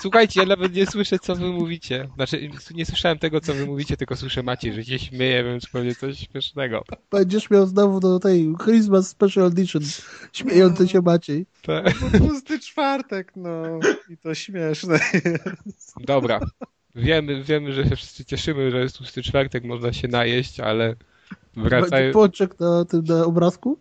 Słuchajcie, 0.00 0.40
ja 0.40 0.46
nawet 0.46 0.74
nie 0.74 0.86
słyszę, 0.86 1.18
co 1.18 1.34
wy 1.34 1.46
mówicie. 1.46 2.08
Znaczy, 2.14 2.50
nie 2.74 2.86
słyszałem 2.86 3.18
tego, 3.18 3.40
co 3.40 3.54
wy 3.54 3.66
mówicie, 3.66 3.96
tylko 3.96 4.16
słyszę 4.16 4.42
Maciej, 4.42 4.72
że 4.72 4.84
się 4.84 4.98
śmieje, 4.98 5.44
więc 5.44 5.66
pewnie 5.66 5.94
coś 5.94 6.18
śmiesznego. 6.18 6.84
Będziesz 7.10 7.50
miał 7.50 7.66
znowu 7.66 8.00
do 8.00 8.18
tej 8.18 8.54
Christmas 8.64 9.08
Special 9.08 9.44
Edition. 9.46 9.82
Śmiejący 10.32 10.88
się 10.88 11.00
Maciej. 11.02 11.46
Te- 11.62 11.84
Pusty 12.18 12.58
czwartek, 12.60 13.32
no. 13.36 13.62
I 14.10 14.16
to 14.16 14.34
śmieszne. 14.34 14.98
Dobra. 16.00 16.40
Wiemy, 16.94 17.44
wiemy, 17.44 17.72
że 17.72 17.84
się 17.88 17.96
wszyscy 17.96 18.24
cieszymy, 18.24 18.70
że 18.70 18.80
jest 18.80 18.96
tłusty 18.98 19.22
czwartek, 19.22 19.64
można 19.64 19.92
się 19.92 20.08
najeść, 20.08 20.60
ale 20.60 20.94
wracają... 21.56 22.12
pączek 22.12 22.60
na 22.60 22.84
tym 22.84 23.04
na 23.04 23.24
obrazku? 23.24 23.78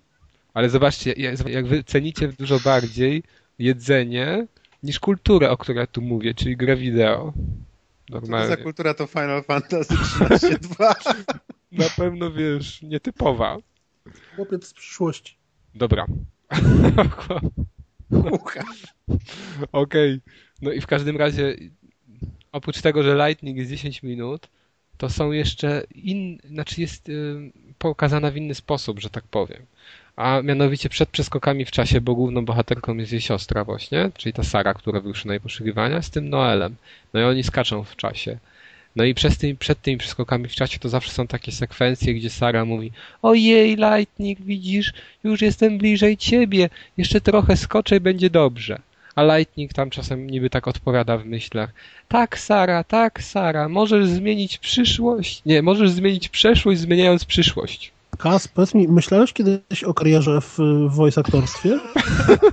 Ale 0.54 0.70
zobaczcie, 0.70 1.14
jak- 1.14 1.48
jak 1.50 1.68
wy 1.68 1.84
cenicie 1.84 2.28
dużo 2.40 2.60
bardziej 2.60 3.24
jedzenie 3.60 4.48
niż 4.88 5.00
kulturę, 5.00 5.50
o 5.50 5.58
której 5.58 5.88
tu 5.88 6.02
mówię, 6.02 6.34
czyli 6.34 6.58
grę 6.58 6.76
wideo. 6.76 7.34
Co 8.12 8.22
to 8.22 8.26
za 8.26 8.32
Normalnie. 8.32 8.58
kultura 8.58 8.94
to 8.94 9.08
Final 9.08 9.44
Fantasy 9.44 9.94
13.2? 9.94 10.94
Na 11.72 11.90
pewno, 11.98 12.32
wiesz, 12.32 12.82
nietypowa. 12.82 13.58
Chłopiec 14.36 14.68
z 14.68 14.74
przyszłości. 14.74 15.38
Dobra. 15.76 16.06
Okej. 19.72 20.22
No 20.62 20.72
i 20.72 20.82
w 20.82 20.88
każdym 20.88 21.18
razie, 21.18 21.56
oprócz 22.52 22.82
tego, 22.82 23.04
że 23.04 23.28
Lightning 23.28 23.58
jest 23.58 23.72
10 23.72 24.04
minut, 24.04 24.50
to 24.98 25.10
są 25.10 25.32
jeszcze 25.32 25.84
in, 25.96 26.38
znaczy 26.46 26.82
jest 26.82 27.10
y, 27.10 27.52
pokazana 27.78 28.32
w 28.32 28.38
inny 28.38 28.56
sposób, 28.56 29.00
że 29.00 29.10
tak 29.10 29.24
powiem. 29.24 29.66
A 30.18 30.42
mianowicie 30.42 30.90
przed 30.90 31.10
przeskokami 31.10 31.66
w 31.66 31.72
czasie, 31.72 32.02
bo 32.02 32.16
główną 32.16 32.46
bohaterką 32.46 32.98
jest 32.98 33.12
jej 33.12 33.22
siostra 33.22 33.64
właśnie, 33.64 34.10
czyli 34.18 34.34
ta 34.34 34.44
Sara, 34.44 34.74
która 34.74 35.00
wyruszy 35.00 35.28
na 35.28 35.34
jej 35.34 35.42
poszukiwania, 35.42 36.02
z 36.02 36.10
tym 36.10 36.30
Noelem. 36.30 36.76
No 37.14 37.20
i 37.20 37.24
oni 37.24 37.44
skaczą 37.44 37.84
w 37.84 37.96
czasie. 37.96 38.38
No 38.96 39.04
i 39.04 39.14
przez 39.14 39.38
tymi, 39.38 39.56
przed 39.56 39.82
tymi 39.82 39.98
przeskokami 39.98 40.48
w 40.48 40.56
czasie 40.56 40.80
to 40.80 40.90
zawsze 40.90 41.12
są 41.12 41.28
takie 41.28 41.52
sekwencje, 41.52 42.14
gdzie 42.14 42.30
Sara 42.30 42.66
mówi 42.66 42.92
Ojej, 43.22 43.76
Lightning, 43.76 44.42
widzisz, 44.42 44.94
już 45.24 45.42
jestem 45.42 45.78
bliżej 45.78 46.18
ciebie, 46.18 46.70
jeszcze 46.98 47.22
trochę 47.22 47.58
skoczę 47.58 47.96
i 47.96 48.00
będzie 48.00 48.30
dobrze. 48.30 48.80
A 49.16 49.24
Lightning 49.24 49.74
tam 49.74 49.90
czasem 49.90 50.30
niby 50.30 50.50
tak 50.50 50.68
odpowiada 50.68 51.18
w 51.18 51.26
myślach. 51.26 51.74
Tak, 52.08 52.40
Sara, 52.40 52.84
tak, 52.84 53.24
Sara, 53.24 53.70
możesz 53.70 54.08
zmienić 54.08 54.58
przyszłość. 54.58 55.42
Nie, 55.46 55.62
możesz 55.62 55.92
zmienić 55.92 56.30
przeszłość, 56.30 56.80
zmieniając 56.80 57.26
przyszłość. 57.26 57.92
Kas, 58.18 58.48
powiedz 58.48 58.74
mi, 58.74 58.88
myślałeś 58.88 59.34
kiedyś 59.34 59.84
o 59.84 59.94
karierze 59.94 60.42
w, 60.42 60.58
voice 60.90 61.22
aktorstwie? 61.22 61.80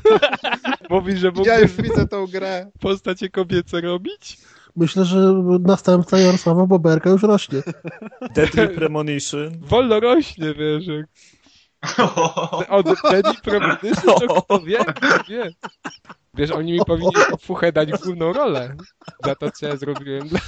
Mówi, 0.91 1.17
że 1.17 1.33
Ja 1.45 1.59
już 1.61 1.73
widzę 1.73 2.07
tą 2.09 2.27
grę. 2.27 2.71
postacie 2.81 3.29
kobiece 3.31 3.81
robić? 3.81 4.39
Myślę, 4.77 5.05
że 5.05 5.19
następca 5.61 6.19
Jarosława 6.19 6.67
Boberka 6.67 7.11
już 7.11 7.23
rośnie. 7.23 7.63
Deadly 8.35 8.69
Premonition. 8.69 9.51
Wolno 9.61 10.01
rośnie, 10.01 10.55
wiesz. 10.55 10.87
jak- 10.87 11.07
Od 12.71 12.87
Daddy 13.03 13.41
Premonition, 13.43 14.15
to 14.29 14.43
kto 14.43 14.61
wie, 14.61 14.79
kto 14.85 15.25
wie. 15.29 15.51
Wiesz, 16.35 16.51
oni 16.51 16.73
mi 16.73 16.79
powinni 16.87 17.13
fuchę 17.47 17.73
dać 17.73 17.91
główną 17.91 18.33
rolę 18.33 18.77
za 19.25 19.35
to, 19.35 19.51
co 19.51 19.67
ja 19.67 19.77
zrobiłem. 19.77 20.29
dla- 20.29 20.41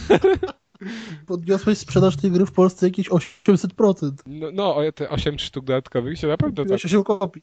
Podniosłeś 1.27 1.79
sprzedaż 1.79 2.17
tej 2.17 2.31
gry 2.31 2.47
w 2.47 2.53
Polsce 2.53 2.87
jakieś 2.87 3.09
800%. 3.09 4.13
No, 4.27 4.51
no 4.53 4.77
te 4.95 5.09
8 5.11 5.39
sztuk 5.39 5.65
dodatkowych 5.65 6.19
się 6.19 6.27
na 6.27 6.37
pewno 6.37 6.65
tak. 6.65 6.81
Się 6.81 7.05
kopii. 7.05 7.43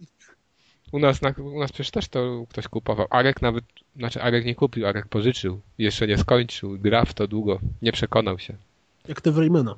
U 0.91 0.99
nas, 0.99 1.22
na, 1.22 1.34
u 1.38 1.60
nas 1.60 1.72
przecież 1.72 1.91
też 1.91 2.07
to 2.07 2.45
ktoś 2.49 2.68
kupował. 2.68 3.07
Arek 3.10 3.41
nawet, 3.41 3.64
znaczy 3.95 4.22
Arek 4.22 4.45
nie 4.45 4.55
kupił, 4.55 4.88
Arek 4.88 5.07
pożyczył. 5.07 5.60
Jeszcze 5.77 6.07
nie 6.07 6.18
skończył, 6.18 6.77
gra 6.80 7.05
w 7.05 7.14
to 7.14 7.27
długo. 7.27 7.60
Nie 7.81 7.91
przekonał 7.91 8.39
się. 8.39 8.55
Jak 9.07 9.22
te 9.22 9.31
Raymana. 9.31 9.76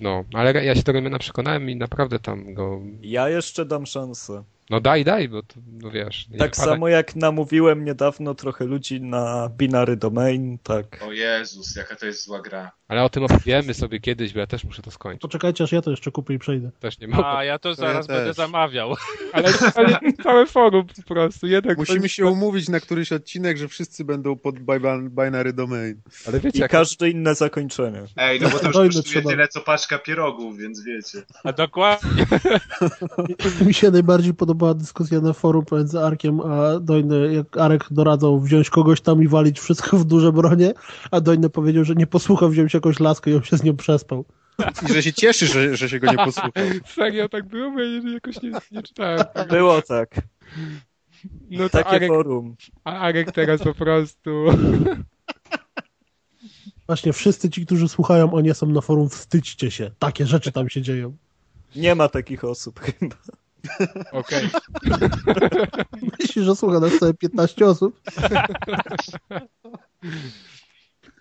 No, 0.00 0.24
ale 0.34 0.64
ja 0.64 0.74
się 0.74 0.82
do 0.82 0.92
Remiana 0.92 1.18
przekonałem 1.18 1.70
i 1.70 1.76
naprawdę 1.76 2.18
tam 2.18 2.54
go... 2.54 2.80
Ja 3.02 3.28
jeszcze 3.28 3.64
dam 3.64 3.86
szansę. 3.86 4.44
No 4.70 4.80
daj, 4.80 5.04
daj, 5.04 5.28
bo 5.28 5.42
to, 5.42 5.54
no 5.82 5.90
wiesz... 5.90 6.26
Tak 6.38 6.56
samo 6.56 6.88
jak 6.88 7.16
namówiłem 7.16 7.84
niedawno 7.84 8.34
trochę 8.34 8.64
ludzi 8.64 9.00
na 9.00 9.50
binary 9.58 9.96
domain, 9.96 10.58
tak. 10.62 11.02
O 11.08 11.12
Jezus, 11.12 11.76
jaka 11.76 11.96
to 11.96 12.06
jest 12.06 12.24
zła 12.24 12.40
gra. 12.42 12.70
Ale 12.88 13.04
o 13.04 13.08
tym 13.08 13.22
opowiemy 13.24 13.74
sobie 13.74 14.00
kiedyś, 14.00 14.32
bo 14.32 14.40
ja 14.40 14.46
też 14.46 14.64
muszę 14.64 14.82
to 14.82 14.90
skończyć. 14.90 15.22
Poczekajcie, 15.22 15.64
aż 15.64 15.72
ja 15.72 15.82
to 15.82 15.90
jeszcze 15.90 16.10
kupię 16.10 16.34
i 16.34 16.38
przejdę. 16.38 16.70
Też 16.80 16.98
nie 16.98 17.08
mogę. 17.08 17.26
A, 17.26 17.44
ja 17.44 17.58
to 17.58 17.74
zaraz 17.74 17.94
ja 18.08 18.14
też. 18.14 18.16
będę 18.16 18.34
zamawiał. 18.34 18.94
Ale, 19.32 19.48
ale 19.74 19.98
całe 20.22 20.46
forum 20.46 20.86
po 20.86 21.14
prostu. 21.14 21.46
Jednak 21.46 21.78
Musimy 21.78 21.98
ktoś- 21.98 22.12
się 22.12 22.26
umówić 22.26 22.68
na 22.68 22.80
któryś 22.80 23.12
odcinek, 23.12 23.56
że 23.56 23.68
wszyscy 23.68 24.04
będą 24.04 24.36
pod 24.36 24.58
bi- 24.58 25.10
binary 25.10 25.52
domain. 25.52 26.00
Ale 26.28 26.40
wiecie, 26.40 26.58
I 26.58 26.60
jak... 26.60 26.70
każde 26.70 27.10
inne 27.10 27.34
zakończenie. 27.34 28.02
Ej, 28.16 28.40
no 28.40 28.48
bo 28.50 28.58
to 28.58 28.66
już 28.84 28.94
kosztuje 28.96 29.02
trzeba. 29.02 29.30
tyle 29.30 29.48
co 29.48 29.60
paczka 29.60 29.98
pierogów, 29.98 30.58
więc 30.58 30.84
wiecie. 30.84 31.22
A 31.44 31.52
dokładnie. 31.52 32.26
Mi 33.66 33.74
się 33.74 33.90
najbardziej 33.90 34.34
podobała 34.58 34.74
dyskusja 34.74 35.20
na 35.20 35.32
forum 35.32 35.64
pomiędzy 35.64 36.00
Arkiem 36.00 36.40
a 36.40 36.80
Dojny, 36.80 37.34
jak 37.34 37.56
Arek 37.56 37.84
doradzał 37.90 38.40
wziąć 38.40 38.70
kogoś 38.70 39.00
tam 39.00 39.22
i 39.22 39.28
walić 39.28 39.60
wszystko 39.60 39.96
w 39.98 40.04
duże 40.04 40.32
bronie, 40.32 40.72
a 41.10 41.20
Dojny 41.20 41.50
powiedział, 41.50 41.84
że 41.84 41.94
nie 41.94 42.06
posłuchał 42.06 42.48
wziąć 42.50 42.74
jakąś 42.74 43.00
laskę 43.00 43.30
i 43.30 43.34
on 43.34 43.42
się 43.42 43.56
z 43.56 43.62
nią 43.62 43.76
przespał. 43.76 44.24
I 44.88 44.92
że 44.92 45.02
się 45.02 45.12
cieszy, 45.12 45.46
że, 45.46 45.76
że 45.76 45.88
się 45.88 45.98
go 45.98 46.10
nie 46.10 46.16
posłuchał. 46.16 46.50
Serio 46.86 47.28
tak 47.34 47.48
było? 47.48 47.70
Bo 47.70 47.80
ja 47.80 48.12
jakoś 48.12 48.42
nie, 48.42 48.52
nie 48.72 48.82
czytałem. 48.82 49.24
Było 49.48 49.82
tak. 49.82 50.14
No 51.50 51.68
to 51.68 51.78
Takie 51.78 51.90
Arek, 51.90 52.08
forum. 52.08 52.56
a 52.84 52.98
Arek 52.98 53.32
teraz 53.32 53.62
po 53.62 53.74
prostu... 53.74 54.30
Właśnie 56.86 57.12
wszyscy 57.12 57.50
ci, 57.50 57.66
którzy 57.66 57.88
słuchają, 57.88 58.32
oni 58.32 58.54
są 58.54 58.66
na 58.66 58.80
forum, 58.80 59.08
wstydźcie 59.08 59.70
się. 59.70 59.90
Takie 59.98 60.26
rzeczy 60.26 60.52
tam 60.52 60.68
się 60.68 60.82
dzieją. 60.82 61.16
Nie 61.76 61.94
ma 61.94 62.08
takich 62.08 62.44
osób 62.44 62.80
chyba. 62.80 63.16
Okej. 64.12 64.48
Myślisz, 66.20 66.44
że 66.44 66.56
słucha 66.56 66.80
nas 66.80 66.98
całe 66.98 67.14
15 67.14 67.66
osób, 67.66 68.00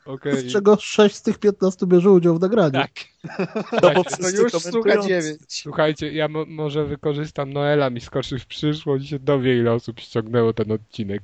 Okej. 0.05 0.37
z 0.49 0.53
czego 0.53 0.77
6 0.79 1.15
z 1.15 1.21
tych 1.21 1.37
15 1.39 1.87
bierze 1.87 2.11
udział 2.11 2.37
w 2.37 2.41
nagraniu. 2.41 2.71
Tak. 2.71 2.91
No 3.83 3.93
bo 3.93 4.03
To 4.03 4.09
wszyscy 4.09 4.41
już 4.41 4.51
słucha 4.51 4.69
komentujący. 4.71 5.07
dziewięć. 5.07 5.39
Słuchajcie, 5.47 6.11
ja 6.13 6.27
mo 6.27 6.45
może 6.45 6.85
wykorzystam 6.85 7.53
Noela, 7.53 7.89
mi 7.89 8.01
skoczy 8.01 8.39
w 8.39 8.45
przyszłość 8.45 9.05
i 9.05 9.07
się 9.07 9.19
dowie, 9.19 9.57
ile 9.57 9.73
osób 9.73 9.99
ściągnęło 9.99 10.53
ten 10.53 10.71
odcinek. 10.71 11.21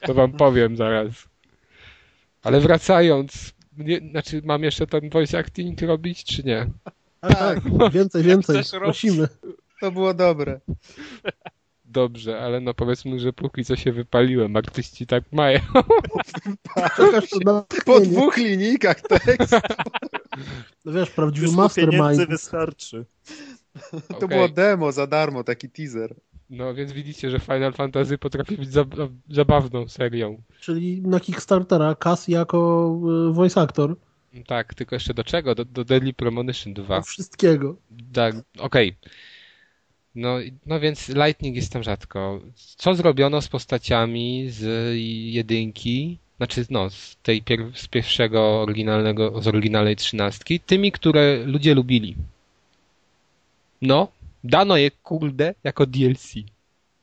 To 0.00 0.14
wam 0.14 0.32
powiem 0.32 0.76
zaraz. 0.76 1.12
Ale 2.42 2.60
wracając, 2.60 3.52
nie, 3.78 3.98
znaczy 4.10 4.42
mam 4.44 4.62
jeszcze 4.62 4.86
ten 4.86 5.10
voice 5.10 5.38
acting 5.38 5.82
robić, 5.82 6.24
czy 6.24 6.44
nie? 6.44 6.66
Tak, 7.20 7.60
więcej, 7.92 8.22
więcej, 8.22 8.62
prosimy. 8.70 9.28
To 9.82 9.92
było 9.92 10.14
dobre. 10.14 10.60
Dobrze, 11.84 12.40
ale 12.40 12.60
no 12.60 12.74
powiedzmy, 12.74 13.18
że 13.18 13.32
póki 13.32 13.64
co 13.64 13.76
się 13.76 13.92
wypaliłem, 13.92 14.56
artyści 14.56 15.06
tak 15.06 15.24
mają. 15.32 15.58
Na 17.44 17.64
Po 17.84 18.00
dwóch 18.00 18.36
linijkach 18.36 19.00
tekst. 19.00 19.54
No 20.84 20.92
wiesz, 20.92 21.10
prawdziwy 21.10 21.46
Już 21.46 21.56
mastermind. 21.56 22.28
wystarczy. 22.28 23.04
To 23.90 24.16
Okej. 24.16 24.28
było 24.28 24.48
demo 24.48 24.92
za 24.92 25.06
darmo, 25.06 25.44
taki 25.44 25.70
teaser. 25.70 26.14
No 26.50 26.74
więc 26.74 26.92
widzicie, 26.92 27.30
że 27.30 27.40
Final 27.40 27.72
Fantasy 27.72 28.18
potrafi 28.18 28.56
być 28.56 28.72
zab 28.72 28.88
zabawną 29.30 29.88
serią. 29.88 30.42
Czyli 30.60 31.02
na 31.02 31.20
Kickstartera 31.20 31.94
Kas 31.94 32.28
jako 32.28 32.90
y, 33.30 33.32
voice 33.32 33.60
actor 33.60 33.96
Tak, 34.46 34.74
tylko 34.74 34.96
jeszcze 34.96 35.14
do 35.14 35.24
czego? 35.24 35.54
Do, 35.54 35.64
do 35.64 35.84
Deadly 35.84 36.12
Premonition 36.12 36.74
2. 36.74 36.96
do 36.96 37.02
wszystkiego. 37.02 37.76
Tak, 38.12 38.34
okej. 38.58 38.96
No, 40.14 40.36
no 40.66 40.80
więc 40.80 41.08
Lightning 41.08 41.56
jest 41.56 41.72
tam 41.72 41.82
rzadko. 41.82 42.40
Co 42.54 42.94
zrobiono 42.94 43.40
z 43.42 43.48
postaciami 43.48 44.46
z 44.50 44.94
jedynki, 45.32 46.18
znaczy 46.36 46.66
no, 46.70 46.90
z 46.90 47.16
tej 47.22 47.42
pier 47.42 47.60
z 47.74 47.88
pierwszego 47.88 48.62
oryginalnego, 48.62 49.42
z 49.42 49.48
oryginalnej 49.48 49.96
trzynastki, 49.96 50.60
tymi, 50.60 50.92
które 50.92 51.44
ludzie 51.44 51.74
lubili. 51.74 52.16
No, 53.82 54.08
dano 54.44 54.76
je 54.76 54.90
kurde 54.90 55.54
jako 55.64 55.86
DLC. 55.86 56.34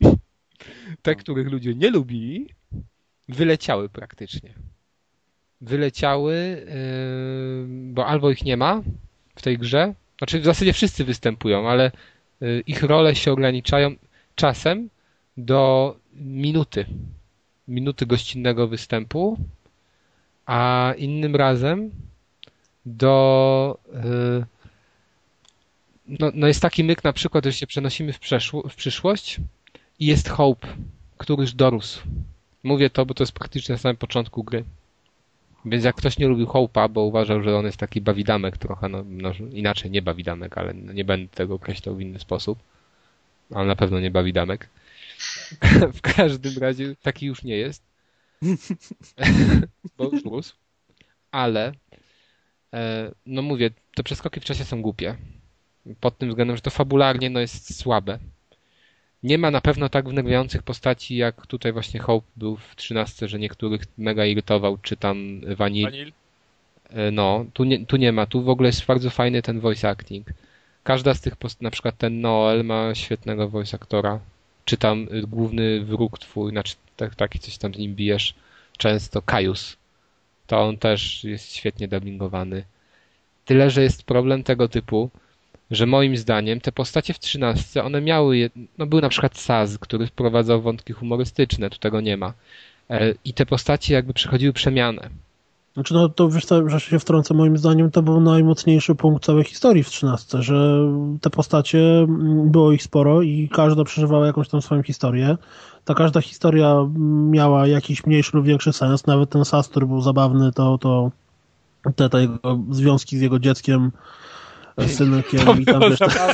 Te, 1.02 1.16
których 1.16 1.48
ludzie 1.48 1.76
nie 1.76 1.90
lubili, 1.90 2.50
wyleciały 3.30 3.90
praktycznie. 3.90 4.54
Wyleciały, 5.62 6.36
yy, 6.36 7.94
bo 7.94 8.06
albo 8.06 8.32
ich 8.32 8.44
nie 8.46 8.58
ma 8.58 8.82
w 9.36 9.42
tej 9.42 9.58
grze, 9.58 9.94
znaczy 10.18 10.40
w 10.40 10.46
zasadzie 10.46 10.74
wszyscy 10.74 11.06
występują, 11.06 11.70
ale 11.70 11.92
ich 12.68 12.84
role 12.84 13.16
się 13.16 13.32
ograniczają 13.32 13.96
czasem 14.36 14.90
do 15.38 15.96
minuty. 16.14 16.86
Minuty 17.68 18.06
gościnnego 18.06 18.68
występu, 18.68 19.38
a 20.46 20.94
innym 20.98 21.36
razem 21.36 21.92
do. 22.86 23.78
y, 24.44 24.60
No, 26.20 26.32
no 26.34 26.48
jest 26.48 26.62
taki 26.62 26.84
myk 26.84 27.04
na 27.04 27.14
przykład, 27.14 27.46
że 27.46 27.54
się 27.54 27.68
przenosimy 27.68 28.14
w, 28.14 28.20
w 28.70 28.76
przyszłość 28.76 29.38
i 30.00 30.06
jest 30.06 30.30
Hope, 30.30 30.68
który 31.18 31.42
już 31.42 31.54
dorósł. 31.54 32.02
Mówię 32.64 32.90
to, 32.90 33.06
bo 33.06 33.14
to 33.14 33.24
jest 33.24 33.32
praktycznie 33.34 33.74
na 33.74 33.80
samym 33.80 33.98
początku 33.98 34.44
gry. 34.44 34.64
Więc 35.66 35.84
jak 35.84 35.96
ktoś 35.96 36.18
nie 36.18 36.28
lubił 36.28 36.48
Hope'a, 36.48 36.90
bo 36.90 37.02
uważał, 37.02 37.44
że 37.44 37.58
on 37.58 37.66
jest 37.66 37.78
taki 37.78 38.02
bawidamek 38.02 38.58
trochę, 38.58 38.90
no, 38.90 39.04
no 39.08 39.32
inaczej 39.52 39.92
nie 39.92 40.02
bawidamek, 40.02 40.58
ale 40.58 40.74
nie 40.74 41.06
będę 41.06 41.28
tego 41.28 41.56
określał 41.56 41.96
w 41.96 42.02
inny 42.02 42.20
sposób. 42.20 42.60
Ale 43.54 43.68
na 43.68 43.76
pewno 43.76 44.00
nie 44.00 44.12
bawidamek. 44.12 44.70
w 45.98 46.02
każdym 46.02 46.58
razie 46.58 46.96
taki 46.96 47.26
już 47.26 47.44
nie 47.44 47.58
jest. 47.58 47.84
bo 49.98 50.04
już 50.04 50.24
rósł. 50.24 50.56
Ale 51.32 51.72
e, 52.74 53.12
no 53.26 53.42
mówię, 53.42 53.72
te 53.96 54.04
przeskoki 54.04 54.40
w 54.40 54.46
czasie 54.46 54.66
są 54.66 54.82
głupie. 54.82 55.16
Pod 56.00 56.18
tym 56.18 56.30
względem, 56.30 56.56
że 56.56 56.62
to 56.62 56.70
fabularnie 56.70 57.30
no 57.30 57.40
jest 57.40 57.80
słabe. 57.80 58.20
Nie 59.24 59.38
ma 59.38 59.52
na 59.52 59.62
pewno 59.62 59.90
tak 59.90 60.10
wnerwiających 60.10 60.64
postaci, 60.64 61.16
jak 61.16 61.48
tutaj 61.48 61.74
właśnie 61.74 62.00
Hope 62.00 62.28
był 62.36 62.56
w 62.58 62.76
13, 62.76 63.28
że 63.28 63.40
niektórych 63.40 63.82
mega 63.98 64.26
irytował, 64.26 64.78
czy 64.82 64.98
tam 64.98 65.42
Vanil. 65.56 65.86
Vanil? 65.86 66.12
E, 66.90 67.12
No, 67.12 67.46
tu 67.54 67.64
nie, 67.64 67.86
tu 67.86 67.98
nie 67.98 68.12
ma. 68.12 68.26
Tu 68.26 68.42
w 68.42 68.50
ogóle 68.50 68.70
jest 68.70 68.86
bardzo 68.86 69.10
fajny 69.10 69.42
ten 69.42 69.60
voice 69.60 69.90
acting. 69.90 70.28
Każda 70.84 71.14
z 71.14 71.22
tych 71.22 71.36
post, 71.36 71.62
na 71.62 71.72
przykład 71.72 71.98
ten 71.98 72.22
Noel 72.22 72.66
ma 72.66 72.96
świetnego 72.96 73.50
voice 73.50 73.78
aktora. 73.78 74.20
Czy 74.66 74.78
tam 74.78 75.08
y, 75.14 75.22
główny 75.22 75.86
wróg 75.86 76.20
twój, 76.20 76.52
znaczy 76.52 76.76
tak, 76.98 77.16
taki 77.16 77.40
coś 77.40 77.58
tam 77.58 77.74
z 77.74 77.78
nim 77.78 77.96
bijesz, 77.96 78.34
często 78.78 79.22
Kaius. 79.22 79.78
To 80.48 80.62
on 80.62 80.78
też 80.78 81.24
jest 81.24 81.56
świetnie 81.56 81.88
dubbingowany. 81.88 82.64
Tyle, 83.46 83.70
że 83.70 83.84
jest 83.84 84.04
problem 84.04 84.44
tego 84.44 84.68
typu, 84.68 85.10
że 85.72 85.86
moim 85.86 86.18
zdaniem 86.18 86.62
te 86.62 86.72
postacie 86.72 87.14
w 87.14 87.20
13 87.20 87.84
one 87.84 88.02
miały, 88.02 88.50
no 88.78 88.86
był 88.86 89.02
na 89.02 89.10
przykład 89.10 89.38
Saz, 89.38 89.78
który 89.78 90.08
wprowadzał 90.08 90.62
wątki 90.62 90.94
humorystyczne, 90.94 91.70
tu 91.70 91.78
tego 91.78 92.02
nie 92.02 92.18
ma. 92.18 92.34
E, 92.90 93.14
I 93.26 93.34
te 93.34 93.46
postacie 93.46 93.94
jakby 93.94 94.14
przechodziły 94.14 94.54
przemianę. 94.54 95.10
Znaczy, 95.74 95.94
no 95.94 96.10
to 96.10 96.30
wiesz 96.30 96.46
że 96.66 96.80
się 96.80 97.00
wtrącę, 97.00 97.34
moim 97.34 97.58
zdaniem 97.58 97.92
to 97.92 98.02
był 98.02 98.22
najmocniejszy 98.22 98.96
punkt 98.96 99.26
całej 99.26 99.44
historii 99.44 99.84
w 99.84 99.90
13, 99.90 100.42
że 100.42 100.80
te 101.22 101.30
postacie, 101.30 101.80
mm, 101.80 102.52
było 102.52 102.72
ich 102.72 102.84
sporo 102.84 103.22
i 103.22 103.50
każda 103.54 103.84
przeżywała 103.84 104.28
jakąś 104.28 104.50
tam 104.50 104.62
swoją 104.62 104.84
historię. 104.84 105.38
Ta 105.86 105.94
każda 105.94 106.22
historia 106.22 106.72
mm, 106.72 107.32
miała 107.32 107.68
jakiś 107.68 108.06
mniejszy 108.06 108.38
lub 108.38 108.46
większy 108.46 108.74
sens, 108.74 109.08
nawet 109.08 109.30
ten 109.30 109.46
Sas, 109.46 109.68
który 109.68 109.86
był 109.86 110.02
zabawny, 110.02 110.52
to, 110.52 110.78
to 110.78 111.12
te, 111.96 112.10
te 112.10 112.22
jego 112.22 112.60
związki 112.72 113.18
z 113.18 113.22
jego 113.22 113.40
dzieckiem, 113.40 113.92
synkiem 114.88 115.62
i 115.62 115.66
tam 115.66 115.82
wiesz, 115.82 116.00
te, 116.00 116.08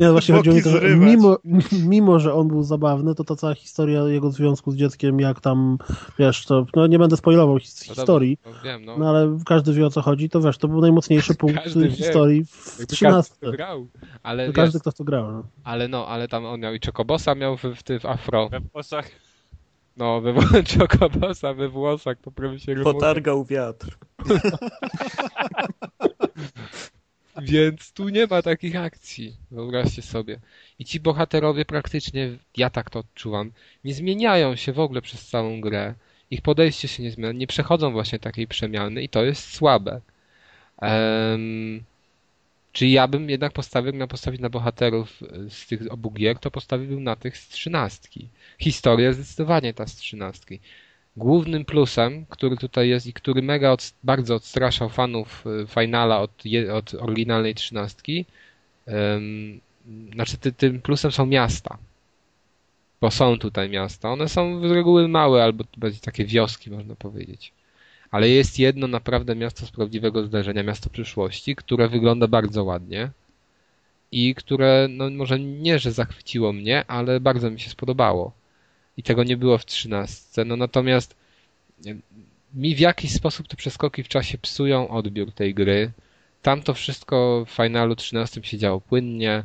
nie, 0.00 0.10
właśnie 0.10 0.34
chodziło 0.34 0.56
mi 0.56 0.62
to, 0.62 0.70
że 0.70 0.96
mimo, 0.96 1.38
mimo, 1.86 2.18
że 2.18 2.34
on 2.34 2.48
był 2.48 2.62
zabawny, 2.62 3.14
to 3.14 3.24
ta 3.24 3.36
cała 3.36 3.54
historia 3.54 4.02
jego 4.02 4.30
związku 4.30 4.70
z 4.70 4.76
dzieckiem, 4.76 5.20
jak 5.20 5.40
tam, 5.40 5.78
wiesz, 6.18 6.46
to, 6.46 6.66
no 6.76 6.86
nie 6.86 6.98
będę 6.98 7.16
spoilował 7.16 7.56
his- 7.58 7.88
No 7.88 7.94
historii, 7.94 8.38
Dobra, 8.44 8.58
no 8.58 8.64
wiem, 8.64 8.84
no. 8.84 8.96
no 8.98 9.08
ale 9.08 9.38
każdy 9.46 9.72
wie 9.72 9.86
o 9.86 9.90
co 9.90 10.02
chodzi, 10.02 10.28
to 10.30 10.40
wiesz, 10.40 10.58
to 10.58 10.68
był 10.68 10.80
najmocniejszy 10.80 11.34
punkt 11.44 11.64
Każdy 11.64 11.88
wie. 11.88 11.90
historii 11.96 12.44
w 12.44 12.66
Jakby 12.78 12.86
13. 12.94 13.30
każdy 13.32 13.46
to 13.46 13.52
grał. 13.56 13.86
Ale, 14.22 14.46
To 14.46 14.52
wiesz, 14.52 14.56
każdy, 14.56 14.80
kto 14.80 14.90
w 14.90 14.94
to 14.94 15.04
grał. 15.04 15.32
No. 15.32 15.42
ale 15.64 15.88
no, 15.88 16.06
ale 16.08 16.28
tam 16.28 16.46
on 16.46 16.60
miał 16.60 16.74
i 16.74 16.78
Chocobosa 16.86 17.34
miał 17.34 17.56
w, 17.56 17.62
w, 17.62 17.82
tym 17.82 18.00
w 18.00 18.06
afro. 18.06 18.48
We 18.48 18.60
włosach. 18.60 19.10
No, 19.96 20.20
we 20.20 20.34
Chocobosa 20.78 21.54
we 21.54 21.68
włosach, 21.68 22.16
poprawi 22.18 22.60
się. 22.60 22.74
Potargał 22.76 23.44
wiatr. 23.44 23.96
Więc 27.42 27.92
tu 27.92 28.08
nie 28.08 28.26
ma 28.26 28.42
takich 28.42 28.76
akcji. 28.76 29.36
Wyobraźcie 29.50 30.02
sobie. 30.02 30.40
I 30.78 30.84
ci 30.84 31.00
bohaterowie 31.00 31.64
praktycznie, 31.64 32.30
ja 32.56 32.70
tak 32.70 32.90
to 32.90 32.98
odczuwam, 32.98 33.52
nie 33.84 33.94
zmieniają 33.94 34.56
się 34.56 34.72
w 34.72 34.80
ogóle 34.80 35.02
przez 35.02 35.28
całą 35.28 35.60
grę. 35.60 35.94
Ich 36.30 36.42
podejście 36.42 36.88
się 36.88 37.02
nie 37.02 37.10
zmienia, 37.10 37.32
nie 37.32 37.46
przechodzą 37.46 37.92
właśnie 37.92 38.18
takiej 38.18 38.46
przemiany 38.46 39.02
i 39.02 39.08
to 39.08 39.24
jest 39.24 39.54
słabe. 39.54 40.00
Em, 40.82 41.84
czyli 42.72 42.92
ja 42.92 43.08
bym 43.08 43.30
jednak 43.30 43.52
postawił, 43.52 43.92
miał 43.92 44.08
postawić 44.08 44.40
na 44.40 44.48
bohaterów 44.48 45.22
e, 45.22 45.50
z 45.50 45.66
tych 45.66 45.92
obu 45.92 46.10
gier, 46.10 46.38
to 46.38 46.50
postawiłbym 46.50 47.04
na 47.04 47.16
tych 47.16 47.38
z 47.38 47.48
trzynastki. 47.48 48.28
Historia 48.58 49.12
zdecydowanie 49.12 49.74
ta 49.74 49.86
z 49.86 49.96
trzynastki. 49.96 50.60
Głównym 51.16 51.64
plusem, 51.64 52.26
który 52.28 52.56
tutaj 52.56 52.88
jest 52.88 53.06
i 53.06 53.12
który 53.12 53.42
mega 53.42 53.70
od, 53.70 53.92
bardzo 54.02 54.34
odstraszał 54.34 54.88
fanów 54.88 55.44
y, 55.46 55.66
Finala 55.66 56.20
od, 56.20 56.42
od 56.72 56.94
oryginalnej 56.94 57.54
trzynastki, 57.54 58.24
ym, 58.88 59.60
znaczy 60.14 60.38
ty, 60.38 60.52
tym 60.52 60.80
plusem 60.80 61.12
są 61.12 61.26
miasta. 61.26 61.78
Bo 63.00 63.10
są 63.10 63.38
tutaj 63.38 63.70
miasta. 63.70 64.12
One 64.12 64.28
są 64.28 64.68
z 64.68 64.70
reguły 64.70 65.08
małe, 65.08 65.44
albo 65.44 65.64
takie 66.00 66.24
wioski, 66.24 66.70
można 66.70 66.94
powiedzieć. 66.94 67.52
Ale 68.10 68.28
jest 68.28 68.58
jedno 68.58 68.86
naprawdę 68.86 69.34
miasto 69.36 69.66
z 69.66 69.70
prawdziwego 69.70 70.26
zdarzenia, 70.26 70.62
miasto 70.62 70.90
przyszłości, 70.90 71.56
które 71.56 71.88
wygląda 71.88 72.28
bardzo 72.28 72.64
ładnie 72.64 73.10
i 74.12 74.34
które, 74.34 74.86
no 74.90 75.10
może 75.10 75.40
nie, 75.40 75.78
że 75.78 75.92
zachwyciło 75.92 76.52
mnie, 76.52 76.84
ale 76.86 77.20
bardzo 77.20 77.50
mi 77.50 77.60
się 77.60 77.70
spodobało 77.70 78.32
i 78.96 79.02
tego 79.02 79.24
nie 79.24 79.36
było 79.36 79.58
w 79.58 79.66
13. 79.66 80.44
No 80.44 80.56
natomiast 80.56 81.16
mi 82.54 82.74
w 82.74 82.78
jakiś 82.78 83.12
sposób 83.12 83.48
te 83.48 83.56
przeskoki 83.56 84.02
w 84.02 84.08
czasie 84.08 84.38
psują 84.38 84.88
odbiór 84.88 85.32
tej 85.32 85.54
gry. 85.54 85.90
Tam 86.42 86.62
to 86.62 86.74
wszystko 86.74 87.44
w 87.46 87.50
finalu 87.50 87.96
13 87.96 88.44
się 88.44 88.58
działo 88.58 88.80
płynnie. 88.80 89.44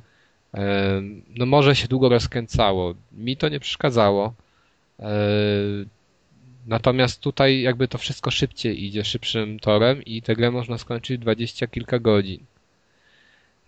No 1.30 1.45
może 1.45 1.76
się 1.76 1.88
długo 1.88 2.09
rozkręcało. 2.09 2.95
Mi 3.11 3.38
to 3.38 3.49
nie 3.49 3.59
przeszkadzało. 3.59 4.34
Natomiast 6.67 7.21
tutaj 7.21 7.61
jakby 7.61 7.88
to 7.88 7.97
wszystko 7.97 8.31
szybciej 8.31 8.85
idzie, 8.85 9.03
szybszym 9.03 9.59
torem 9.59 10.03
i 10.03 10.21
tę 10.21 10.35
grę 10.35 10.51
można 10.51 10.77
skończyć 10.77 11.17
w 11.17 11.21
dwadzieścia 11.21 11.67
kilka 11.67 11.99
godzin. 11.99 12.45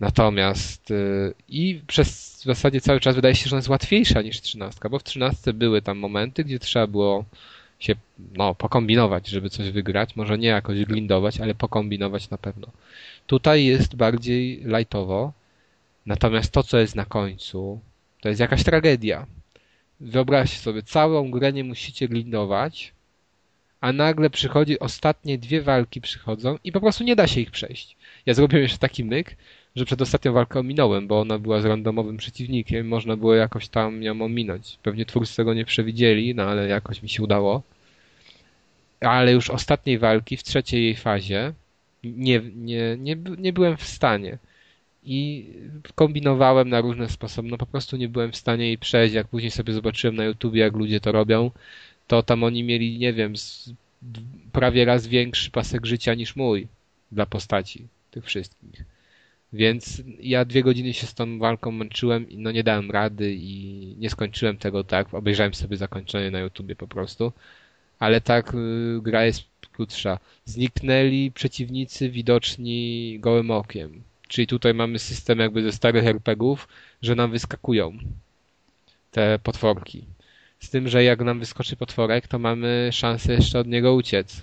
Natomiast 0.00 0.90
y, 0.90 1.34
i 1.48 1.80
przez 1.86 2.40
w 2.42 2.44
zasadzie 2.44 2.80
cały 2.80 3.00
czas 3.00 3.14
wydaje 3.14 3.34
się, 3.34 3.48
że 3.48 3.56
ona 3.56 3.58
jest 3.58 3.68
łatwiejsza 3.68 4.22
niż 4.22 4.40
13, 4.40 4.80
bo 4.90 4.98
w 4.98 5.02
13 5.02 5.52
były 5.52 5.82
tam 5.82 5.98
momenty, 5.98 6.44
gdzie 6.44 6.58
trzeba 6.58 6.86
było 6.86 7.24
się 7.78 7.94
no, 8.32 8.54
pokombinować, 8.54 9.28
żeby 9.28 9.50
coś 9.50 9.70
wygrać. 9.70 10.16
Może 10.16 10.38
nie 10.38 10.48
jakoś 10.48 10.84
grindować, 10.84 11.40
ale 11.40 11.54
pokombinować 11.54 12.30
na 12.30 12.38
pewno. 12.38 12.66
Tutaj 13.26 13.64
jest 13.64 13.96
bardziej 13.96 14.62
lightowo, 14.64 15.32
natomiast 16.06 16.52
to, 16.52 16.62
co 16.62 16.78
jest 16.78 16.94
na 16.94 17.04
końcu, 17.04 17.80
to 18.20 18.28
jest 18.28 18.40
jakaś 18.40 18.64
tragedia. 18.64 19.26
Wyobraźcie 20.00 20.56
sobie, 20.56 20.82
całą 20.82 21.30
grę 21.30 21.52
nie 21.52 21.64
musicie 21.64 22.08
grindować, 22.08 22.92
a 23.80 23.92
nagle 23.92 24.30
przychodzi, 24.30 24.78
ostatnie 24.78 25.38
dwie 25.38 25.62
walki 25.62 26.00
przychodzą 26.00 26.58
i 26.64 26.72
po 26.72 26.80
prostu 26.80 27.04
nie 27.04 27.16
da 27.16 27.26
się 27.26 27.40
ich 27.40 27.50
przejść. 27.50 27.96
Ja 28.26 28.34
zrobiłem 28.34 28.62
jeszcze 28.62 28.78
taki 28.78 29.04
myk, 29.04 29.36
że 29.76 29.84
przed 29.84 30.02
ostatnią 30.02 30.32
walką 30.32 30.60
ominąłem, 30.60 31.06
bo 31.06 31.20
ona 31.20 31.38
była 31.38 31.60
z 31.60 31.64
randomowym 31.64 32.16
przeciwnikiem, 32.16 32.88
można 32.88 33.16
było 33.16 33.34
jakoś 33.34 33.68
tam 33.68 34.02
ją 34.02 34.22
ominąć. 34.22 34.78
Pewnie 34.82 35.06
twórcy 35.06 35.36
tego 35.36 35.54
nie 35.54 35.64
przewidzieli, 35.64 36.34
no 36.34 36.42
ale 36.42 36.68
jakoś 36.68 37.02
mi 37.02 37.08
się 37.08 37.22
udało. 37.22 37.62
Ale 39.00 39.32
już 39.32 39.50
ostatniej 39.50 39.98
walki, 39.98 40.36
w 40.36 40.42
trzeciej 40.42 40.84
jej 40.84 40.96
fazie, 40.96 41.52
nie, 42.04 42.40
nie, 42.56 42.96
nie, 42.98 43.16
nie 43.38 43.52
byłem 43.52 43.76
w 43.76 43.84
stanie. 43.84 44.38
I 45.04 45.46
kombinowałem 45.94 46.68
na 46.68 46.80
różne 46.80 47.08
sposoby, 47.08 47.48
no 47.48 47.58
po 47.58 47.66
prostu 47.66 47.96
nie 47.96 48.08
byłem 48.08 48.32
w 48.32 48.36
stanie 48.36 48.66
jej 48.66 48.78
przejść. 48.78 49.14
Jak 49.14 49.28
później 49.28 49.50
sobie 49.50 49.72
zobaczyłem 49.72 50.16
na 50.16 50.24
YouTubie, 50.24 50.60
jak 50.60 50.76
ludzie 50.76 51.00
to 51.00 51.12
robią, 51.12 51.50
to 52.06 52.22
tam 52.22 52.44
oni 52.44 52.64
mieli, 52.64 52.98
nie 52.98 53.12
wiem, 53.12 53.32
prawie 54.52 54.84
raz 54.84 55.06
większy 55.06 55.50
pasek 55.50 55.86
życia 55.86 56.14
niż 56.14 56.36
mój 56.36 56.66
dla 57.12 57.26
postaci 57.26 57.86
tych 58.10 58.24
wszystkich. 58.24 58.91
Więc 59.52 60.02
ja 60.20 60.44
dwie 60.44 60.62
godziny 60.62 60.94
się 60.94 61.06
z 61.06 61.14
tą 61.14 61.38
walką 61.38 61.70
męczyłem 61.70 62.30
i 62.30 62.36
no 62.36 62.52
nie 62.52 62.64
dałem 62.64 62.90
rady 62.90 63.34
i 63.34 63.94
nie 63.98 64.10
skończyłem 64.10 64.56
tego 64.56 64.84
tak. 64.84 65.14
Obejrzałem 65.14 65.54
sobie 65.54 65.76
zakończenie 65.76 66.30
na 66.30 66.40
YouTubie 66.40 66.76
po 66.76 66.88
prostu. 66.88 67.32
Ale 67.98 68.20
tak 68.20 68.54
y, 68.54 69.00
gra 69.02 69.24
jest 69.24 69.44
krótsza. 69.72 70.18
Zniknęli 70.44 71.30
przeciwnicy 71.30 72.10
widoczni 72.10 73.16
gołym 73.20 73.50
okiem. 73.50 74.02
Czyli 74.28 74.46
tutaj 74.46 74.74
mamy 74.74 74.98
system 74.98 75.38
jakby 75.38 75.62
ze 75.62 75.72
starych 75.72 76.06
RPGów, 76.06 76.68
że 77.02 77.14
nam 77.14 77.30
wyskakują 77.30 77.98
te 79.10 79.38
potworki. 79.42 80.04
Z 80.60 80.70
tym, 80.70 80.88
że 80.88 81.04
jak 81.04 81.20
nam 81.20 81.38
wyskoczy 81.38 81.76
potworek, 81.76 82.28
to 82.28 82.38
mamy 82.38 82.88
szansę 82.92 83.32
jeszcze 83.32 83.58
od 83.58 83.66
niego 83.66 83.94
uciec. 83.94 84.42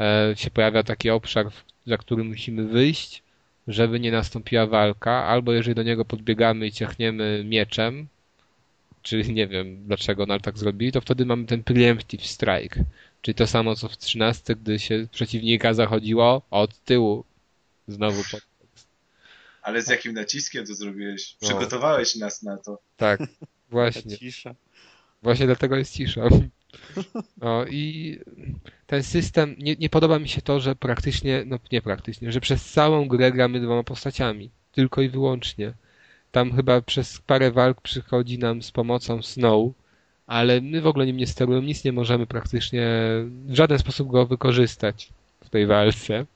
E, 0.00 0.34
się 0.36 0.50
pojawia 0.50 0.82
taki 0.82 1.10
obszar, 1.10 1.46
za 1.86 1.98
który 1.98 2.24
musimy 2.24 2.64
wyjść, 2.64 3.23
żeby 3.68 4.00
nie 4.00 4.12
nastąpiła 4.12 4.66
walka, 4.66 5.12
albo 5.12 5.52
jeżeli 5.52 5.74
do 5.74 5.82
niego 5.82 6.04
podbiegamy 6.04 6.66
i 6.66 6.72
ciachniemy 6.72 7.44
mieczem, 7.44 8.06
czy 9.02 9.24
nie 9.32 9.46
wiem 9.46 9.86
dlaczego, 9.86 10.26
no 10.26 10.34
ale 10.34 10.40
tak 10.40 10.58
zrobili, 10.58 10.92
to 10.92 11.00
wtedy 11.00 11.26
mamy 11.26 11.46
ten 11.46 11.62
preemptive 11.62 12.26
strike. 12.26 12.84
Czyli 13.22 13.34
to 13.34 13.46
samo 13.46 13.76
co 13.76 13.88
w 13.88 13.96
13, 13.96 14.56
gdy 14.56 14.78
się 14.78 15.06
przeciwnika 15.12 15.74
zachodziło 15.74 16.42
od 16.50 16.78
tyłu. 16.84 17.24
Znowu 17.88 18.22
pod... 18.30 18.40
Ale 19.62 19.82
z 19.82 19.88
jakim 19.88 20.12
naciskiem 20.12 20.66
to 20.66 20.74
zrobiłeś? 20.74 21.36
No. 21.42 21.48
Przygotowałeś 21.48 22.16
nas 22.16 22.42
na 22.42 22.56
to. 22.56 22.78
Tak, 22.96 23.20
właśnie. 23.70 24.18
Cisza. 24.18 24.54
Właśnie 25.22 25.46
dlatego 25.46 25.76
jest 25.76 25.92
cisza. 25.92 26.28
No 27.42 27.66
i 27.66 28.18
ten 28.86 29.02
system, 29.02 29.56
nie, 29.58 29.76
nie 29.76 29.88
podoba 29.88 30.18
mi 30.18 30.28
się 30.28 30.42
to, 30.42 30.60
że 30.60 30.76
praktycznie, 30.76 31.42
no 31.46 31.58
nie 31.72 31.82
praktycznie, 31.82 32.32
że 32.32 32.40
przez 32.40 32.72
całą 32.72 33.08
grę 33.08 33.32
gramy 33.32 33.60
dwoma 33.60 33.82
postaciami. 33.82 34.50
Tylko 34.72 35.02
i 35.02 35.08
wyłącznie. 35.08 35.72
Tam 36.32 36.56
chyba 36.56 36.80
przez 36.80 37.18
parę 37.18 37.50
walk 37.50 37.80
przychodzi 37.80 38.38
nam 38.38 38.62
z 38.62 38.70
pomocą 38.70 39.22
Snow, 39.22 39.72
ale 40.26 40.60
my 40.60 40.80
w 40.80 40.86
ogóle 40.86 41.06
nim 41.06 41.16
nie 41.16 41.26
sterujemy, 41.26 41.66
nic 41.66 41.84
nie 41.84 41.92
możemy 41.92 42.26
praktycznie 42.26 42.86
w 43.46 43.54
żaden 43.54 43.78
sposób 43.78 44.10
go 44.10 44.26
wykorzystać 44.26 45.08
w 45.44 45.50
tej 45.50 45.66
walce. 45.66 46.26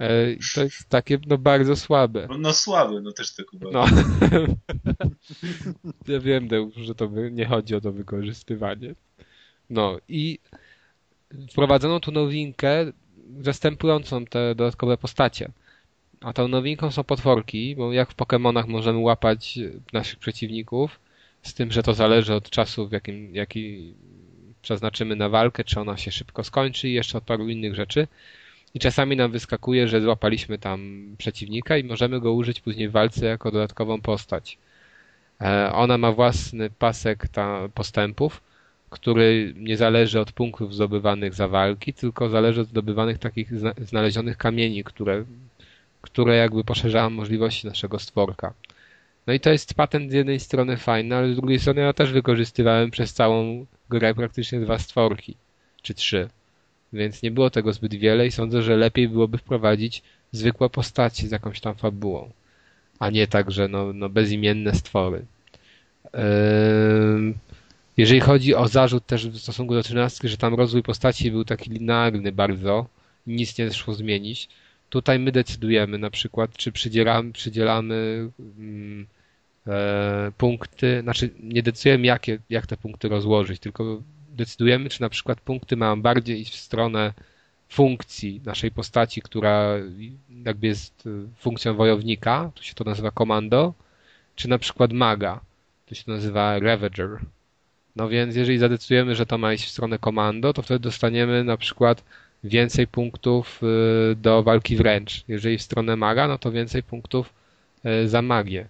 E, 0.00 0.08
To 0.54 0.62
jest 0.62 0.88
takie 0.88 1.18
no 1.26 1.38
bardzo 1.38 1.76
słabe. 1.76 2.26
No, 2.30 2.38
no 2.38 2.52
słaby, 2.52 3.00
no 3.00 3.12
też 3.12 3.34
to 3.34 3.44
Kuba. 3.44 3.70
No. 3.72 3.84
ja 6.14 6.20
wiem, 6.20 6.48
Deusz, 6.48 6.74
że 6.76 6.94
to 6.94 7.10
nie 7.30 7.46
chodzi 7.46 7.74
o 7.74 7.80
to 7.80 7.92
wykorzystywanie. 7.92 8.94
No 9.70 9.98
i 10.08 10.38
wprowadzono 11.50 12.00
tu 12.00 12.12
nowinkę 12.12 12.92
zastępującą 13.40 14.24
te 14.24 14.54
dodatkowe 14.54 14.96
postacie. 14.96 15.50
A 16.20 16.32
tą 16.32 16.48
nowinką 16.48 16.90
są 16.90 17.04
potworki, 17.04 17.76
bo 17.76 17.92
jak 17.92 18.10
w 18.10 18.16
Pokémonach 18.16 18.68
możemy 18.68 18.98
łapać 18.98 19.58
naszych 19.92 20.18
przeciwników, 20.18 21.00
z 21.42 21.54
tym, 21.54 21.72
że 21.72 21.82
to 21.82 21.94
zależy 21.94 22.34
od 22.34 22.50
czasu, 22.50 22.88
w 22.88 22.92
jakim 22.92 23.34
jaki 23.34 23.94
przeznaczymy 24.62 25.16
na 25.16 25.28
walkę, 25.28 25.64
czy 25.64 25.80
ona 25.80 25.96
się 25.96 26.10
szybko 26.10 26.44
skończy 26.44 26.88
i 26.88 26.92
jeszcze 26.92 27.18
od 27.18 27.24
paru 27.24 27.48
innych 27.48 27.74
rzeczy. 27.74 28.08
I 28.74 28.78
czasami 28.78 29.16
nam 29.16 29.30
wyskakuje, 29.30 29.88
że 29.88 30.00
złapaliśmy 30.00 30.58
tam 30.58 31.06
przeciwnika 31.18 31.76
i 31.76 31.84
możemy 31.84 32.20
go 32.20 32.32
użyć 32.32 32.60
później 32.60 32.88
w 32.88 32.92
walce 32.92 33.26
jako 33.26 33.50
dodatkową 33.50 34.00
postać. 34.00 34.58
E, 35.40 35.72
Ona 35.72 35.98
ma 35.98 36.12
własny 36.12 36.70
pasek 36.70 37.26
postępów, 37.74 38.42
który 38.96 39.54
nie 39.56 39.76
zależy 39.76 40.20
od 40.20 40.32
punktów 40.32 40.74
zdobywanych 40.74 41.34
za 41.34 41.48
walki, 41.48 41.92
tylko 41.94 42.28
zależy 42.28 42.60
od 42.60 42.68
zdobywanych 42.68 43.18
takich 43.18 43.54
zna- 43.54 43.74
znalezionych 43.78 44.36
kamieni, 44.36 44.84
które, 44.84 45.24
które 46.00 46.36
jakby 46.36 46.64
poszerzają 46.64 47.10
możliwości 47.10 47.66
naszego 47.66 47.98
stworka. 47.98 48.54
No 49.26 49.32
i 49.32 49.40
to 49.40 49.50
jest 49.50 49.74
patent 49.74 50.10
z 50.10 50.14
jednej 50.14 50.40
strony 50.40 50.76
fajny, 50.76 51.16
ale 51.16 51.32
z 51.32 51.36
drugiej 51.36 51.58
strony 51.58 51.80
ja 51.80 51.92
też 51.92 52.12
wykorzystywałem 52.12 52.90
przez 52.90 53.12
całą 53.12 53.66
grę 53.90 54.14
praktycznie 54.14 54.60
dwa 54.60 54.78
stworki, 54.78 55.34
czy 55.82 55.94
trzy. 55.94 56.28
Więc 56.92 57.22
nie 57.22 57.30
było 57.30 57.50
tego 57.50 57.72
zbyt 57.72 57.94
wiele 57.94 58.26
i 58.26 58.30
sądzę, 58.30 58.62
że 58.62 58.76
lepiej 58.76 59.08
byłoby 59.08 59.38
wprowadzić 59.38 60.02
zwykłe 60.32 60.70
postacie 60.70 61.28
z 61.28 61.30
jakąś 61.30 61.60
tam 61.60 61.74
fabułą, 61.74 62.30
a 62.98 63.10
nie 63.10 63.26
tak, 63.26 63.50
że 63.50 63.68
no, 63.68 63.92
no 63.92 64.08
bezimienne 64.08 64.74
stwory. 64.74 65.24
Ym, 66.14 67.34
Jeżeli 67.96 68.20
chodzi 68.20 68.54
o 68.54 68.68
zarzut 68.68 69.06
też 69.06 69.28
w 69.28 69.38
stosunku 69.38 69.74
do 69.74 69.82
13, 69.82 70.28
że 70.28 70.36
tam 70.36 70.54
rozwój 70.54 70.82
postaci 70.82 71.30
był 71.30 71.44
taki 71.44 71.70
linearny 71.70 72.32
bardzo, 72.32 72.86
nic 73.26 73.58
nie 73.58 73.72
szło 73.72 73.94
zmienić, 73.94 74.48
tutaj 74.90 75.18
my 75.18 75.32
decydujemy 75.32 75.98
na 75.98 76.10
przykład, 76.10 76.56
czy 76.56 76.72
przydzielamy, 76.72 77.32
przydzielamy 77.32 78.30
mm, 78.58 79.06
e, 79.66 80.32
punkty, 80.38 81.00
znaczy 81.02 81.30
nie 81.40 81.62
decydujemy 81.62 82.06
jakie, 82.06 82.38
jak 82.50 82.66
te 82.66 82.76
punkty 82.76 83.08
rozłożyć, 83.08 83.60
tylko 83.60 84.02
decydujemy, 84.36 84.88
czy 84.88 85.00
na 85.00 85.08
przykład 85.08 85.40
punkty 85.40 85.76
mają 85.76 86.02
bardziej 86.02 86.40
iść 86.40 86.52
w 86.52 86.60
stronę 86.60 87.12
funkcji 87.68 88.40
naszej 88.44 88.70
postaci, 88.70 89.22
która 89.22 89.74
jakby 90.44 90.66
jest 90.66 91.06
y, 91.06 91.10
funkcją 91.38 91.74
wojownika, 91.74 92.50
tu 92.54 92.62
się 92.62 92.74
to 92.74 92.84
nazywa 92.84 93.10
komando, 93.10 93.74
czy 94.36 94.48
na 94.48 94.58
przykład 94.58 94.92
maga, 94.92 95.40
to 95.86 95.94
się 95.94 96.04
nazywa 96.06 96.58
Ravager. 96.58 97.18
No 97.96 98.08
więc 98.08 98.36
jeżeli 98.36 98.58
zadecydujemy, 98.58 99.14
że 99.14 99.26
to 99.26 99.38
ma 99.38 99.52
iść 99.52 99.64
w 99.66 99.70
stronę 99.70 99.98
komando, 99.98 100.52
to 100.52 100.62
wtedy 100.62 100.80
dostaniemy 100.80 101.44
na 101.44 101.56
przykład 101.56 102.04
więcej 102.44 102.86
punktów 102.86 103.60
y, 104.12 104.16
do 104.16 104.42
walki 104.42 104.76
wręcz. 104.76 105.24
Jeżeli 105.28 105.58
w 105.58 105.62
stronę 105.62 105.96
maga, 105.96 106.28
no 106.28 106.38
to 106.38 106.52
więcej 106.52 106.82
punktów 106.82 107.32
y, 107.86 108.08
za 108.08 108.22
magię. 108.22 108.66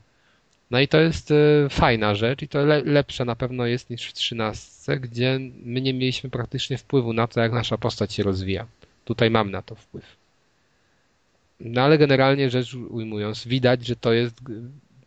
No 0.70 0.80
i 0.80 0.88
to 0.88 1.00
jest 1.00 1.30
y, 1.30 1.66
fajna 1.70 2.14
rzecz 2.14 2.42
i 2.42 2.48
to 2.48 2.64
le 2.64 2.82
lepsze 2.84 3.24
na 3.24 3.36
pewno 3.36 3.66
jest 3.66 3.90
niż 3.90 4.06
w 4.06 4.12
13, 4.12 4.96
gdzie 4.96 5.38
my 5.64 5.80
nie 5.80 5.94
mieliśmy 5.94 6.30
praktycznie 6.30 6.78
wpływu 6.78 7.12
na 7.12 7.26
to, 7.26 7.40
jak 7.40 7.52
nasza 7.52 7.78
postać 7.78 8.12
się 8.12 8.22
rozwija. 8.22 8.66
Tutaj 9.04 9.30
mam 9.30 9.50
na 9.50 9.62
to 9.62 9.74
wpływ. 9.74 10.16
No 11.60 11.82
ale 11.82 11.98
generalnie 11.98 12.50
rzecz 12.50 12.74
ujmując, 12.74 13.46
widać, 13.46 13.86
że 13.86 13.96
to 13.96 14.12
jest 14.12 14.40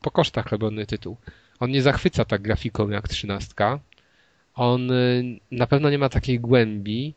po 0.02 0.12
kosztach 0.12 0.48
robiony 0.48 0.86
tytuł. 0.86 1.18
On 1.60 1.72
nie 1.72 1.82
zachwyca 1.82 2.26
tak 2.26 2.42
grafiką 2.42 2.90
jak 2.90 3.08
13. 3.08 3.54
On 4.60 4.92
y, 4.92 5.40
na 5.52 5.68
pewno 5.68 5.90
nie 5.90 5.98
ma 5.98 6.10
takiej 6.10 6.40
głębi. 6.40 7.14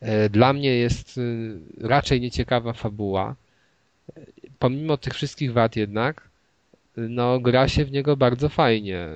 E, 0.00 0.28
Dla 0.28 0.52
mnie 0.52 0.74
jest 0.76 1.18
y, 1.18 1.58
raczej 1.80 2.20
nieciekawa 2.20 2.72
fabuła. 2.72 3.34
E, 4.16 4.20
Pomimo 4.58 4.96
tych 4.96 5.14
wszystkich 5.14 5.52
wad 5.52 5.76
jednak, 5.76 6.28
no 6.96 7.40
gra 7.40 7.68
się 7.68 7.84
w 7.84 7.92
niego 7.92 8.16
bardzo 8.16 8.48
fajnie. 8.48 9.08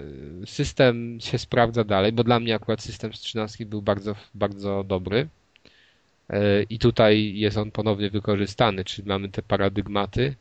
System 0.46 1.18
się 1.20 1.38
sprawdza 1.38 1.84
dalej, 1.84 2.12
bo 2.12 2.24
dla 2.24 2.40
mnie 2.40 2.54
akurat 2.54 2.82
system 2.82 3.12
z 3.12 3.20
13 3.20 3.66
był 3.66 3.82
bardzo, 3.82 4.14
bardzo 4.34 4.84
dobry. 4.84 5.28
E, 6.30 6.62
I 6.62 6.78
tutaj 6.78 7.34
jest 7.36 7.56
on 7.56 7.70
ponownie 7.70 8.10
wykorzystany, 8.10 8.84
czyli 8.84 9.08
mamy 9.08 9.28
te 9.28 9.42
paradygmaty, 9.42 10.34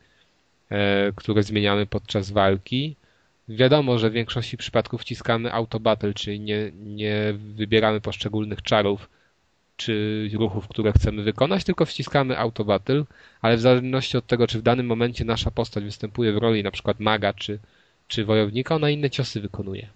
które 1.16 1.44
zmieniamy 1.44 1.86
podczas 1.86 2.32
walki. 2.32 2.96
Wiadomo, 3.50 4.00
że 4.00 4.10
w 4.10 4.14
większości 4.14 4.58
przypadków 4.58 5.02
wciskamy 5.02 5.54
auto 5.54 5.80
battle, 5.80 6.14
czyli 6.14 6.40
nie, 6.40 6.72
nie 6.74 7.34
wybieramy 7.56 8.02
poszczególnych 8.02 8.62
czarów 8.62 9.10
czy 9.78 10.30
ruchów, 10.34 10.68
które 10.68 10.92
chcemy 10.92 11.24
wykonać, 11.24 11.64
tylko 11.64 11.86
wciskamy 11.86 12.38
auto 12.38 12.66
battle, 12.66 13.04
ale 13.42 13.58
w 13.58 13.62
zależności 13.62 14.18
od 14.18 14.28
tego, 14.28 14.48
czy 14.48 14.60
w 14.60 14.62
danym 14.62 14.86
momencie 14.86 15.26
nasza 15.26 15.52
postać 15.52 15.84
występuje 15.84 16.34
w 16.34 16.38
roli 16.38 16.64
przykład 16.72 17.00
maga 17.00 17.34
czy, 17.34 17.60
czy 18.08 18.26
wojownika, 18.26 18.76
ona 18.76 18.90
inne 18.90 19.10
ciosy 19.10 19.42
wykonuje. 19.42 19.88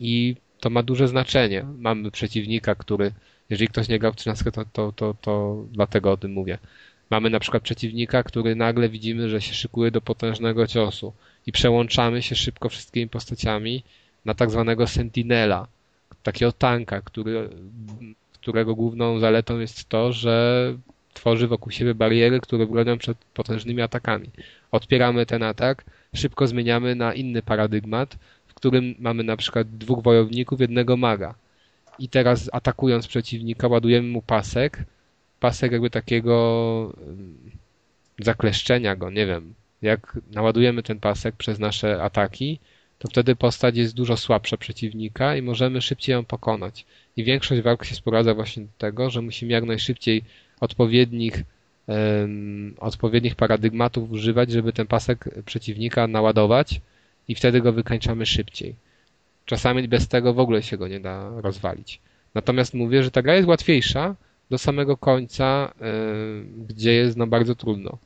I 0.00 0.36
to 0.60 0.70
ma 0.70 0.82
duże 0.82 1.08
znaczenie. 1.08 1.64
Mamy 1.78 2.10
przeciwnika, 2.10 2.74
który, 2.74 3.12
jeżeli 3.50 3.68
ktoś 3.68 3.88
nie 3.88 3.98
grał 3.98 4.12
w 4.12 4.16
13, 4.16 4.52
to, 4.52 4.64
to, 4.72 4.92
to, 4.92 5.14
to 5.20 5.64
dlatego 5.72 6.12
o 6.12 6.16
tym 6.16 6.32
mówię. 6.32 6.58
Mamy 7.10 7.30
na 7.30 7.40
przykład 7.40 7.62
przeciwnika, 7.62 8.22
który 8.22 8.56
nagle 8.56 8.88
widzimy, 8.88 9.28
że 9.28 9.40
się 9.40 9.54
szykuje 9.54 9.90
do 9.90 10.00
potężnego 10.00 10.66
ciosu 10.66 11.12
i 11.46 11.52
przełączamy 11.52 12.22
się 12.22 12.34
szybko 12.34 12.68
wszystkimi 12.68 13.08
postaciami 13.08 13.82
na 14.24 14.34
tak 14.34 14.50
zwanego 14.50 14.86
sentinela, 14.86 15.66
takiego 16.22 16.52
tanka, 16.52 17.00
który, 17.00 17.48
którego 18.32 18.74
główną 18.74 19.18
zaletą 19.18 19.58
jest 19.58 19.88
to, 19.88 20.12
że 20.12 20.74
tworzy 21.14 21.48
wokół 21.48 21.72
siebie 21.72 21.94
bariery, 21.94 22.40
które 22.40 22.66
bronią 22.66 22.98
przed 22.98 23.18
potężnymi 23.34 23.82
atakami. 23.82 24.30
Odpieramy 24.72 25.26
ten 25.26 25.42
atak, 25.42 25.84
szybko 26.14 26.46
zmieniamy 26.46 26.94
na 26.94 27.14
inny 27.14 27.42
paradygmat, 27.42 28.18
w 28.46 28.54
którym 28.54 28.94
mamy 28.98 29.24
na 29.24 29.36
przykład 29.36 29.68
dwóch 29.68 30.02
wojowników, 30.02 30.60
jednego 30.60 30.96
maga. 30.96 31.34
I 31.98 32.08
teraz 32.08 32.50
atakując 32.52 33.06
przeciwnika, 33.06 33.68
ładujemy 33.68 34.08
mu 34.08 34.22
pasek, 34.22 34.84
pasek 35.40 35.72
jakby 35.72 35.90
takiego 35.90 36.92
ym, 37.08 37.50
zakleszczenia 38.18 38.96
go, 38.96 39.10
nie 39.10 39.26
wiem. 39.26 39.54
Jak 39.86 40.18
naładujemy 40.32 40.82
ten 40.82 41.00
pasek 41.00 41.36
przez 41.36 41.58
nasze 41.58 42.02
ataki, 42.02 42.58
to 42.98 43.08
wtedy 43.08 43.36
postać 43.36 43.76
jest 43.76 43.94
dużo 43.94 44.16
słabsza 44.16 44.56
przeciwnika 44.56 45.36
i 45.36 45.42
możemy 45.42 45.82
szybciej 45.82 46.12
ją 46.12 46.24
pokonać. 46.24 46.86
I 47.16 47.24
większość 47.24 47.62
walk 47.62 47.84
się 47.84 47.94
sprowadza 47.94 48.34
właśnie 48.34 48.62
do 48.62 48.72
tego, 48.78 49.10
że 49.10 49.22
musimy 49.22 49.52
jak 49.52 49.64
najszybciej 49.64 50.22
odpowiednich, 50.60 51.42
em, 51.88 52.74
odpowiednich 52.78 53.34
paradygmatów 53.34 54.10
używać, 54.10 54.50
żeby 54.50 54.72
ten 54.72 54.86
pasek 54.86 55.28
przeciwnika 55.44 56.06
naładować 56.06 56.80
i 57.28 57.34
wtedy 57.34 57.60
go 57.60 57.72
wykańczamy 57.72 58.26
szybciej. 58.26 58.74
Czasami 59.44 59.88
bez 59.88 60.08
tego 60.08 60.34
w 60.34 60.38
ogóle 60.38 60.62
się 60.62 60.76
go 60.76 60.88
nie 60.88 61.00
da 61.00 61.40
rozwalić. 61.40 62.00
Natomiast 62.34 62.74
mówię, 62.74 63.02
że 63.02 63.10
ta 63.10 63.22
gra 63.22 63.34
jest 63.34 63.48
łatwiejsza 63.48 64.16
do 64.50 64.58
samego 64.58 64.96
końca, 64.96 65.72
gdzie 66.68 66.92
jest 66.92 67.16
no 67.16 67.26
bardzo 67.26 67.54
trudno. 67.54 67.98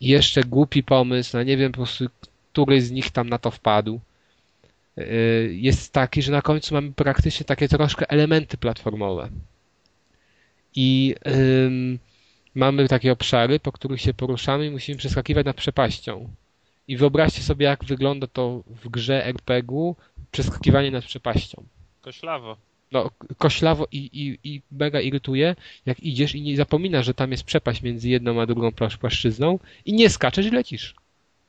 Jeszcze 0.00 0.44
głupi 0.44 0.82
pomysł, 0.82 1.36
no 1.36 1.42
nie 1.42 1.56
wiem 1.56 1.72
po 1.72 1.76
prostu, 1.76 2.04
który 2.52 2.82
z 2.82 2.90
nich 2.90 3.10
tam 3.10 3.28
na 3.28 3.38
to 3.38 3.50
wpadł, 3.50 4.00
y, 4.98 5.50
jest 5.54 5.92
taki, 5.92 6.22
że 6.22 6.32
na 6.32 6.42
końcu 6.42 6.74
mamy 6.74 6.92
praktycznie 6.92 7.46
takie 7.46 7.68
troszkę 7.68 8.10
elementy 8.10 8.56
platformowe. 8.56 9.28
I 10.74 11.14
mamy 12.54 12.88
takie 12.88 13.12
obszary, 13.12 13.60
po 13.60 13.72
których 13.72 14.00
się 14.00 14.14
poruszamy 14.14 14.66
i 14.66 14.70
musimy 14.70 14.98
przeskakiwać 14.98 15.46
nad 15.46 15.56
przepaścią. 15.56 16.28
I 16.88 16.96
wyobraźcie 16.96 17.42
sobie, 17.42 17.66
jak 17.66 17.84
wygląda 17.84 18.26
to 18.26 18.62
w 18.66 18.88
grze 18.88 19.26
RPG-u 19.26 19.96
przeskakiwanie 20.30 20.90
nad 20.90 21.04
przepaścią. 21.04 21.64
Koślawo. 22.00 22.56
No, 22.92 23.10
koślawo 23.38 23.86
i, 23.92 23.98
i, 23.98 24.38
i 24.54 24.62
mega 24.72 25.00
irytuje, 25.00 25.56
jak 25.86 26.00
idziesz 26.00 26.34
i 26.34 26.42
nie 26.42 26.56
zapominasz, 26.56 27.06
że 27.06 27.14
tam 27.14 27.30
jest 27.30 27.44
przepaść 27.44 27.82
między 27.82 28.08
jedną 28.08 28.40
a 28.40 28.46
drugą 28.46 28.68
płasz- 28.70 28.96
płaszczyzną 28.98 29.58
i 29.84 29.92
nie 29.92 30.10
skaczesz 30.10 30.46
i 30.46 30.50
lecisz. 30.50 30.94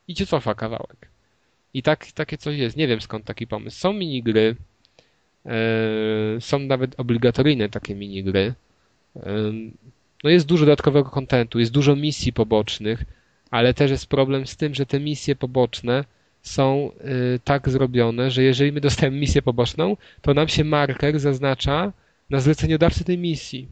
I 0.07 0.15
cię 0.15 0.25
cofa 0.25 0.55
kawałek. 0.55 1.09
I 1.73 1.83
tak, 1.83 2.11
takie 2.11 2.37
coś 2.37 2.57
jest. 2.57 2.77
Nie 2.77 2.87
wiem 2.87 3.01
skąd 3.01 3.25
taki 3.25 3.47
pomysł. 3.47 3.79
Są 3.79 3.93
minigry, 3.93 4.55
e, 5.45 5.51
są 6.39 6.59
nawet 6.59 6.99
obligatoryjne 6.99 7.69
takie 7.69 7.95
minigry. 7.95 8.53
E, 9.15 9.21
no 10.23 10.29
jest 10.29 10.45
dużo 10.45 10.65
dodatkowego 10.65 11.09
kontentu, 11.09 11.59
jest 11.59 11.71
dużo 11.71 11.95
misji 11.95 12.33
pobocznych, 12.33 13.03
ale 13.51 13.73
też 13.73 13.91
jest 13.91 14.07
problem 14.07 14.47
z 14.47 14.57
tym, 14.57 14.75
że 14.75 14.85
te 14.85 14.99
misje 14.99 15.35
poboczne 15.35 16.05
są 16.43 16.91
y, 17.35 17.39
tak 17.43 17.69
zrobione, 17.69 18.31
że 18.31 18.43
jeżeli 18.43 18.71
my 18.71 18.81
dostajemy 18.81 19.17
misję 19.17 19.41
poboczną, 19.41 19.97
to 20.21 20.33
nam 20.33 20.47
się 20.47 20.63
marker 20.63 21.19
zaznacza 21.19 21.93
na 22.29 22.39
zleceniodawcy 22.39 23.03
tej 23.03 23.17
misji, 23.17 23.67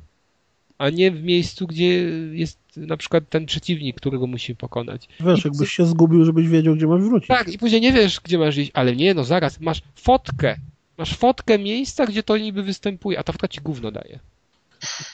a 0.77 0.89
nie 0.89 1.11
w 1.11 1.23
miejscu, 1.23 1.67
gdzie 1.67 1.85
jest 2.31 2.59
na 2.77 2.97
przykład 2.97 3.29
ten 3.29 3.45
przeciwnik, 3.45 3.95
którego 3.97 4.27
musimy 4.27 4.55
pokonać. 4.55 5.07
Wiesz, 5.19 5.45
I- 5.45 5.47
jakbyś 5.47 5.71
się 5.73 5.85
zgubił, 5.85 6.25
żebyś 6.25 6.47
wiedział, 6.47 6.75
gdzie 6.75 6.87
masz 6.87 7.01
wrócić. 7.01 7.27
Tak, 7.27 7.47
i 7.53 7.57
później 7.57 7.81
nie 7.81 7.93
wiesz, 7.93 8.19
gdzie 8.23 8.37
masz 8.37 8.57
iść, 8.57 8.71
ale 8.73 8.95
nie, 8.95 9.13
no 9.13 9.23
zaraz, 9.23 9.59
masz 9.59 9.81
fotkę, 9.95 10.55
masz 10.97 11.15
fotkę 11.17 11.59
miejsca, 11.59 12.05
gdzie 12.05 12.23
to 12.23 12.37
niby 12.37 12.63
występuje, 12.63 13.19
a 13.19 13.23
ta 13.23 13.31
fotka 13.33 13.47
ci 13.47 13.61
gówno 13.61 13.91
daje. 13.91 14.19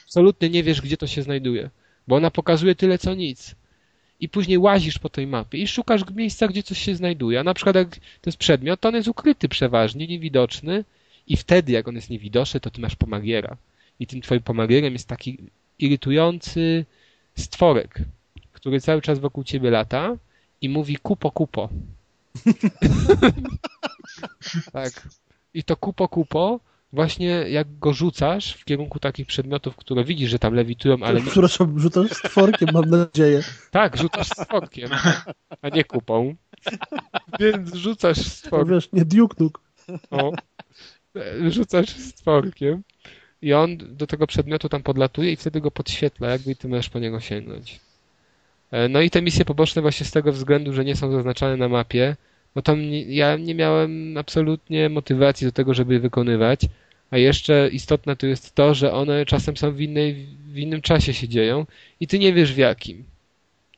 Absolutnie 0.06 0.49
nie 0.49 0.64
wiesz, 0.64 0.82
gdzie 0.82 0.98
to 0.98 1.07
się 1.07 1.22
znajduje, 1.22 1.69
bo 2.07 2.15
ona 2.15 2.32
pokazuje 2.32 2.76
tyle, 2.76 2.98
co 2.98 3.14
nic. 3.15 3.56
I 4.19 4.29
później 4.29 4.57
łazisz 4.57 4.99
po 4.99 5.09
tej 5.09 5.27
mapie 5.27 5.57
i 5.57 5.67
szukasz 5.67 6.01
miejsca, 6.15 6.47
gdzie 6.47 6.63
coś 6.63 6.79
się 6.79 6.95
znajduje. 6.95 7.39
A 7.39 7.43
na 7.43 7.53
przykład 7.53 7.75
jak 7.75 7.95
to 7.95 8.25
jest 8.25 8.37
przedmiot, 8.37 8.79
to 8.79 8.89
on 8.89 8.95
jest 8.95 9.07
ukryty 9.07 9.49
przeważnie, 9.49 10.07
niewidoczny 10.07 10.83
i 11.27 11.37
wtedy, 11.37 11.71
jak 11.71 11.87
on 11.87 11.95
jest 11.95 12.09
niewidoczny, 12.09 12.59
to 12.59 12.71
ty 12.71 12.81
masz 12.81 12.95
pomagiera. 12.95 13.57
I 13.99 14.07
tym 14.07 14.21
twoim 14.21 14.41
pomagierem 14.41 14.93
jest 14.93 15.07
taki 15.07 15.37
irytujący 15.79 16.85
stworek, 17.37 17.99
który 18.53 18.81
cały 18.81 19.01
czas 19.01 19.19
wokół 19.19 19.43
ciebie 19.43 19.69
lata 19.69 20.17
i 20.61 20.69
mówi 20.69 20.97
kupo, 20.97 21.31
kupo. 21.31 21.69
tak. 24.73 25.07
I 25.53 25.63
to 25.63 25.77
kupo, 25.77 26.07
kupo, 26.07 26.59
właśnie 26.95 27.27
jak 27.27 27.80
go 27.80 27.93
rzucasz 27.93 28.53
w 28.53 28.65
kierunku 28.65 28.99
takich 28.99 29.27
przedmiotów, 29.27 29.76
które 29.76 30.03
widzisz, 30.03 30.30
że 30.30 30.39
tam 30.39 30.53
lewitują, 30.53 30.97
ale 31.01 31.22
nie, 31.22 31.31
Przepraszam, 31.31 31.80
rzucasz 31.80 32.09
stworkiem, 32.11 32.69
mam 32.73 32.89
nadzieję. 32.89 33.43
tak, 33.72 33.97
rzucasz 33.97 34.27
stworkiem, 34.27 34.89
a 35.61 35.69
nie 35.69 35.84
kupą. 35.84 36.35
Więc 37.39 37.73
rzucasz 37.73 38.17
No 38.17 38.23
stworkiem. 38.23 38.76
wiesz, 38.76 38.89
nie 38.93 39.05
Duke 39.05 39.35
Nuke. 39.39 39.61
O, 40.11 40.31
rzucasz 41.49 41.89
stworkiem 41.89 42.84
i 43.41 43.53
on 43.53 43.77
do 43.77 44.07
tego 44.07 44.27
przedmiotu 44.27 44.69
tam 44.69 44.84
podlatuje 44.84 45.31
i 45.31 45.35
wtedy 45.35 45.61
go 45.61 45.72
podświetla, 45.72 46.30
jakby 46.30 46.51
i 46.51 46.55
ty 46.55 46.67
możesz 46.67 46.89
po 46.89 46.99
niego 46.99 47.19
sięgnąć. 47.19 47.80
E, 48.72 48.89
No 48.89 49.01
i 49.01 49.09
te 49.09 49.22
misje 49.22 49.45
poboczne 49.45 49.81
właśnie 49.81 50.05
z 50.05 50.11
tego 50.11 50.31
względu, 50.31 50.73
że 50.73 50.85
nie 50.85 50.95
są 50.95 51.11
zaznaczane 51.11 51.57
na 51.57 51.69
mapie, 51.69 52.15
no 52.55 52.61
to 52.61 52.76
mnie, 52.76 53.01
ja 53.15 53.38
nie 53.38 53.55
miałem 53.55 54.17
absolutnie 54.17 54.89
motywacji 54.89 55.47
do 55.47 55.51
tego, 55.51 55.73
żeby 55.73 55.93
je 55.93 55.99
wykonywać, 55.99 56.61
a 57.11 57.18
jeszcze 57.18 57.69
istotne 57.72 58.15
tu 58.15 58.27
jest 58.27 58.56
to, 58.56 58.73
że 58.73 58.94
one 58.94 59.26
czasem 59.26 59.57
są 59.57 59.72
w, 59.72 59.82
innej, 59.82 60.27
w 60.48 60.57
innym 60.57 60.82
czasie 60.82 61.14
się 61.14 61.27
dzieją 61.27 61.65
i 61.99 62.07
ty 62.07 62.19
nie 62.19 62.34
wiesz 62.34 62.53
w 62.53 62.57
jakim. 62.57 63.03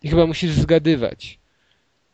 I 0.04 0.10
chyba 0.10 0.26
musisz 0.26 0.52
zgadywać, 0.52 1.40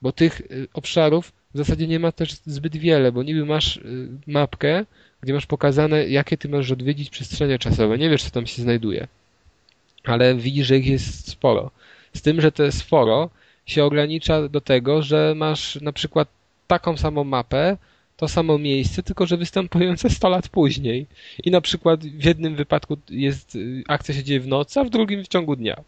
bo 0.01 0.11
tych 0.11 0.41
y, 0.41 0.67
obszarów 0.73 1.31
w 1.53 1.57
zasadzie 1.57 1.87
nie 1.87 1.99
ma 1.99 2.11
też 2.11 2.33
zbyt 2.45 2.77
wiele, 2.77 3.11
bo 3.11 3.23
niby 3.23 3.45
masz 3.45 3.77
y, 3.77 4.07
mapkę, 4.27 4.85
gdzie 5.21 5.33
masz 5.33 5.45
pokazane, 5.45 6.07
jakie 6.07 6.37
ty 6.37 6.49
możesz 6.49 6.71
odwiedzić 6.71 7.09
przestrzenie 7.09 7.59
czasowe. 7.59 7.97
Nie 7.97 8.09
wiesz, 8.09 8.23
co 8.23 8.29
tam 8.29 8.47
się 8.47 8.61
znajduje. 8.61 9.07
Ale 10.03 10.35
widzisz, 10.35 10.67
że 10.67 10.77
ich 10.77 10.87
jest 10.87 11.29
sporo. 11.29 11.71
Z 12.13 12.21
tym, 12.21 12.41
że 12.41 12.51
te 12.51 12.71
sporo 12.71 13.29
się 13.65 13.83
ogranicza 13.83 14.47
do 14.49 14.61
tego, 14.61 15.01
że 15.01 15.33
masz 15.35 15.81
na 15.81 15.93
przykład 15.93 16.27
taką 16.67 16.97
samą 16.97 17.23
mapę, 17.23 17.77
to 18.17 18.27
samo 18.27 18.57
miejsce, 18.57 19.03
tylko 19.03 19.25
że 19.25 19.37
występujące 19.37 20.09
100 20.09 20.29
lat 20.29 20.49
później. 20.49 21.07
I 21.43 21.51
na 21.51 21.61
przykład 21.61 22.05
w 22.05 22.25
jednym 22.25 22.55
wypadku 22.55 22.97
jest 23.09 23.55
y, 23.55 23.83
akcja 23.87 24.15
się 24.15 24.23
dzieje 24.23 24.39
w 24.39 24.47
nocy, 24.47 24.79
a 24.79 24.83
w 24.83 24.89
drugim 24.89 25.23
w 25.23 25.27
ciągu 25.27 25.55
dnia. 25.55 25.83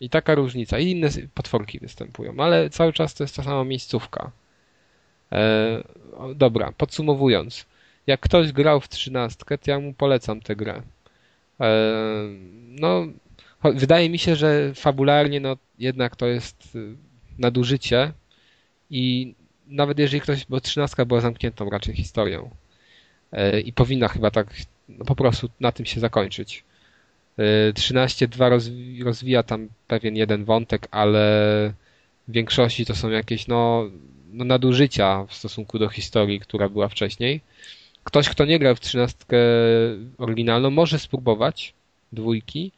I 0.00 0.10
taka 0.10 0.34
różnica. 0.34 0.78
I 0.78 0.90
inne 0.90 1.08
potworki 1.34 1.78
występują, 1.78 2.34
ale 2.38 2.70
cały 2.70 2.92
czas 2.92 3.14
to 3.14 3.24
jest 3.24 3.36
ta 3.36 3.42
sama 3.42 3.64
miejscówka. 3.64 4.30
E, 5.32 5.82
dobra, 6.34 6.72
podsumowując. 6.76 7.66
Jak 8.06 8.20
ktoś 8.20 8.52
grał 8.52 8.80
w 8.80 8.88
trzynastkę, 8.88 9.58
to 9.58 9.70
ja 9.70 9.80
mu 9.80 9.92
polecam 9.92 10.40
tę 10.40 10.56
grę. 10.56 10.82
E, 11.60 11.72
no, 12.68 13.06
wydaje 13.64 14.10
mi 14.10 14.18
się, 14.18 14.36
że 14.36 14.74
fabularnie 14.74 15.40
no 15.40 15.56
jednak 15.78 16.16
to 16.16 16.26
jest 16.26 16.76
y, 16.76 16.96
nadużycie 17.38 18.12
i 18.90 19.34
nawet 19.72 19.98
jeżeli 19.98 20.20
ktoś, 20.20 20.46
bo 20.46 20.60
trzynastka 20.60 21.04
była 21.04 21.20
zamkniętą 21.20 21.70
raczej 21.70 21.94
historią 21.94 22.50
e, 23.32 23.60
i 23.60 23.72
powinna 23.72 24.08
chyba 24.08 24.30
tak 24.30 24.46
no, 24.88 25.04
po 25.04 25.14
prostu 25.14 25.48
na 25.60 25.72
tym 25.72 25.86
się 25.86 26.00
zakończyć. 26.00 26.64
E, 27.38 27.72
13.2 27.72 28.50
rozwi- 28.50 29.04
rozwija 29.04 29.42
tam 29.42 29.68
pewien 29.88 30.16
jeden 30.16 30.44
wątek, 30.44 30.88
ale 30.90 31.22
w 32.28 32.32
większości 32.32 32.86
to 32.86 32.94
są 32.94 33.10
jakieś 33.10 33.46
no, 33.46 33.90
no 34.32 34.44
nadużycia 34.44 35.24
w 35.28 35.34
stosunku 35.34 35.78
do 35.78 35.88
historii, 35.88 36.40
która 36.40 36.68
była 36.68 36.88
wcześniej. 36.88 37.40
Ktoś, 38.04 38.28
kto 38.28 38.44
nie 38.44 38.58
grał 38.58 38.76
w 38.76 38.80
trzynastkę 38.80 39.36
oryginalną, 40.18 40.70
może 40.70 40.98
spróbować 40.98 41.74
dwójki. 42.12 42.72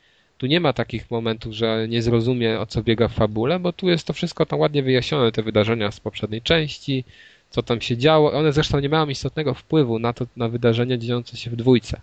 Tu 0.45 0.49
nie 0.49 0.61
ma 0.61 0.73
takich 0.73 1.11
momentów, 1.11 1.53
że 1.53 1.87
nie 1.89 2.03
zrozumie 2.03 2.61
o 2.61 2.67
co 2.67 2.83
biega 2.83 3.09
w 3.09 3.13
fabule, 3.13 3.61
bo 3.61 3.73
tu 3.73 3.89
jest 3.89 4.07
to 4.07 4.13
wszystko 4.13 4.47
tam 4.47 4.61
ładnie 4.61 4.83
wyjaśnione, 4.83 5.33
te 5.33 5.43
wydarzenia 5.43 5.91
z 5.91 6.01
poprzedniej 6.01 6.43
części, 6.43 7.05
co 7.51 7.63
tam 7.63 7.81
się 7.81 7.97
działo. 7.97 8.33
One 8.33 8.53
zresztą 8.53 8.81
nie 8.81 8.89
mają 8.89 9.09
istotnego 9.09 9.55
wpływu 9.55 9.99
na 9.99 10.13
to, 10.13 10.27
na 10.37 10.49
wydarzenia 10.49 10.97
dziejące 10.97 11.37
się 11.37 11.51
w 11.51 11.57
dwójce. 11.57 12.01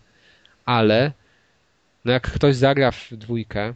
Ale 0.66 1.12
no 2.06 2.12
jak 2.12 2.32
ktoś 2.32 2.56
zagra 2.56 2.92
w 2.92 3.10
dwójkę, 3.12 3.74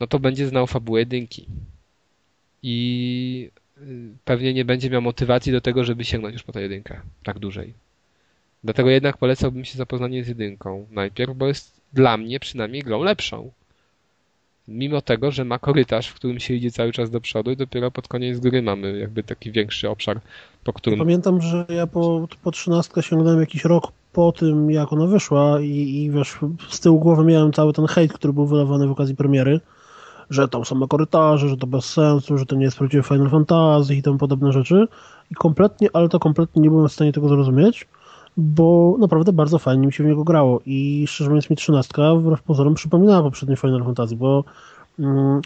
no 0.00 0.06
to 0.06 0.18
będzie 0.18 0.46
znał 0.46 0.66
fabułę 0.66 1.00
jedynki. 1.00 1.46
I 2.62 3.50
y, 3.78 3.82
pewnie 4.24 4.54
nie 4.54 4.64
będzie 4.64 4.90
miał 4.90 5.02
motywacji 5.02 5.52
do 5.52 5.60
tego, 5.60 5.84
żeby 5.84 6.04
sięgnąć 6.04 6.32
już 6.32 6.42
po 6.42 6.52
tę 6.52 6.62
jedynkę 6.62 7.00
tak 7.22 7.38
dłużej. 7.38 7.74
Dlatego 8.64 8.90
jednak 8.90 9.16
polecałbym 9.16 9.64
się 9.64 9.78
zapoznanie 9.78 10.24
z 10.24 10.28
jedynką 10.28 10.86
najpierw, 10.90 11.34
bo 11.34 11.46
jest 11.46 11.80
dla 11.92 12.16
mnie 12.16 12.40
przynajmniej 12.40 12.82
grą 12.82 13.02
lepszą. 13.02 13.50
Mimo 14.70 15.00
tego, 15.00 15.30
że 15.30 15.44
ma 15.44 15.58
korytarz, 15.58 16.08
w 16.08 16.14
którym 16.14 16.40
się 16.40 16.54
idzie 16.54 16.70
cały 16.70 16.92
czas 16.92 17.10
do 17.10 17.20
przodu 17.20 17.50
i 17.50 17.56
dopiero 17.56 17.90
pod 17.90 18.08
koniec 18.08 18.40
gry 18.40 18.62
mamy 18.62 18.98
jakby 18.98 19.22
taki 19.22 19.52
większy 19.52 19.90
obszar, 19.90 20.20
po 20.64 20.72
którym... 20.72 20.98
Pamiętam, 20.98 21.40
że 21.40 21.66
ja 21.68 21.86
po, 21.86 22.28
po 22.42 22.50
13 22.50 23.02
sięgnąłem 23.02 23.40
jakiś 23.40 23.64
rok 23.64 23.92
po 24.12 24.32
tym, 24.32 24.70
jak 24.70 24.92
ona 24.92 25.06
wyszła 25.06 25.60
i, 25.60 25.68
i 25.68 26.10
wiesz, 26.10 26.38
z 26.68 26.80
tyłu 26.80 26.98
głowy 26.98 27.24
miałem 27.24 27.52
cały 27.52 27.72
ten 27.72 27.86
hejt, 27.86 28.12
który 28.12 28.32
był 28.32 28.46
wydawany 28.46 28.86
w 28.86 28.90
okazji 28.90 29.16
premiery, 29.16 29.60
że 30.30 30.48
tam 30.48 30.64
same 30.64 30.88
korytarze, 30.88 31.48
że 31.48 31.56
to 31.56 31.66
bez 31.66 31.84
sensu, 31.84 32.38
że 32.38 32.46
to 32.46 32.56
nie 32.56 32.64
jest 32.64 32.78
prawdziwe 32.78 33.02
Final 33.02 33.30
Fantasy 33.30 33.94
i 33.94 34.02
tam 34.02 34.18
podobne 34.18 34.52
rzeczy. 34.52 34.88
I 35.30 35.34
kompletnie, 35.34 35.88
ale 35.92 36.08
to 36.08 36.18
kompletnie 36.18 36.62
nie 36.62 36.70
byłem 36.70 36.88
w 36.88 36.92
stanie 36.92 37.12
tego 37.12 37.28
zrozumieć, 37.28 37.86
bo 38.36 38.96
naprawdę 38.98 39.32
bardzo 39.32 39.58
fajnie 39.58 39.86
mi 39.86 39.92
się 39.92 40.04
w 40.04 40.06
niego 40.06 40.24
grało 40.24 40.60
i 40.66 41.04
szczerze 41.08 41.30
mówiąc 41.30 41.50
mi 41.50 41.56
13 41.56 41.94
wbrew 42.16 42.42
pozorom 42.42 42.74
przypominała 42.74 43.22
poprzednie 43.22 43.56
Final 43.56 43.84
Fantasy, 43.84 44.16
bo 44.16 44.44
mm, 44.98 45.40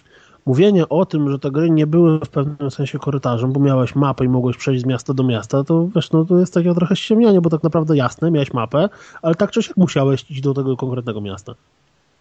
mówienie 0.46 0.88
o 0.88 1.06
tym, 1.06 1.30
że 1.30 1.38
te 1.38 1.50
gry 1.50 1.70
nie 1.70 1.86
były 1.86 2.20
w 2.20 2.28
pewnym 2.28 2.70
sensie 2.70 2.98
korytarzem, 2.98 3.52
bo 3.52 3.60
miałeś 3.60 3.94
mapę 3.94 4.24
i 4.24 4.28
mogłeś 4.28 4.56
przejść 4.56 4.82
z 4.82 4.86
miasta 4.86 5.14
do 5.14 5.24
miasta, 5.24 5.64
to 5.64 5.88
wiesz, 5.94 6.10
no 6.10 6.24
to 6.24 6.38
jest 6.38 6.54
takie 6.54 6.74
trochę 6.74 6.96
ściemnianie, 6.96 7.40
bo 7.40 7.50
tak 7.50 7.62
naprawdę 7.62 7.96
jasne, 7.96 8.30
miałeś 8.30 8.52
mapę, 8.52 8.88
ale 9.22 9.34
tak 9.34 9.50
czy 9.50 9.62
siak 9.62 9.76
musiałeś 9.76 10.30
iść 10.30 10.40
do 10.40 10.54
tego 10.54 10.76
konkretnego 10.76 11.20
miasta. 11.20 11.54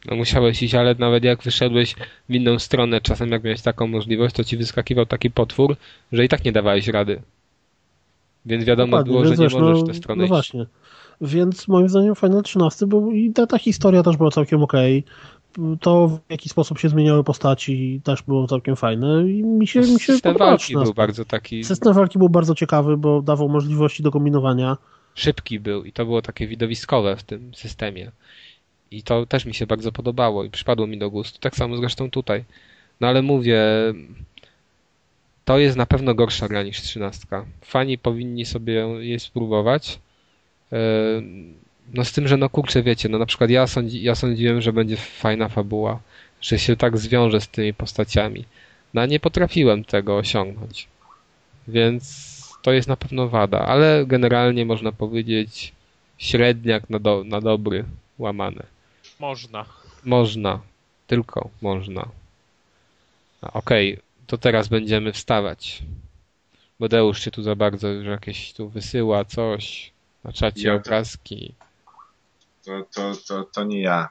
No 0.05 0.15
musiałeś 0.15 0.63
iść, 0.63 0.75
ale 0.75 0.95
nawet 0.99 1.23
jak 1.23 1.43
wyszedłeś 1.43 1.95
w 2.29 2.33
inną 2.33 2.59
stronę, 2.59 3.01
czasem 3.01 3.31
jak 3.31 3.43
miałeś 3.43 3.61
taką 3.61 3.87
możliwość, 3.87 4.35
to 4.35 4.43
ci 4.43 4.57
wyskakiwał 4.57 5.05
taki 5.05 5.31
potwór, 5.31 5.75
że 6.11 6.25
i 6.25 6.29
tak 6.29 6.45
nie 6.45 6.51
dawałeś 6.51 6.87
rady. 6.87 7.21
Więc 8.45 8.65
wiadomo 8.65 8.91
Dokładnie, 8.91 9.11
było, 9.11 9.23
że 9.23 9.29
więc 9.29 9.39
nie 9.39 9.45
wiesz, 9.45 9.53
możesz 9.53 9.81
no, 9.81 9.87
tę 9.87 9.93
stronę 9.93 10.21
No 10.21 10.27
właśnie. 10.27 10.65
Więc 11.21 11.67
moim 11.67 11.89
zdaniem 11.89 12.15
Final 12.15 12.43
13 12.43 12.87
był 12.87 13.11
i 13.11 13.33
ta, 13.33 13.47
ta 13.47 13.57
historia 13.57 14.03
też 14.03 14.17
była 14.17 14.31
całkiem 14.31 14.63
okej. 14.63 15.03
To 15.81 16.07
w 16.07 16.19
jaki 16.29 16.49
sposób 16.49 16.79
się 16.79 16.89
zmieniały 16.89 17.23
postaci 17.23 18.01
też 18.03 18.21
było 18.21 18.47
całkiem 18.47 18.75
fajne 18.75 19.29
i 19.29 19.43
mi 19.43 19.67
się, 19.67 19.79
mi 19.79 19.99
się 19.99 20.13
System 20.13 20.37
walki 20.37 20.63
13. 20.63 20.85
był 20.85 20.93
bardzo 20.93 21.25
taki 21.25 21.63
System 21.63 21.93
walki 21.93 22.19
był 22.19 22.29
bardzo 22.29 22.55
ciekawy, 22.55 22.97
bo 22.97 23.21
dawał 23.21 23.49
możliwości 23.49 24.03
do 24.03 24.11
kombinowania. 24.11 24.77
szybki 25.15 25.59
był 25.59 25.83
i 25.83 25.91
to 25.91 26.05
było 26.05 26.21
takie 26.21 26.47
widowiskowe 26.47 27.15
w 27.15 27.23
tym 27.23 27.53
systemie. 27.55 28.11
I 28.91 29.03
to 29.03 29.25
też 29.25 29.45
mi 29.45 29.53
się 29.53 29.67
bardzo 29.67 29.91
podobało 29.91 30.43
i 30.43 30.49
przypadło 30.49 30.87
mi 30.87 30.97
do 30.97 31.09
gustu. 31.09 31.39
Tak 31.39 31.55
samo 31.55 31.77
zresztą 31.77 32.09
tutaj. 32.09 32.43
No 33.01 33.07
ale 33.07 33.21
mówię, 33.21 33.63
to 35.45 35.59
jest 35.59 35.77
na 35.77 35.85
pewno 35.85 36.15
gorsza 36.15 36.47
gra 36.47 36.63
niż 36.63 36.81
13. 36.81 37.27
Fani 37.61 37.97
powinni 37.97 38.45
sobie 38.45 38.73
jej 38.99 39.19
spróbować. 39.19 39.99
E, 40.71 40.77
No 41.93 42.05
z 42.05 42.11
tym, 42.11 42.27
że 42.27 42.37
no 42.37 42.49
kurczę, 42.49 42.83
wiecie, 42.83 43.09
no 43.09 43.17
na 43.17 43.25
przykład 43.25 43.49
ja, 43.49 43.67
sądzi, 43.67 44.03
ja 44.03 44.15
sądziłem, 44.15 44.61
że 44.61 44.73
będzie 44.73 44.97
fajna 44.97 45.49
fabuła, 45.49 45.99
że 46.41 46.59
się 46.59 46.75
tak 46.75 46.97
zwiąże 46.97 47.41
z 47.41 47.47
tymi 47.47 47.73
postaciami. 47.73 48.45
No 48.93 49.01
a 49.01 49.05
nie 49.05 49.19
potrafiłem 49.19 49.83
tego 49.83 50.17
osiągnąć. 50.17 50.87
Więc 51.67 52.33
to 52.61 52.71
jest 52.71 52.87
na 52.87 52.97
pewno 52.97 53.29
wada, 53.29 53.59
ale 53.59 54.05
generalnie 54.07 54.65
można 54.65 54.91
powiedzieć 54.91 55.73
średniak 56.17 56.89
na, 56.89 56.99
do, 56.99 57.23
na 57.23 57.41
dobry 57.41 57.85
łamane. 58.17 58.63
Można. 59.19 59.65
Można. 60.03 60.59
Tylko 61.07 61.49
można. 61.61 62.07
Okej, 63.41 63.97
to 64.27 64.37
teraz 64.37 64.67
będziemy 64.67 65.13
wstawać. 65.13 65.83
Bodeusz 66.79 67.19
się 67.19 67.31
tu 67.31 67.43
za 67.43 67.55
bardzo 67.55 67.87
już 67.87 68.05
jakieś 68.05 68.53
tu 68.53 68.69
wysyła 68.69 69.25
coś. 69.25 69.93
Na 70.23 70.33
czacie 70.33 70.67
Ja 70.67 70.73
to- 70.73 70.79
obrazki. 70.79 71.55
To, 72.65 72.85
to, 72.95 73.15
to, 73.27 73.43
to 73.43 73.63
nie 73.63 73.81
ja. 73.81 74.09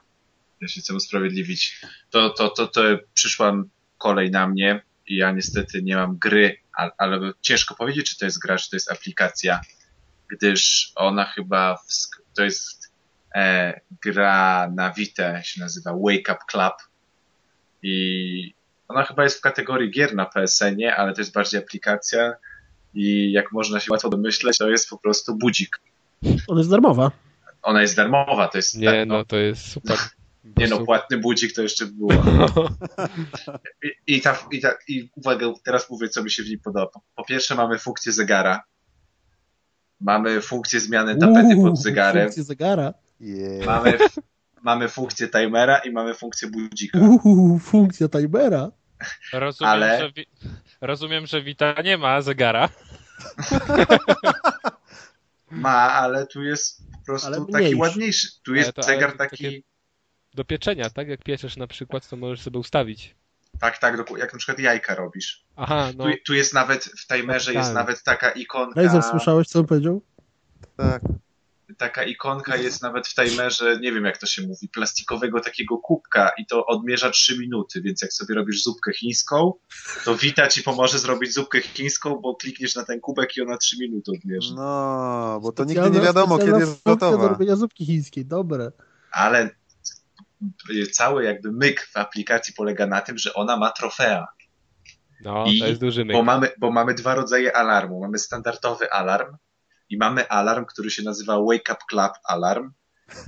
Ja 0.61 0.69
się 0.69 0.81
chcę 0.81 0.95
usprawiedliwić. 0.95 1.81
To, 2.11 2.31
to, 2.31 2.49
to, 2.49 2.67
to 2.67 2.83
przyszła 3.15 3.63
kolej 3.99 4.31
na 4.31 4.49
mnie 4.49 4.83
i 5.07 5.17
ja 5.17 5.33
niestety 5.33 5.83
nie 5.83 5.97
mam 5.97 6.19
gry, 6.19 6.57
ale, 6.77 6.91
ale 6.99 7.33
ciężko 7.41 7.75
powiedzieć, 7.75 8.11
czy 8.11 8.19
to 8.19 8.25
jest 8.25 8.39
gra, 8.39 8.59
czy 8.59 8.71
to 8.71 8.77
jest 8.77 8.93
aplikacja, 8.93 9.61
gdyż 10.29 10.93
ona 10.95 11.25
chyba, 11.25 11.77
w, 11.77 11.85
to 12.35 12.45
jest 12.45 12.93
e, 13.35 13.81
gra 14.03 14.71
na 14.75 14.93
Vita, 14.93 15.43
się 15.43 15.61
nazywa 15.61 15.93
Wake 15.93 16.33
Up 16.33 16.39
Club 16.51 16.75
i 17.83 18.55
ona 18.93 19.05
chyba 19.05 19.25
jest 19.25 19.39
w 19.39 19.41
kategorii 19.41 19.91
gier 19.91 20.15
na 20.15 20.27
PSN-ie, 20.27 20.97
ale 20.97 21.15
to 21.15 21.21
jest 21.21 21.33
bardziej 21.33 21.61
aplikacja 21.61 22.35
i 22.95 23.33
jak 23.33 23.53
można 23.53 23.81
się 23.81 23.93
łatwo 23.93 24.09
domyśleć, 24.09 24.59
to 24.59 24.71
jest 24.71 24.89
po 24.89 24.99
prostu 24.99 25.37
budzik. 25.37 25.81
Ona 26.49 26.61
jest 26.61 26.71
darmowa. 26.71 27.11
Ona 27.63 27.83
jest 27.83 27.97
darmowa, 27.97 28.49
to 28.49 28.59
jest 28.59 28.79
Nie, 28.79 28.87
tak, 28.87 29.09
no 29.09 29.25
to 29.25 29.37
jest 29.37 29.67
super. 29.67 29.97
Nie 30.57 30.69
no, 30.69 30.85
płatny 30.85 31.19
budzik 31.19 31.53
to 31.53 31.63
jeszcze 31.63 31.87
było. 31.87 32.13
I, 33.83 34.17
i, 34.17 34.21
ta, 34.21 34.39
i, 34.51 34.61
ta, 34.61 34.73
I 34.89 35.11
uwaga, 35.17 35.47
teraz 35.65 35.91
mówię, 35.91 36.09
co 36.09 36.23
mi 36.23 36.31
się 36.31 36.43
w 36.43 36.47
niej 36.47 36.59
podoba. 36.59 36.87
Po, 36.87 37.01
po 37.17 37.25
pierwsze 37.25 37.55
mamy 37.55 37.79
funkcję 37.79 38.13
zegara. 38.13 38.63
Mamy 40.01 40.41
funkcję 40.41 40.81
zmiany 40.81 41.17
tapety 41.17 41.57
Uuu, 41.57 41.65
pod 41.65 41.79
zegarem. 41.79 42.23
Funkcję 42.23 42.43
zegara. 42.43 42.95
Yeah. 43.21 43.67
Mamy, 43.67 43.99
mamy 44.63 44.89
funkcję 44.89 45.29
timera 45.29 45.79
i 45.79 45.91
mamy 45.91 46.15
funkcję 46.15 46.49
budzika. 46.49 46.99
Uuu, 46.99 47.59
funkcja 47.59 48.09
timera. 48.09 48.71
Rozumiem, 49.33 49.73
Ale- 49.73 49.99
że 49.99 50.11
wi- 50.13 50.27
rozumiem, 50.81 51.27
że 51.27 51.43
Wita 51.43 51.75
nie 51.85 51.99
ma 51.99 52.21
zegara. 52.23 52.69
Ma, 55.51 55.93
ale 55.93 56.27
tu 56.27 56.43
jest 56.43 56.83
po 56.93 57.05
prostu 57.05 57.45
taki 57.47 57.75
ładniejszy. 57.75 58.29
Tu 58.43 58.55
jest 58.55 58.73
to- 58.73 58.83
zegar 58.83 59.17
taki, 59.17 59.65
Do 60.35 60.45
pieczenia, 60.45 60.91
tak? 60.91 61.09
Jak 61.09 61.23
pieczesz 61.23 61.57
na 61.57 61.67
przykład, 61.67 62.09
to 62.09 62.17
możesz 62.17 62.41
sobie 62.41 62.59
ustawić. 62.59 63.15
tak, 63.61 63.79
tak, 63.79 63.97
jak 64.19 64.33
na 64.33 64.39
przykład 64.39 64.59
jajka 64.59 64.95
robisz. 64.95 65.45
Aha, 65.57 65.89
no. 65.97 66.05
Tu, 66.05 66.11
tu 66.27 66.35
jest 66.35 66.55
nawet, 66.55 66.85
w 66.85 67.07
timerze 67.07 67.53
jest 67.53 67.67
Tak. 67.69 67.75
nawet 67.75 68.03
taka 68.03 68.31
ikonka. 68.31 68.83
Razer, 68.83 69.03
słyszałeś, 69.03 69.49
co 69.49 69.59
on 69.59 69.67
powiedział? 69.67 70.03
Tak. 70.77 71.03
Taka 71.79 72.05
ikonka 72.05 72.57
jest 72.57 72.83
nawet 72.83 73.09
w 73.09 73.15
timerze, 73.15 73.79
nie 73.81 73.93
wiem 73.93 74.05
jak 74.05 74.19
to 74.19 74.27
się 74.27 74.43
mówi, 74.43 74.69
plastikowego 74.69 75.41
takiego 75.41 75.79
kubka 75.79 76.33
i 76.39 76.47
to 76.47 76.67
odmierza 76.67 77.11
3 77.11 77.39
minuty, 77.39 77.83
więc 77.83 78.03
jak 78.03 78.13
sobie 78.13 78.35
robisz 78.35 78.63
zupkę 78.63 78.93
chińską, 78.93 79.53
to 80.05 80.17
Wita 80.17 80.49
ci 80.49 80.63
pomoże 80.63 80.99
zrobić 80.99 81.35
zupkę 81.35 81.61
chińską, 81.61 82.17
bo 82.17 82.35
klikniesz 82.35 82.75
na 82.77 82.85
ten 82.85 83.01
kubek 83.01 83.37
i 83.37 83.43
ona 83.43 83.57
3 83.57 83.77
minuty 83.81 84.11
odmierzy. 84.19 84.55
No, 84.55 85.41
bo 85.43 85.53
to 85.53 85.65
nigdy 85.65 85.91
nie 85.91 86.01
wiadomo, 86.01 86.39
kiedy 86.39 86.51
jest 86.59 86.73
funkcja 86.73 86.95
do 86.95 86.97
gotowa. 87.11 87.29
robienia 87.29 87.57
zupki 87.57 87.87
chińskiej, 87.87 88.27
dobre. 88.27 88.73
Ale 89.13 89.51
cały 90.93 91.25
jakby 91.25 91.53
myk 91.53 91.89
w 91.93 91.97
aplikacji 91.97 92.55
polega 92.55 92.87
na 92.87 93.01
tym, 93.01 93.19
że 93.19 93.35
ona 93.35 93.57
ma 93.57 93.71
trofea, 93.71 94.27
No, 95.25 95.45
I- 95.47 95.59
to 95.61 95.67
jest 95.67 95.81
duży 95.81 96.05
myk. 96.05 96.17
bo 96.17 96.23
mamy, 96.23 96.49
bo 96.59 96.71
mamy 96.71 96.95
dwa 96.95 97.15
rodzaje 97.15 97.57
alarmu. 97.57 98.01
Mamy 98.01 98.19
standardowy 98.19 98.91
alarm 98.93 99.37
i 99.93 99.97
mamy 99.97 100.29
alarm, 100.29 100.65
który 100.65 100.91
się 100.91 101.03
nazywa 101.03 101.39
Wake 101.39 101.73
Up 101.73 101.81
Club 101.91 102.13
Alarm 102.25 102.73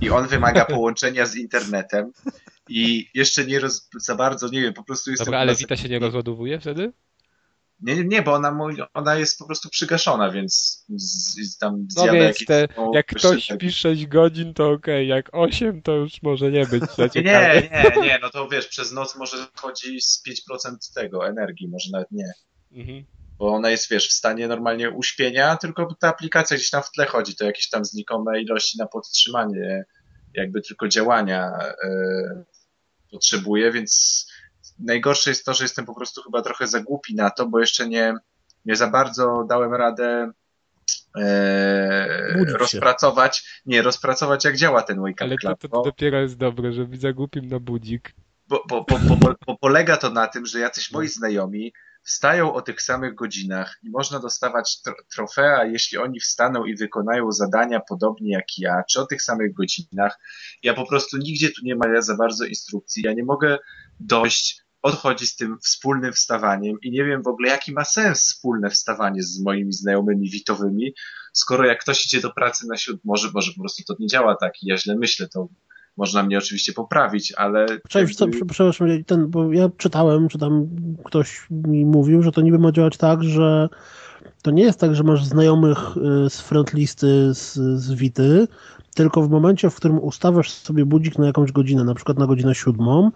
i 0.01 0.09
on 0.09 0.27
wymaga 0.27 0.65
połączenia 0.75 1.25
z 1.25 1.35
internetem 1.35 2.11
i 2.69 3.09
jeszcze 3.13 3.45
nie 3.45 3.59
roz, 3.59 3.89
za 3.97 4.15
bardzo, 4.15 4.47
nie 4.47 4.61
wiem, 4.61 4.73
po 4.73 4.83
prostu 4.83 5.11
jestem... 5.11 5.25
Dobra, 5.25 5.39
ale 5.39 5.55
Vita 5.55 5.75
się 5.75 5.89
nie 5.89 5.99
rozładowuje 5.99 6.59
wtedy? 6.59 6.93
Nie, 7.79 7.95
nie, 7.95 8.03
nie, 8.03 8.21
bo 8.21 8.33
ona, 8.33 8.57
ona 8.93 9.15
jest 9.15 9.39
po 9.39 9.45
prostu 9.45 9.69
przygaszona, 9.69 10.31
więc 10.31 10.85
z, 10.89 11.57
tam 11.57 11.87
No 11.95 12.03
zjada 12.03 12.13
więc 12.13 12.25
jakieś... 12.25 12.47
te, 12.47 12.67
no, 12.77 12.91
jak 12.93 13.05
ktoś 13.05 13.43
śpi 13.43 13.71
6 13.71 14.07
godzin, 14.07 14.53
to 14.53 14.71
okej, 14.71 15.07
jak 15.07 15.29
8, 15.31 15.81
to 15.81 15.91
już 15.91 16.21
może 16.21 16.51
nie 16.51 16.65
być 16.65 16.83
nie, 17.15 17.21
nie, 17.23 18.01
nie, 18.01 18.19
no 18.21 18.29
to 18.29 18.49
wiesz, 18.49 18.67
przez 18.67 18.91
noc 18.91 19.15
może 19.15 19.37
chodzi 19.55 20.01
z 20.01 20.23
5% 20.51 20.93
tego, 20.95 21.27
energii, 21.27 21.67
może 21.67 21.89
nawet 21.91 22.11
nie. 22.11 22.33
Mhm. 22.71 23.05
Bo 23.39 23.53
ona 23.53 23.69
jest, 23.69 23.89
wiesz, 23.89 24.09
w 24.09 24.13
stanie 24.13 24.47
normalnie 24.47 24.89
uśpienia, 24.91 25.57
tylko 25.57 25.95
ta 25.99 26.07
aplikacja 26.07 26.57
gdzieś 26.57 26.69
tam 26.69 26.83
w 26.83 26.91
tle 26.91 27.05
chodzi, 27.05 27.35
to 27.35 27.45
jakieś 27.45 27.69
tam 27.69 27.85
znikome 27.85 28.41
ilości 28.41 28.77
na 28.77 28.85
podtrzymanie, 28.87 29.85
jakby 30.33 30.61
tylko 30.61 30.87
działania 30.87 31.51
e, 31.83 31.89
potrzebuje, 33.11 33.71
więc 33.71 34.25
najgorsze 34.79 35.29
jest 35.29 35.45
to, 35.45 35.53
że 35.53 35.63
jestem 35.63 35.85
po 35.85 35.95
prostu 35.95 36.21
chyba 36.23 36.41
trochę 36.41 36.67
za 36.67 36.79
głupi 36.79 37.15
na 37.15 37.29
to, 37.29 37.45
bo 37.45 37.59
jeszcze 37.59 37.87
nie, 37.89 38.13
nie 38.65 38.75
za 38.75 38.87
bardzo 38.87 39.45
dałem 39.49 39.73
radę 39.73 40.31
e, 41.17 42.07
się. 42.47 42.57
rozpracować, 42.57 43.61
nie, 43.65 43.81
rozpracować 43.81 44.45
jak 44.45 44.57
działa 44.57 44.81
ten 44.83 45.01
Wake 45.01 45.11
Up 45.13 45.23
Ale 45.23 45.35
to, 45.35 45.47
Club. 45.47 45.59
to, 45.59 45.67
bo- 45.69 45.77
to 45.77 45.83
dopiero 45.89 46.21
jest 46.21 46.37
dobre, 46.37 46.73
że 46.73 46.87
za 46.93 47.13
głupim 47.13 47.47
na 47.47 47.59
budzik. 47.59 48.13
bo, 48.47 48.63
bo, 48.69 48.85
bo, 48.89 48.99
bo 49.47 49.57
polega 49.57 49.97
to 49.97 50.09
na 50.09 50.27
tym, 50.27 50.45
że 50.45 50.59
jacyś 50.59 50.91
moi 50.91 51.07
znajomi 51.07 51.73
wstają 52.05 52.53
o 52.53 52.61
tych 52.61 52.81
samych 52.81 53.15
godzinach 53.15 53.79
i 53.83 53.89
można 53.89 54.19
dostawać 54.19 54.81
tro, 54.81 54.93
trofea, 55.15 55.65
jeśli 55.65 55.97
oni 55.97 56.19
wstaną 56.19 56.65
i 56.65 56.75
wykonają 56.75 57.31
zadania 57.31 57.79
podobnie 57.89 58.31
jak 58.31 58.57
ja, 58.57 58.83
czy 58.89 59.01
o 59.01 59.05
tych 59.05 59.21
samych 59.21 59.53
godzinach. 59.53 60.19
Ja 60.63 60.73
po 60.73 60.85
prostu 60.85 61.17
nigdzie 61.17 61.49
tu 61.49 61.61
nie 61.63 61.75
ma 61.75 62.01
za 62.01 62.15
bardzo 62.15 62.45
instrukcji. 62.45 63.03
Ja 63.05 63.13
nie 63.13 63.23
mogę 63.23 63.57
dojść, 63.99 64.65
odchodzi 64.81 65.27
z 65.27 65.35
tym 65.35 65.59
wspólnym 65.59 66.13
wstawaniem 66.13 66.77
i 66.81 66.91
nie 66.91 67.05
wiem 67.05 67.23
w 67.23 67.27
ogóle, 67.27 67.49
jaki 67.49 67.73
ma 67.73 67.85
sens 67.85 68.21
wspólne 68.21 68.69
wstawanie 68.69 69.23
z 69.23 69.41
moimi 69.41 69.73
znajomymi 69.73 70.29
witowymi, 70.29 70.93
skoro 71.33 71.65
jak 71.65 71.79
ktoś 71.79 72.05
idzie 72.05 72.21
do 72.21 72.31
pracy 72.31 72.67
na 72.67 72.77
siódmą, 72.77 73.01
może, 73.03 73.31
może 73.33 73.51
po 73.51 73.59
prostu 73.59 73.83
to 73.83 73.95
nie 73.99 74.07
działa 74.07 74.35
tak 74.35 74.63
i 74.63 74.67
ja 74.67 74.77
źle 74.77 74.95
myślę, 74.95 75.27
to 75.27 75.47
można 75.97 76.23
mnie 76.23 76.37
oczywiście 76.37 76.73
poprawić, 76.73 77.33
ale... 77.37 77.65
Cześć, 77.89 78.15
co, 78.15 78.25
jakby- 78.25 78.45
przepraszam, 78.45 78.87
ten, 79.05 79.27
bo 79.27 79.53
ja 79.53 79.69
czytałem, 79.77 80.27
czy 80.27 80.39
tam 80.39 80.67
ktoś 81.05 81.47
mi 81.51 81.85
mówił, 81.85 82.23
że 82.23 82.31
to 82.31 82.41
niby 82.41 82.59
ma 82.59 82.71
działać 82.71 82.97
tak, 82.97 83.23
że 83.23 83.69
to 84.41 84.51
nie 84.51 84.63
jest 84.63 84.79
tak, 84.79 84.95
że 84.95 85.03
masz 85.03 85.25
znajomych 85.25 85.97
y, 85.97 86.29
z 86.29 86.41
friendlisty 86.41 87.33
z, 87.33 87.53
z 87.79 87.93
Wity, 87.93 88.47
tylko 88.95 89.21
w 89.21 89.29
momencie, 89.29 89.69
w 89.69 89.75
którym 89.75 89.99
ustawiasz 89.99 90.51
sobie 90.51 90.85
budzik 90.85 91.17
na 91.17 91.25
jakąś 91.25 91.51
godzinę, 91.51 91.83
na 91.83 91.95
przykład 91.95 92.19
na 92.19 92.27
godzinę 92.27 92.55
siódmą, 92.55 93.11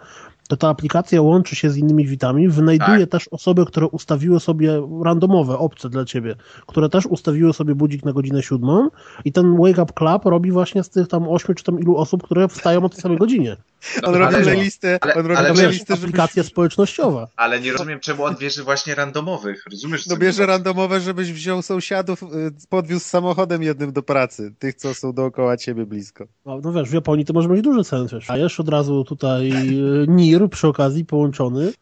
ta 0.58 0.70
aplikacja 0.70 1.22
łączy 1.22 1.56
się 1.56 1.70
z 1.70 1.78
innymi 1.78 2.08
witami, 2.08 2.50
wynajduje 2.50 3.08
też 3.08 3.28
osoby, 3.28 3.66
które 3.66 3.88
ustawiły 3.88 4.40
sobie 4.40 4.82
randomowe, 5.04 5.58
obce 5.58 5.90
dla 5.90 6.06
ciebie, 6.06 6.36
które 6.68 6.90
też 6.90 7.06
ustawiły 7.06 7.54
sobie 7.54 7.76
budzik 7.76 8.06
na 8.06 8.14
godzinę 8.14 8.44
siódmą 8.44 8.90
i 9.26 9.32
ten 9.32 9.58
Wake 9.58 9.84
Up 9.84 9.94
Club 9.94 10.26
robi 10.26 10.52
właśnie 10.52 10.84
z 10.84 10.90
tych 10.90 11.08
tam 11.08 11.30
ośmiu 11.30 11.56
czy 11.56 11.64
tam 11.64 11.80
ilu 11.80 11.98
osób, 11.98 12.24
które 12.24 12.48
wstają 12.48 12.84
o 12.84 12.90
tej 12.90 13.02
samej 13.02 13.18
godzinie. 13.18 13.58
On 14.04 14.16
robi 14.16 14.36
ale- 14.36 14.44
playlistę, 14.44 14.98
ale- 15.02 15.14
on 15.16 15.26
robi 15.26 15.36
ale 15.36 15.48
To 15.48 15.54
wiesz, 15.54 15.62
jest 15.64 15.86
playlistę, 15.86 15.96
żeby... 15.96 16.08
aplikacja 16.08 16.44
społecznościowa. 16.44 17.28
Ale 17.36 17.60
nie 17.62 17.72
rozumiem, 17.72 18.00
czemu 18.00 18.24
on 18.24 18.36
bierze 18.36 18.64
właśnie 18.64 18.96
randomowych. 18.96 19.64
Rozumiesz? 19.72 20.04
co 20.04 20.14
No 20.14 20.18
bierze 20.18 20.46
randomowe, 20.46 21.02
żebyś 21.02 21.32
wziął 21.34 21.62
sąsiadów, 21.62 22.24
y, 22.24 22.28
podwiózł 22.70 23.06
samochodem 23.06 23.64
jednym 23.64 23.92
do 23.94 24.04
pracy. 24.04 24.54
Tych, 24.60 24.76
co 24.76 24.94
są 24.94 25.14
dookoła 25.14 25.58
ciebie 25.58 25.86
blisko. 25.86 26.26
No, 26.46 26.60
no 26.64 26.74
wiesz, 26.74 26.90
w 26.90 26.94
Japonii 26.94 27.26
to 27.26 27.34
może 27.34 27.50
mieć 27.50 27.62
duży 27.62 27.84
sens, 27.84 28.12
wiesz. 28.12 28.30
A 28.30 28.38
jeszcze 28.38 28.64
od 28.64 28.70
razu 28.70 29.04
tutaj 29.04 29.52
y, 29.52 30.06
NIR 30.08 30.50
przy 30.50 30.68
okazji 30.68 31.06
połączony. 31.06 31.74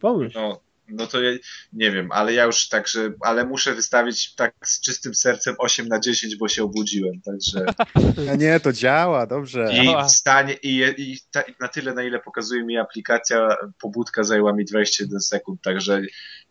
Pomyśl. 0.00 0.38
No, 0.38 0.60
no 0.92 1.06
to 1.06 1.22
ja 1.22 1.30
nie 1.72 1.90
wiem, 1.92 2.12
ale 2.12 2.32
ja 2.32 2.44
już 2.44 2.68
także, 2.68 3.12
ale 3.20 3.44
muszę 3.44 3.74
wystawić 3.74 4.34
tak 4.34 4.54
z 4.64 4.80
czystym 4.80 5.14
sercem 5.14 5.54
8 5.58 5.88
na 5.88 6.00
10, 6.00 6.36
bo 6.36 6.48
się 6.48 6.64
obudziłem, 6.64 7.20
także 7.24 7.64
A 8.32 8.34
nie, 8.36 8.60
to 8.60 8.72
działa, 8.72 9.26
dobrze. 9.26 9.68
i 9.72 10.04
w 10.06 10.10
stanie 10.10 10.54
i, 10.62 10.82
i 10.98 11.18
ta, 11.30 11.42
na 11.60 11.68
tyle 11.68 11.94
na 11.94 12.02
ile 12.02 12.18
pokazuje 12.20 12.64
mi 12.64 12.78
aplikacja, 12.78 13.56
pobudka 13.80 14.24
zajęła 14.24 14.52
mi 14.52 14.64
21 14.64 15.20
sekund, 15.20 15.62
także 15.62 16.02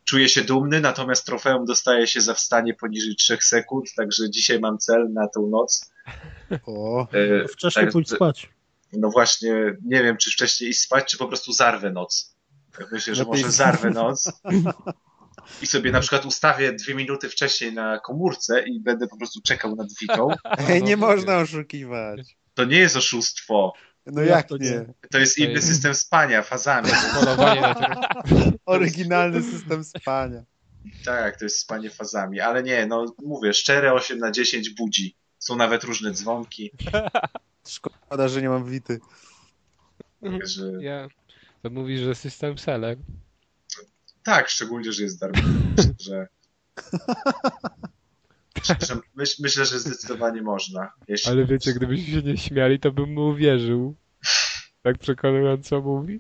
czuję 0.03 0.29
się 0.29 0.41
dumny, 0.41 0.81
natomiast 0.81 1.25
trofeum 1.25 1.65
dostaje 1.65 2.07
się 2.07 2.21
za 2.21 2.33
wstanie 2.33 2.73
poniżej 2.73 3.15
3 3.15 3.37
sekund, 3.41 3.93
także 3.95 4.29
dzisiaj 4.29 4.59
mam 4.59 4.77
cel 4.77 5.13
na 5.13 5.27
tą 5.27 5.47
noc. 5.47 5.91
O, 6.65 7.07
E, 7.13 7.47
Wcześniej 7.47 7.85
tak, 7.85 7.91
pójdź 7.93 8.09
spać. 8.09 8.49
No 8.93 9.09
właśnie, 9.09 9.77
nie 9.85 10.03
wiem, 10.03 10.17
czy 10.17 10.31
wcześniej 10.31 10.69
iść 10.69 10.79
spać, 10.79 11.05
czy 11.05 11.17
po 11.17 11.27
prostu 11.27 11.53
zarwę 11.53 11.91
noc. 11.91 12.35
Myślę, 12.91 13.15
że 13.15 13.23
może 13.26 13.51
zarwę 13.51 13.89
noc. 13.89 14.31
i 15.61 15.68
sobie 15.68 15.91
na 15.91 15.99
przykład 15.99 16.26
ustawię 16.26 16.73
dwie 16.73 16.95
minuty 16.95 17.30
wcześniej 17.30 17.73
na 17.73 17.99
komórce 17.99 18.64
i 18.68 18.80
będę 18.80 19.07
po 19.07 19.18
prostu 19.18 19.41
czekał 19.41 19.76
nad 19.76 19.88
Wiką, 20.01 20.27
Ej, 20.69 20.84
nie 20.84 20.97
można 20.97 21.38
oszukiwać. 21.38 22.38
to 22.53 22.65
nie 22.65 22.77
jest 22.77 22.95
oszustwo. 22.95 23.73
No 24.06 24.22
Jak 24.22 24.30
jak 24.30 24.47
to 24.47 24.57
nie? 24.57 24.93
To 25.11 25.18
jest 25.19 25.38
inny 25.38 25.61
system 25.61 25.95
spania, 25.95 26.41
fazami. 26.41 26.89
Oryginalny 28.65 29.43
system 29.43 29.84
spania. 29.84 30.43
Tak, 31.06 31.39
to 31.39 31.45
jest 31.45 31.60
spanie 31.60 31.89
fazami, 31.89 32.39
ale 32.39 32.64
nie, 32.64 32.85
no 32.85 33.06
mówię, 33.23 33.53
szczere 33.53 33.93
8 33.93 34.19
na 34.19 34.31
10 34.31 34.69
budzi. 34.69 35.15
Są 35.39 35.56
nawet 35.56 35.84
różne 35.84 36.11
dzwonki, 36.11 36.72
Szkoda, 37.68 38.27
że 38.27 38.41
nie 38.41 38.49
mam 38.49 38.65
wity. 38.65 38.99
że 40.43 40.64
Ja... 40.80 41.07
To 41.61 41.69
mówisz, 41.69 42.02
że 42.02 42.15
system 42.15 42.57
seller. 42.57 42.98
tak, 44.23 44.49
szczególnie, 44.49 44.91
że 44.91 45.03
jest 45.03 45.19
darmowy, 45.19 45.94
że 45.99 46.27
że 48.65 48.95
myśl, 49.15 49.36
myślę, 49.44 49.65
że 49.65 49.80
zdecydowanie 49.80 50.41
można. 50.41 50.91
Jeśli... 51.07 51.31
Ale 51.31 51.45
wiecie, 51.45 51.73
gdybyśmy 51.73 52.14
się 52.14 52.22
nie 52.22 52.38
śmiali, 52.38 52.80
to 52.80 52.91
bym 52.91 53.14
mu 53.14 53.27
uwierzył. 53.27 53.95
Tak 54.84 54.98
przekonująco 54.98 55.81
mówi. 55.81 56.19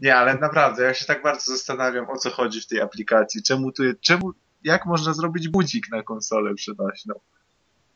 Nie, 0.00 0.16
ale 0.16 0.38
naprawdę, 0.38 0.82
ja 0.82 0.94
się 0.94 1.04
tak 1.04 1.22
bardzo 1.22 1.52
zastanawiam, 1.52 2.10
o 2.10 2.16
co 2.16 2.30
chodzi 2.30 2.60
w 2.60 2.66
tej 2.66 2.80
aplikacji. 2.80 3.42
Czemu 3.42 3.72
tu, 3.72 3.82
czemu, 4.00 4.32
jak 4.64 4.86
można 4.86 5.14
zrobić 5.14 5.48
budzik 5.48 5.90
na 5.90 6.02
konsolę 6.02 6.54
przenośną? 6.54 7.14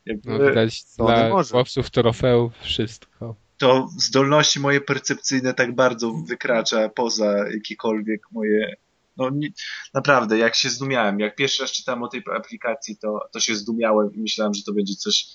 Jakby 0.05 0.29
No 0.29 0.49
widać 0.49 0.83
dla 0.97 1.43
chłopców 1.43 1.89
trofeów 1.89 2.53
wszystko. 2.59 3.35
To 3.57 3.89
zdolności 3.97 4.59
moje 4.59 4.81
percepcyjne 4.81 5.53
tak 5.53 5.75
bardzo 5.75 6.11
wykracza 6.11 6.89
poza 6.89 7.49
jakiekolwiek 7.53 8.21
moje. 8.31 8.75
No 9.17 9.29
nie, 9.29 9.49
naprawdę, 9.93 10.37
jak 10.37 10.55
się 10.55 10.69
zdumiałem, 10.69 11.19
jak 11.19 11.35
pierwszy 11.35 11.63
raz 11.63 11.71
czytałem 11.71 12.03
o 12.03 12.07
tej 12.07 12.23
aplikacji, 12.35 12.97
to, 12.97 13.19
to 13.31 13.39
się 13.39 13.55
zdumiałem 13.55 14.13
i 14.13 14.19
myślałem, 14.19 14.53
że 14.53 14.63
to 14.63 14.73
będzie 14.73 14.95
coś 14.95 15.27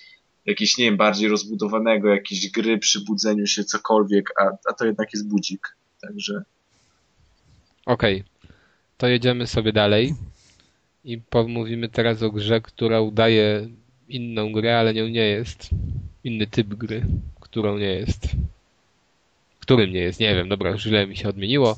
jakieś, 0.46 0.78
nie 0.78 0.84
wiem, 0.84 0.96
bardziej 0.96 1.28
rozbudowanego, 1.28 2.08
jakieś 2.08 2.50
gry 2.50 2.78
przy 2.78 3.04
budzeniu 3.04 3.46
się, 3.46 3.64
cokolwiek, 3.64 4.30
a, 4.40 4.44
a 4.70 4.72
to 4.72 4.86
jednak 4.86 5.12
jest 5.12 5.28
budzik. 5.28 5.76
Także 6.00 6.44
Okej, 7.86 8.24
to 8.96 9.06
jedziemy 9.06 9.46
sobie 9.46 9.72
dalej 9.72 10.14
i 11.04 11.18
pomówimy 11.18 11.88
teraz 11.88 12.22
o 12.22 12.30
grze, 12.30 12.60
która 12.60 13.00
udaje 13.00 13.68
inną 14.08 14.52
grę, 14.52 14.78
ale 14.78 14.94
nią 14.94 15.08
nie 15.08 15.26
jest. 15.26 15.70
Inny 16.24 16.46
typ 16.46 16.74
gry, 16.74 17.06
którą 17.50 17.78
nie 17.78 17.94
jest. 17.94 18.28
Którym 19.60 19.90
nie 19.90 20.00
jest, 20.00 20.20
nie 20.20 20.34
wiem, 20.34 20.48
dobra, 20.48 20.78
źle 20.78 21.06
mi 21.06 21.16
się 21.16 21.28
odmieniło. 21.28 21.76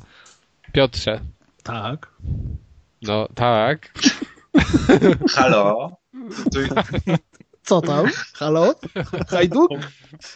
Piotrze, 0.73 1.21
Tak. 1.63 2.11
no 3.03 3.29
tak, 3.35 3.93
halo, 5.37 5.97
tu, 6.53 6.61
Co 7.63 7.81
tam? 7.81 8.07
Halo? 8.35 8.75
Hajduk? 9.29 9.71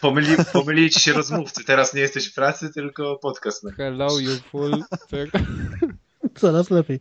pomyli, 0.01 0.35
pomylili 0.53 0.89
ci 0.89 0.99
się 0.99 1.13
rozmówcy, 1.13 1.63
teraz 1.63 1.93
nie 1.93 2.01
jesteś 2.01 2.31
w 2.31 2.33
pracy, 2.35 2.73
tylko 2.73 3.15
podcast. 3.15 3.63
na- 3.63 3.71
hello 3.71 4.19
you 4.19 4.31
fool. 4.51 4.83
Tak. 5.09 5.41
Coraz 6.35 6.69
lepiej. 6.69 6.99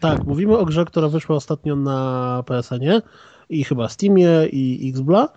Tak, 0.00 0.24
mówimy 0.24 0.58
o 0.58 0.64
grze, 0.64 0.84
która 0.84 1.08
wyszła 1.08 1.36
ostatnio 1.36 1.76
na 1.76 2.42
PSN-ie 2.46 3.02
i 3.48 3.64
chyba 3.64 3.88
Steamie 3.88 4.46
i 4.52 4.88
Xbla, 4.90 5.28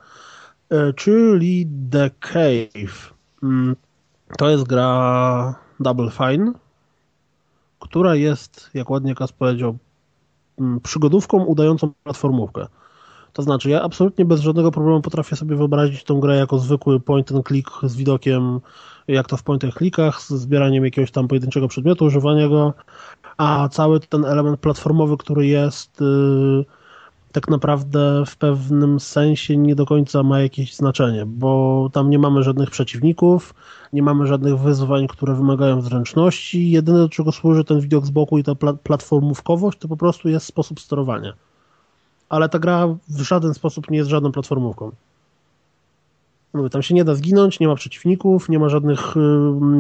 czyli 0.95 1.67
The 1.91 2.09
Cave. 2.19 3.13
Mm, 3.43 3.75
To 4.37 4.49
jest 4.49 4.63
gra 4.63 5.55
Double 5.79 6.11
Fine, 6.11 6.53
która 7.79 8.15
jest, 8.15 8.69
jak 8.73 8.89
ładnie 8.89 9.15
Kas 9.15 9.31
powiedział, 9.31 9.77
mm, 10.59 10.79
przygodówką 10.79 11.45
udającą 11.45 11.91
platformówkę. 12.03 12.67
To 13.33 13.41
znaczy, 13.41 13.69
ja 13.69 13.81
absolutnie 13.81 14.25
bez 14.25 14.41
żadnego 14.41 14.71
problemu 14.71 15.01
potrafię 15.01 15.35
sobie 15.35 15.55
wyobrazić 15.55 16.03
tą 16.03 16.19
grę 16.19 16.35
jako 16.35 16.59
zwykły 16.59 16.99
point 16.99 17.31
and 17.31 17.47
click 17.47 17.71
z 17.83 17.95
widokiem, 17.95 18.59
jak 19.07 19.27
to 19.27 19.37
w 19.37 19.43
point 19.43 19.63
and 19.63 19.73
clickach, 19.73 20.21
z 20.21 20.29
zbieraniem 20.29 20.85
jakiegoś 20.85 21.11
tam 21.11 21.27
pojedynczego 21.27 21.67
przedmiotu, 21.67 22.05
używania 22.05 22.49
go, 22.49 22.73
a 23.37 23.69
cały 23.69 23.99
ten 23.99 24.25
element 24.25 24.59
platformowy, 24.59 25.17
który 25.17 25.47
jest 25.47 26.01
yy, 26.01 26.65
tak 27.35 27.47
naprawdę 27.47 28.23
w 28.25 28.37
pewnym 28.37 28.99
sensie 28.99 29.57
nie 29.57 29.75
do 29.75 29.85
końca 29.85 30.23
ma 30.23 30.41
jakieś 30.41 30.75
znaczenie, 30.75 31.25
bo 31.25 31.89
tam 31.93 32.09
nie 32.09 32.19
mamy 32.19 32.43
żadnych 32.43 32.69
przeciwników, 32.69 33.53
nie 33.93 34.03
mamy 34.03 34.27
żadnych 34.27 34.59
wyzwań, 34.59 35.07
które 35.07 35.33
wymagają 35.33 35.81
zręczności. 35.81 36.71
Jedyne 36.71 36.97
do 36.97 37.09
czego 37.09 37.31
służy 37.31 37.63
ten 37.63 37.79
widok 37.79 38.05
z 38.05 38.09
boku 38.09 38.37
i 38.37 38.43
ta 38.43 38.51
pla- 38.51 38.77
platformówkowość, 38.83 39.77
to 39.79 39.87
po 39.87 39.97
prostu 39.97 40.29
jest 40.29 40.45
sposób 40.45 40.79
sterowania. 40.79 41.33
Ale 42.29 42.49
ta 42.49 42.59
gra 42.59 42.87
w 43.07 43.21
żaden 43.21 43.53
sposób 43.53 43.91
nie 43.91 43.97
jest 43.97 44.09
żadną 44.09 44.31
platformówką. 44.31 44.91
Mówię, 46.53 46.69
tam 46.69 46.83
się 46.83 46.95
nie 46.95 47.03
da 47.03 47.15
zginąć, 47.15 47.59
nie 47.59 47.67
ma 47.67 47.75
przeciwników, 47.75 48.49
nie 48.49 48.59
ma 48.59 48.69
żadnych 48.69 49.17
y, 49.17 49.19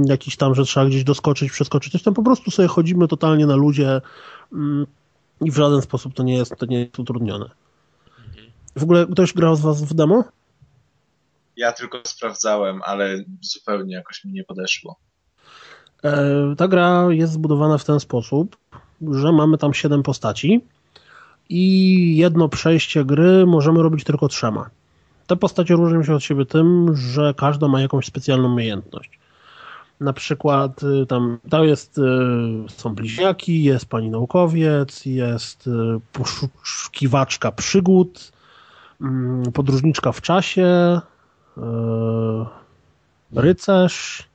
jakichś 0.05 0.37
tam, 0.37 0.55
że 0.55 0.65
trzeba 0.65 0.85
gdzieś 0.85 1.03
doskoczyć, 1.03 1.51
przeskoczyć. 1.51 2.03
Tam 2.03 2.13
po 2.13 2.23
prostu 2.23 2.51
sobie 2.51 2.67
chodzimy 2.67 3.07
totalnie 3.07 3.45
na 3.45 3.55
ludzie 3.55 4.01
y, 4.53 4.57
i 5.41 5.51
w 5.51 5.55
żaden 5.55 5.81
sposób 5.81 6.13
to 6.13 6.23
nie 6.23 6.37
jest, 6.37 6.55
to 6.57 6.65
nie 6.65 6.79
jest 6.79 6.99
utrudnione. 6.99 7.49
W 8.75 8.83
ogóle 8.83 9.07
ktoś 9.07 9.33
grał 9.33 9.55
z 9.55 9.61
was 9.61 9.83
w 9.83 9.93
demo? 9.93 10.23
Ja 11.57 11.71
tylko 11.71 12.01
sprawdzałem, 12.03 12.81
ale 12.85 13.23
zupełnie 13.41 13.95
jakoś 13.95 14.25
mi 14.25 14.33
nie 14.33 14.43
podeszło. 14.43 14.95
E, 16.03 16.55
Ta 16.57 16.67
gra 16.67 17.07
jest 17.09 17.33
zbudowana 17.33 17.77
w 17.77 17.85
ten 17.85 17.99
sposób, 17.99 18.57
że 19.11 19.31
mamy 19.31 19.57
tam 19.57 19.73
7 19.73 20.03
postaci 20.03 20.61
i 21.49 22.17
jedno 22.17 22.49
przejście 22.49 23.05
gry 23.05 23.45
możemy 23.45 23.83
robić 23.83 24.03
tylko 24.03 24.27
trzema. 24.27 24.69
Te 25.27 25.35
postacie 25.35 25.73
różnią 25.73 26.03
się 26.03 26.15
od 26.15 26.23
siebie 26.23 26.45
tym, 26.45 26.95
że 26.95 27.33
każda 27.37 27.67
ma 27.67 27.81
jakąś 27.81 28.05
specjalną 28.05 28.53
umiejętność. 28.53 29.19
Na 29.99 30.13
przykład 30.13 30.83
y, 30.83 31.05
tam 31.05 31.37
to 31.49 31.63
jest, 31.63 31.97
y, 31.97 32.01
są 32.67 32.95
bliźniaki, 32.95 33.63
jest 33.63 33.85
pani 33.85 34.09
naukowiec, 34.09 35.05
jest 35.05 35.67
y, 35.67 35.71
poszukiwaczka 36.11 37.51
przygód, 37.51 38.31
mm, 39.01 39.51
podróżniczka 39.51 40.11
w 40.11 40.21
czasie, 40.21 40.99
rycerz, 43.35 44.29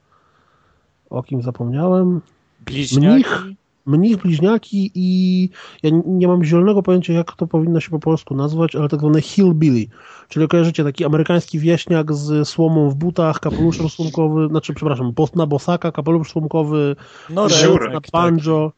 o 1.11 1.23
kim 1.23 1.43
zapomniałem? 1.43 2.20
Bliźniaki. 2.61 3.15
Mnich, 3.15 3.45
mnich, 3.91 4.17
bliźniaki 4.17 4.91
i 4.95 5.49
ja 5.83 5.91
nie 6.07 6.29
mam 6.29 6.45
zielonego 6.45 6.83
pojęcia, 6.83 7.12
jak 7.12 7.33
to 7.33 7.47
powinno 7.47 7.81
się 7.81 7.91
po 7.91 7.99
polsku 7.99 8.35
nazwać, 8.35 8.77
ale 8.77 8.89
tak 8.89 9.01
zwany 9.01 9.21
hillbilly, 9.21 9.87
czyli 10.29 10.49
kojarzycie 10.49 10.85
taki 10.85 11.05
amerykański 11.05 11.59
wieśniak 11.59 12.12
z 12.12 12.49
słomą 12.49 12.91
w 12.91 12.95
butach, 12.95 13.41
kapelusz 13.41 13.81
rysunkowy, 13.81 14.49
znaczy 14.49 14.75
przepraszam, 14.75 15.12
na 15.35 15.47
bosaka, 15.47 15.93
kapelusz 15.93 16.29
rysunkowy, 16.29 16.97
No, 17.31 17.49
Żurek, 17.49 17.93
na 17.93 18.01
tak. 18.01 18.11
banjo, 18.11 18.73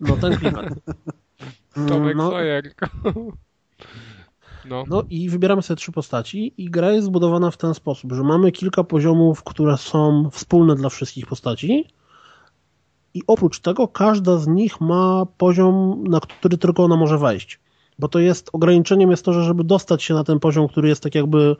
no 0.00 0.16
ten 0.16 0.36
klimat. 0.36 0.66
Tomek 1.88 2.16
no, 2.16 2.30
Sawyer. 2.30 2.72
No. 4.68 4.84
No 4.88 5.02
i 5.10 5.28
wybieramy 5.30 5.62
sobie 5.62 5.76
trzy 5.76 5.92
postaci 5.92 6.54
i 6.56 6.70
gra 6.70 6.92
jest 6.92 7.06
zbudowana 7.06 7.50
w 7.50 7.56
ten 7.56 7.74
sposób, 7.74 8.12
że 8.12 8.22
mamy 8.22 8.52
kilka 8.52 8.84
poziomów, 8.84 9.42
które 9.42 9.76
są 9.76 10.30
wspólne 10.30 10.74
dla 10.74 10.88
wszystkich 10.88 11.26
postaci 11.26 11.84
i 13.16 13.22
oprócz 13.26 13.60
tego 13.60 13.88
każda 13.88 14.38
z 14.38 14.46
nich 14.46 14.80
ma 14.80 15.26
poziom, 15.38 16.04
na 16.08 16.20
który 16.20 16.58
tylko 16.58 16.84
ona 16.84 16.96
może 16.96 17.18
wejść. 17.18 17.60
Bo 17.98 18.08
to 18.08 18.18
jest, 18.18 18.50
ograniczeniem 18.52 19.10
jest 19.10 19.24
to, 19.24 19.32
że 19.32 19.44
żeby 19.44 19.64
dostać 19.64 20.02
się 20.02 20.14
na 20.14 20.24
ten 20.24 20.40
poziom, 20.40 20.68
który 20.68 20.88
jest 20.88 21.02
tak 21.02 21.14
jakby 21.14 21.56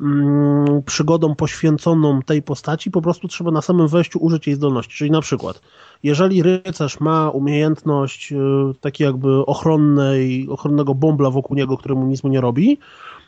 mm, 0.00 0.82
przygodą 0.86 1.34
poświęconą 1.34 2.22
tej 2.22 2.42
postaci, 2.42 2.90
po 2.90 3.02
prostu 3.02 3.28
trzeba 3.28 3.50
na 3.50 3.62
samym 3.62 3.88
wejściu 3.88 4.18
użyć 4.18 4.46
jej 4.46 4.56
zdolności. 4.56 4.96
Czyli 4.96 5.10
na 5.10 5.20
przykład, 5.20 5.60
jeżeli 6.02 6.42
rycerz 6.42 7.00
ma 7.00 7.30
umiejętność 7.30 8.32
y, 8.32 8.36
takiej 8.80 9.04
jakby 9.04 9.46
ochronnej, 9.46 10.48
ochronnego 10.48 10.94
bombla 10.94 11.30
wokół 11.30 11.56
niego, 11.56 11.76
któremu 11.76 12.06
nic 12.06 12.24
mu 12.24 12.30
nie 12.30 12.40
robi, 12.40 12.78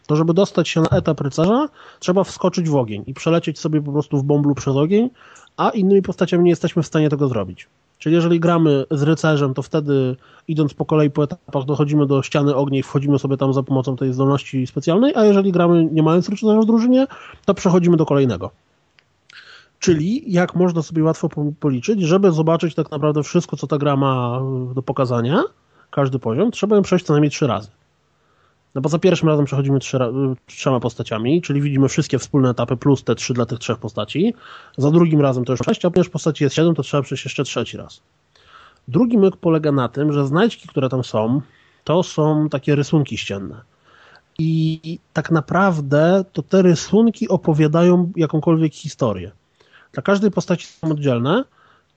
to 0.06 0.16
żeby 0.16 0.34
dostać 0.34 0.68
się 0.68 0.80
na 0.80 0.88
etap 0.88 1.20
rycerza, 1.20 1.68
trzeba 1.98 2.24
wskoczyć 2.24 2.68
w 2.68 2.76
ogień 2.76 3.04
i 3.06 3.14
przelecieć 3.14 3.58
sobie 3.58 3.82
po 3.82 3.92
prostu 3.92 4.18
w 4.18 4.22
bomblu 4.22 4.54
przez 4.54 4.76
ogień, 4.76 5.10
a 5.56 5.70
innymi 5.70 6.02
postaciami 6.02 6.44
nie 6.44 6.50
jesteśmy 6.50 6.82
w 6.82 6.86
stanie 6.86 7.08
tego 7.08 7.28
zrobić. 7.28 7.68
Czyli 7.98 8.14
jeżeli 8.14 8.40
gramy 8.40 8.84
z 8.90 9.02
rycerzem, 9.02 9.54
to 9.54 9.62
wtedy 9.62 10.16
idąc 10.48 10.74
po 10.74 10.84
kolei 10.84 11.10
po 11.10 11.24
etapach 11.24 11.64
dochodzimy 11.64 12.06
do 12.06 12.22
ściany 12.22 12.54
ognia 12.54 12.78
i 12.78 12.82
wchodzimy 12.82 13.18
sobie 13.18 13.36
tam 13.36 13.52
za 13.52 13.62
pomocą 13.62 13.96
tej 13.96 14.12
zdolności 14.12 14.66
specjalnej, 14.66 15.14
a 15.14 15.24
jeżeli 15.24 15.52
gramy 15.52 15.88
nie 15.92 16.02
mając 16.02 16.28
rycerza 16.28 16.60
w 16.60 16.66
drużynie, 16.66 17.06
to 17.44 17.54
przechodzimy 17.54 17.96
do 17.96 18.06
kolejnego. 18.06 18.50
Czyli 19.78 20.32
jak 20.32 20.54
można 20.54 20.82
sobie 20.82 21.04
łatwo 21.04 21.28
po- 21.28 21.52
policzyć, 21.60 22.02
żeby 22.02 22.32
zobaczyć 22.32 22.74
tak 22.74 22.90
naprawdę 22.90 23.22
wszystko, 23.22 23.56
co 23.56 23.66
ta 23.66 23.78
gra 23.78 23.96
ma 23.96 24.40
do 24.74 24.82
pokazania, 24.82 25.42
każdy 25.90 26.18
poziom, 26.18 26.50
trzeba 26.50 26.76
ją 26.76 26.82
przejść 26.82 27.04
co 27.04 27.12
najmniej 27.12 27.30
trzy 27.30 27.46
razy. 27.46 27.68
No 28.74 28.80
bo 28.80 28.88
za 28.88 28.98
pierwszym 28.98 29.28
razem 29.28 29.44
przechodzimy 29.44 29.78
ra- 29.92 30.10
trzema 30.46 30.80
postaciami, 30.80 31.42
czyli 31.42 31.60
widzimy 31.60 31.88
wszystkie 31.88 32.18
wspólne 32.18 32.50
etapy 32.50 32.76
plus 32.76 33.04
te 33.04 33.14
trzy 33.14 33.34
dla 33.34 33.46
tych 33.46 33.58
trzech 33.58 33.78
postaci. 33.78 34.34
Za 34.76 34.90
drugim 34.90 35.20
razem 35.20 35.44
to 35.44 35.52
już 35.52 35.60
sześć, 35.64 35.84
a 35.84 35.90
ponieważ 35.90 36.08
postaci 36.08 36.44
jest 36.44 36.56
siedem, 36.56 36.74
to 36.74 36.82
trzeba 36.82 37.02
przejść 37.02 37.24
jeszcze 37.24 37.44
trzeci 37.44 37.76
raz. 37.76 38.02
Drugi 38.88 39.18
myk 39.18 39.36
polega 39.36 39.72
na 39.72 39.88
tym, 39.88 40.12
że 40.12 40.26
znajdźki, 40.26 40.68
które 40.68 40.88
tam 40.88 41.04
są, 41.04 41.40
to 41.84 42.02
są 42.02 42.48
takie 42.48 42.74
rysunki 42.74 43.18
ścienne. 43.18 43.60
I 44.38 44.98
tak 45.12 45.30
naprawdę 45.30 46.24
to 46.32 46.42
te 46.42 46.62
rysunki 46.62 47.28
opowiadają 47.28 48.12
jakąkolwiek 48.16 48.74
historię. 48.74 49.32
Dla 49.92 50.02
każdej 50.02 50.30
postaci 50.30 50.66
są 50.66 50.88
oddzielne, 50.90 51.44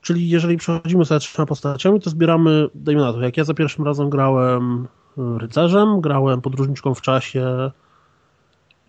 czyli 0.01 0.29
jeżeli 0.29 0.57
przechodzimy 0.57 1.05
sobie 1.05 1.19
trzema 1.19 1.45
postaciami, 1.45 2.01
to 2.01 2.09
zbieramy, 2.09 2.67
dajmy 2.75 3.01
na 3.01 3.13
to, 3.13 3.21
jak 3.21 3.37
ja 3.37 3.43
za 3.43 3.53
pierwszym 3.53 3.85
razem 3.85 4.09
grałem 4.09 4.83
y, 4.83 4.87
rycerzem, 5.17 6.01
grałem 6.01 6.41
podróżniczką 6.41 6.93
w 6.93 7.01
czasie 7.01 7.71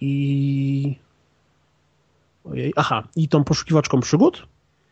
i... 0.01 0.97
Ojej, 2.45 2.73
aha, 2.77 3.03
i 3.17 3.29
tą 3.29 3.45
poszukiwaczką 3.45 4.01
przygód, 4.01 4.47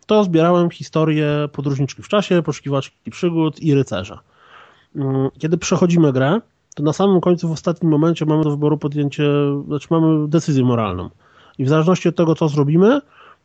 to 0.07 0.25
zbierałem 0.25 0.71
historię 0.71 1.49
podróżniczki 1.53 2.03
w 2.03 2.09
czasie, 2.09 2.43
poszukiwaczki 2.43 3.11
przygód 3.11 3.61
i 3.61 3.75
rycerza. 3.75 4.21
Mm, 4.97 5.29
Kiedy 5.39 5.59
przechodzimy 5.59 6.13
grę, 6.13 6.41
to 6.75 6.83
na 6.83 6.93
samym 6.93 7.21
końcu, 7.21 7.49
w 7.49 7.53
ostatnim 7.53 7.93
momencie 7.93 8.27
mamy 8.27 8.45
do 8.45 8.51
wyboru 8.51 8.79
podjęcie, 8.79 9.25
znaczy 9.67 9.89
mamy 9.91 10.29
decyzję 10.29 10.65
moralną. 10.65 11.11
I 11.59 11.65
w 11.65 11.69
zależności 11.69 12.09
od 12.09 12.17
tego, 12.17 12.35
co 12.35 12.49
zrobimy, 12.49 13.01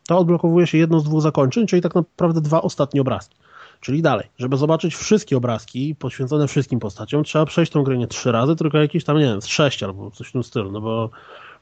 to 0.07 0.17
odblokowuje 0.17 0.67
się 0.67 0.77
jedno 0.77 0.99
z 0.99 1.03
dwóch 1.03 1.21
zakończeń, 1.21 1.67
czyli 1.67 1.81
tak 1.81 1.95
naprawdę 1.95 2.41
dwa 2.41 2.61
ostatnie 2.61 3.01
obrazki. 3.01 3.35
Czyli 3.81 4.01
dalej, 4.01 4.27
żeby 4.39 4.57
zobaczyć 4.57 4.95
wszystkie 4.95 5.37
obrazki 5.37 5.95
poświęcone 5.95 6.47
wszystkim 6.47 6.79
postaciom, 6.79 7.23
trzeba 7.23 7.45
przejść 7.45 7.71
tą 7.71 7.83
grę 7.83 7.97
nie 7.97 8.07
trzy 8.07 8.31
razy, 8.31 8.55
tylko 8.55 8.77
jakieś 8.77 9.03
tam, 9.03 9.17
nie 9.17 9.25
wiem, 9.25 9.41
z 9.41 9.47
sześć 9.47 9.83
albo 9.83 10.11
coś 10.11 10.27
w 10.27 10.31
tym 10.31 10.43
stylu, 10.43 10.71
no 10.71 10.81
bo 10.81 11.09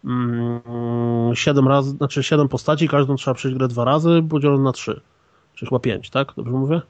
mm, 0.06 0.62
siedem 1.36 1.68
razy, 1.68 1.92
znaczy 1.92 2.24
siedem 2.24 2.48
postaci, 2.48 2.88
każdą 2.88 3.16
trzeba 3.16 3.36
przejść 3.36 3.58
grę 3.58 3.68
dwa 3.68 3.86
razy, 3.86 4.24
podzielone 4.30 4.64
na 4.64 4.72
trzy. 4.72 5.02
Czyli 5.56 5.70
chyba 5.70 5.80
pięć, 5.80 6.10
tak? 6.10 6.34
Dobrze 6.38 6.52
mówię? 6.52 6.82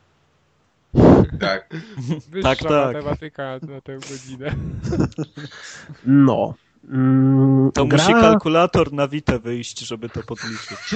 Tak. 1.39 1.69
Wyższa 2.30 2.49
Tak, 2.49 2.60
tak. 2.60 2.95
matematyka 2.95 3.60
na 3.68 3.81
tę 3.81 3.97
godzinę. 4.10 4.56
No. 6.06 6.53
Mm, 6.89 7.72
To 7.73 7.85
gra, 7.85 8.03
musi 8.03 8.14
kalkulator 8.14 8.93
na 8.93 9.07
Witę 9.07 9.39
wyjść, 9.39 9.80
żeby 9.80 10.10
to 10.10 10.23
podliczyć. 10.23 10.77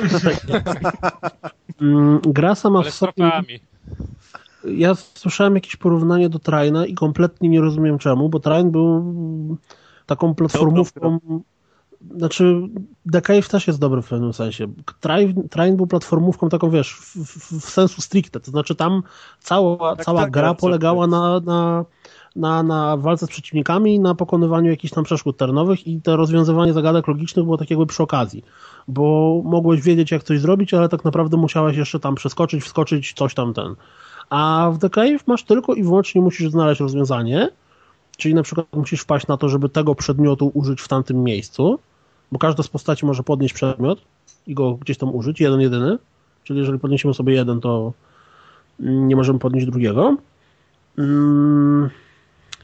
mm, 1.81 2.19
gra 2.25 2.55
sama 2.55 2.79
Ale 2.79 2.91
w 2.91 2.93
sobie... 2.93 3.13
tropami. 3.13 3.59
Ja 4.63 4.95
słyszałem 4.95 5.55
jakieś 5.55 5.75
porównanie 5.75 6.29
do 6.29 6.39
Traina 6.39 6.85
i 6.85 6.93
kompletnie 6.93 7.49
nie 7.49 7.61
rozumiem 7.61 7.97
czemu, 7.97 8.29
bo 8.29 8.39
Train 8.39 8.71
był 8.71 9.57
taką 10.05 10.35
platformówką. 10.35 11.19
Znaczy, 12.17 12.61
The 13.11 13.21
Cave 13.21 13.47
też 13.49 13.67
jest 13.67 13.79
dobry 13.79 14.01
w 14.01 14.09
pewnym 14.09 14.33
sensie. 14.33 14.67
Train, 14.99 15.49
Train 15.49 15.75
był 15.75 15.87
platformówką 15.87 16.49
taką, 16.49 16.69
wiesz, 16.69 16.93
w, 16.93 17.15
w, 17.15 17.61
w 17.61 17.69
sensu 17.69 18.01
stricte. 18.01 18.39
To 18.39 18.51
znaczy, 18.51 18.75
tam 18.75 19.03
cała, 19.39 19.95
Tak, 19.95 20.05
cała 20.05 20.21
tak, 20.21 20.31
gra 20.31 20.47
bardzo 20.47 20.61
polegała 20.61 21.05
tak. 21.05 21.11
na, 21.11 21.39
na, 21.39 21.85
na, 22.35 22.63
na 22.63 22.97
walce 22.97 23.25
z 23.25 23.29
przeciwnikami 23.29 23.99
na 23.99 24.15
pokonywaniu 24.15 24.69
jakichś 24.69 24.93
tam 24.93 25.03
przeszkód 25.03 25.37
terenowych 25.37 25.87
i 25.87 26.01
to 26.01 26.17
rozwiązywanie 26.17 26.73
zagadek 26.73 27.07
logicznych 27.07 27.45
było 27.45 27.57
tak 27.57 27.69
jakby 27.69 27.85
przy 27.85 28.03
okazji. 28.03 28.43
Bo 28.87 29.41
mogłeś 29.45 29.81
wiedzieć, 29.81 30.11
jak 30.11 30.23
coś 30.23 30.39
zrobić, 30.39 30.73
ale 30.73 30.89
tak 30.89 31.05
naprawdę 31.05 31.37
musiałeś 31.37 31.77
jeszcze 31.77 31.99
tam 31.99 32.15
przeskoczyć, 32.15 32.63
wskoczyć, 32.63 33.13
coś 33.13 33.33
tam 33.33 33.53
ten. 33.53 33.75
A 34.29 34.71
w 34.73 34.79
The 34.79 34.89
Cave 34.89 35.27
masz 35.27 35.43
tylko 35.43 35.73
i 35.73 35.83
wyłącznie 35.83 36.21
musisz 36.21 36.51
znaleźć 36.51 36.81
rozwiązanie, 36.81 37.49
czyli 38.17 38.35
na 38.35 38.43
przykład 38.43 38.67
musisz 38.73 39.01
wpaść 39.01 39.27
na 39.27 39.37
to, 39.37 39.49
żeby 39.49 39.69
tego 39.69 39.95
przedmiotu 39.95 40.51
użyć 40.53 40.81
w 40.81 40.87
tamtym 40.87 41.23
miejscu, 41.23 41.79
bo 42.31 42.39
każda 42.39 42.63
z 42.63 42.67
postaci 42.67 43.05
może 43.05 43.23
podnieść 43.23 43.53
przedmiot 43.53 44.01
i 44.47 44.53
go 44.53 44.73
gdzieś 44.73 44.97
tam 44.97 45.15
użyć, 45.15 45.41
jeden 45.41 45.61
jedyny, 45.61 45.97
czyli 46.43 46.59
jeżeli 46.59 46.79
podniesiemy 46.79 47.13
sobie 47.13 47.33
jeden, 47.33 47.61
to 47.61 47.93
nie 48.79 49.15
możemy 49.15 49.39
podnieść 49.39 49.67
drugiego. 49.67 50.17
Mm, 50.97 51.89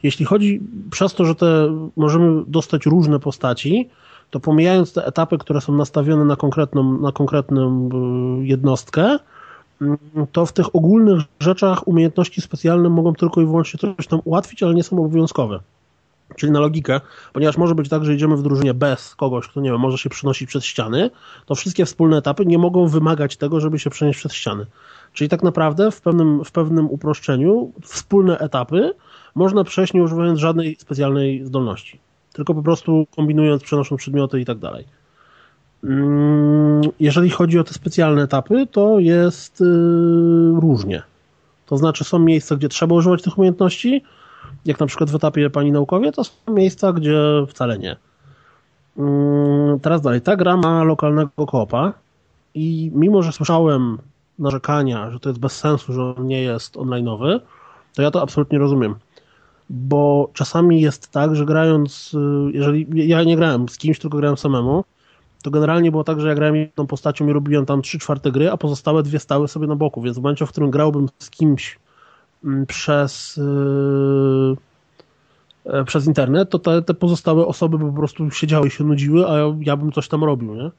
Jeśli 0.04 0.26
chodzi 0.26 0.62
przez 0.92 1.14
to, 1.14 1.26
że 1.26 1.36
te 1.36 1.76
możemy 1.96 2.44
dostać 2.48 2.86
różne 2.86 3.20
postaci, 3.20 3.90
to 4.30 4.40
pomijając 4.40 4.94
te 4.94 5.06
etapy, 5.06 5.38
które 5.38 5.62
są 5.62 5.76
nastawione 5.76 6.26
na 6.26 6.36
konkretną, 6.36 6.98
na 7.02 7.12
konkretną 7.12 7.90
y, 8.42 8.46
jednostkę, 8.46 9.20
mm, 9.82 9.98
to 10.32 10.46
w 10.46 10.54
tych 10.54 10.76
ogólnych 10.76 11.22
rzeczach 11.40 11.88
umiejętności 11.88 12.42
specjalne 12.42 12.90
mogą 12.90 13.14
tylko 13.14 13.42
i 13.42 13.46
wyłącznie 13.46 13.80
coś 13.80 14.08
tam 14.08 14.22
ułatwić, 14.26 14.64
ale 14.64 14.74
nie 14.74 14.84
są 14.84 14.98
obowiązkowe. 15.00 15.60
Czyli 16.36 16.52
na 16.52 16.60
logikę, 16.60 17.02
ponieważ 17.34 17.58
może 17.58 17.76
być 17.76 17.90
tak, 17.90 18.06
że 18.06 18.14
idziemy 18.14 18.38
w 18.38 18.42
drużynie 18.42 18.74
bez 18.74 19.16
kogoś, 19.16 19.48
kto 19.48 19.62
nie 19.62 19.72
wiem, 19.72 19.80
może 19.80 19.98
się 19.98 20.10
przenosić 20.10 20.50
przez 20.50 20.66
ściany, 20.66 21.10
to 21.46 21.56
wszystkie 21.56 21.86
wspólne 21.86 22.18
etapy 22.18 22.46
nie 22.46 22.58
mogą 22.58 22.88
wymagać 22.88 23.38
tego, 23.38 23.60
żeby 23.60 23.80
się 23.80 23.90
przenieść 23.90 24.20
przez 24.20 24.34
ściany. 24.34 24.66
Czyli 25.14 25.30
tak 25.30 25.44
naprawdę 25.44 25.92
w 25.92 26.02
pewnym, 26.02 26.46
w 26.46 26.52
pewnym 26.52 26.90
uproszczeniu 26.90 27.72
wspólne 27.82 28.38
etapy 28.38 28.94
można 29.36 29.64
przejść 29.64 29.94
nie 29.94 30.04
używając 30.04 30.40
żadnej 30.40 30.76
specjalnej 30.80 31.46
zdolności. 31.46 32.00
Tylko 32.40 32.54
po 32.54 32.64
prostu 32.64 33.08
kombinując, 33.16 33.64
przenosząc 33.64 34.02
przedmioty 34.02 34.42
i 34.42 34.46
tak 34.46 34.58
dalej. 34.58 34.86
Mm, 35.84 36.82
Jeżeli 37.00 37.30
chodzi 37.30 37.60
o 37.60 37.64
te 37.64 37.74
specjalne 37.74 38.22
etapy, 38.22 38.68
to 38.72 39.00
jest 39.00 39.60
yy, 39.60 40.60
różnie. 40.60 41.04
To 41.66 41.78
znaczy 41.78 42.04
są 42.04 42.20
miejsca, 42.20 42.56
gdzie 42.56 42.70
trzeba 42.70 42.96
używać 42.96 43.22
tych 43.22 43.38
umiejętności, 43.38 44.04
jak 44.66 44.80
na 44.80 44.86
przykład 44.86 45.10
w 45.10 45.16
etapie 45.16 45.50
pani 45.50 45.72
naukowie, 45.72 46.12
to 46.12 46.24
są 46.24 46.32
miejsca, 46.48 46.94
gdzie 46.94 47.20
wcale 47.48 47.80
nie. 47.80 47.96
Mm, 48.98 49.80
Teraz 49.80 50.02
dalej. 50.02 50.22
Ta 50.22 50.36
gra 50.36 50.58
ma 50.58 50.84
lokalnego 50.84 51.48
koopa 51.48 51.94
i 52.54 52.92
mimo, 52.96 53.24
że 53.24 53.32
słyszałem 53.32 53.98
narzekania, 54.40 55.12
że 55.12 55.20
to 55.20 55.30
jest 55.30 55.40
bez 55.40 55.52
sensu, 55.60 55.94
że 55.94 56.04
on 56.04 56.28
nie 56.28 56.42
jest 56.42 56.76
online'owy, 56.76 57.40
to 57.96 58.02
ja 58.02 58.12
to 58.12 58.22
absolutnie 58.22 58.60
rozumiem. 58.60 58.96
Bo 59.70 60.30
czasami 60.34 60.82
jest 60.82 61.12
tak, 61.12 61.36
że 61.36 61.46
grając, 61.46 62.14
y, 62.14 62.52
jeżeli 62.54 62.88
ja 63.08 63.24
nie 63.24 63.36
grałem 63.36 63.70
z 63.70 63.78
kimś, 63.78 64.00
tylko 64.00 64.18
grałem 64.18 64.38
samemu, 64.38 64.84
to 65.44 65.52
generalnie 65.52 65.92
było 65.92 66.04
tak, 66.04 66.22
że 66.22 66.28
ja 66.28 66.36
grałem 66.36 66.56
jedną 66.56 66.88
postacią 66.88 67.28
i 67.28 67.34
robiłem 67.34 67.66
tam 67.66 67.82
3 67.82 68.00
czwarte 68.00 68.32
gry, 68.32 68.52
a 68.52 68.58
pozostałe 68.58 69.04
dwie 69.04 69.20
stały 69.20 69.48
sobie 69.48 69.68
na 69.68 69.76
boku, 69.76 70.02
więc 70.02 70.18
w 70.18 70.22
momencie, 70.22 70.46
w 70.46 70.50
którym 70.50 70.72
grałbym 70.72 71.10
z 71.20 71.30
kimś 71.30 71.80
mm, 72.44 72.66
przez 72.66 73.38
yy, 73.38 74.56
przez 75.86 76.06
internet, 76.06 76.50
to 76.50 76.60
te, 76.60 76.82
te 76.82 76.94
pozostałe 76.94 77.46
osoby 77.46 77.78
by 77.78 77.86
po 77.86 77.98
prostu 77.98 78.32
siedziały 78.32 78.68
i 78.68 78.72
się 78.72 78.84
nudziły, 78.84 79.28
a 79.28 79.38
ja, 79.38 79.56
ja 79.60 79.78
bym 79.78 79.92
coś 79.92 80.08
tam 80.08 80.24
robił, 80.24 80.56
nie? 80.56 80.72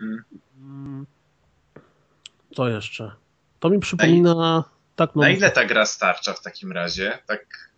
Mm. 0.00 0.24
Mm. 0.60 1.06
Co 2.56 2.68
jeszcze? 2.68 3.12
To 3.60 3.70
mi 3.70 3.78
przypomina... 3.78 4.64
Tak, 4.96 5.10
no, 5.14 5.22
Na 5.22 5.30
ile 5.30 5.50
ta 5.50 5.64
gra 5.64 5.86
starcza 5.86 6.32
w 6.32 6.42
takim 6.42 6.72
razie? 6.72 7.18
Tak 7.26 7.71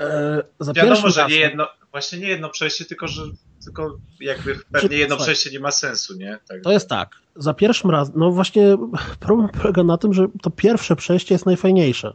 e, 0.00 0.42
za 0.60 0.72
wiadomo, 0.72 1.10
że 1.10 1.26
nie 1.26 1.36
jedno, 1.36 1.68
właśnie 1.90 2.18
nie 2.18 2.28
jedno 2.28 2.48
przejście, 2.48 2.84
tylko 2.84 3.08
że 3.08 3.22
tylko 3.64 3.98
jakby 4.20 4.56
pewnie 4.72 4.96
jedno 4.96 5.16
przejście 5.16 5.50
nie 5.50 5.60
ma 5.60 5.70
sensu, 5.70 6.16
nie? 6.16 6.38
Tak. 6.48 6.62
To 6.62 6.72
jest 6.72 6.88
tak. 6.88 7.10
Za 7.36 7.54
pierwszym 7.54 7.90
razem, 7.90 8.14
no 8.18 8.30
właśnie 8.30 8.76
problem 9.20 9.48
polega 9.48 9.84
na 9.84 9.98
tym, 9.98 10.14
że 10.14 10.26
to 10.42 10.50
pierwsze 10.50 10.96
przejście 10.96 11.34
jest 11.34 11.46
najfajniejsze, 11.46 12.12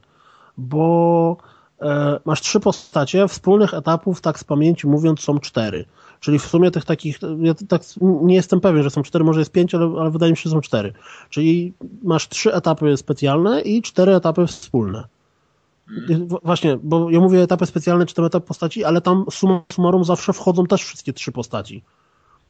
bo 0.57 1.37
e, 1.81 2.19
masz 2.25 2.41
trzy 2.41 2.59
postacie, 2.59 3.27
wspólnych 3.27 3.73
etapów, 3.73 4.21
tak 4.21 4.39
z 4.39 4.43
pamięci 4.43 4.87
mówiąc, 4.87 5.21
są 5.21 5.39
cztery. 5.39 5.85
Czyli 6.19 6.39
w 6.39 6.45
sumie 6.45 6.71
tych 6.71 6.85
takich, 6.85 7.19
ja 7.41 7.53
tak 7.53 7.81
nie 8.01 8.35
jestem 8.35 8.61
pewien, 8.61 8.83
że 8.83 8.89
są 8.89 9.03
cztery, 9.03 9.23
może 9.23 9.39
jest 9.39 9.51
pięć, 9.51 9.75
ale, 9.75 9.95
ale 9.99 10.11
wydaje 10.11 10.31
mi 10.31 10.37
się, 10.37 10.43
że 10.43 10.49
są 10.49 10.61
cztery. 10.61 10.93
Czyli 11.29 11.73
masz 12.03 12.29
trzy 12.29 12.53
etapy 12.53 12.97
specjalne 12.97 13.61
i 13.61 13.81
cztery 13.81 14.15
etapy 14.15 14.47
wspólne. 14.47 15.03
Właśnie, 16.43 16.77
bo 16.83 17.09
ja 17.09 17.19
mówię 17.19 17.41
etapy 17.41 17.65
specjalne, 17.65 18.05
czy 18.05 18.15
tam 18.15 18.25
etap 18.25 18.45
postaci, 18.45 18.83
ale 18.83 19.01
tam 19.01 19.25
summa 19.31 19.61
summarum 19.71 20.03
zawsze 20.03 20.33
wchodzą 20.33 20.65
też 20.65 20.83
wszystkie 20.83 21.13
trzy 21.13 21.31
postaci. 21.31 21.83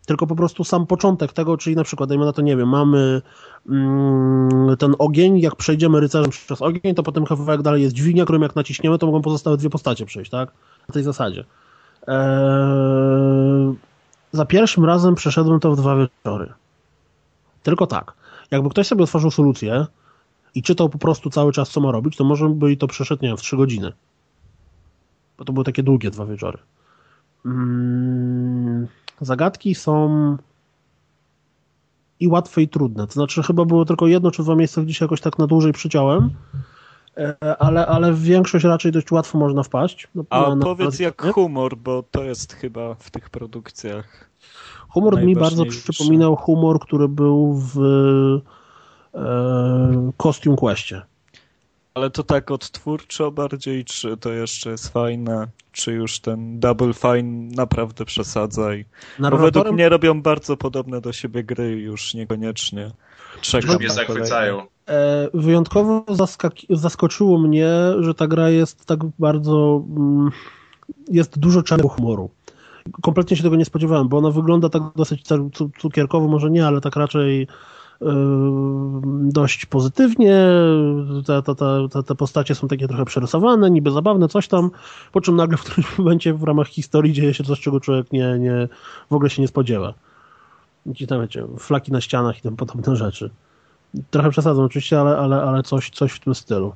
Tylko 0.05 0.27
po 0.27 0.35
prostu 0.35 0.63
sam 0.63 0.87
początek 0.87 1.33
tego, 1.33 1.57
czyli 1.57 1.75
na 1.75 1.83
przykład, 1.83 2.09
dajmy 2.09 2.25
na 2.25 2.33
to, 2.33 2.41
nie 2.41 2.57
wiem, 2.57 2.69
mamy 2.69 3.21
mm, 3.69 4.77
ten 4.77 4.95
ogień, 4.99 5.39
jak 5.39 5.55
przejdziemy 5.55 5.99
rycerzem 5.99 6.31
przez 6.31 6.61
ogień, 6.61 6.95
to 6.95 7.03
potem 7.03 7.25
kawałek 7.25 7.61
dalej 7.61 7.81
jest 7.81 7.95
dźwignia, 7.95 8.23
którą 8.23 8.41
jak 8.41 8.55
naciśniemy, 8.55 8.97
to 8.97 9.05
mogą 9.05 9.21
pozostałe 9.21 9.57
dwie 9.57 9.69
postacie 9.69 10.05
przejść, 10.05 10.31
tak? 10.31 10.51
Na 10.89 10.93
tej 10.93 11.03
zasadzie. 11.03 11.45
Eee, 12.07 13.75
za 14.31 14.45
pierwszym 14.45 14.85
razem 14.85 15.15
przeszedłem 15.15 15.59
to 15.59 15.71
w 15.71 15.77
dwa 15.77 15.95
wieczory. 15.95 16.53
Tylko 17.63 17.87
tak. 17.87 18.13
Jakby 18.51 18.69
ktoś 18.69 18.87
sobie 18.87 19.03
otworzył 19.03 19.31
solucję 19.31 19.85
i 20.55 20.63
czytał 20.63 20.89
po 20.89 20.97
prostu 20.97 21.29
cały 21.29 21.51
czas, 21.51 21.69
co 21.69 21.81
ma 21.81 21.91
robić, 21.91 22.17
to 22.17 22.23
może 22.23 22.49
by 22.49 22.71
i 22.71 22.77
to 22.77 22.87
przeszedł, 22.87 23.23
nie 23.23 23.27
wiem, 23.29 23.37
w 23.37 23.41
trzy 23.41 23.57
godziny. 23.57 23.93
Bo 25.37 25.45
to 25.45 25.53
były 25.53 25.65
takie 25.65 25.83
długie 25.83 26.11
dwa 26.11 26.25
wieczory. 26.25 26.57
Mm, 27.45 28.87
zagadki 29.21 29.75
są 29.75 30.37
i 32.19 32.27
łatwe, 32.27 32.61
i 32.61 32.67
trudne. 32.67 33.07
To 33.07 33.13
znaczy, 33.13 33.43
chyba 33.43 33.65
było 33.65 33.85
tylko 33.85 34.07
jedno 34.07 34.31
czy 34.31 34.43
dwa 34.43 34.55
miejsca, 34.55 34.81
gdzie 34.81 34.93
się 34.93 35.05
jakoś 35.05 35.21
tak 35.21 35.39
na 35.39 35.47
dłużej 35.47 35.73
przyciąłem, 35.73 36.29
e, 37.17 37.57
ale, 37.61 37.87
ale 37.87 38.13
w 38.13 38.21
większość 38.21 38.65
raczej 38.65 38.91
dość 38.91 39.11
łatwo 39.11 39.37
można 39.37 39.63
wpaść. 39.63 40.07
No, 40.15 40.23
A 40.29 40.41
na- 40.41 40.55
na- 40.55 40.65
powiedz 40.65 40.99
jak 40.99 41.23
nie? 41.23 41.31
humor, 41.31 41.77
bo 41.77 42.03
to 42.11 42.23
jest 42.23 42.53
chyba 42.53 42.95
w 42.95 43.11
tych 43.11 43.29
produkcjach. 43.29 44.29
Humor 44.89 45.23
mi 45.23 45.35
bardzo 45.35 45.65
przypominał 45.65 46.35
humor, 46.35 46.79
który 46.79 47.07
był 47.07 47.53
w 47.53 47.79
Costume 50.17 50.57
Questie. 50.57 51.01
Ale 51.93 52.09
to 52.09 52.23
tak 52.23 52.51
odtwórczo 52.51 53.31
bardziej, 53.31 53.85
czy 53.85 54.17
to 54.17 54.31
jeszcze 54.31 54.69
jest 54.69 54.89
fajne, 54.89 55.47
czy 55.71 55.93
już 55.93 56.19
ten 56.19 56.59
Double 56.59 56.93
Fine 56.93 57.55
naprawdę 57.55 58.05
przesadza 58.05 58.75
i... 58.75 58.85
Bo 59.19 59.23
według 59.23 59.31
Narratorem 59.31 59.73
mnie 59.73 59.89
robią 59.89 60.21
bardzo 60.21 60.57
podobne 60.57 61.01
do 61.01 61.13
siebie 61.13 61.43
gry, 61.43 61.69
już 61.69 62.13
niekoniecznie 62.13 62.91
czekam 63.41 63.69
Już 63.69 63.79
mnie 63.79 63.89
zachwycają. 63.89 64.61
E, 64.89 65.29
wyjątkowo 65.33 66.05
zaskaki- 66.09 66.65
zaskoczyło 66.69 67.39
mnie, 67.39 67.69
że 67.99 68.13
ta 68.13 68.27
gra 68.27 68.49
jest 68.49 68.85
tak 68.85 68.99
bardzo. 69.19 69.83
Mm, 69.97 70.31
jest 71.09 71.39
dużo 71.39 71.63
czarnego 71.63 71.89
humoru. 71.89 72.29
Kompletnie 73.01 73.37
się 73.37 73.43
tego 73.43 73.55
nie 73.55 73.65
spodziewałem, 73.65 74.07
bo 74.07 74.17
ona 74.17 74.31
wygląda 74.31 74.69
tak 74.69 74.83
dosyć 74.95 75.23
cukierkowo, 75.79 76.27
może 76.27 76.49
nie, 76.49 76.67
ale 76.67 76.81
tak 76.81 76.95
raczej 76.95 77.41
e, 77.41 77.47
dość 79.23 79.65
pozytywnie. 79.65 80.35
Te, 81.25 81.41
te, 81.41 81.55
te, 81.55 82.03
te, 82.03 82.15
postacie 82.15 82.55
są 82.55 82.67
takie 82.67 82.87
trochę 82.87 83.05
przerysowane, 83.05 83.71
niby 83.71 83.91
zabawne, 83.91 84.27
coś 84.27 84.47
tam. 84.47 84.71
Po 85.11 85.21
czym 85.21 85.35
nagle 85.35 85.57
w 85.57 85.63
którymś 85.63 85.87
momencie 85.97 86.33
w 86.33 86.43
ramach 86.43 86.67
historii 86.67 87.13
dzieje 87.13 87.33
się 87.33 87.43
coś, 87.43 87.59
czego 87.59 87.79
człowiek 87.79 88.11
nie, 88.11 88.39
nie, 88.39 88.67
w 89.09 89.13
ogóle 89.13 89.29
się 89.29 89.41
nie 89.41 89.47
spodziewa. 89.47 89.93
Gdzieś 90.85 91.07
tam, 91.07 91.21
wiecie, 91.21 91.45
flaki 91.59 91.91
na 91.91 92.01
ścianach 92.01 92.39
i 92.39 92.41
tym 92.41 92.55
podobne 92.55 92.95
rzeczy. 93.05 93.29
Trochę 94.11 94.29
przesadzam 94.29 94.65
oczywiście, 94.65 94.99
ale, 94.99 95.17
ale, 95.17 95.41
ale 95.41 95.63
coś, 95.63 95.89
coś 95.89 96.11
w 96.11 96.19
tym 96.19 96.35
stylu. 96.35 96.73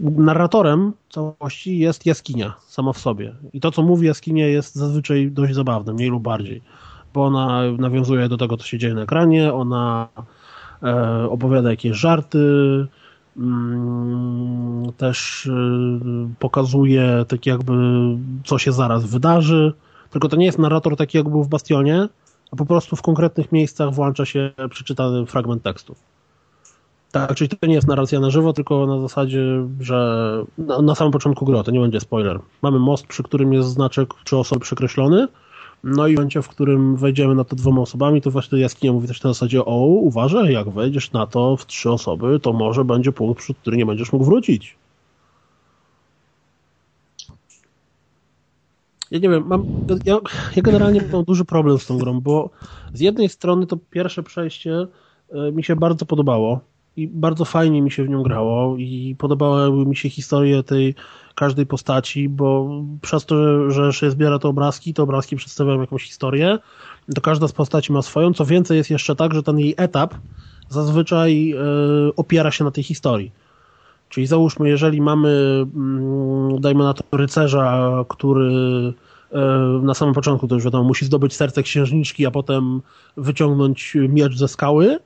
Narratorem 0.00 0.92
całości 1.10 1.78
jest 1.78 2.06
jaskinia 2.06 2.54
sama 2.66 2.92
w 2.92 2.98
sobie. 2.98 3.34
I 3.52 3.60
to, 3.60 3.70
co 3.70 3.82
mówi 3.82 4.06
jaskinia, 4.06 4.46
jest 4.46 4.74
zazwyczaj 4.74 5.30
dość 5.30 5.54
zabawne, 5.54 5.92
mniej 5.92 6.10
lub 6.10 6.22
bardziej. 6.22 6.62
Bo 7.18 7.24
ona 7.24 7.62
nawiązuje 7.78 8.28
do 8.28 8.36
tego, 8.36 8.56
co 8.56 8.66
się 8.66 8.78
dzieje 8.78 8.94
na 8.94 9.02
ekranie, 9.02 9.52
ona 9.52 10.08
e, 10.82 11.28
opowiada 11.30 11.70
jakieś 11.70 11.96
żarty, 11.96 12.38
mm, 13.36 14.92
też 14.96 15.46
e, 15.46 15.50
pokazuje 16.38 17.24
tak 17.28 17.46
jakby, 17.46 17.72
co 18.44 18.58
się 18.58 18.72
zaraz 18.72 19.06
wydarzy. 19.06 19.72
Tylko 20.10 20.28
to 20.28 20.36
nie 20.36 20.46
jest 20.46 20.58
narrator 20.58 20.96
taki, 20.96 21.18
jak 21.18 21.28
był 21.28 21.44
w 21.44 21.48
Bastionie, 21.48 22.08
a 22.52 22.56
po 22.56 22.66
prostu 22.66 22.96
w 22.96 23.02
konkretnych 23.02 23.52
miejscach 23.52 23.94
włącza 23.94 24.24
się 24.24 24.50
przeczytany 24.70 25.26
fragment 25.26 25.62
tekstów. 25.62 25.98
Tak, 27.12 27.34
czyli 27.34 27.48
to 27.48 27.66
nie 27.66 27.74
jest 27.74 27.88
narracja 27.88 28.20
na 28.20 28.30
żywo, 28.30 28.52
tylko 28.52 28.86
na 28.86 29.00
zasadzie, 29.00 29.42
że 29.80 29.98
na, 30.58 30.82
na 30.82 30.94
samym 30.94 31.12
początku 31.12 31.44
gry, 31.44 31.62
to 31.64 31.70
nie 31.70 31.80
będzie 31.80 32.00
spoiler. 32.00 32.40
Mamy 32.62 32.78
most, 32.78 33.06
przy 33.06 33.22
którym 33.22 33.52
jest 33.52 33.68
znaczek 33.68 34.08
trzy 34.24 34.36
osoby 34.36 34.60
przekreślony, 34.60 35.28
no 35.84 36.06
i 36.06 36.12
w 36.12 36.16
momencie, 36.16 36.42
w 36.42 36.48
którym 36.48 36.96
wejdziemy 36.96 37.34
na 37.34 37.44
to 37.44 37.56
dwoma 37.56 37.82
osobami, 37.82 38.22
to 38.22 38.30
właśnie 38.30 38.58
jaskinia 38.58 38.92
mówi 38.92 39.08
też 39.08 39.22
na 39.22 39.30
zasadzie, 39.30 39.64
o, 39.64 39.76
uważaj, 39.86 40.52
jak 40.52 40.70
wejdziesz 40.70 41.12
na 41.12 41.26
to 41.26 41.56
w 41.56 41.66
trzy 41.66 41.90
osoby, 41.90 42.40
to 42.40 42.52
może 42.52 42.84
będzie 42.84 43.12
punkt, 43.12 43.40
przy 43.40 43.54
który 43.54 43.76
nie 43.76 43.86
będziesz 43.86 44.12
mógł 44.12 44.24
wrócić. 44.24 44.76
Ja 49.10 49.18
nie 49.18 49.28
wiem, 49.28 49.46
mam, 49.46 49.64
ja, 50.04 50.18
ja 50.56 50.62
generalnie 50.62 51.00
mam 51.12 51.24
duży 51.24 51.44
problem 51.44 51.78
z 51.78 51.86
tą 51.86 51.98
grą, 51.98 52.20
bo 52.20 52.50
z 52.92 53.00
jednej 53.00 53.28
strony 53.28 53.66
to 53.66 53.76
pierwsze 53.90 54.22
przejście 54.22 54.86
e, 55.30 55.52
mi 55.52 55.64
się 55.64 55.76
bardzo 55.76 56.06
podobało 56.06 56.60
i 56.98 57.08
bardzo 57.08 57.44
fajnie 57.44 57.82
mi 57.82 57.90
się 57.90 58.04
w 58.04 58.08
nią 58.08 58.22
grało 58.22 58.76
i 58.76 59.16
podobały 59.18 59.86
mi 59.86 59.96
się 59.96 60.10
historie 60.10 60.62
tej 60.62 60.94
każdej 61.34 61.66
postaci, 61.66 62.28
bo 62.28 62.68
przez 63.02 63.26
to, 63.26 63.70
że, 63.70 63.92
się 63.92 64.10
zbiera 64.10 64.38
te 64.38 64.48
obrazki, 64.48 64.94
te 64.94 65.02
obrazki 65.02 65.36
przedstawiają 65.36 65.80
jakąś 65.80 66.04
historię, 66.04 66.58
to 67.14 67.20
każda 67.20 67.48
z 67.48 67.52
postaci 67.52 67.92
ma 67.92 68.02
swoją. 68.02 68.34
Co 68.34 68.44
więcej, 68.44 68.76
jest 68.76 68.90
jeszcze 68.90 69.16
tak, 69.16 69.34
że 69.34 69.42
ten 69.42 69.58
jej 69.58 69.74
etap 69.76 70.14
zazwyczaj 70.68 71.52
e, 71.52 71.56
opiera 72.16 72.50
się 72.50 72.64
na 72.64 72.70
tej 72.70 72.84
historii. 72.84 73.32
Czyli 74.08 74.26
załóżmy, 74.26 74.68
jeżeli 74.68 75.00
mamy, 75.00 75.64
mm, 75.74 76.60
dajmy 76.60 76.84
na 76.84 76.94
to, 76.94 77.04
rycerza, 77.12 77.92
który 78.08 78.52
e, 79.32 79.40
na 79.82 79.94
samym 79.94 80.14
początku 80.14 80.48
to 80.48 80.54
już 80.54 80.64
wiadomo, 80.64 80.84
musi 80.84 81.04
zdobyć 81.04 81.34
serce 81.36 81.62
księżniczki, 81.62 82.26
a 82.26 82.30
potem 82.30 82.80
wyciągnąć 83.16 83.96
miecz 84.08 84.36
ze 84.36 84.48
skały, 84.48 84.98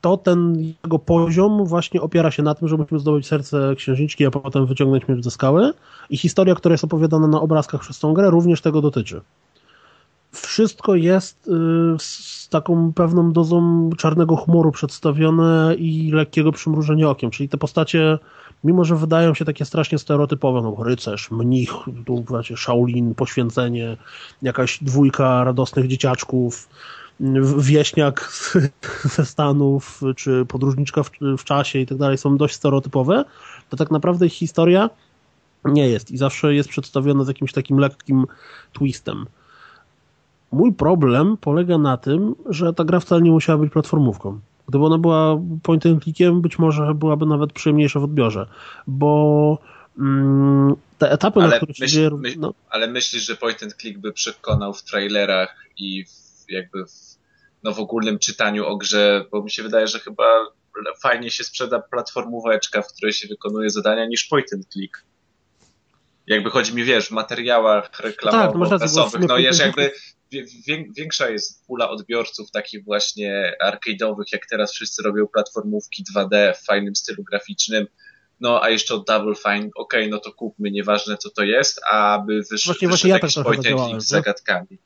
to 0.00 0.16
ten 0.16 0.56
jego 0.84 0.98
poziom 0.98 1.64
właśnie 1.64 2.00
opiera 2.00 2.30
się 2.30 2.42
na 2.42 2.54
tym, 2.54 2.68
że 2.68 2.76
musimy 2.76 3.00
zdobyć 3.00 3.26
serce 3.26 3.74
księżniczki, 3.76 4.26
a 4.26 4.30
potem 4.30 4.66
wyciągnąć 4.66 5.08
miecz 5.08 5.24
ze 5.24 5.30
skały. 5.30 5.72
I 6.10 6.16
historia, 6.16 6.54
która 6.54 6.72
jest 6.72 6.84
opowiadana 6.84 7.26
na 7.26 7.40
obrazkach 7.40 7.80
przez 7.80 7.98
tą 7.98 8.14
grę, 8.14 8.30
również 8.30 8.60
tego 8.60 8.80
dotyczy. 8.80 9.20
Wszystko 10.32 10.94
jest 10.94 11.48
y, 11.48 11.50
z 11.98 12.48
taką 12.48 12.92
pewną 12.92 13.32
dozą 13.32 13.90
czarnego 13.98 14.36
humoru 14.36 14.72
przedstawione 14.72 15.74
i 15.78 16.10
lekkiego 16.12 16.52
przymrużenia 16.52 17.10
okiem. 17.10 17.30
Czyli 17.30 17.48
te 17.48 17.58
postacie, 17.58 18.18
mimo 18.64 18.84
że 18.84 18.96
wydają 18.96 19.34
się 19.34 19.44
takie 19.44 19.64
strasznie 19.64 19.98
stereotypowe, 19.98 20.62
no 20.62 20.84
rycerz, 20.84 21.30
mnich, 21.30 21.70
tu 22.06 22.24
wiecie, 22.30 22.56
Shaolin, 22.56 23.14
poświęcenie, 23.14 23.96
jakaś 24.42 24.78
dwójka 24.82 25.44
radosnych 25.44 25.86
dzieciaczków, 25.86 26.68
wieśniak 27.58 28.32
ze 29.16 29.26
Stanów, 29.26 30.00
czy 30.16 30.46
podróżniczka 30.48 31.02
w, 31.02 31.10
w 31.38 31.44
czasie 31.44 31.78
i 31.78 31.86
tak 31.86 31.98
dalej 31.98 32.18
są 32.18 32.36
dość 32.36 32.54
stereotypowe, 32.54 33.24
to 33.68 33.76
tak 33.76 33.90
naprawdę 33.90 34.26
ich 34.26 34.32
historia 34.32 34.90
nie 35.64 35.88
jest 35.88 36.10
i 36.10 36.16
zawsze 36.16 36.54
jest 36.54 36.68
przedstawiona 36.68 37.24
z 37.24 37.28
jakimś 37.28 37.52
takim 37.52 37.78
lekkim 37.78 38.26
twistem. 38.72 39.26
Mój 40.52 40.72
problem 40.72 41.36
polega 41.36 41.78
na 41.78 41.96
tym, 41.96 42.34
że 42.48 42.72
ta 42.72 42.84
gra 42.84 43.00
wcale 43.00 43.22
nie 43.22 43.30
musiała 43.30 43.58
być 43.58 43.72
platformówką. 43.72 44.40
Gdyby 44.68 44.84
ona 44.84 44.98
była 44.98 45.40
point 45.62 45.86
and 45.86 46.02
clickiem, 46.02 46.40
być 46.40 46.58
może 46.58 46.94
byłaby 46.94 47.26
nawet 47.26 47.52
przyjemniejsza 47.52 48.00
w 48.00 48.04
odbiorze, 48.04 48.46
bo 48.86 49.58
mm, 49.98 50.74
te 50.98 51.10
etapy, 51.10 51.40
na 51.40 51.46
Ale, 51.46 51.56
których 51.56 51.76
się 51.76 51.84
myśl, 51.84 51.94
dzieje... 51.94 52.10
myśl, 52.10 52.36
No, 52.40 52.54
ale 52.70 52.86
myślisz, 52.86 53.26
że 53.26 53.36
point 53.36 53.62
and 53.62 53.74
click 53.74 53.98
by 53.98 54.12
przekonał 54.12 54.74
w 54.74 54.82
trailerach 54.82 55.56
i 55.78 56.04
w, 56.04 56.19
jakby 56.50 56.84
w, 56.86 57.18
no 57.62 57.72
w 57.72 57.78
ogólnym 57.78 58.18
czytaniu 58.18 58.66
o 58.66 58.76
grze, 58.76 59.24
bo 59.30 59.42
mi 59.42 59.50
się 59.50 59.62
wydaje, 59.62 59.86
że 59.88 59.98
chyba 59.98 60.24
fajnie 61.02 61.30
się 61.30 61.44
sprzeda 61.44 61.78
platformóweczka, 61.80 62.82
w 62.82 62.88
której 62.92 63.12
się 63.12 63.28
wykonuje 63.28 63.70
zadania, 63.70 64.06
niż 64.06 64.24
point 64.24 64.52
and 64.52 64.66
click. 64.72 65.04
Jakby 66.26 66.50
chodzi 66.50 66.74
mi, 66.74 66.84
wiesz, 66.84 67.06
w 67.06 67.10
materiałach 67.10 67.90
tak, 67.90 68.02
no 68.02 68.08
reklamowo-prasowych, 68.08 69.28
no 69.28 69.38
jest 69.38 69.60
and 69.60 69.66
jakby 69.66 69.92
wie- 70.32 70.44
wię- 70.66 70.84
większa 70.96 71.30
jest 71.30 71.66
pula 71.66 71.90
odbiorców 71.90 72.50
takich 72.50 72.84
właśnie 72.84 73.52
arcade'owych, 73.64 74.24
jak 74.32 74.46
teraz 74.46 74.72
wszyscy 74.72 75.02
robią 75.02 75.26
platformówki 75.26 76.04
2D 76.14 76.54
w 76.54 76.64
fajnym 76.64 76.96
stylu 76.96 77.24
graficznym, 77.24 77.86
no 78.40 78.62
a 78.62 78.70
jeszcze 78.70 78.94
od 78.94 79.06
Double 79.06 79.34
Fine, 79.34 79.70
okej, 79.76 80.10
no 80.10 80.18
to 80.18 80.32
kupmy, 80.32 80.70
nieważne 80.70 81.16
co 81.16 81.30
to 81.30 81.42
jest, 81.42 81.80
a 81.90 82.18
by 82.26 82.34
wysz, 82.34 82.48
Właśnie- 82.48 82.72
wyszedł 82.72 82.88
właśnie 82.88 83.10
ja 83.10 83.16
tak 83.16 83.22
jakiś 83.22 83.34
trochę 83.34 83.46
point 83.48 83.58
and 83.58 83.64
zadziałałem, 83.64 83.90
click 83.90 84.06
z 84.06 84.12
no. 84.12 84.16
zagadkami. 84.18 84.78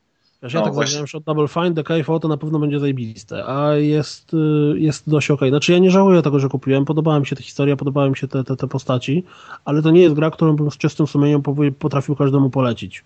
Wiesz, 0.44 0.52
ja 0.52 0.60
No, 0.60 0.64
tak 0.64 0.74
właśnie. 0.74 1.06
że 1.06 1.18
od 1.18 1.24
Double 1.24 1.48
Fine 1.48 1.70
do 1.70 1.84
KFO 1.84 2.20
to 2.20 2.28
na 2.28 2.36
pewno 2.36 2.58
będzie 2.58 2.80
zajebiste, 2.80 3.46
a 3.46 3.74
jest, 3.74 4.34
y, 4.34 4.74
jest 4.78 5.10
dość 5.10 5.30
okej. 5.30 5.50
Znaczy 5.50 5.72
ja 5.72 5.78
nie 5.78 5.90
żałuję 5.90 6.22
tego, 6.22 6.40
że 6.40 6.48
kupiłem, 6.48 6.84
podobała 6.84 7.20
mi 7.20 7.26
się 7.26 7.36
ta 7.36 7.42
historia, 7.42 7.76
podobały 7.76 8.10
mi 8.10 8.16
się 8.16 8.28
te, 8.28 8.44
te, 8.44 8.56
te 8.56 8.66
postaci, 8.66 9.24
ale 9.64 9.82
to 9.82 9.90
nie 9.90 10.00
jest 10.00 10.14
gra, 10.14 10.30
którą 10.30 10.56
bym 10.56 10.70
z 10.70 10.76
czystym 10.76 11.06
sumieniem 11.06 11.42
potrafił 11.78 12.16
każdemu 12.16 12.50
polecić. 12.50 13.04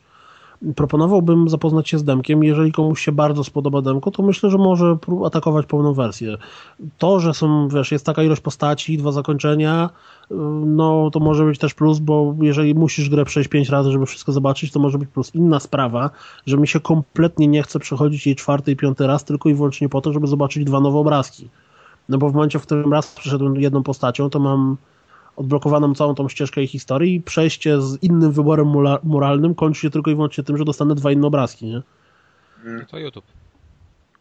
Proponowałbym 0.77 1.49
zapoznać 1.49 1.89
się 1.89 1.99
z 1.99 2.05
demkiem. 2.05 2.45
Jeżeli 2.45 2.73
komuś 2.73 3.05
się 3.05 3.13
bardzo 3.13 3.45
spodoba 3.45 3.83
demko, 3.83 4.11
to 4.11 4.23
myślę, 4.23 4.51
że 4.51 4.59
może 4.59 4.97
atakować 5.27 5.67
pełną 5.67 5.95
wersję. 5.95 6.37
To, 6.99 7.21
że 7.21 7.35
są, 7.35 7.69
wiesz, 7.69 7.93
jest 7.93 8.07
taka 8.07 8.23
ilość 8.23 8.41
postaci, 8.41 8.99
dwa 8.99 9.13
zakończenia, 9.13 9.91
y, 10.31 10.35
no 10.67 11.11
to 11.11 11.21
może 11.21 11.45
być 11.45 11.59
też 11.59 11.75
plus, 11.75 11.99
bo 11.99 12.35
jeżeli 12.41 12.75
musisz 12.75 13.11
grę 13.11 13.25
przejść 13.25 13.49
pięć 13.49 13.69
razy, 13.69 13.91
żeby 13.91 14.07
wszystko 14.07 14.33
zobaczyć, 14.33 14.73
to 14.73 14.81
może 14.81 14.99
być 14.99 15.09
plus. 15.09 15.35
Inna 15.35 15.61
sprawa, 15.61 16.11
że 16.47 16.57
mi 16.57 16.69
się 16.69 16.81
kompletnie 16.81 17.49
nie 17.49 17.63
chce 17.63 17.79
przechodzić 17.79 18.27
jej 18.27 18.37
czwarty 18.37 18.73
i 18.73 18.77
piąty 18.77 19.07
raz, 19.07 19.25
tylko 19.25 19.49
i 19.49 19.55
wyłącznie 19.55 19.89
po 19.89 20.01
to, 20.01 20.13
żeby 20.13 20.27
zobaczyć 20.27 20.65
dwa 20.65 20.81
nowe 20.81 20.99
obrazki. 20.99 21.49
No 22.09 22.19
bo 22.19 22.31
w 22.31 22.35
momencie, 22.35 22.59
w 22.59 22.63
którym 22.63 22.93
raz 22.93 23.15
przeszedłem 23.15 23.57
jedną 23.57 23.83
postacią, 23.83 24.31
to 24.31 24.39
mam 24.39 24.77
odblokowaną 25.39 25.95
całą 25.95 26.15
tą 26.15 26.29
ścieżkę 26.29 26.61
jej 26.61 26.69
historii 26.69 27.15
i 27.15 27.21
przejście 27.21 27.83
z 27.83 28.03
innym 28.03 28.33
wyborem 28.33 28.73
moralnym 29.05 29.55
kończy 29.55 29.81
się 29.81 29.91
tylko 29.91 30.11
i 30.11 30.15
wyłącznie 30.15 30.45
tym, 30.45 30.59
że 30.59 30.65
dostanę 30.65 30.95
dwa 30.95 31.13
inne 31.13 31.27
obrazki, 31.27 31.67
nie? 31.67 31.83
Mm. 32.65 32.87
To 32.87 32.99
YouTube. 32.99 33.25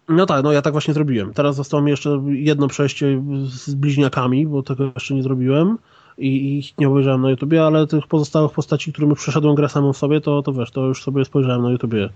No 0.10 0.26
tak, 0.26 0.44
no 0.44 0.52
ja 0.52 0.62
tak 0.62 0.74
właśnie 0.74 0.94
zrobiłem. 0.94 1.34
Teraz 1.34 1.56
zostało 1.56 1.84
mi 1.84 1.92
jeszcze 1.92 2.24
jedno 2.28 2.68
przejście 2.68 3.24
z 3.46 3.74
bliźniakami, 3.76 4.48
bo 4.48 4.64
tego 4.64 4.92
jeszcze 4.96 5.14
nie 5.14 5.24
zrobiłem 5.24 5.78
i 6.18 6.58
ich 6.58 6.78
nie 6.78 6.88
obejrzałem 6.88 7.22
na 7.22 7.30
YouTubie, 7.30 7.64
ale 7.64 7.88
tych 7.88 8.08
pozostałych 8.08 8.52
postaci, 8.52 8.94
którymi 8.94 9.16
przeszedłem 9.16 9.56
grę 9.56 9.70
samą 9.70 9.94
w 9.94 9.98
sobie, 9.98 10.22
to, 10.22 10.42
to 10.42 10.54
wiesz, 10.54 10.72
to 10.72 10.86
już 10.86 11.04
sobie 11.04 11.26
spojrzałem 11.26 11.62
na 11.62 11.72
YouTubie, 11.72 12.10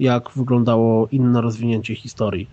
jak 0.00 0.30
wyglądało 0.36 1.08
inne 1.12 1.40
rozwinięcie 1.40 1.94
historii. 1.94 2.48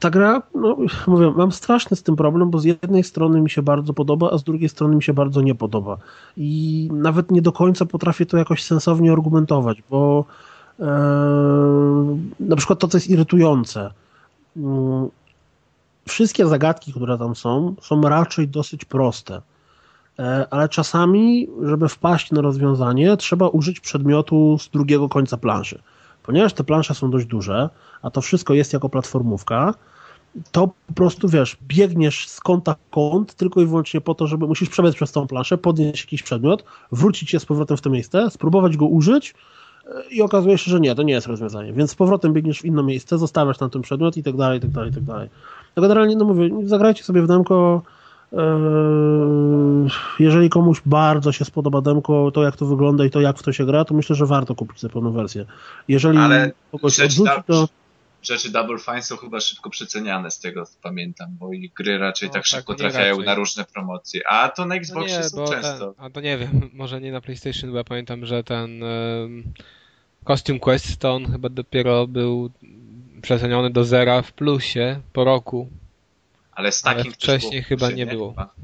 Ta 0.00 0.10
gra, 0.10 0.42
no 0.54 0.76
mówię, 1.06 1.32
mam 1.36 1.52
straszny 1.52 1.96
z 1.96 2.02
tym 2.02 2.16
problem, 2.16 2.50
bo 2.50 2.58
z 2.58 2.64
jednej 2.64 3.04
strony 3.04 3.40
mi 3.40 3.50
się 3.50 3.62
bardzo 3.62 3.94
podoba, 3.94 4.30
a 4.30 4.38
z 4.38 4.44
drugiej 4.44 4.68
strony 4.68 4.96
mi 4.96 5.02
się 5.02 5.12
bardzo 5.12 5.42
nie 5.42 5.54
podoba. 5.54 5.96
I 6.36 6.88
nawet 6.92 7.30
nie 7.30 7.42
do 7.42 7.52
końca 7.52 7.86
potrafię 7.86 8.26
to 8.26 8.36
jakoś 8.36 8.62
sensownie 8.64 9.12
argumentować, 9.12 9.82
bo 9.90 10.24
e, 10.80 10.84
na 12.40 12.56
przykład 12.56 12.78
to, 12.78 12.88
co 12.88 12.96
jest 12.96 13.10
irytujące. 13.10 13.90
Mm, 14.56 15.08
wszystkie 16.08 16.46
zagadki, 16.46 16.92
które 16.92 17.18
tam 17.18 17.36
są, 17.36 17.74
są 17.80 18.02
raczej 18.02 18.48
dosyć 18.48 18.84
proste. 18.84 19.42
E, 20.18 20.46
ale 20.50 20.68
czasami, 20.68 21.48
żeby 21.62 21.88
wpaść 21.88 22.30
na 22.30 22.40
rozwiązanie, 22.40 23.16
trzeba 23.16 23.48
użyć 23.48 23.80
przedmiotu 23.80 24.58
z 24.58 24.68
drugiego 24.68 25.08
końca 25.08 25.36
planszy. 25.36 25.82
Ponieważ 26.22 26.52
te 26.52 26.64
plansze 26.64 26.94
są 26.94 27.10
dość 27.10 27.26
duże, 27.26 27.70
a 28.02 28.10
to 28.10 28.20
wszystko 28.20 28.54
jest 28.54 28.72
jako 28.72 28.88
platformówka, 28.88 29.74
to 30.52 30.68
po 30.86 30.94
prostu 30.94 31.28
wiesz, 31.28 31.56
biegniesz 31.68 32.28
z 32.28 32.40
kąta 32.40 32.76
kąt 32.90 33.34
tylko 33.34 33.60
i 33.60 33.66
wyłącznie 33.66 34.00
po 34.00 34.14
to, 34.14 34.26
żeby 34.26 34.46
musisz 34.46 34.68
przebiec 34.68 34.94
przez 34.94 35.12
tą 35.12 35.26
planszę, 35.26 35.58
podnieść 35.58 36.04
jakiś 36.04 36.22
przedmiot, 36.22 36.64
wrócić 36.92 37.30
się 37.30 37.40
z 37.40 37.46
powrotem 37.46 37.76
w 37.76 37.80
to 37.80 37.90
miejsce, 37.90 38.30
spróbować 38.30 38.76
go 38.76 38.86
użyć 38.86 39.34
e, 39.86 39.88
i 40.10 40.22
okazuje 40.22 40.58
się, 40.58 40.70
że 40.70 40.80
nie, 40.80 40.94
to 40.94 41.02
nie 41.02 41.12
jest 41.12 41.26
rozwiązanie. 41.26 41.72
Więc 41.72 41.90
z 41.90 41.94
powrotem 41.94 42.32
biegniesz 42.32 42.60
w 42.60 42.64
inne 42.64 42.82
miejsce, 42.82 43.18
zostawiasz 43.18 43.58
tam 43.58 43.70
ten 43.70 43.82
przedmiot 43.82 44.16
i 44.16 44.22
tak 44.22 44.36
dalej, 44.36 44.58
i 44.58 44.60
tak 44.60 44.70
dalej, 44.70 44.90
i 44.90 44.94
tak 44.94 45.04
dalej. 45.04 45.28
No 45.76 45.82
generalnie, 45.82 46.16
no 46.16 46.24
mówię, 46.24 46.50
zagrajcie 46.64 47.04
sobie 47.04 47.22
w 47.22 47.26
demko, 47.26 47.82
Eee, 48.32 49.90
jeżeli 50.18 50.50
komuś 50.50 50.82
bardzo 50.86 51.32
się 51.32 51.44
spodoba 51.44 51.80
demko, 51.80 52.30
to 52.30 52.42
jak 52.42 52.56
to 52.56 52.66
wygląda 52.66 53.04
i 53.04 53.10
to 53.10 53.20
jak 53.20 53.38
w 53.38 53.42
to 53.42 53.52
się 53.52 53.66
gra, 53.66 53.84
to 53.84 53.94
myślę, 53.94 54.16
że 54.16 54.26
warto 54.26 54.54
kupić 54.54 54.80
sobie 54.80 54.92
pełną 54.92 55.12
wersję. 55.12 55.44
Jeżeli 55.88 56.18
Ale 56.18 56.52
kogoś 56.72 57.00
odrzuci, 57.00 57.30
to 57.46 57.68
Rzeczy 58.22 58.50
Double 58.52 58.78
Fine 58.78 59.02
są 59.02 59.16
chyba 59.16 59.40
szybko 59.40 59.70
przeceniane 59.70 60.30
z 60.30 60.38
tego 60.38 60.66
co 60.66 60.72
pamiętam, 60.82 61.28
bo 61.38 61.52
i 61.52 61.70
gry 61.74 61.98
raczej 61.98 62.28
No, 62.28 62.32
tak 62.32 62.42
tak, 62.42 62.46
szybko 62.46 62.72
nie 62.72 62.78
trafiają 62.78 63.10
raczej. 63.10 63.26
na 63.26 63.34
różne 63.34 63.64
promocje. 63.64 64.20
A 64.28 64.48
to 64.48 64.62
na 64.62 64.74
No 64.74 64.74
Xboxie 64.74 65.16
nie, 65.16 65.24
są 65.24 65.36
bo 65.36 65.52
często. 65.52 65.92
ten, 65.94 66.04
a 66.06 66.10
to 66.10 66.20
nie 66.20 66.38
wiem, 66.38 66.70
może 66.72 67.00
nie 67.00 67.12
na 67.12 67.20
PlayStation, 67.20 67.70
bo 67.70 67.76
ja 67.76 67.84
pamiętam, 67.84 68.26
że 68.26 68.44
ten 68.44 68.82
um, 68.82 69.52
Costume 70.26 70.58
Quest 70.58 70.96
to 70.98 71.12
on 71.14 71.32
chyba 71.32 71.48
dopiero 71.48 72.06
był 72.06 72.50
przeceniony 73.22 73.70
do 73.70 73.84
zera 73.84 74.22
w 74.22 74.32
plusie 74.32 75.00
po 75.12 75.24
roku, 75.24 75.68
Ale 76.52 76.72
z 76.72 76.86
ale 76.86 76.96
takim 76.96 77.12
wcześniej 77.12 77.62
chyba 77.62 77.90
nie 77.90 78.06
było. 78.06 78.30
Chyba. 78.30 78.54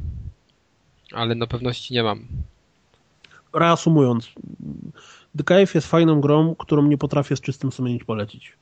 ale 1.12 1.35
na 1.35 1.47
pewności 1.47 1.95
nie 1.95 2.03
mam. 2.03 2.27
reasumując, 3.55 4.28
The 5.39 5.45
Cave 5.45 5.74
jest 5.74 5.87
fajną 5.87 6.20
grą, 6.20 6.55
którą 6.59 6.83
nie 6.83 6.99
potrafię 6.99 7.37
z 7.37 7.41
czystym 7.41 7.73
sumieniem 7.73 8.07
polecić. 8.07 8.53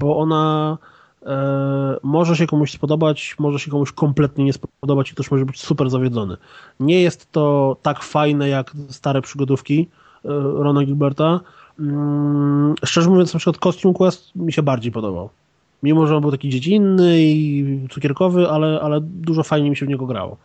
Bo 0.00 0.18
ona 0.18 0.78
e, 1.26 1.96
może 2.02 2.36
się 2.36 2.46
komuś 2.46 2.72
spodobać, 2.72 3.36
może 3.38 3.58
się 3.58 3.70
komuś 3.70 3.92
kompletnie 3.92 4.44
nie 4.44 4.52
spodobać 4.52 5.10
i 5.10 5.14
ktoś 5.14 5.30
może 5.30 5.46
być 5.46 5.60
super 5.60 5.90
zawiedzony. 5.90 6.36
Nie 6.80 7.02
jest 7.02 7.32
to 7.32 7.76
tak 7.82 8.02
fajne 8.02 8.48
jak 8.48 8.72
stare 8.88 9.22
przygodówki 9.22 9.88
e, 10.24 10.28
Rona 10.54 10.84
Gilberta. 10.84 11.40
Mm, 11.78 12.74
szczerze 12.84 13.10
mówiąc, 13.10 13.34
na 13.34 13.38
przykład 13.38 13.64
Costume 13.64 13.94
Quest 13.94 14.36
mi 14.36 14.52
się 14.52 14.62
bardziej 14.62 14.92
podobał. 14.92 15.30
Mimo, 15.82 16.06
że 16.06 16.16
on 16.16 16.20
był 16.20 16.30
taki 16.30 16.48
dziecinny 16.48 17.22
i 17.22 17.88
cukierkowy, 17.90 18.50
ale, 18.50 18.80
ale 18.80 19.00
dużo 19.00 19.42
fajniej 19.42 19.70
mi 19.70 19.76
się 19.76 19.86
w 19.86 19.88
niego 19.88 20.06
grało. 20.06 20.36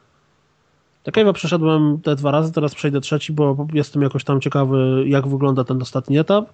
Tak 1.04 1.16
Cave'a 1.16 1.34
przeszedłem 1.34 2.00
te 2.02 2.16
dwa 2.16 2.32
razy, 2.32 2.54
teraz 2.54 2.76
przejdę 2.76 3.02
trzeci, 3.02 3.34
bo 3.34 3.68
jestem 3.74 4.02
jakoś 4.02 4.24
tam 4.24 4.42
ciekawy, 4.42 5.04
jak 5.08 5.28
wygląda 5.28 5.64
ten 5.64 5.82
ostatni 5.82 6.18
etap, 6.18 6.50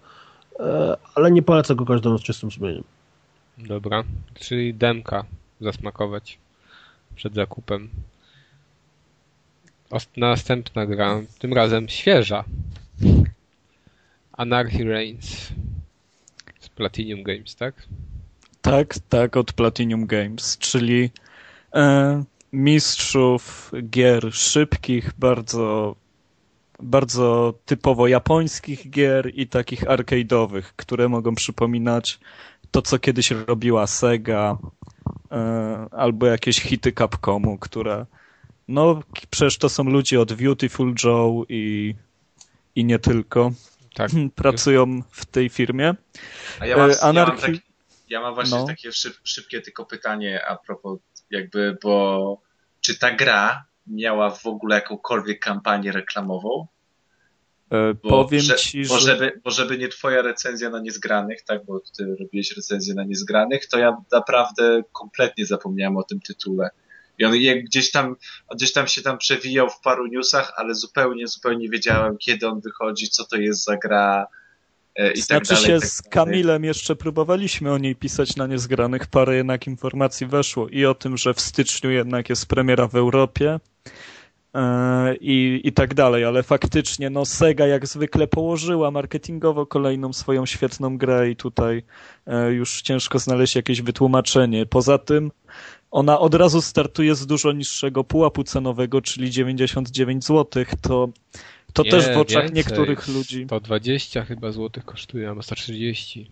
ale 1.15 1.32
nie 1.32 1.41
polecę 1.41 1.76
go 1.76 1.86
każdemu 1.86 2.18
z 2.18 2.23
czystym 2.23 2.52
sumieniem. 2.52 2.84
Dobra, 3.57 4.03
czyli 4.34 4.73
demka 4.73 5.26
zasmakować 5.61 6.38
przed 7.15 7.34
zakupem. 7.34 7.90
Ost- 9.91 10.18
Następna 10.18 10.86
gra, 10.86 11.22
tym 11.40 11.53
razem 11.53 11.90
świeża. 11.90 12.44
Anarchy 14.32 14.84
Reigns 14.84 15.49
z 16.60 16.69
Platinum 16.69 17.23
Games, 17.23 17.56
tak? 17.56 17.73
Tak, 18.61 18.95
tak, 19.10 19.38
od 19.38 19.53
Platinum 19.53 20.06
Games, 20.06 20.57
czyli 20.57 21.10
e, 21.73 22.23
mistrzów 22.53 23.72
gier 23.90 24.34
szybkich, 24.34 25.11
bardzo, 25.19 25.95
bardzo 26.80 27.53
typowo 27.65 28.07
japońskich 28.07 28.89
gier 28.89 29.31
i 29.34 29.47
takich 29.47 29.84
arcade'owych, 29.84 30.64
które 30.76 31.10
mogą 31.10 31.35
przypominać 31.35 32.19
to, 32.72 32.81
co 32.81 32.99
kiedyś 32.99 33.31
robiła 33.31 33.88
Sega 33.88 34.57
e, 35.31 35.88
albo 35.91 36.26
jakieś 36.26 36.61
hity 36.61 36.91
Capcomu, 36.91 37.57
które 37.57 38.06
no 38.68 39.02
przecież 39.30 39.57
to 39.57 39.69
są 39.69 39.84
ludzie 39.84 40.22
od 40.22 40.34
Beautiful 40.34 40.93
Joe 41.03 41.43
i, 41.49 41.95
i 42.76 42.85
nie 42.85 42.99
tylko. 42.99 43.52
Tak. 43.93 44.11
Pracują 44.35 45.02
w 45.11 45.26
tej 45.26 45.49
firmie. 45.49 45.95
A 46.60 46.65
ja 46.65 46.77
mam, 46.77 46.89
E, 46.91 46.93
ja 46.93 47.14
mam, 47.14 47.15
Anarchy- 47.15 47.41
tak, 47.41 47.65
ja 48.10 48.22
mam 48.22 48.35
właśnie 48.35 48.57
No. 48.57 48.65
takie 48.65 48.91
szyb, 48.91 49.14
szybkie 49.23 49.61
tylko 49.61 49.85
pytanie 49.85 50.45
a 50.47 50.56
propos 50.56 50.99
jakby, 51.30 51.77
bo 51.84 52.41
czy 52.81 52.99
ta 52.99 53.11
gra 53.15 53.65
miała 53.88 54.30
w 54.30 54.45
ogóle 54.45 54.76
jakąkolwiek 54.76 55.40
kampanię 55.40 55.91
reklamową? 55.91 56.68
E, 57.72 57.94
Bo, 57.94 58.10
Powiem 58.10 58.41
że, 58.41 58.56
ci, 58.56 58.86
bo 58.86 58.99
że... 58.99 59.12
żeby, 59.12 59.41
bo 59.44 59.52
żeby 59.52 59.78
nie 59.78 59.88
twoja 59.88 60.22
recenzja 60.22 60.70
na 60.70 60.80
niezgranych, 60.80 61.41
tak, 61.41 61.66
bo 61.66 61.80
ty 61.98 62.16
robiłeś 62.20 62.56
recenzję 62.56 62.94
na 62.94 63.03
niezgranych, 63.03 63.68
to 63.68 63.80
ja 63.80 63.98
naprawdę 64.12 64.84
kompletnie 64.91 65.45
zapomniałem 65.45 65.98
o 65.98 66.03
tym 66.03 66.20
tytule. 66.20 66.70
I 67.18 67.26
on 67.26 67.34
gdzieś 67.64 67.91
tam, 67.91 68.16
gdzieś 68.56 68.74
tam 68.74 68.88
się 68.88 69.02
tam 69.02 69.18
przewijał 69.18 69.70
w 69.70 69.80
paru 69.80 70.07
newsach, 70.07 70.53
ale 70.56 70.76
zupełnie, 70.76 71.28
zupełnie 71.28 71.70
wiedziałem, 71.70 72.18
kiedy 72.18 72.48
on 72.48 72.62
wychodzi, 72.62 73.10
co 73.10 73.26
to 73.26 73.36
jest 73.36 73.64
za 73.64 73.78
gra 73.78 74.28
i 75.15 75.22
Znaczy 75.22 75.27
tak 75.27 75.57
dalej. 75.57 75.65
się 75.65 75.80
tak 75.80 75.89
z. 75.89 76.01
Kamilem 76.01 76.63
jeszcze 76.63 76.95
próbowaliśmy 76.95 77.72
o 77.72 77.77
niej 77.77 77.95
pisać 77.95 78.35
na 78.35 78.47
niezgranych, 78.47 79.07
parę 79.07 79.35
jednak 79.35 79.67
informacji 79.67 80.27
weszło 80.27 80.67
i 80.67 80.85
o 80.85 80.95
tym, 80.95 81.17
że 81.17 81.34
w 81.34 81.41
styczniu 81.41 81.91
jednak 81.91 82.30
jest 82.30 82.45
premiera 82.45 82.88
w 82.88 82.95
Europie 82.95 83.59
e, 84.55 85.15
i, 85.15 85.61
i 85.63 85.73
tak 85.73 85.93
dalej, 85.93 86.26
ale 86.26 86.43
faktycznie 86.43 87.09
no 87.09 87.26
Sega 87.26 87.67
jak 87.67 87.88
zwykle 87.88 88.27
położyła 88.27 88.91
marketingowo 88.91 89.65
kolejną 89.65 90.13
swoją 90.13 90.45
świetną 90.45 90.97
grę 90.97 91.30
i 91.30 91.35
tutaj 91.35 91.84
e, 92.27 92.51
już 92.51 92.81
ciężko 92.81 93.19
znaleźć 93.19 93.55
jakieś 93.55 93.81
wytłumaczenie. 93.81 94.65
Poza 94.65 94.97
tym 94.97 95.31
ona 95.91 96.19
od 96.19 96.35
razu 96.35 96.61
startuje 96.61 97.15
z 97.15 97.26
dużo 97.26 97.51
niższego 97.51 98.03
pułapu 98.03 98.43
cenowego, 98.43 99.01
czyli 99.01 99.31
99 99.31 100.26
zł, 100.26 100.65
to 100.81 101.09
to 101.76 101.84
Nie, 101.84 101.91
też 101.91 102.06
w 102.06 102.18
oczach 102.18 102.43
więcej. 102.43 102.56
niektórych 102.57 103.07
ludzi. 103.07 103.43
120 103.45 104.26
chyba 104.26 104.52
złotych 104.52 104.85
kosztuje, 104.85 105.30
albo 105.30 105.43
140. 105.43 106.31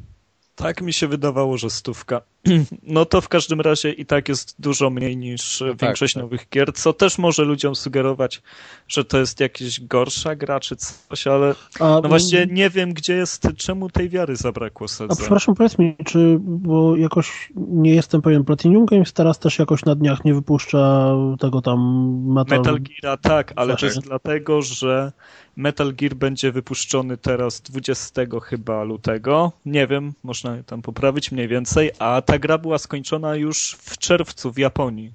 Tak 0.56 0.82
mi 0.82 0.94
się 0.94 1.08
wydawało, 1.08 1.58
że 1.58 1.70
stówka. 1.70 2.22
No 2.84 3.06
to 3.06 3.22
w 3.22 3.30
każdym 3.30 3.62
razie 3.62 3.92
i 3.92 4.06
tak 4.06 4.30
jest 4.30 4.56
dużo 4.60 4.90
mniej 4.90 5.18
niż 5.18 5.64
tak, 5.70 5.82
większość 5.82 6.14
tak. 6.14 6.24
nowych 6.24 6.50
gier, 6.50 6.74
co 6.74 6.94
też 6.94 7.18
może 7.18 7.44
ludziom 7.44 7.76
sugerować, 7.76 8.42
że 8.88 9.06
to 9.06 9.18
jest 9.18 9.40
jakaś 9.40 9.82
gorsza 9.82 10.36
gra 10.36 10.60
czy 10.60 10.76
coś, 10.76 11.28
ale 11.28 11.56
A, 11.80 12.00
no 12.04 12.10
właśnie 12.10 12.48
nie 12.52 12.70
wiem, 12.70 12.94
gdzie 12.94 13.14
jest, 13.14 13.48
czemu 13.58 13.90
tej 13.90 14.10
wiary 14.10 14.36
zabrakło 14.36 14.86
A 14.86 14.88
Sedze. 14.88 15.16
przepraszam, 15.20 15.56
powiedz 15.56 15.78
mi, 15.80 15.96
czy, 16.06 16.38
bo 16.40 16.98
jakoś 16.98 17.52
nie 17.56 17.96
jestem 17.96 18.22
pewien, 18.22 18.44
Platinum 18.44 18.86
Games 18.86 19.14
teraz 19.14 19.40
też 19.40 19.60
jakoś 19.60 19.86
na 19.86 19.96
dniach 19.96 20.26
nie 20.26 20.34
wypuszcza 20.34 21.14
tego 21.40 21.62
tam 21.62 21.80
Metal... 22.28 22.58
Metal 22.58 22.80
Gear 22.80 23.20
tak, 23.20 23.54
ale 23.56 23.76
to 23.76 23.86
jest 23.86 24.00
dlatego, 24.00 24.62
że 24.62 25.12
Metal 25.56 25.94
Gear 25.94 26.14
będzie 26.14 26.52
wypuszczony 26.52 27.18
teraz 27.18 27.62
20 27.62 28.22
chyba 28.44 28.84
lutego. 28.84 29.52
Nie 29.66 29.88
wiem, 29.88 30.14
można 30.24 30.56
je 30.56 30.64
tam 30.64 30.82
poprawić 30.82 31.32
mniej 31.32 31.48
więcej, 31.48 31.92
a 32.00 32.22
ta 32.34 32.40
gra 32.40 32.58
była 32.58 32.78
skończona 32.78 33.36
już 33.36 33.78
w 33.80 33.98
czerwcu 33.98 34.52
w 34.52 34.58
Japonii. 34.58 35.14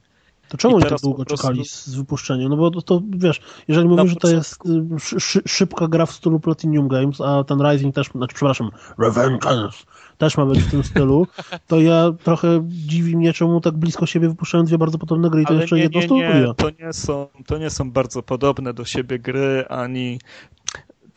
To 0.49 0.57
czemu 0.57 0.81
tak 0.81 1.01
długo 1.01 1.25
prostu- 1.25 1.47
czekali 1.47 1.65
z, 1.65 1.95
wypuszczeniem? 1.95 2.49
No 2.49 2.57
bo 2.57 2.71
to, 2.71 2.83
to 2.83 3.03
wiesz, 3.11 3.41
jeżeli 3.69 3.89
mówisz, 3.89 4.11
że 4.11 4.17
to 4.17 4.29
jest 4.29 4.59
y, 4.67 5.01
szy, 5.01 5.21
szy, 5.21 5.41
szybka 5.47 5.89
gra 5.89 6.07
w 6.07 6.13
stylu 6.13 6.41
Platinum 6.41 6.89
Games, 6.89 7.21
a 7.21 7.45
ten 7.45 7.59
Rising 7.63 7.95
też, 7.95 8.11
znaczy 8.15 8.35
przepraszam, 8.35 8.71
Revengeance 8.99 9.79
też 10.19 10.37
ma 10.37 10.47
być 10.47 10.59
w 10.59 10.71
tym 10.71 10.85
stylu, 10.85 11.27
to 11.67 11.81
ja 11.81 12.13
trochę 12.25 12.61
dziwi 12.69 13.17
mnie, 13.17 13.33
czemu 13.33 13.61
tak 13.61 13.75
blisko 13.75 14.07
siebie 14.07 14.29
wypuszczają 14.29 14.65
dwie 14.65 14.79
bardzo 14.79 14.99
podobne 14.99 15.31
gry 15.31 15.43
i 15.43 15.45
to 15.45 15.51
Ale 15.51 15.61
jeszcze 15.61 15.77
nie, 15.77 15.83
jedno 15.83 16.01
nie, 16.01 16.07
nie, 16.11 16.55
to 16.57 16.71
nie, 16.71 16.93
są, 16.93 17.27
to 17.47 17.59
nie 17.59 17.71
są 17.71 17.91
bardzo 17.91 18.23
podobne 18.23 18.75
do 18.75 18.85
siebie 18.85 19.19
gry, 19.19 19.65
ani 19.69 20.19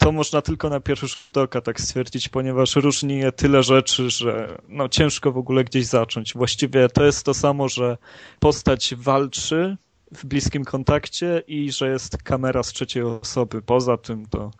to 0.03 0.11
można 0.11 0.41
tylko 0.41 0.69
na 0.69 0.79
pierwszy 0.79 1.07
rzut 1.07 1.37
oka 1.37 1.61
tak 1.61 1.81
stwierdzić, 1.81 2.29
ponieważ 2.29 2.75
różni 2.75 3.17
je 3.17 3.31
tyle 3.31 3.63
rzeczy, 3.63 4.09
że 4.09 4.57
no, 4.69 4.89
ciężko 4.89 5.31
w 5.31 5.37
ogóle 5.37 5.63
gdzieś 5.63 5.85
zacząć. 5.85 6.33
Właściwie 6.33 6.89
to 6.89 7.05
jest 7.05 7.25
to 7.25 7.33
samo, 7.33 7.69
że 7.69 7.97
postać 8.39 8.95
walczy 8.97 9.77
w 10.11 10.25
bliskim 10.25 10.65
kontakcie 10.65 11.43
i 11.47 11.71
że 11.71 11.89
jest 11.89 12.17
kamera 12.17 12.63
z 12.63 12.67
trzeciej 12.67 13.03
osoby. 13.03 13.61
Poza 13.61 13.97
tym 13.97 14.25
to, 14.25 14.51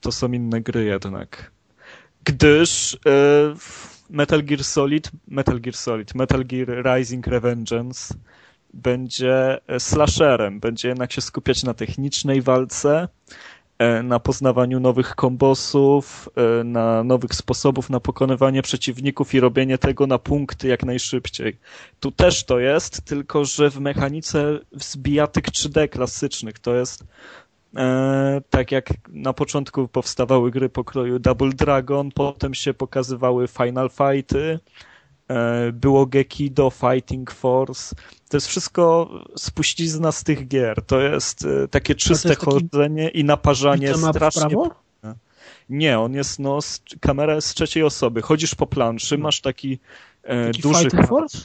to 0.00 0.12
są 0.12 0.32
inne 0.32 0.60
gry 0.60 0.84
jednak. 0.84 1.50
Gdyż 2.24 2.94
e, 2.94 2.98
Metal 4.10 4.42
Gear 4.42 4.64
Solid, 4.64 5.10
Metal 5.28 5.60
Gear 5.60 5.76
Solid, 5.76 6.14
Metal 6.14 6.44
Gear 6.44 6.96
Rising 6.96 7.26
Revengeance 7.26 8.14
będzie 8.74 9.60
e, 9.66 9.80
slasherem, 9.80 10.60
będzie 10.60 10.88
jednak 10.88 11.12
się 11.12 11.20
skupiać 11.20 11.62
na 11.62 11.74
technicznej 11.74 12.42
walce, 12.42 13.08
na 14.02 14.20
poznawaniu 14.20 14.80
nowych 14.80 15.14
kombosów, 15.14 16.28
e, 16.60 16.64
na 16.64 17.04
nowych 17.04 17.34
sposobów 17.34 17.90
na 17.90 18.00
pokonywanie 18.00 18.62
przeciwników 18.62 19.34
i 19.34 19.40
robienie 19.40 19.78
tego 19.78 20.06
na 20.06 20.18
punkty 20.18 20.68
jak 20.68 20.84
najszybciej. 20.84 21.58
Tu 22.00 22.10
też 22.10 22.44
to 22.44 22.58
jest, 22.58 23.02
tylko 23.02 23.44
że 23.44 23.70
w 23.70 23.80
mechanice 23.80 24.58
zbijatyk 24.72 25.50
3D 25.50 25.88
klasycznych 25.88 26.58
to 26.58 26.74
jest 26.74 27.04
e, 27.76 28.42
tak 28.50 28.72
jak 28.72 28.90
na 29.08 29.32
początku 29.32 29.88
powstawały 29.88 30.50
gry 30.50 30.68
pokroju 30.68 31.18
Double 31.18 31.50
Dragon, 31.50 32.10
potem 32.10 32.54
się 32.54 32.74
pokazywały 32.74 33.48
Final 33.48 33.90
Fighty, 33.90 34.58
e, 34.58 34.93
było 35.72 36.06
Gekido, 36.06 36.70
Fighting 36.70 37.30
Force. 37.30 37.96
To 38.28 38.36
jest 38.36 38.46
wszystko 38.46 39.10
spuścizna 39.36 40.12
z 40.12 40.24
tych 40.24 40.48
gier. 40.48 40.82
To 40.86 41.00
jest 41.00 41.44
e, 41.44 41.68
takie 41.68 41.94
czyste 41.94 42.28
jest 42.28 42.40
taki 42.40 42.52
chodzenie 42.52 43.08
i 43.08 43.24
naparzanie 43.24 43.94
strasznie 43.94 44.56
nie, 45.68 45.98
on 45.98 46.14
jest, 46.14 46.38
no, 46.38 46.62
z, 46.62 46.82
kamera 47.00 47.34
jest 47.34 47.48
z 47.48 47.54
trzeciej 47.54 47.82
osoby. 47.82 48.22
Chodzisz 48.22 48.54
po 48.54 48.66
planszy, 48.66 49.18
masz 49.18 49.40
taki, 49.40 49.78
e, 50.22 50.46
Taki 50.46 50.62
duży... 50.62 50.80
Fighting 50.80 51.08
Force? 51.08 51.38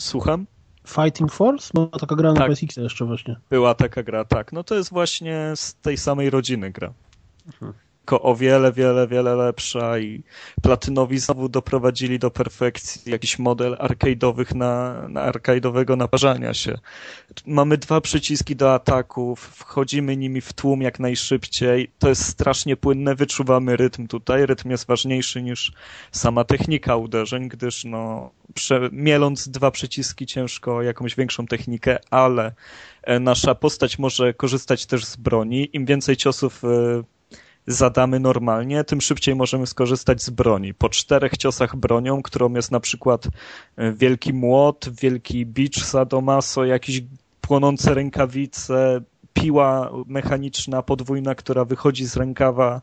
Słucham? 0.00 0.46
Fighting 0.86 1.32
Force? 1.32 1.70
Bo 1.74 1.86
taka 1.86 2.16
gra 2.16 2.32
na 2.32 2.40
Tak. 2.40 2.50
PSX 2.50 2.76
jeszcze 2.76 3.04
właśnie. 3.04 3.36
Była 3.50 3.74
taka 3.74 4.02
gra, 4.02 4.24
tak. 4.24 4.52
No 4.52 4.64
to 4.64 4.74
jest 4.74 4.90
właśnie 4.90 5.52
z 5.54 5.74
tej 5.74 5.96
samej 5.96 6.30
rodziny 6.30 6.70
gra. 6.70 6.92
Tylko 8.06 8.22
o 8.22 8.36
wiele, 8.36 8.72
wiele, 8.72 9.06
wiele 9.08 9.34
lepsza 9.34 9.98
i 9.98 10.22
platynowi 10.62 11.18
znowu 11.18 11.48
doprowadzili 11.48 12.18
do 12.18 12.30
perfekcji 12.30 13.12
jakiś 13.12 13.38
model 13.38 13.76
arcade'owych 13.80 14.54
na, 14.54 15.02
na 15.08 15.32
arcade'owego 15.32 15.96
naparzania 15.96 16.54
się. 16.54 16.78
Mamy 17.46 17.78
dwa 17.78 18.00
przyciski 18.00 18.56
do 18.56 18.74
ataków, 18.74 19.40
wchodzimy 19.40 20.16
nimi 20.16 20.40
w 20.40 20.52
tłum 20.52 20.82
jak 20.82 21.00
najszybciej. 21.00 21.90
To 21.98 22.08
jest 22.08 22.24
strasznie 22.24 22.76
płynne, 22.76 23.14
wyczuwamy 23.14 23.76
rytm 23.76 24.06
tutaj. 24.06 24.46
Rytm 24.46 24.70
jest 24.70 24.86
ważniejszy 24.86 25.42
niż 25.42 25.72
sama 26.12 26.44
technika 26.44 26.96
uderzeń, 26.96 27.48
gdyż 27.48 27.84
no, 27.84 28.30
prze, 28.54 28.88
mieląc 28.92 29.48
dwa 29.48 29.70
przyciski 29.70 30.26
ciężko 30.26 30.82
jakąś 30.82 31.14
większą 31.14 31.46
technikę, 31.46 31.98
ale 32.10 32.52
e, 33.02 33.20
nasza 33.20 33.54
postać 33.54 33.98
może 33.98 34.34
korzystać 34.34 34.86
też 34.86 35.04
z 35.04 35.16
broni. 35.16 35.68
Im 35.72 35.84
więcej 35.84 36.16
ciosów 36.16 36.64
e, 36.64 37.15
zadamy 37.66 38.20
normalnie, 38.20 38.84
tym 38.84 39.00
szybciej 39.00 39.34
możemy 39.34 39.66
skorzystać 39.66 40.22
z 40.22 40.30
broni. 40.30 40.74
Po 40.74 40.88
czterech 40.88 41.36
ciosach 41.36 41.76
bronią, 41.76 42.22
którą 42.22 42.54
jest 42.54 42.70
na 42.70 42.80
przykład 42.80 43.28
e, 43.76 43.92
wielki 43.92 44.32
młot, 44.32 44.88
wielki 45.00 45.46
bicz 45.46 45.84
sadomaso, 45.84 46.64
jakieś 46.64 47.02
płonące 47.40 47.94
rękawice, 47.94 49.00
piła 49.32 49.90
mechaniczna 50.06 50.82
podwójna, 50.82 51.34
która 51.34 51.64
wychodzi 51.64 52.06
z 52.06 52.16
rękawa, 52.16 52.80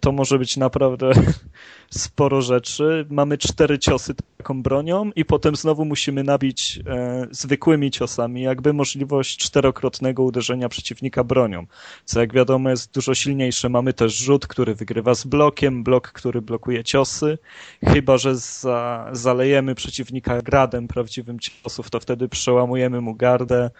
to 0.00 0.12
może 0.12 0.38
być 0.38 0.56
naprawdę 0.56 1.10
sporo 1.90 2.42
rzeczy. 2.42 3.06
Mamy 3.10 3.38
cztery 3.38 3.78
ciosy 3.78 4.14
taką 4.36 4.62
bronią 4.62 5.10
i 5.16 5.24
potem 5.24 5.56
znowu 5.56 5.84
musimy 5.84 6.24
nabić 6.24 6.80
e, 6.86 7.26
zwykłymi 7.30 7.90
ciosami, 7.90 8.42
jakby 8.42 8.72
możliwość 8.72 9.36
czterokrotnego 9.36 10.22
uderzenia 10.22 10.68
przeciwnika 10.68 11.24
bronią, 11.24 11.66
co 12.04 12.20
jak 12.20 12.32
wiadomo 12.32 12.70
jest 12.70 12.94
dużo 12.94 13.14
silniejsze. 13.14 13.68
Mamy 13.68 13.92
też 13.92 14.16
rzut, 14.16 14.46
który 14.46 14.74
wygrywa 14.74 15.14
z 15.14 15.24
blokiem, 15.24 15.84
blok, 15.84 16.12
który 16.12 16.42
blokuje 16.42 16.84
ciosy, 16.84 17.38
chyba 17.84 18.18
że 18.18 18.36
za, 18.36 19.10
zalejemy 19.12 19.74
przeciwnika 19.74 20.42
gradem 20.42 20.88
prawdziwym 20.88 21.38
ciosów, 21.40 21.90
to 21.90 22.00
wtedy 22.00 22.28
przełamujemy 22.28 23.00
mu 23.00 23.14
gardę, 23.14 23.70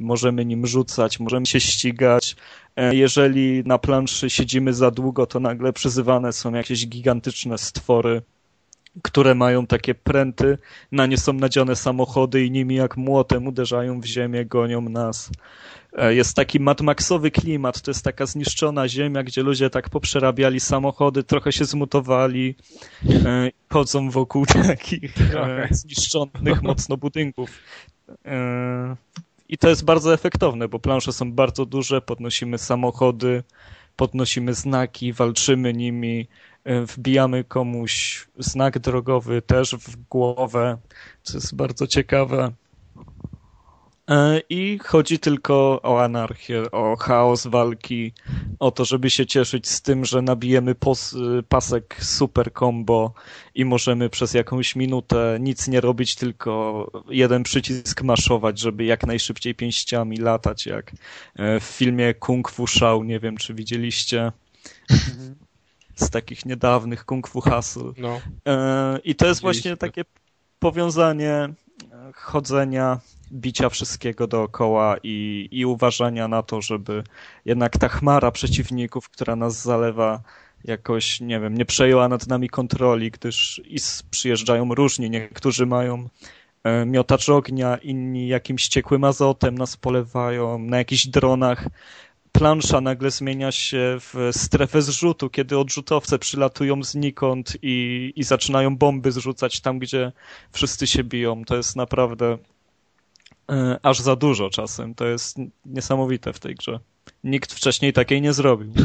możemy 0.00 0.44
nim 0.44 0.66
rzucać, 0.66 1.20
możemy 1.20 1.46
się 1.46 1.60
ścigać. 1.60 2.36
E, 2.76 2.94
Jeżeli 2.94 3.62
na 3.66 3.78
planszy 3.78 4.30
siedzimy 4.30 4.74
za 4.74 4.90
długo, 4.90 5.26
to 5.26 5.40
nagle 5.40 5.72
przyzywane 5.72 6.32
są 6.32 6.52
jakieś 6.54 6.86
gigantyczne 6.88 7.58
stwory, 7.58 8.22
które 9.02 9.34
mają 9.34 9.66
takie 9.66 9.94
pręty, 9.94 10.58
na 10.92 11.06
nie 11.06 11.18
są 11.18 11.32
nadziane 11.32 11.76
samochody 11.76 12.44
i 12.44 12.50
nimi 12.50 12.74
jak 12.74 12.96
młotem 12.96 13.46
uderzają 13.46 14.00
w 14.00 14.04
ziemię, 14.04 14.44
gonią 14.46 14.80
nas. 14.80 15.30
E, 15.92 16.14
Jest 16.14 16.36
taki 16.36 16.60
Mad 16.60 16.80
Maxowy 16.80 17.30
klimat, 17.30 17.80
to 17.80 17.90
jest 17.90 18.04
taka 18.04 18.26
zniszczona 18.26 18.88
ziemia, 18.88 19.22
gdzie 19.22 19.42
ludzie 19.42 19.70
tak 19.70 19.90
poprzerabiali 19.90 20.60
samochody, 20.60 21.22
trochę 21.24 21.52
się 21.52 21.64
zmutowali, 21.64 22.54
e, 23.26 23.50
chodzą 23.72 24.10
wokół 24.10 24.46
takich 24.66 25.14
zniszczonych 25.70 26.62
mocno 26.62 26.96
budynków. 26.96 27.50
I 29.52 29.58
to 29.58 29.68
jest 29.68 29.84
bardzo 29.84 30.14
efektowne, 30.14 30.68
bo 30.68 30.78
plansze 30.78 31.12
są 31.12 31.32
bardzo 31.32 31.66
duże, 31.66 32.00
podnosimy 32.00 32.58
samochody, 32.58 33.42
podnosimy 33.96 34.54
znaki, 34.54 35.12
walczymy 35.12 35.72
nimi, 35.72 36.28
e, 36.64 36.80
wbijamy 36.86 37.44
komuś 37.44 38.26
znak 38.38 38.78
drogowy 38.78 39.42
też 39.42 39.74
w 39.74 39.96
głowę, 39.96 40.78
co 41.22 41.36
jest 41.36 41.56
bardzo 41.56 41.86
ciekawe. 41.86 42.52
E, 44.10 44.40
I 44.48 44.78
chodzi 44.78 45.18
tylko 45.18 45.80
o 45.82 46.02
anarchię, 46.04 46.70
o 46.70 46.96
chaos 46.96 47.46
walki, 47.46 48.12
o 48.58 48.70
to, 48.70 48.84
żeby 48.84 49.10
się 49.10 49.26
cieszyć 49.26 49.68
z 49.68 49.82
tym, 49.82 50.04
że 50.04 50.22
nabijemy 50.22 50.74
pos, 50.74 51.16
pasek 51.48 51.96
super 52.00 52.52
combo 52.52 53.14
i 53.54 53.64
możemy 53.64 54.10
przez 54.10 54.34
jakąś 54.34 54.76
minutę 54.76 55.38
nic 55.40 55.68
nie 55.68 55.80
robić, 55.80 56.14
tylko 56.14 56.86
jeden 57.08 57.42
przycisk 57.42 58.02
maszować, 58.02 58.58
żeby 58.58 58.84
jak 58.84 59.06
najszybciej 59.06 59.54
pięściami 59.54 60.16
latać, 60.16 60.66
jak 60.66 60.92
e, 61.36 61.60
w 61.60 61.64
filmie 61.64 62.14
Kung 62.14 62.50
Fu 62.50 62.66
Shao, 62.66 63.04
nie 63.04 63.20
wiem 63.20 63.36
czy 63.36 63.54
widzieliście. 63.54 64.32
Z 65.94 66.10
takich 66.10 66.46
niedawnych 66.46 67.04
Kung 67.04 67.28
Fu 67.28 67.40
Hustle. 67.40 67.92
No. 67.96 68.20
E, 68.48 68.98
I 69.04 69.14
to 69.14 69.26
jest 69.26 69.40
właśnie 69.40 69.76
takie 69.76 70.04
powiązanie 70.58 71.48
chodzenia, 72.14 73.00
bicia 73.32 73.68
wszystkiego 73.68 74.26
dookoła 74.26 74.96
i, 75.02 75.48
i 75.50 75.66
uważania 75.66 76.28
na 76.28 76.42
to, 76.42 76.62
żeby 76.62 77.04
jednak 77.44 77.78
ta 77.78 77.88
chmara 77.88 78.30
przeciwników, 78.30 79.08
która 79.08 79.36
nas 79.36 79.62
zalewa, 79.62 80.22
jakoś, 80.64 81.20
nie 81.20 81.40
wiem, 81.40 81.58
nie 81.58 81.64
przejęła 81.64 82.08
nad 82.08 82.26
nami 82.26 82.48
kontroli, 82.48 83.10
gdyż 83.10 83.62
przyjeżdżają 84.10 84.74
różni. 84.74 85.10
Niektórzy 85.10 85.66
mają 85.66 86.08
e, 86.64 86.86
miotacz 86.86 87.28
ognia, 87.28 87.76
inni 87.76 88.28
jakimś 88.28 88.68
ciekłym 88.68 89.04
azotem 89.04 89.58
nas 89.58 89.76
polewają, 89.76 90.58
na 90.58 90.78
jakichś 90.78 91.06
dronach. 91.06 91.66
Plansza 92.32 92.80
nagle 92.80 93.10
zmienia 93.10 93.52
się 93.52 93.96
w 94.00 94.30
strefę 94.32 94.82
zrzutu, 94.82 95.30
kiedy 95.30 95.58
odrzutowce 95.58 96.18
przylatują 96.18 96.82
znikąd 96.82 97.56
i, 97.62 98.12
i 98.16 98.24
zaczynają 98.24 98.76
bomby 98.76 99.12
zrzucać 99.12 99.60
tam, 99.60 99.78
gdzie 99.78 100.12
wszyscy 100.52 100.86
się 100.86 101.04
biją. 101.04 101.44
To 101.44 101.56
jest 101.56 101.76
naprawdę 101.76 102.38
aż 103.82 104.00
za 104.00 104.16
dużo 104.16 104.50
czasem. 104.50 104.94
To 104.94 105.06
jest 105.06 105.36
niesamowite 105.66 106.32
w 106.32 106.38
tej 106.40 106.54
grze. 106.54 106.80
Nikt 107.24 107.52
wcześniej 107.52 107.92
takiej 107.92 108.22
nie 108.22 108.32
zrobił. 108.32 108.72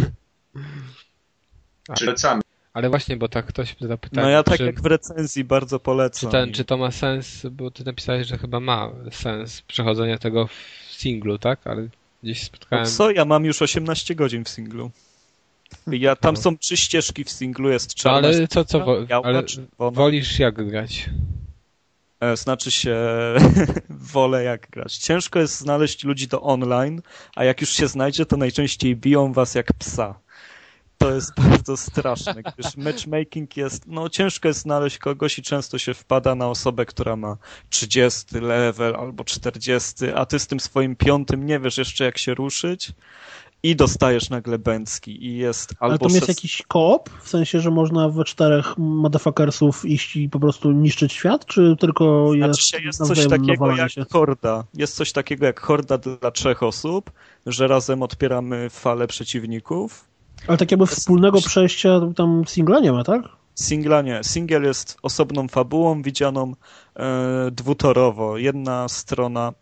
Czy 1.98 2.06
polecamy? 2.06 2.42
Ale 2.74 2.90
właśnie, 2.90 3.18
bo 3.18 3.28
tak 3.30 3.46
ktoś 3.46 3.76
zapytał, 3.82 4.24
No 4.24 4.30
ja 4.30 4.44
tak 4.44 4.58
czy, 4.58 4.66
jak 4.66 4.82
w 4.82 4.86
recenzji 4.86 5.44
bardzo 5.44 5.80
czy, 5.80 5.84
polecam. 5.84 6.32
ten, 6.32 6.54
czy 6.54 6.66
to 6.66 6.78
ma 6.78 6.92
sens, 6.92 7.46
bo 7.52 7.72
ty 7.72 7.84
napisałeś, 7.86 8.28
że 8.28 8.38
chyba 8.38 8.60
ma 8.60 8.92
sens 9.12 9.62
przechodzenia 9.62 10.18
tego 10.18 10.48
w 10.48 10.94
singlu, 10.94 11.38
tak? 11.38 11.68
Ale 11.68 11.88
gdzieś 12.24 12.42
No 12.42 12.46
spotkałem... 12.46 12.86
co, 12.86 13.12
ja 13.12 13.26
mam 13.26 13.46
już 13.46 13.62
18 13.62 14.16
godzin 14.16 14.44
w 14.44 14.50
singlu. 14.50 14.92
Ja, 15.88 16.16
tam 16.16 16.36
No. 16.36 16.42
są 16.42 16.58
trzy 16.58 16.78
ścieżki 16.78 17.24
w 17.24 17.30
singlu, 17.30 17.70
jest 17.70 17.90
No, 17.90 17.96
czarna 18.04 18.28
ale 18.28 18.48
co, 18.48 18.66
co, 18.66 18.98
ale 19.24 19.44
wolisz 19.80 20.40
jak 20.40 20.68
grać? 20.68 21.10
E, 22.32 22.38
Znaczy 22.38 22.72
się, 22.72 22.98
wolę 23.90 24.44
jak 24.44 24.70
grać. 24.70 24.98
Ciężko 24.98 25.40
jest 25.40 25.60
znaleźć 25.60 26.04
ludzi 26.04 26.28
do 26.28 26.42
online, 26.42 27.02
a 27.36 27.44
jak 27.44 27.62
już 27.62 27.70
się 27.70 27.88
znajdzie, 27.88 28.26
to 28.26 28.38
najczęściej 28.38 28.96
biją 28.96 29.34
was 29.34 29.56
jak 29.56 29.74
psa. 29.74 30.20
To 30.98 31.12
jest 31.12 31.32
bardzo 31.50 31.78
straszne, 31.78 32.44
gdyż 32.44 32.78
matchmaking 32.78 33.58
jest, 33.58 33.88
no 33.88 34.10
ciężko 34.10 34.48
jest 34.48 34.60
znaleźć 34.60 34.98
kogoś 34.98 35.40
i 35.40 35.42
często 35.42 35.78
się 35.78 35.94
wpada 35.94 36.36
na 36.36 36.48
osobę, 36.50 36.86
która 36.86 37.16
ma 37.16 37.38
30 37.70 38.40
level 38.40 38.96
albo 38.96 39.24
40, 39.24 39.94
a 40.16 40.26
ty 40.26 40.40
z 40.40 40.48
tym 40.48 40.60
swoim 40.60 40.96
piątym 40.96 41.46
nie 41.46 41.60
wiesz 41.60 41.78
jeszcze 41.78 42.06
jak 42.06 42.18
się 42.18 42.34
ruszyć 42.34 42.92
i 43.70 43.76
dostajesz 43.76 44.30
nagle 44.30 44.60
bęcki 44.60 45.26
i 45.26 45.38
jest 45.38 45.74
Ale 45.80 45.92
albo 45.94 46.06
tam 46.06 46.16
jest 46.16 46.26
szes- 46.28 46.30
jakiś 46.30 46.64
koop? 46.68 47.10
W 47.24 47.30
sensie, 47.30 47.60
że 47.60 47.72
można 47.72 48.10
we 48.10 48.24
czterech 48.24 48.78
motherfuckersów 48.78 49.86
iść 49.86 50.16
i 50.16 50.30
po 50.30 50.40
prostu 50.40 50.72
niszczyć 50.72 51.14
świat? 51.14 51.46
Czy 51.46 51.76
tylko 51.80 52.34
jest, 52.34 52.70
Znaczy 52.70 52.86
jest 52.86 53.08
coś 53.08 53.28
takiego 53.28 53.76
jak 53.76 53.92
się? 53.92 54.06
horda. 54.12 54.64
Jest 54.74 54.96
coś 54.96 55.12
takiego 55.12 55.46
jak 55.46 55.60
horda 55.60 55.98
dla 55.98 56.32
trzech 56.32 56.64
osób, 56.64 57.12
że 57.46 57.68
razem 57.68 58.04
odpieramy 58.04 58.70
falę 58.70 59.08
przeciwników. 59.08 60.06
Ale 60.48 60.58
tak 60.58 60.72
jakby 60.72 60.86
wspólnego 60.88 61.42
przejścia 61.42 62.02
tam 62.16 62.44
singla 62.48 62.80
nie 62.80 62.92
ma, 62.92 63.04
tak? 63.04 63.22
Singla 63.56 64.02
nie. 64.02 64.20
Single 64.24 64.62
jest 64.68 64.98
osobną 65.04 65.48
fabułą 65.48 66.02
widzianą 66.02 66.54
e, 66.96 67.52
dwutorowo. 67.52 68.38
Jedna 68.38 68.88
strona 68.90 69.54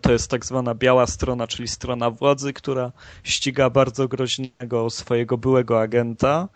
To 0.00 0.12
jest 0.12 0.30
tak 0.30 0.46
zwana 0.46 0.74
biała 0.74 1.06
strona, 1.06 1.46
czyli 1.46 1.68
strona 1.68 2.10
władzy, 2.10 2.52
która 2.52 2.92
ściga 3.24 3.70
bardzo 3.70 4.08
groźnego 4.08 4.90
swojego 4.90 5.38
byłego 5.38 5.80
agenta, 5.80 6.48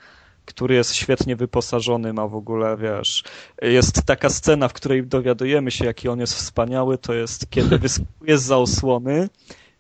który 0.45 0.75
jest 0.75 0.95
świetnie 0.95 1.37
wyposażony, 1.37 2.13
ma 2.13 2.29
w 2.29 2.35
ogóle, 2.35 2.77
wiesz, 2.77 3.25
jest 3.63 4.03
taka 4.07 4.29
scena, 4.29 4.69
w 4.69 4.73
której 4.73 5.07
dowiadujemy 5.07 5.71
się, 5.71 5.85
jaki 5.85 6.09
on 6.09 6.21
jest 6.21 6.35
wspaniały, 6.35 6.99
to 6.99 7.15
jest 7.15 7.51
kiedy 7.51 7.79
wyskakuje 7.79 8.39
z 8.39 8.51
osłony, 8.51 9.29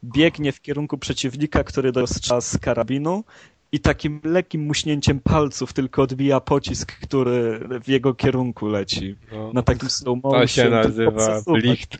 biegnie 0.04 0.52
w 0.52 0.60
kierunku 0.60 0.98
przeciwnika, 0.98 1.64
który 1.64 1.92
dostrzela 1.92 2.40
z 2.40 2.58
karabinu 2.58 3.24
i 3.72 3.80
takim 3.80 4.20
lekkim 4.24 4.62
muśnięciem 4.62 5.20
palców 5.20 5.72
tylko 5.72 6.02
odbija 6.02 6.40
pocisk, 6.40 6.92
który 7.00 7.60
w 7.82 7.88
jego 7.88 8.14
kierunku 8.14 8.66
leci. 8.66 9.16
No. 9.32 9.52
Na 9.52 9.62
takim 9.62 9.90
slow 9.90 10.22
motion. 10.22 10.40
To 10.40 10.46
się 10.46 10.70
nazywa 10.70 11.42
blicht. 11.46 11.98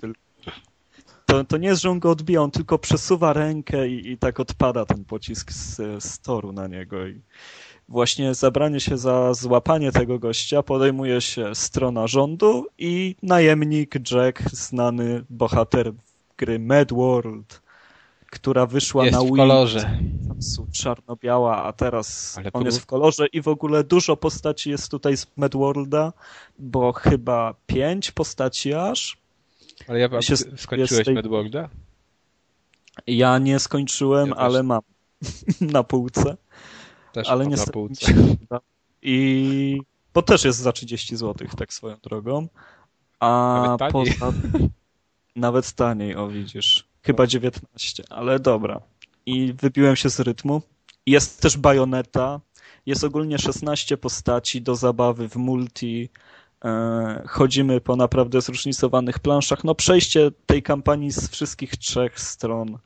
To, 1.34 1.44
to 1.44 1.56
nie 1.56 1.68
jest, 1.68 1.82
że 1.82 1.90
on 1.90 1.98
go 1.98 2.10
odbija, 2.10 2.42
on 2.42 2.50
tylko 2.50 2.78
przesuwa 2.78 3.32
rękę 3.32 3.88
i, 3.88 4.10
i 4.12 4.18
tak 4.18 4.40
odpada 4.40 4.86
ten 4.86 5.04
pocisk 5.04 5.52
z, 5.52 5.76
z 6.04 6.18
toru 6.18 6.52
na 6.52 6.66
niego. 6.66 7.06
I 7.06 7.20
właśnie 7.88 8.34
zabranie 8.34 8.80
się 8.80 8.98
za 8.98 9.34
złapanie 9.34 9.92
tego 9.92 10.18
gościa 10.18 10.62
podejmuje 10.62 11.20
się 11.20 11.54
strona 11.54 12.06
rządu 12.06 12.66
i 12.78 13.16
najemnik 13.22 13.94
Jack, 14.10 14.42
znany 14.52 15.24
bohater 15.30 15.92
gry 16.36 16.58
Mad 16.58 16.92
World, 16.92 17.62
która 18.30 18.66
wyszła 18.66 19.04
Jest 19.04 19.16
na 19.18 19.20
w 19.24 19.26
Wii. 19.26 19.36
kolorze. 19.36 19.98
Czarno-biała, 20.72 21.62
a 21.64 21.72
teraz 21.72 22.38
Ale 22.38 22.52
on 22.52 22.62
po- 22.62 22.66
jest 22.66 22.78
w 22.80 22.86
kolorze 22.86 23.26
i 23.26 23.42
w 23.42 23.48
ogóle 23.48 23.84
dużo 23.84 24.16
postaci 24.16 24.70
jest 24.70 24.90
tutaj 24.90 25.16
z 25.16 25.26
Mad 25.36 25.54
Worlda, 25.54 26.12
bo 26.58 26.92
chyba 26.92 27.54
pięć 27.66 28.10
postaci 28.10 28.74
aż. 28.74 29.23
Ale 29.88 29.98
ja 30.00 30.22
Się- 30.22 30.36
skończyłeś 30.36 31.04
tej- 31.04 31.14
Madworlda? 31.14 31.68
Ja 33.06 33.38
nie 33.38 33.58
skończyłem, 33.58 34.28
Ja 34.28 34.34
ale 34.34 34.62
mam 34.62 34.80
na 35.60 35.82
półce. 35.82 36.36
Też 37.12 37.28
ale 37.28 37.44
mam 37.44 37.54
na 37.54 37.66
półce. 37.66 38.12
I 39.02 39.80
bo 40.14 40.22
też 40.22 40.44
jest 40.44 40.58
za 40.58 40.72
30 40.72 41.16
zł, 41.16 41.48
tak 41.58 41.72
swoją 41.74 41.96
drogą. 42.02 42.48
A 43.20 43.60
Nawet 43.66 43.78
taniej. 43.78 43.92
poza 43.92 44.32
nawet 45.36 45.72
taniej, 45.72 46.16
o 46.16 46.28
widzisz. 46.28 46.84
Chyba 47.02 47.26
19, 47.26 48.04
ale 48.10 48.38
dobra. 48.38 48.80
I 49.26 49.52
wybiłem 49.52 49.96
się 49.96 50.10
z 50.10 50.20
rytmu. 50.20 50.62
Jest 51.06 51.40
też 51.42 51.56
bajoneta. 51.56 52.40
Jest 52.86 53.04
ogólnie 53.04 53.38
16 53.38 53.96
postaci 53.96 54.62
do 54.62 54.76
zabawy 54.76 55.28
w 55.28 55.36
multi. 55.36 56.08
E, 56.64 57.22
Chodzimy 57.26 57.80
po 57.80 57.96
naprawdę 57.96 58.40
zróżnicowanych 58.40 59.18
planszach. 59.18 59.64
No 59.64 59.74
przejście 59.74 60.30
tej 60.46 60.62
kampanii 60.62 61.10
z 61.10 61.28
wszystkich 61.28 61.76
trzech 61.76 62.20
stron 62.20 62.78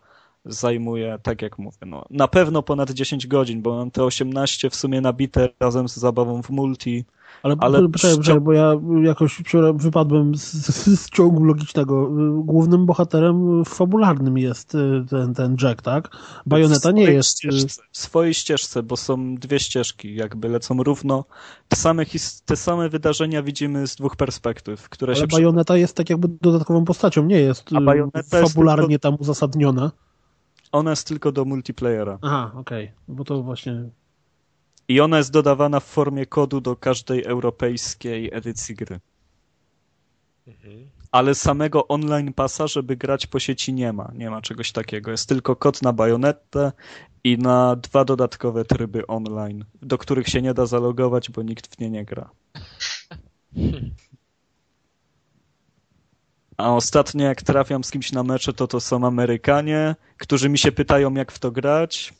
zajmuje, 0.44 1.18
tak 1.22 1.42
jak 1.42 1.58
mówię, 1.58 1.78
no, 1.86 2.04
na 2.10 2.28
pewno 2.28 2.62
ponad 2.62 2.90
10 2.90 3.26
godzin, 3.26 3.62
bo 3.62 3.76
mam 3.76 3.90
te 3.90 4.04
18 4.04 4.70
w 4.70 4.74
sumie 4.76 5.00
nabite 5.00 5.48
razem 5.60 5.88
z 5.88 5.96
zabawą 5.96 6.42
w 6.42 6.50
multi. 6.50 7.04
Ale, 7.42 7.56
Ale 7.60 7.88
poczekaj, 7.88 8.40
bo 8.40 8.52
ja 8.52 8.72
jakoś 9.02 9.42
wypadłem 9.74 10.34
z, 10.34 10.52
z, 10.52 11.00
z 11.00 11.10
ciągu 11.10 11.44
logicznego. 11.44 12.10
Głównym 12.44 12.86
bohaterem 12.86 13.64
fabularnym 13.64 14.38
jest 14.38 14.74
y, 14.74 15.04
ten, 15.10 15.34
ten 15.34 15.56
Jack, 15.62 15.82
tak? 15.82 16.08
Bajoneta 16.46 16.90
nie 16.90 17.02
jest. 17.04 17.44
y, 17.44 17.52
Ścieżce, 17.52 17.82
w 17.92 17.98
swojej 17.98 18.34
ścieżce, 18.34 18.82
bo 18.82 18.96
są 18.96 19.34
dwie 19.34 19.60
ścieżki, 19.60 20.14
jakby 20.14 20.48
lecą 20.48 20.82
równo. 20.82 21.24
Te 21.68 21.76
same, 21.76 22.04
his- 22.04 22.42
te 22.44 22.56
same 22.56 22.88
wydarzenia 22.88 23.42
widzimy 23.42 23.86
z 23.86 23.96
dwóch 23.96 24.16
perspektyw, 24.16 24.88
które 24.88 25.12
Ale 25.12 25.20
się 25.20 25.26
Bajoneta 25.26 25.76
jest 25.76 25.96
tak 25.96 26.10
jakby 26.10 26.28
dodatkową 26.40 26.84
postacią, 26.84 27.24
nie 27.24 27.40
jest 27.40 27.72
y, 27.72 27.80
Bajoneta 27.80 28.18
jest 28.18 28.30
fabularnie 28.54 28.98
tam 28.98 29.16
uzasadniona. 29.18 29.90
Ona 30.72 30.90
jest 30.90 31.06
tylko 31.06 31.32
do 31.32 31.44
multiplayera. 31.44 32.18
Aha, 32.22 32.52
okej. 32.54 32.92
Bo 33.08 33.24
to 33.24 33.42
właśnie... 33.42 33.90
I 34.88 35.00
ona 35.00 35.18
jest 35.18 35.32
dodawana 35.32 35.80
w 35.80 35.84
formie 35.84 36.26
kodu 36.26 36.60
do 36.60 36.76
każdej 36.76 37.24
europejskiej 37.24 38.30
edycji 38.34 38.74
gry. 38.74 39.00
Ale 41.12 41.34
samego 41.34 41.88
online 41.88 42.32
pasa, 42.32 42.66
żeby 42.66 42.96
grać 42.96 43.26
po 43.26 43.38
sieci 43.38 43.72
nie 43.72 43.92
ma. 43.92 44.10
Nie 44.14 44.30
ma 44.30 44.42
czegoś 44.42 44.72
takiego. 44.72 45.10
Jest 45.10 45.28
tylko 45.28 45.56
kod 45.56 45.82
na 45.82 45.92
bajonetę 45.92 46.72
i 47.24 47.38
na 47.38 47.76
dwa 47.76 48.04
dodatkowe 48.04 48.64
tryby 48.64 49.06
online, 49.06 49.64
do 49.82 49.98
których 49.98 50.28
się 50.28 50.42
nie 50.42 50.54
da 50.54 50.66
zalogować, 50.66 51.30
bo 51.30 51.42
nikt 51.42 51.74
w 51.74 51.78
nie 51.78 51.90
nie 51.90 52.04
gra. 52.04 52.30
A 56.58 56.74
ostatnio 56.74 57.24
jak 57.24 57.42
trafiam 57.42 57.84
z 57.84 57.90
kimś 57.90 58.12
na 58.12 58.22
mecze, 58.22 58.52
to 58.52 58.66
to 58.66 58.80
są 58.80 59.06
Amerykanie, 59.06 59.96
którzy 60.16 60.48
mi 60.48 60.58
się 60.58 60.72
pytają 60.72 61.14
jak 61.14 61.32
w 61.32 61.38
to 61.38 61.50
grać, 61.50 62.14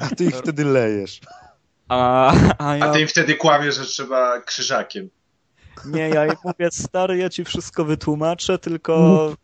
A 0.00 0.14
ty 0.14 0.24
ich 0.24 0.36
wtedy 0.36 0.64
lejesz. 0.64 1.20
a, 1.88 2.32
a 2.58 2.76
ja 2.76 2.84
A 2.86 2.92
ty 2.92 3.00
im 3.00 3.08
wtedy 3.08 3.34
kłamiesz, 3.34 3.76
że 3.76 3.84
trzeba 3.84 4.40
krzyżakiem. 4.40 5.08
Nie, 5.86 6.08
ja 6.08 6.26
im 6.26 6.32
mówię, 6.44 6.70
stary, 6.70 7.16
ja 7.16 7.28
ci 7.28 7.44
wszystko 7.44 7.84
wytłumaczę, 7.84 8.58
tylko, 8.58 9.34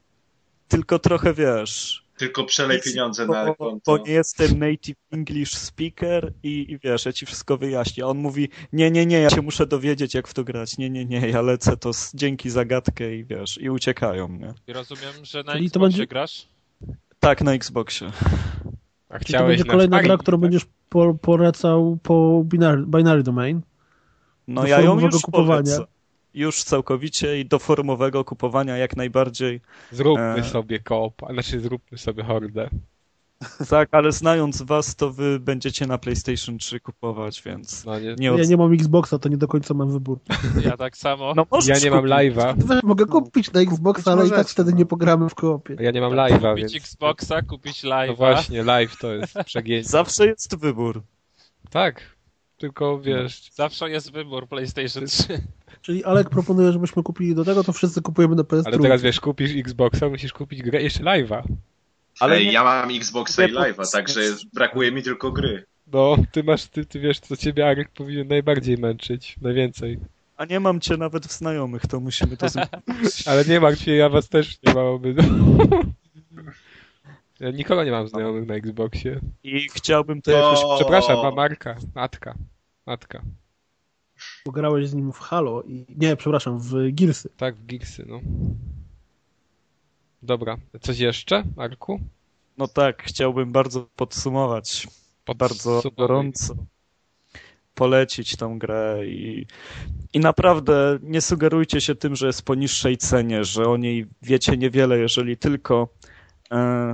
tylko 0.69 0.99
trochę 0.99 1.35
wiesz. 1.35 2.08
Tylko 2.19 2.45
przelej 2.45 2.81
pieniądze 2.81 3.27
na 3.27 3.45
bo, 3.47 3.55
konto. 3.55 3.81
bo 3.99 4.05
nie 4.05 4.12
jestem 4.12 4.59
native 4.59 4.97
English 5.12 5.51
speaker 5.57 6.32
i, 6.43 6.73
i 6.73 6.78
wiesz, 6.78 7.07
ja 7.07 7.12
ci 7.12 7.27
wszystko 7.27 7.57
wyjaśnię. 7.57 8.05
A 8.05 8.07
on 8.07 8.19
mówi, 8.19 8.49
nie, 8.73 8.90
nie, 8.90 9.07
nie, 9.07 9.20
ja 9.20 9.31
się 9.31 9.43
muszę 9.43 9.66
dowiedzieć, 9.66 10.15
jak 10.15 10.28
w 10.28 10.35
to 10.35 10.45
grać. 10.45 10.78
Nie, 10.78 10.90
nie, 10.90 11.05
nie, 11.05 11.28
ja 11.28 11.43
lecę 11.43 11.77
to 11.77 11.93
z, 11.93 12.15
dzięki 12.15 12.51
zagadkę 12.51 13.15
i 13.16 13.24
wiesz, 13.24 13.59
i 13.61 13.70
uciekają, 13.70 14.28
nie? 14.28 14.55
I 14.66 14.73
rozumiem, 14.73 15.12
że 15.23 15.43
na 15.43 15.53
Czyli 15.53 15.70
to 15.70 15.77
Xboxie 15.77 15.99
będzie- 15.99 16.07
grasz? 16.07 16.49
Tak, 17.20 17.43
na 17.43 17.53
Xboxie. 17.55 18.12
A 19.09 19.19
Czyli 19.19 19.39
to 19.39 19.47
będzie 19.47 19.65
na 19.65 19.70
kolejna 19.73 20.03
gra, 20.03 20.16
którą 20.16 20.36
tak? 20.39 20.43
będziesz 20.43 20.66
po, 20.89 21.15
polecał 21.15 21.99
po 22.03 22.43
binary, 22.45 22.85
binary 22.86 23.23
domain. 23.23 23.61
No 24.49 24.61
Do 24.62 24.66
ja 24.69 24.81
ją 24.81 25.01
już 25.01 25.23
kupowania. 25.23 25.62
polecę. 25.62 25.86
Już 26.39 26.62
całkowicie 26.62 27.40
i 27.40 27.44
do 27.47 27.59
formowego 27.59 28.24
kupowania 28.24 28.77
jak 28.77 28.97
najbardziej. 28.97 29.60
Zróbmy 29.93 30.35
E. 30.39 30.44
sobie 30.44 30.78
koop, 30.81 31.15
znaczy 31.32 31.60
zróbmy 31.60 31.98
sobie 31.98 32.23
hordę. 32.24 32.69
Tak, 33.70 33.89
ale 33.93 34.12
znając 34.12 34.62
was, 34.62 34.97
to 34.97 35.10
wy 35.12 35.40
będziecie 35.40 35.86
na 35.86 35.98
PlayStation 35.98 36.59
3 36.59 36.81
kupować, 36.81 37.43
więc 37.43 37.85
No 37.85 38.01
nie, 38.01 38.15
nie 38.19 38.32
od... 38.32 38.39
Ja 38.39 38.44
nie 38.44 38.56
mam 38.56 38.73
Xboxa, 38.73 39.19
to 39.19 39.28
nie 39.28 39.36
do 39.36 39.48
końca 39.48 39.74
mam 39.74 39.93
wybór. 39.93 40.19
Ja 40.65 40.77
tak 40.77 40.97
samo. 40.97 41.32
No, 41.36 41.47
ja 41.66 41.78
nie 41.78 41.90
mam 41.90 42.01
kupić. 42.01 42.15
live'a, 42.15 42.55
Weź, 42.56 42.82
mogę 42.82 43.06
kupić 43.06 43.52
na 43.52 43.60
Xboxa, 43.60 44.12
ale 44.12 44.27
i 44.27 44.31
tak 44.31 44.48
wtedy 44.48 44.70
no. 44.70 44.77
nie 44.77 44.86
pogramy 44.86 45.28
w 45.28 45.35
koopie. 45.35 45.77
ja 45.81 45.90
nie 45.90 46.01
mam 46.01 46.12
live'a, 46.12 46.51
Kupić 46.51 46.73
więc... 46.73 46.85
Xboxa, 46.85 47.43
kupić 47.43 47.82
No 47.82 47.90
live'a. 47.90 48.16
właśnie, 48.16 48.62
live 48.62 48.97
to 49.01 49.12
jest 49.15 49.35
przegięcie. 49.47 49.89
Zawsze 49.89 50.27
jest 50.27 50.56
wybór. 50.56 51.02
Tak, 51.70 52.02
tylko 52.56 53.01
wiesz, 53.01 53.51
Zawsze 53.52 53.90
jest 53.90 54.12
wybór 54.12 54.48
PlayStation 54.48 55.06
3. 55.06 55.43
Czyli 55.83 56.05
Alek 56.05 56.31
proponuje, 56.31 56.73
żebyśmy 56.73 57.03
kupili 57.03 57.35
do 57.35 57.45
tego, 57.45 57.65
to 57.65 57.73
wszyscy 57.73 58.03
kupujemy 58.03 58.37
na 58.37 58.43
PS3. 58.43 58.63
ale 58.67 58.79
teraz 58.79 59.03
wiesz, 59.03 59.21
kupisz 59.21 59.57
Xboxa, 59.57 60.09
musisz 60.09 60.33
kupić 60.33 60.63
grę 60.63 60.83
jeszcze 60.83 61.03
live'a. 61.05 61.43
Ale 62.21 62.43
ja 62.43 62.65
mam 62.65 62.91
Xboxa 62.97 63.45
i 63.47 63.53
Live'a, 63.53 63.93
także 63.93 64.21
brakuje 64.55 64.93
mi 64.93 65.03
tylko 65.03 65.33
gry. 65.33 65.65
No, 65.93 66.17
ty 66.33 66.45
masz, 66.45 66.67
ty, 66.67 66.85
ty 66.85 67.01
wiesz, 67.01 67.21
co 67.21 67.37
ciebie 67.37 67.69
Arek 67.69 67.89
powinien 67.89 68.29
najbardziej 68.29 68.79
męczyć, 68.79 69.37
najwięcej. 69.43 69.99
A 70.37 70.45
nie 70.45 70.61
mam 70.61 70.81
cię 70.81 70.97
nawet 70.97 71.27
w 71.27 71.33
znajomych, 71.33 71.87
to 71.87 72.01
musimy 72.01 72.37
to 72.37 72.49
zrobić. 72.49 73.25
Ale 73.29 73.45
nie 73.45 73.61
martw 73.61 73.83
się, 73.83 73.93
ja 73.93 74.09
was 74.09 74.29
też 74.29 74.59
nie 74.67 74.75
mam 74.75 74.87
obydu. 74.87 75.23
Ja 77.41 77.51
nikogo 77.51 77.85
nie 77.85 77.91
mam 77.91 78.09
znajomych 78.09 78.49
na 78.49 78.55
Xboxie. 78.55 79.21
I 79.43 79.69
chciałbym 79.75 80.23
to 80.23 80.31
To- 80.31 80.37
jakoś... 80.37 80.79
Przepraszam, 80.81 81.17
ma 81.17 81.31
Marka, 81.31 81.77
matka, 81.95 82.35
matka. 82.87 83.23
Bo 84.49 84.53
grałeś 84.53 84.89
z 84.89 84.95
nim 84.95 85.12
w 85.12 85.19
Halo 85.19 85.62
i... 85.62 85.85
Nie, 85.97 86.16
przepraszam, 86.16 86.59
w 86.59 86.73
Gearsy. 86.93 87.31
Tak, 87.37 87.57
w 87.57 87.66
Geeksy, 87.66 88.05
no. 88.09 88.20
Dobra, 90.23 90.57
coś 90.81 90.99
jeszcze, 90.99 91.45
Marku? 91.57 92.01
No 92.59 92.69
tak, 92.69 93.03
chciałbym 93.03 93.53
bardzo 93.53 93.87
podsumować. 93.97 94.89
Bardzo 95.37 95.83
gorąco 95.97 96.57
polecić 97.75 98.37
tą 98.37 98.59
grę 98.59 99.01
i, 99.07 99.47
i 100.12 100.20
naprawdę 100.20 100.99
nie 101.03 101.20
sugerujcie 101.20 101.81
się 101.81 101.95
tym, 101.95 102.16
że 102.16 102.27
jest 102.27 102.43
po 102.43 102.55
niższej 102.55 102.97
cenie, 102.97 103.45
że 103.45 103.65
o 103.65 103.77
niej 103.77 104.07
wiecie 104.23 104.57
niewiele, 104.57 104.99
jeżeli 104.99 105.37
tylko 105.37 105.89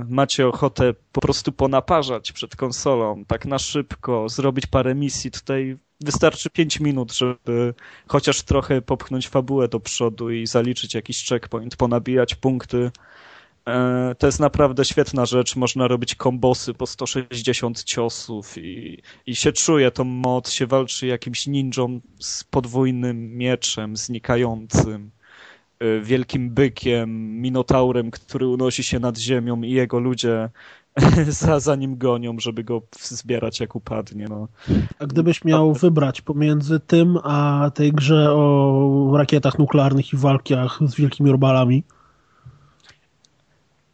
macie 0.09 0.47
ochotę 0.47 0.93
po 1.11 1.21
prostu 1.21 1.51
ponaparzać 1.51 2.31
przed 2.31 2.55
konsolą, 2.55 3.25
tak 3.25 3.45
na 3.45 3.59
szybko, 3.59 4.29
zrobić 4.29 4.67
parę 4.67 4.95
misji. 4.95 5.31
Tutaj 5.31 5.77
wystarczy 6.01 6.49
5 6.49 6.79
minut, 6.79 7.13
żeby 7.13 7.73
chociaż 8.07 8.41
trochę 8.41 8.81
popchnąć 8.81 9.27
fabułę 9.29 9.67
do 9.67 9.79
przodu 9.79 10.31
i 10.31 10.47
zaliczyć 10.47 10.93
jakiś 10.93 11.27
checkpoint, 11.29 11.75
ponabijać 11.75 12.35
punkty. 12.35 12.91
E, 13.67 14.15
To 14.19 14.25
jest 14.27 14.39
naprawdę 14.39 14.85
świetna 14.85 15.25
rzecz. 15.25 15.55
Można 15.55 15.87
robić 15.87 16.15
kombosy 16.15 16.73
po 16.73 16.87
160 16.87 17.83
ciosów 17.83 18.57
i, 18.57 19.01
i 19.25 19.35
się 19.35 19.51
czuje 19.51 19.91
tą 19.91 20.03
moc, 20.03 20.51
się 20.51 20.67
walczy 20.67 21.07
jakimś 21.07 21.47
ninją 21.47 22.01
z 22.19 22.43
podwójnym 22.43 23.37
mieczem 23.37 23.97
znikającym. 23.97 25.11
Y, 25.83 26.01
wielkim 26.01 26.49
bykiem, 26.49 27.41
minotaurem, 27.41 28.11
który 28.11 28.47
unosi 28.47 28.83
się 28.83 28.99
nad 28.99 29.17
ziemią 29.17 29.61
i 29.61 29.71
jego 29.71 29.99
ludzie 29.99 30.49
za, 31.27 31.59
za 31.59 31.75
nim 31.75 31.97
gonią, 31.97 32.35
żeby 32.39 32.63
go 32.63 32.81
zbierać 32.99 33.59
jak 33.59 33.75
upadnie. 33.75 34.27
No. 34.29 34.47
A 34.99 35.05
gdybyś 35.05 35.43
miał 35.45 35.73
wybrać 35.73 36.21
pomiędzy 36.21 36.79
tym, 36.79 37.17
a 37.23 37.71
tej 37.73 37.91
grze 37.91 38.31
o 38.31 39.11
rakietach 39.17 39.59
nuklearnych 39.59 40.13
i 40.13 40.17
walkach 40.17 40.79
z 40.85 40.95
wielkimi 40.95 41.29
orbalami, 41.29 41.83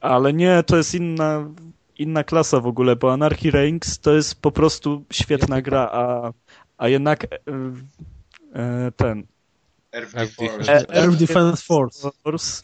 Ale 0.02 0.34
nie, 0.34 0.64
to 0.64 0.78
jest 0.78 0.96
inna, 0.96 1.50
inna 1.98 2.24
klasa 2.24 2.60
w 2.60 2.68
ogóle, 2.68 2.96
bo 2.96 3.14
Anarchy 3.14 3.52
Reigns 3.52 4.00
to 4.00 4.14
jest 4.14 4.42
po 4.42 4.52
prostu 4.52 5.04
świetna 5.12 5.62
gra, 5.62 5.90
a, 5.92 6.32
a 6.78 6.88
jednak 6.88 7.24
e, 7.24 7.28
e, 8.54 8.92
ten 8.92 9.24
RFD 9.92 10.20
RFD 10.20 10.48
Force. 10.48 10.74
E, 10.74 11.02
Air 11.02 11.12
Defense 11.12 11.64
Force. 11.64 12.10
Force 12.24 12.64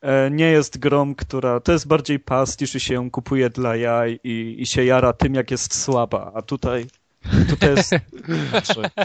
e, 0.00 0.30
nie 0.30 0.46
jest 0.46 0.78
grą, 0.78 1.14
która. 1.14 1.60
To 1.60 1.72
jest 1.72 1.86
bardziej 1.86 2.20
pastisz 2.20 2.74
i 2.74 2.80
się 2.80 2.94
ją 2.94 3.10
kupuje 3.10 3.50
dla 3.50 3.76
jaj 3.76 4.20
i, 4.24 4.56
i 4.58 4.66
się 4.66 4.84
jara 4.84 5.12
tym, 5.12 5.34
jak 5.34 5.50
jest 5.50 5.82
słaba. 5.82 6.32
A 6.34 6.42
tutaj. 6.42 6.86
Tutaj 7.48 7.74
jest. 7.76 7.92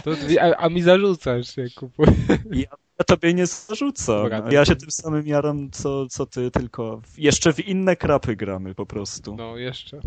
To, 0.04 0.10
a, 0.40 0.56
a 0.56 0.68
mi 0.68 0.82
zarzucasz, 0.82 1.56
jak 1.56 1.74
kupuję. 1.74 2.12
Ja, 2.50 2.66
ja 2.98 3.04
tobie 3.06 3.34
nie 3.34 3.46
zarzucam. 3.46 4.30
Ja 4.50 4.64
się 4.64 4.76
tym 4.76 4.90
samym 4.90 5.26
jaram, 5.26 5.70
co, 5.70 6.06
co 6.06 6.26
ty, 6.26 6.50
tylko 6.50 7.02
jeszcze 7.18 7.52
w 7.52 7.66
inne 7.66 7.96
krapy 7.96 8.36
gramy 8.36 8.74
po 8.74 8.86
prostu. 8.86 9.36
No, 9.36 9.56
jeszcze. 9.56 10.00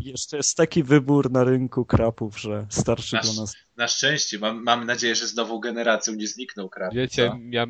Jeszcze 0.00 0.36
jest 0.36 0.56
taki 0.56 0.82
wybór 0.82 1.30
na 1.30 1.44
rynku 1.44 1.84
krapów, 1.84 2.40
że 2.40 2.66
starszy 2.70 3.16
Nasz- 3.16 3.22
dla 3.34 3.42
nas. 3.42 3.54
Na 3.76 3.88
szczęście, 3.88 4.38
mam, 4.38 4.62
mam 4.62 4.84
nadzieję, 4.86 5.14
że 5.14 5.26
z 5.26 5.34
nową 5.34 5.58
generacją 5.58 6.14
nie 6.14 6.26
zniknął 6.26 6.68
krab. 6.68 6.94
Wiecie, 6.94 7.28
co? 7.28 7.36
ja, 7.50 7.66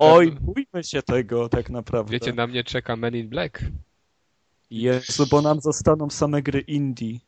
Oj, 0.00 0.32
bójmy 0.40 0.84
się 0.84 1.02
tego 1.02 1.48
tak 1.48 1.70
naprawdę. 1.70 2.12
wiecie, 2.12 2.32
na 2.32 2.46
mnie 2.46 2.64
czeka 2.64 2.96
Men 2.96 3.16
in 3.16 3.28
Black. 3.28 3.60
Jezu, 4.70 5.26
bo 5.30 5.42
nam 5.42 5.60
zostaną 5.60 6.10
same 6.10 6.42
gry 6.42 6.60
indie. 6.60 7.18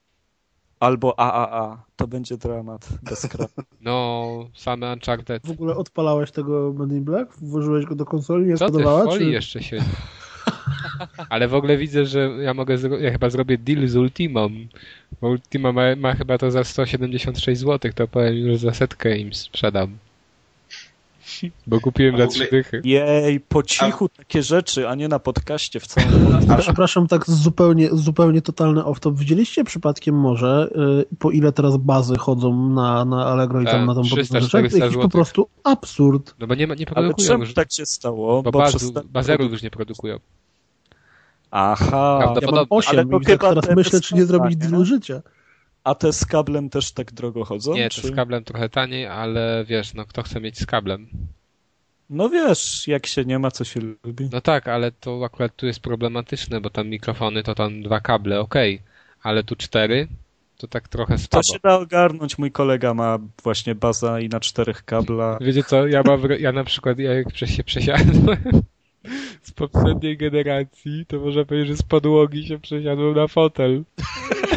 Albo 0.81 1.19
AAA. 1.19 1.85
To 1.97 2.07
będzie 2.09 2.37
dramat 2.37 2.89
bez 3.03 3.27
krapy. 3.27 3.63
No, 3.81 4.29
same 4.55 4.93
Uncharted. 4.93 5.47
W 5.47 5.51
ogóle 5.51 5.77
odpalałeś 5.77 6.31
tego 6.31 6.73
Men 6.79 6.97
in 6.97 7.05
Black? 7.05 7.37
Włożyłeś 7.39 7.85
go 7.85 7.95
do 7.95 8.05
konsoli? 8.05 8.47
Nie 8.47 8.57
Co 8.57 8.67
ty, 8.67 8.71
w 8.71 8.75
spodobała? 8.75 9.05
folii 9.05 9.27
Czy... 9.27 9.33
jeszcze 9.33 9.63
siedzi. 9.63 9.87
Ale 11.29 11.49
w 11.49 11.55
ogóle 11.55 11.77
widzę, 11.77 12.07
że 12.07 12.31
ja 12.43 12.55
mogę, 12.55 12.79
zro... 12.79 12.99
ja 12.99 13.11
chyba 13.13 13.31
zrobię 13.31 13.59
deal 13.59 13.89
z 13.89 13.97
Ultimą. 13.97 14.51
Bo 15.21 15.29
Ultima 15.29 15.73
ma, 15.73 15.83
ma 15.97 16.15
chyba 16.15 16.39
to 16.39 16.51
za 16.51 16.65
176 16.65 17.61
zł, 17.61 17.93
to 17.95 18.09
powiem 18.09 18.35
już 18.37 18.59
za 18.59 18.75
setkę 18.75 19.19
im 19.19 19.35
sprzedam. 19.35 19.99
Bo 21.67 21.81
kupiłem 21.81 22.15
A 22.15 22.19
za 22.19 22.27
trzy 22.27 22.49
dychy. 22.51 22.81
Jej, 22.85 23.41
po 23.41 23.63
cichu 23.63 24.09
takie 24.09 24.43
rzeczy, 24.43 24.89
a 24.89 24.95
nie 24.95 25.09
na 25.09 25.19
podcaście 25.19 25.81
w 25.81 25.87
całym 25.87 26.11
A 26.51 26.57
przepraszam, 26.57 27.09
tak 27.09 27.31
zupełnie, 27.31 27.89
zupełnie 27.93 28.43
totalny 28.43 28.81
off-top. 28.81 29.17
Widzieliście 29.17 29.65
przypadkiem 29.65 30.15
może, 30.15 30.69
y, 31.11 31.17
po 31.17 31.31
ile 31.31 31.53
teraz 31.53 31.77
bazy 31.77 32.17
chodzą 32.17 32.69
na, 32.69 33.05
na 33.05 33.27
Allegro 33.27 33.61
i 33.61 33.65
tam 33.65 33.75
Tak, 33.75 33.87
na 33.87 33.95
tą 33.95 34.03
300, 34.03 34.17
podobne 34.17 34.41
rzeczy? 34.41 34.49
400 34.49 34.79
Jakiś 34.79 34.97
po 34.97 35.09
prostu 35.09 35.49
absurd. 35.65 36.35
No 36.39 36.47
bo 36.47 36.55
nie, 36.55 36.67
ma- 36.67 36.75
nie 36.75 36.87
Ale 36.87 36.95
produkują 36.95 37.29
czemu 37.29 37.45
już. 37.45 37.55
tak 37.55 37.73
się 37.73 37.87
stało? 37.87 38.43
Bo 38.43 38.51
Bo 38.51 38.59
bazu, 38.59 38.93
bazerów 39.11 39.53
już 39.53 39.63
nie 39.63 39.71
produkują. 39.71 40.19
Aha, 41.57 42.19
Ja 42.21 42.27
mam 42.27 42.35
Prawdopodobnie. 42.35 42.77
8 42.79 42.99
Ale 42.99 43.07
to 43.07 43.21
i 43.21 43.25
tak 43.25 43.41
chyba 43.41 43.49
teraz 43.49 43.67
te 43.67 43.75
myślę, 43.75 44.01
czy 44.01 44.15
nie 44.15 44.25
zrobić 44.25 44.57
dealu 44.57 44.85
życia. 44.85 45.23
a 45.85 45.95
te 45.95 46.13
z 46.13 46.27
kablem 46.27 46.71
też 46.71 46.93
tak 46.93 47.13
drogo 47.13 47.45
chodzą? 47.45 47.75
Nie, 47.75 47.89
to 47.91 47.95
czy... 48.01 48.07
z 48.09 48.15
kablem 48.15 48.45
trochę 48.45 48.69
taniej, 48.69 49.07
ale 49.07 49.65
wiesz, 49.69 49.95
no 49.95 50.05
kto 50.07 50.23
chce 50.23 50.41
mieć 50.41 50.59
z 50.59 50.67
kablem? 50.67 51.09
No 52.11 52.29
wiesz, 52.29 52.89
jak 52.89 53.07
się 53.07 53.25
nie 53.25 53.39
ma, 53.39 53.51
co 53.51 53.65
się 53.65 53.81
lubi. 54.05 54.29
No 54.33 54.41
tak, 54.41 54.69
ale 54.69 54.93
to 54.93 55.25
akurat 55.25 55.57
tu 55.57 55.67
jest 55.67 55.81
problematyczne, 55.81 56.61
bo 56.61 56.71
tam 56.71 56.89
mikrofony 56.89 57.43
to 57.43 57.55
tam 57.55 57.83
dwa 57.83 58.01
kable, 58.01 58.41
okej, 58.41 58.83
ale 59.23 59.45
tu 59.45 59.57
cztery, 59.57 60.09
to 60.59 60.67
tak 60.69 60.89
trochę 60.89 61.15
To 61.19 61.43
słabo. 61.43 61.43
się 61.43 61.59
da 61.63 61.79
ogarnąć. 61.79 62.39
Mój 62.39 62.53
kolega 62.53 62.95
ma 62.95 63.19
właśnie 63.43 63.75
baza 63.75 64.21
i 64.21 64.29
na 64.29 64.41
czterech 64.41 64.85
kabla. 64.85 65.39
Wiecie 65.41 65.63
co, 65.65 65.87
ja 65.87 66.03
mam, 66.07 66.21
ja 66.39 66.53
na 66.53 66.65
przykład, 66.65 66.99
ja 66.99 67.15
jak 67.15 67.37
się 67.37 67.65
przesiadłem 67.65 68.39
z 69.43 69.53
poprzedniej 69.53 70.17
generacji, 70.17 71.07
to 71.07 71.21
można 71.21 71.45
powiedzieć, 71.45 71.69
że 71.69 71.77
z 71.77 71.83
podłogi 71.83 72.47
się 72.47 72.59
przesiadłem 72.59 73.15
na 73.15 73.29
fotel. 73.29 73.85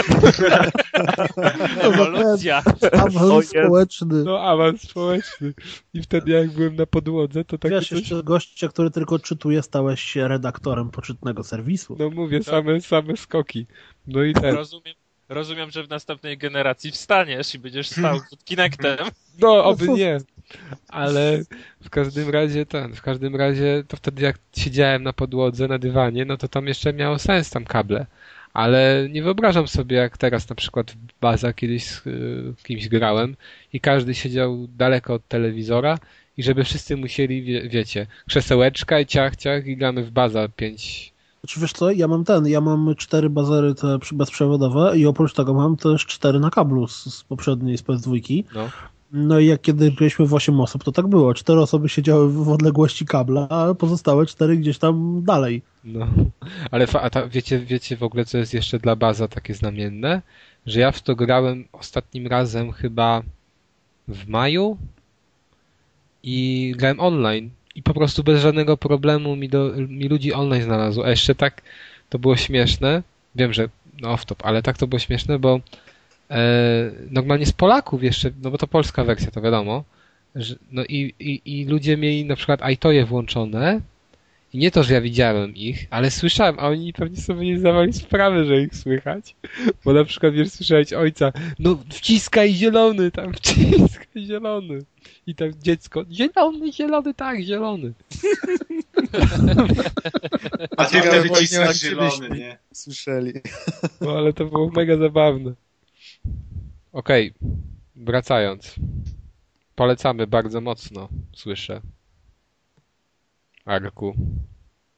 Ewolucja. 1.81 2.63
Awans 2.91 3.49
społeczny. 3.49 4.23
No, 4.23 4.39
awans 4.39 4.81
społeczny. 4.81 5.53
I 5.93 6.01
wtedy 6.01 6.31
jak 6.31 6.51
byłem 6.51 6.75
na 6.75 6.85
podłodze, 6.85 7.45
to 7.45 7.57
takie 7.57 7.75
Wiesz, 7.75 7.89
coś... 7.89 7.99
jeszcze 7.99 8.23
gościa, 8.23 8.67
który 8.67 8.91
tylko 8.91 9.19
czytuje, 9.19 9.61
stałeś 9.61 10.01
się 10.01 10.27
redaktorem 10.27 10.89
poczytnego 10.89 11.43
serwisu. 11.43 11.95
No 11.99 12.09
mówię, 12.09 12.43
same, 12.43 12.81
same 12.81 13.17
skoki. 13.17 13.67
No 14.07 14.23
i 14.23 14.33
ten... 14.33 14.55
Rozumiem, 14.55 14.95
rozumiem, 15.29 15.71
że 15.71 15.83
w 15.83 15.89
następnej 15.89 16.37
generacji 16.37 16.91
wstaniesz 16.91 17.55
i 17.55 17.59
będziesz 17.59 17.89
stał 17.89 18.19
przed 18.27 18.45
Kinectem. 18.45 18.97
No, 19.39 19.65
oby 19.65 19.87
nie. 19.87 20.17
Ale 20.87 21.43
w 21.81 21.89
każdym 21.89 22.29
razie 22.29 22.65
ten, 22.65 22.93
w 22.93 23.01
każdym 23.01 23.35
razie 23.35 23.83
to 23.87 23.97
wtedy 23.97 24.23
jak 24.23 24.37
siedziałem 24.57 25.03
na 25.03 25.13
podłodze, 25.13 25.67
na 25.67 25.79
dywanie, 25.79 26.25
no 26.25 26.37
to 26.37 26.47
tam 26.47 26.67
jeszcze 26.67 26.93
miało 26.93 27.19
sens 27.19 27.49
tam 27.49 27.65
kable. 27.65 28.05
Ale 28.53 29.07
nie 29.09 29.23
wyobrażam 29.23 29.67
sobie, 29.67 29.97
jak 29.97 30.17
teraz 30.17 30.49
na 30.49 30.55
przykład 30.55 30.91
w 30.91 31.19
baza 31.21 31.53
kiedyś 31.53 31.83
z 31.85 32.07
y, 32.07 32.53
kimś 32.63 32.87
grałem 32.87 33.35
i 33.73 33.79
każdy 33.79 34.15
siedział 34.15 34.67
daleko 34.77 35.13
od 35.13 35.27
telewizora 35.27 35.99
i 36.37 36.43
żeby 36.43 36.63
wszyscy 36.63 36.97
musieli, 36.97 37.43
wie, 37.43 37.69
wiecie, 37.69 38.07
krzesełeczka 38.27 38.99
i 38.99 39.05
ciach, 39.05 39.35
ciach 39.35 39.65
i 39.65 39.77
gramy 39.77 40.03
w 40.03 40.11
baza 40.11 40.47
5. 40.49 41.13
Znaczy 41.43 41.59
wiesz 41.59 41.73
co, 41.73 41.91
ja 41.91 42.07
mam 42.07 42.23
ten, 42.23 42.47
ja 42.47 42.61
mam 42.61 42.95
cztery 42.95 43.29
bazery 43.29 43.75
te 43.75 43.97
bezprzewodowe 44.11 44.97
i 44.97 45.05
oprócz 45.05 45.33
tego 45.33 45.53
mam 45.53 45.77
też 45.77 46.05
cztery 46.05 46.39
na 46.39 46.49
kablu 46.49 46.87
z, 46.87 47.03
z 47.13 47.23
poprzedniej, 47.23 47.77
z 47.77 47.83
PS2. 47.83 48.43
No. 48.55 48.69
No 49.11 49.39
i 49.39 49.45
jak 49.45 49.61
kiedy 49.61 49.91
byliśmy 49.91 50.25
w 50.25 50.33
8 50.33 50.59
osób, 50.59 50.83
to 50.83 50.91
tak 50.91 51.07
było. 51.07 51.33
Cztery 51.33 51.61
osoby 51.61 51.89
siedziały 51.89 52.31
w 52.33 52.49
odległości 52.49 53.05
kabla, 53.05 53.49
a 53.49 53.73
pozostałe 53.73 54.25
cztery 54.25 54.57
gdzieś 54.57 54.77
tam 54.77 55.23
dalej. 55.23 55.61
No, 55.83 56.07
ale 56.71 56.87
fa- 56.87 57.01
a 57.01 57.09
ta, 57.09 57.27
wiecie, 57.27 57.59
wiecie 57.59 57.97
w 57.97 58.03
ogóle, 58.03 58.25
co 58.25 58.37
jest 58.37 58.53
jeszcze 58.53 58.79
dla 58.79 58.95
baza 58.95 59.27
takie 59.27 59.53
znamienne? 59.53 60.21
Że 60.65 60.79
ja 60.79 60.91
w 60.91 61.01
to 61.01 61.15
grałem 61.15 61.65
ostatnim 61.71 62.27
razem 62.27 62.71
chyba 62.71 63.21
w 64.07 64.27
maju 64.27 64.77
i 66.23 66.73
grałem 66.77 66.99
online 66.99 67.49
i 67.77 67.83
po 67.83 67.93
prostu 67.93 68.23
bez 68.23 68.41
żadnego 68.41 68.77
problemu 68.77 69.35
mi, 69.35 69.49
do, 69.49 69.73
mi 69.87 70.07
ludzi 70.07 70.33
online 70.33 70.63
znalazło. 70.63 71.05
A 71.05 71.09
jeszcze 71.09 71.35
tak 71.35 71.61
to 72.09 72.19
było 72.19 72.37
śmieszne. 72.37 73.03
Wiem, 73.35 73.53
że 73.53 73.69
no 74.01 74.09
off-top, 74.09 74.35
ale 74.43 74.61
tak 74.61 74.77
to 74.77 74.87
było 74.87 74.99
śmieszne, 74.99 75.39
bo 75.39 75.59
e, 76.29 76.91
normalnie 77.11 77.45
z 77.45 77.51
Polaków 77.51 78.03
jeszcze, 78.03 78.31
no 78.43 78.51
bo 78.51 78.57
to 78.57 78.67
polska 78.67 79.03
wersja, 79.03 79.31
to 79.31 79.41
wiadomo, 79.41 79.83
że, 80.35 80.55
no 80.71 80.83
i, 80.83 81.13
i, 81.19 81.41
i 81.45 81.65
ludzie 81.65 81.97
mieli 81.97 82.25
na 82.25 82.35
przykład 82.35 82.69
iToje 82.69 83.05
włączone 83.05 83.81
i 84.53 84.57
nie 84.57 84.71
to, 84.71 84.83
że 84.83 84.93
ja 84.93 85.01
widziałem 85.01 85.55
ich, 85.55 85.87
ale 85.89 86.11
słyszałem, 86.11 86.59
a 86.59 86.67
oni 86.67 86.93
pewnie 86.93 87.17
sobie 87.17 87.45
nie 87.45 87.59
zdawali 87.59 87.93
sprawy, 87.93 88.45
że 88.45 88.61
ich 88.61 88.75
słychać. 88.75 89.35
Bo 89.85 89.93
na 89.93 90.03
przykład 90.03 90.33
wiesz, 90.33 90.51
słyszałeś 90.51 90.93
ojca, 90.93 91.31
no 91.59 91.79
wciskaj 91.89 92.53
zielony, 92.53 93.11
tam 93.11 93.33
wciskaj 93.33 94.25
zielony. 94.25 94.79
I 95.27 95.35
tam 95.35 95.51
dziecko, 95.63 96.05
zielony, 96.11 96.73
zielony, 96.73 97.13
tak, 97.13 97.41
zielony. 97.41 97.93
A 100.77 100.85
ty 100.85 100.91
Ciekawe, 100.91 101.11
wtedy 101.11 101.27
właśnie 101.27 101.47
cisnąć 101.47 101.67
jak 101.67 101.91
zielony, 101.91 102.29
nie? 102.29 102.57
Słyszeli. 102.73 103.33
No 104.01 104.11
ale 104.11 104.33
to 104.33 104.45
było 104.45 104.69
mega 104.69 104.97
zabawne. 104.97 105.53
Okej, 106.93 107.33
wracając. 107.95 108.75
Polecamy 109.75 110.27
bardzo 110.27 110.61
mocno, 110.61 111.09
słyszę. 111.33 111.81
Arku. 113.67 114.15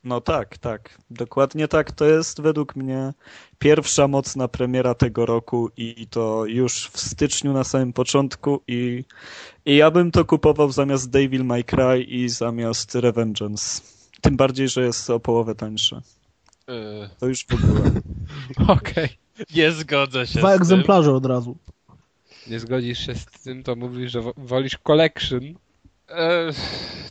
No 0.04 0.22
tak, 0.22 0.58
tak. 0.58 0.98
Dokładnie 1.10 1.68
tak. 1.68 1.92
To 1.92 2.06
jest 2.06 2.42
według 2.42 2.76
mnie 2.76 3.14
pierwsza 3.60 4.08
mocna 4.08 4.48
premiera 4.48 4.94
tego 4.96 5.26
roku 5.26 5.70
i 5.78 6.08
to 6.08 6.46
już 6.46 6.88
w 6.90 7.00
styczniu 7.00 7.54
na 7.54 7.64
samym 7.64 7.94
początku 7.94 8.62
i, 8.68 9.04
i 9.66 9.76
ja 9.76 9.92
bym 9.92 10.12
to 10.12 10.26
kupował 10.26 10.72
zamiast 10.72 11.10
Devil 11.10 11.46
May 11.46 11.64
Cry 11.64 12.04
i 12.04 12.30
zamiast 12.30 12.96
Revengeance. 12.96 13.82
Tym 14.22 14.38
bardziej, 14.38 14.70
że 14.70 14.84
jest 14.86 15.10
o 15.10 15.20
połowę 15.20 15.56
tańsze. 15.56 16.02
Yy, 16.68 17.10
To 17.20 17.28
już 17.28 17.46
w 17.46 17.54
ogóle. 17.54 17.92
Okej. 18.78 19.10
nie 19.56 19.72
zgodzę 19.72 20.28
się 20.28 20.40
Dwa 20.40 20.50
z 20.50 20.54
tym. 20.54 20.62
egzemplarze 20.62 21.14
od 21.14 21.26
razu. 21.26 21.58
Nie 22.48 22.60
zgodzisz 22.60 23.06
się 23.06 23.16
z 23.16 23.26
tym, 23.26 23.64
to 23.64 23.76
mówisz, 23.76 24.12
że 24.12 24.22
wo- 24.22 24.34
wolisz 24.38 24.78
collection. 24.78 25.42
E, 26.12 26.50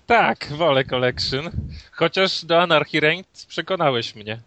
tak, 0.06 0.46
wolę 0.50 0.84
Collection. 0.84 1.50
Chociaż 1.92 2.44
do 2.44 2.62
Anarchy 2.62 3.00
Reigns 3.00 3.46
przekonałeś 3.46 4.14
mnie. 4.14 4.40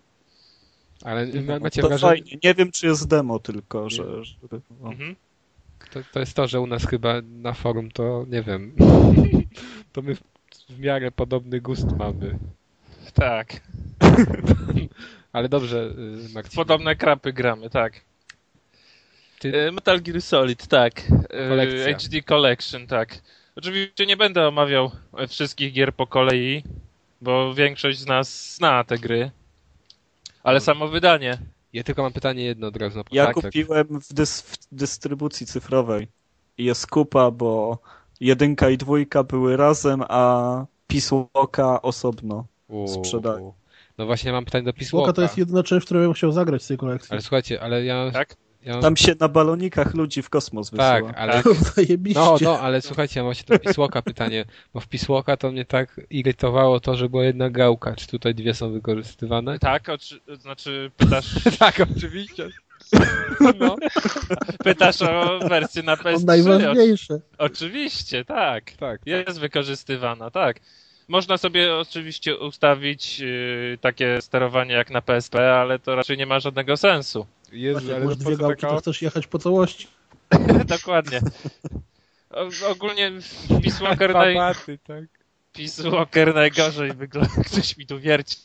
Ale 1.04 1.28
ma- 1.28 1.60
macie 1.60 1.82
to 1.82 1.88
wrażenie, 1.88 2.10
fajnie. 2.12 2.38
Nie 2.44 2.54
wiem, 2.56 2.72
czy 2.72 2.88
jest 2.88 3.08
demo 3.08 3.40
tylko, 3.40 3.90
że... 3.90 4.04
no. 4.82 4.90
Mhm. 4.92 5.16
to, 5.94 6.00
to 6.14 6.20
jest 6.20 6.34
to, 6.34 6.48
że 6.48 6.60
u 6.62 6.68
nas 6.68 6.86
chyba 6.88 7.14
na 7.22 7.54
forum 7.54 7.92
to, 7.92 8.26
nie 8.30 8.42
wiem, 8.44 8.76
to 9.94 10.02
my 10.02 10.16
w 10.70 10.80
miarę 10.80 11.12
podobny 11.12 11.62
gust 11.62 11.98
mamy. 11.98 12.40
Tak. 13.14 13.62
Ale 15.34 15.50
dobrze, 15.50 15.94
y, 16.30 16.34
Marcin. 16.34 16.56
Podobne 16.56 16.96
krapy 16.96 17.34
gramy, 17.34 17.70
tak. 17.70 17.94
Ty- 19.40 19.68
E, 19.68 19.72
Metal 19.72 20.02
Gear 20.02 20.22
Solid, 20.22 20.68
tak. 20.68 21.02
E, 21.30 21.50
Kolekcja. 21.50 21.98
HD 21.98 22.22
Collection, 22.24 22.88
tak. 22.88 23.22
Oczywiście 23.62 24.06
nie 24.06 24.18
będę 24.18 24.48
omawiał 24.48 24.92
wszystkich 25.30 25.74
gier 25.74 25.94
po 25.96 26.08
kolei, 26.08 26.64
bo 27.22 27.54
większość 27.54 28.00
z 28.00 28.06
nas 28.06 28.56
zna 28.56 28.84
te 28.84 28.98
gry. 28.98 29.32
Ale 30.44 30.60
samo 30.60 30.88
wydanie. 30.88 31.38
Ja 31.74 31.84
tylko 31.84 32.02
mam 32.02 32.14
pytanie 32.14 32.44
jedno 32.44 32.68
od 32.68 32.78
razu 32.78 32.98
na 32.98 33.04
Ja 33.12 33.26
tak, 33.26 33.36
tak. 33.36 33.44
kupiłem 33.44 33.88
w, 33.88 34.14
dys, 34.14 34.42
w 34.42 34.58
dystrybucji 34.72 35.46
cyfrowej. 35.46 36.08
Jest 36.58 36.88
kupa, 36.88 37.32
bo 37.32 37.80
jedynka 38.20 38.70
i 38.70 38.78
dwójka 38.78 39.24
były 39.24 39.58
razem, 39.58 40.04
a 40.10 40.66
Walka 41.34 41.82
osobno. 41.82 42.46
U, 42.68 42.88
sprzedaję. 42.88 43.52
No 43.98 44.06
właśnie 44.06 44.32
mam 44.32 44.46
pytanie 44.46 44.64
do 44.64 44.72
Słoka 44.72 44.80
Pisłoka. 44.80 45.14
to 45.14 45.22
jest 45.22 45.38
jedyna 45.38 45.64
część, 45.64 45.84
w 45.84 45.86
której 45.86 46.04
bym 46.04 46.14
chciał 46.14 46.32
zagrać 46.32 46.64
z 46.64 46.68
tej 46.68 46.78
kolekcji. 46.78 47.12
Ale 47.12 47.22
słuchajcie, 47.22 47.62
ale 47.62 47.86
ja... 47.86 48.12
Tak? 48.12 48.36
Ja 48.64 48.74
mam... 48.74 48.82
Tam 48.82 48.98
się 48.98 49.16
na 49.20 49.28
balonikach 49.28 49.94
ludzi 49.94 50.22
w 50.22 50.30
kosmos 50.30 50.70
wysyła. 50.70 51.02
Tak, 51.02 51.18
ale... 51.18 51.44
No, 52.16 52.38
no, 52.42 52.60
ale 52.60 52.82
słuchajcie, 52.82 53.20
ja 53.20 53.24
mam 53.24 53.34
właśnie 53.34 53.58
do 53.58 53.60
Pisłoka 53.60 54.02
pytanie, 54.02 54.46
bo 54.74 54.80
w 54.80 54.88
Pisłoka 54.88 55.38
to 55.38 55.52
mnie 55.52 55.66
tak 55.66 56.02
irytowało 56.10 56.80
to, 56.80 56.96
że 56.96 57.10
była 57.10 57.24
jedna 57.24 57.50
gałka. 57.50 57.96
Czy 57.96 58.08
tutaj 58.08 58.36
dwie 58.36 58.54
są 58.54 58.72
wykorzystywane? 58.72 59.60
Tak, 59.60 59.90
oczy, 59.90 60.20
znaczy 60.40 60.92
pytasz, 60.98 61.26
tak, 61.60 61.80
oczywiście. 61.96 62.50
No. 63.60 63.76
pytasz 64.64 65.02
o 65.02 65.40
wersję 65.50 65.84
na 65.84 65.98
To 65.98 66.04
PS3. 66.04 66.26
najważniejsze. 66.26 67.20
Oczywiście, 67.38 68.26
tak. 68.26 68.72
Tak. 68.72 69.02
Jest 69.06 69.40
wykorzystywana, 69.40 70.32
tak. 70.32 70.60
Można 71.08 71.38
sobie 71.38 71.76
oczywiście 71.76 72.38
ustawić 72.38 73.20
yy, 73.20 73.78
takie 73.82 74.22
sterowanie 74.22 74.74
jak 74.74 74.90
na 74.90 75.02
PSP, 75.02 75.56
ale 75.56 75.80
to 75.80 75.96
raczej 75.96 76.18
nie 76.18 76.26
ma 76.26 76.40
żadnego 76.40 76.78
sensu. 76.78 77.26
Jezu, 77.52 77.80
Właśnie, 77.80 77.96
ale 77.96 78.06
masz 78.06 78.18
dwie 78.18 78.38
gałki, 78.38 78.62
to 78.62 78.78
chcesz 78.78 79.02
jechać 79.02 79.28
po 79.28 79.40
całości. 79.40 79.88
Dokładnie. 80.66 81.22
O, 82.30 82.50
ogólnie 82.70 83.12
Peace 83.64 83.84
Walker, 83.84 84.14
naj... 84.14 84.36
tak. 84.36 84.68
Peace 85.54 85.90
Walker 85.90 86.36
najgorzej 86.36 86.94
wygląda. 86.94 87.44
Ktoś 87.52 87.78
mi 87.78 87.86
tu 87.86 88.00
wierci. 88.00 88.38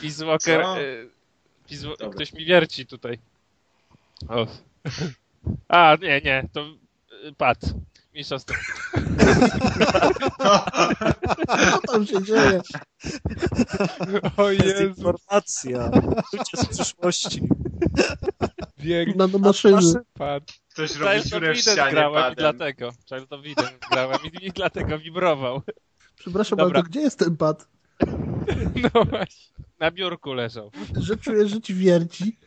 Peace 0.00 0.26
Walker... 0.26 0.60
Y, 0.78 1.10
Peace... 1.68 1.82
Dobra. 1.82 2.10
Ktoś 2.10 2.32
mi 2.32 2.44
wierci 2.44 2.86
tutaj. 2.86 3.18
O. 4.28 4.46
A, 5.68 5.96
nie, 6.02 6.20
nie, 6.20 6.48
to 6.52 6.66
y, 7.28 7.32
pad. 7.32 7.58
Mniejsza 8.14 8.38
z 8.38 8.44
tym. 8.44 8.56
Co 11.86 11.92
tam 11.92 12.06
się 12.06 12.22
dzieje? 12.22 12.60
O 14.36 14.50
Jezu, 14.50 14.84
informacja. 14.86 15.90
Ludzie 16.32 16.56
z 16.56 16.66
przyszłości. 16.66 17.48
wielki 18.78 19.18
Nanomaszyny. 19.18 19.94
pad. 20.12 20.42
Ktoś 20.72 20.96
robi 20.96 21.22
dziurę 21.22 21.54
w 21.54 21.58
ścianie 21.58 21.90
grałem 21.90 22.20
i 22.20 22.22
padem. 22.22 22.34
dlatego. 22.36 22.90
Child 23.08 23.32
of 23.32 23.40
Eden 23.40 23.78
grałem 23.90 24.18
i, 24.24 24.46
i 24.46 24.50
dlatego 24.52 24.98
wibrował. 24.98 25.62
Przepraszam, 26.16 26.58
Dobra. 26.58 26.74
ale 26.74 26.82
to 26.84 26.88
gdzie 26.90 27.00
jest 27.00 27.18
ten 27.18 27.36
pad? 27.36 27.68
No 28.94 29.04
właśnie. 29.04 29.54
Na 29.80 29.90
biurku 29.90 30.32
leżał. 30.32 30.70
Że 31.00 31.16
czujesz, 31.16 31.50
że 31.50 31.60
ci 31.60 31.74
wierci. 31.74 32.38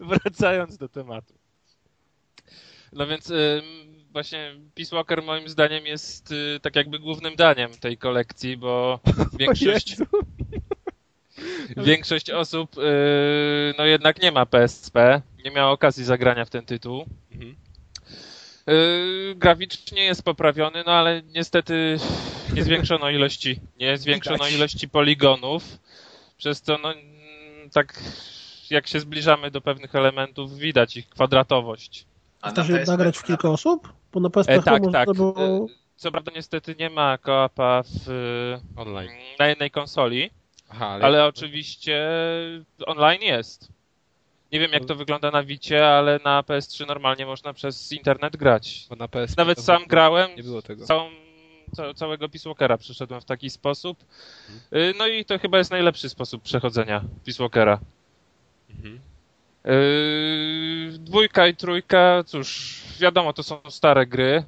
Wracając 0.00 0.76
do 0.76 0.88
tematu. 0.88 1.34
No 2.94 3.06
więc 3.06 3.30
ym, 3.30 3.64
właśnie 4.12 4.54
Peace 4.74 4.96
Walker 4.96 5.22
moim 5.22 5.48
zdaniem 5.48 5.86
jest 5.86 6.32
y, 6.32 6.60
tak 6.62 6.76
jakby 6.76 6.98
głównym 6.98 7.36
daniem 7.36 7.70
tej 7.70 7.98
kolekcji, 7.98 8.56
bo 8.56 9.00
większość, 9.38 9.96
większość 11.76 12.30
osób 12.30 12.78
y, 12.78 13.74
no 13.78 13.84
jednak 13.84 14.22
nie 14.22 14.32
ma 14.32 14.46
PSP, 14.46 15.22
nie 15.44 15.50
miała 15.50 15.70
okazji 15.70 16.04
zagrania 16.04 16.44
w 16.44 16.50
ten 16.50 16.66
tytuł. 16.66 17.04
Mhm. 17.32 17.56
Y, 18.70 19.34
graficznie 19.36 20.04
jest 20.04 20.22
poprawiony, 20.22 20.82
no 20.86 20.92
ale 20.92 21.22
niestety 21.22 21.96
nie 22.54 22.64
zwiększono 22.64 23.10
ilości, 23.10 23.60
nie 23.80 23.96
zwiększono 23.96 24.48
ilości 24.48 24.88
poligonów, 24.88 25.78
przez 26.36 26.62
co 26.62 26.78
no 26.78 26.94
tak 27.72 28.02
jak 28.70 28.86
się 28.86 29.00
zbliżamy 29.00 29.50
do 29.50 29.60
pewnych 29.60 29.94
elementów, 29.94 30.58
widać 30.58 30.96
ich 30.96 31.08
kwadratowość. 31.08 32.06
A 32.44 32.50
Chcesz 32.50 32.68
je 32.68 32.84
nagrać 32.86 33.14
w 33.16 33.18
PSP 33.20 33.26
kilka 33.26 33.50
osób? 33.50 33.92
Bo 34.12 34.20
na 34.20 34.30
PSP 34.30 34.52
E, 34.52 34.62
tak, 34.62 34.82
można 34.82 35.04
tak. 35.06 35.16
było... 35.16 35.34
E, 35.38 35.66
Co 35.96 36.10
prawda 36.10 36.32
niestety 36.34 36.74
nie 36.78 36.90
ma 36.90 37.18
koapa 37.18 37.82
w, 37.82 38.08
Online. 38.76 39.10
na 39.38 39.46
jednej 39.46 39.70
konsoli, 39.70 40.30
Aha, 40.68 40.86
ale... 40.88 41.04
ale 41.04 41.26
oczywiście 41.26 42.08
online 42.86 43.22
jest. 43.22 43.68
Nie 44.52 44.60
wiem 44.60 44.72
jak 44.72 44.84
to 44.84 44.94
wygląda 44.94 45.30
na 45.30 45.42
Wicie, 45.42 45.88
ale 45.88 46.20
na 46.24 46.42
PS3 46.42 46.86
normalnie 46.86 47.26
można 47.26 47.52
przez 47.52 47.92
internet 47.92 48.36
grać. 48.36 48.86
Bo 48.90 48.96
na 48.96 49.08
PS 49.08 49.36
Nawet 49.36 49.60
sam 49.60 49.82
grałem, 49.86 50.30
Nie 50.36 50.42
było 50.42 50.62
tego. 50.62 50.86
całą, 50.86 51.10
ca, 51.76 51.94
całego 51.94 52.28
Peace 52.28 52.48
Walkera 52.48 52.78
przeszedłem 52.78 53.20
w 53.20 53.24
taki 53.24 53.50
sposób. 53.50 54.04
Y, 54.72 54.94
No 54.98 55.06
i 55.06 55.24
to 55.24 55.38
chyba 55.38 55.58
jest 55.58 55.70
najlepszy 55.70 56.08
sposób 56.08 56.42
przechodzenia 56.42 57.04
Peace 57.24 57.38
Walkera. 57.42 57.78
Mhm. 58.70 59.00
Yy, 59.64 60.98
dwójka 60.98 61.46
i 61.46 61.56
trójka, 61.56 62.24
cóż, 62.26 62.80
wiadomo, 63.00 63.32
to 63.32 63.42
są 63.42 63.60
stare 63.68 64.06
gry 64.06 64.44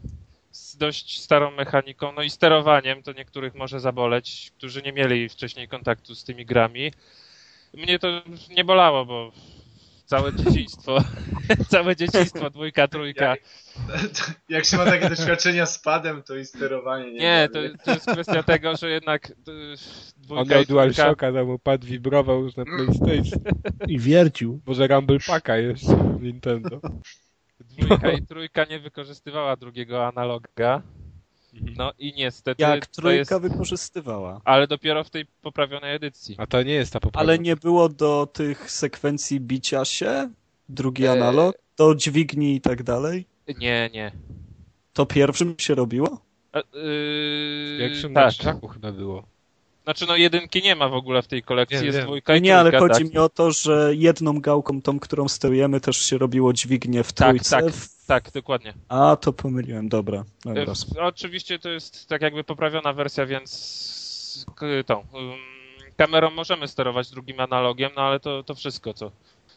z 0.51 0.77
dość 0.77 1.21
starą 1.21 1.51
mechaniką, 1.51 2.13
no 2.13 2.23
i 2.23 2.31
sterowaniem, 2.31 3.03
to 3.03 3.13
niektórych 3.13 3.55
może 3.55 3.81
zaboleć, 3.81 4.53
którzy 4.59 4.83
nie 4.83 4.93
mieli 4.93 5.29
wcześniej 5.29 5.69
kontaktu 5.69 6.15
z 6.15 6.25
tymi 6.25 6.47
grami. 6.47 6.93
Mnie 7.75 7.99
to 7.99 8.23
nie 8.57 8.65
bolało, 8.65 9.05
bo 9.05 9.33
całe 10.07 10.33
dzieciństwo, 10.33 10.99
całe 11.69 11.97
dzieciństwo, 11.97 12.51
dwójka, 12.51 12.89
trójka. 12.89 13.35
Jak 14.49 14.65
się 14.65 14.77
ma 14.77 14.85
takie 14.85 15.09
doświadczenia 15.09 15.67
z 15.67 15.79
padem, 15.79 16.23
to 16.23 16.37
i 16.37 16.45
sterowanie 16.45 17.13
nie 17.13 17.19
Nie, 17.19 17.49
to, 17.53 17.59
to 17.85 17.91
jest 17.91 18.07
kwestia 18.07 18.43
tego, 18.43 18.77
że 18.77 18.91
jednak 18.91 19.31
y, 19.31 19.33
On 19.33 20.23
dwójka 20.23 20.55
miał 20.55 20.63
i 20.63 20.67
trójka... 20.67 20.73
DualShocka, 20.73 21.33
tam 21.33 21.47
mu 21.47 21.59
pad 21.59 21.85
wibrował 21.85 22.43
już 22.43 22.57
na 22.57 22.65
PlayStation. 22.65 23.43
I 23.89 23.99
wiercił. 23.99 24.61
Może 24.67 24.87
Rumble 24.87 25.19
Packa 25.27 25.57
jeszcze 25.57 25.97
w 26.19 26.23
Nintendo. 26.23 26.81
Dwójka 27.61 28.13
i 28.13 28.27
trójka 28.27 28.65
nie 28.65 28.81
wykorzystywała 28.81 29.57
drugiego 29.57 30.07
analoga. 30.07 30.83
No 31.77 31.93
i 31.99 32.13
niestety 32.17 32.63
Jak 32.63 32.87
to 32.87 33.01
trójka 33.03 33.35
jest... 33.35 33.49
wykorzystywała. 33.49 34.41
Ale 34.45 34.67
dopiero 34.67 35.05
w 35.05 35.11
tej 35.11 35.27
poprawionej 35.43 35.95
edycji. 35.95 36.35
A 36.39 36.47
to 36.47 36.63
nie 36.63 36.73
jest 36.73 36.93
ta 36.93 37.01
poprawna. 37.01 37.33
Ale 37.33 37.39
nie 37.39 37.57
było 37.57 37.89
do 37.89 38.27
tych 38.33 38.71
sekwencji 38.71 39.41
bicia 39.41 39.85
się? 39.85 40.31
Drugi 40.69 41.05
E, 41.07 41.13
analog? 41.13 41.57
Do 41.77 41.95
dźwigni 41.95 42.55
i 42.55 42.61
tak 42.61 42.83
dalej? 42.83 43.27
Nie, 43.59 43.91
nie. 43.95 44.13
To 44.93 45.07
pierwszym 45.07 45.55
się 45.59 45.75
robiło? 45.75 46.21
E, 46.55 46.63
Yy, 46.79 47.79
Większym 47.79 48.13
na 48.13 48.21
tak. 48.23 48.31
krzaku 48.35 48.69
chyba 48.69 48.93
było. 48.93 49.27
Znaczy 49.87 50.07
no 50.07 50.17
jedynki 50.17 50.63
nie 50.63 50.77
ma 50.77 50.89
w 50.89 50.95
ogóle 50.95 51.23
w 51.23 51.27
tej 51.27 51.43
kolekcji, 51.43 51.77
Wiem, 51.79 51.87
jest 51.87 51.99
dwójka 52.01 52.37
i 52.37 52.43
Nie, 52.43 52.59
ale 52.59 52.79
chodzi 52.79 53.05
tak. 53.05 53.13
mi 53.13 53.19
o 53.19 53.29
to, 53.29 53.51
że 53.53 53.91
jedną 53.95 54.41
gałką, 54.41 54.83
tą, 54.83 54.99
którą 55.01 55.29
sterujemy, 55.29 55.81
też 55.81 55.97
się 55.97 56.19
robiło 56.19 56.53
dźwignię 56.53 57.05
w 57.05 57.13
Tak, 57.13 57.29
trójce. 57.29 57.51
tak, 57.51 57.65
W- 57.75 58.07
tak, 58.07 58.31
dokładnie. 58.35 58.75
A, 58.89 59.17
to 59.21 59.33
pomyliłem, 59.33 59.89
dobra. 59.89 60.25
dobra. 60.45 60.73
E, 60.99 61.03
Oczywiście 61.03 61.59
to 61.59 61.69
jest 61.69 62.09
tak 62.09 62.23
jakby 62.23 62.45
poprawiona 62.45 62.93
wersja, 62.93 63.27
więc 63.27 64.47
tą 64.87 64.99
ym, 65.01 65.07
kamerą 65.97 66.31
możemy 66.31 66.69
sterować 66.69 67.11
drugim 67.11 67.41
analogiem, 67.41 67.91
no 67.97 68.03
ale 68.03 68.21
to, 68.21 68.43
to 68.43 68.55
wszystko, 68.55 68.95
co, 68.95 69.11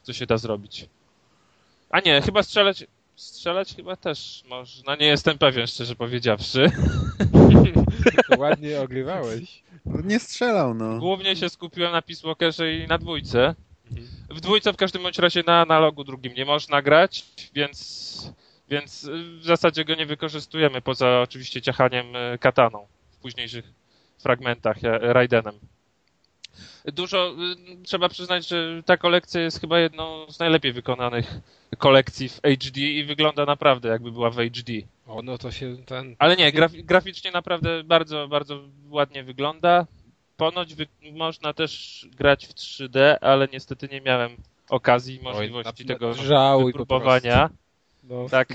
co 0.03 0.13
się 0.13 0.25
da 0.25 0.37
zrobić. 0.37 0.85
A 1.89 1.99
nie, 1.99 2.21
chyba 2.21 2.43
strzelać, 2.43 2.85
strzelać 3.15 3.75
chyba 3.75 3.95
też 3.95 4.43
można, 4.49 4.95
nie 4.95 5.05
jestem 5.07 5.37
pewien, 5.37 5.67
szczerze 5.67 5.95
powiedziawszy. 5.95 6.71
Ładnie 8.37 8.81
ogrywałeś. 8.81 9.61
No, 9.85 10.01
nie 10.01 10.19
strzelał, 10.19 10.73
no. 10.73 10.99
Głównie 10.99 11.35
się 11.35 11.49
skupiłem 11.49 11.91
na 11.91 12.01
Peace 12.01 12.21
Walkerze 12.27 12.73
i 12.73 12.87
na 12.87 12.97
dwójce. 12.97 13.55
W 14.29 14.41
dwójce 14.41 14.73
w 14.73 14.77
każdym 14.77 15.03
bądź 15.03 15.19
razie 15.19 15.43
na 15.47 15.61
analogu 15.61 16.03
drugim 16.03 16.33
nie 16.33 16.45
można 16.45 16.81
grać, 16.81 17.25
więc, 17.53 18.33
więc 18.69 19.03
y, 19.03 19.39
w 19.39 19.43
zasadzie 19.43 19.85
go 19.85 19.95
nie 19.95 20.05
wykorzystujemy, 20.05 20.81
poza 20.81 21.21
oczywiście 21.21 21.61
ciachaniem 21.61 22.15
y, 22.15 22.37
kataną 22.39 22.87
w 23.11 23.17
późniejszych 23.17 23.65
fragmentach 24.19 24.77
Raidenem. 25.01 25.59
Dużo, 26.93 27.35
y, 27.79 27.83
trzeba 27.83 28.09
przyznać, 28.09 28.47
że 28.47 28.83
ta 28.85 28.97
kolekcja 28.97 29.41
jest 29.41 29.61
chyba 29.61 29.79
jedną 29.79 30.31
z 30.31 30.39
najlepiej 30.39 30.73
wykonanych 30.73 31.39
kolekcji 31.77 32.29
w 32.29 32.41
HD 32.41 32.79
i 32.81 33.03
wygląda 33.03 33.45
naprawdę 33.45 33.89
jakby 33.89 34.11
była 34.11 34.29
w 34.29 34.35
HD. 34.35 34.73
O, 35.07 35.21
no 35.21 35.37
to 35.37 35.51
się 35.51 35.77
ten... 35.85 36.15
Ale 36.19 36.35
nie, 36.35 36.51
graf- 36.53 36.81
graficznie 36.83 37.31
naprawdę 37.31 37.83
bardzo, 37.83 38.27
bardzo 38.27 38.59
ładnie 38.89 39.23
wygląda. 39.23 39.87
Ponoć 40.37 40.75
wy- 40.75 40.87
można 41.13 41.53
też 41.53 42.05
grać 42.17 42.47
w 42.47 42.53
3D, 42.53 43.15
ale 43.21 43.47
niestety 43.53 43.87
nie 43.91 44.01
miałem 44.01 44.31
okazji 44.69 45.15
i 45.15 45.21
możliwości 45.21 45.85
na- 45.85 45.93
tego 45.93 46.13
żałuj 46.13 46.65
wypróbowania. 46.71 47.49
No. 48.03 48.29
Tak. 48.29 48.53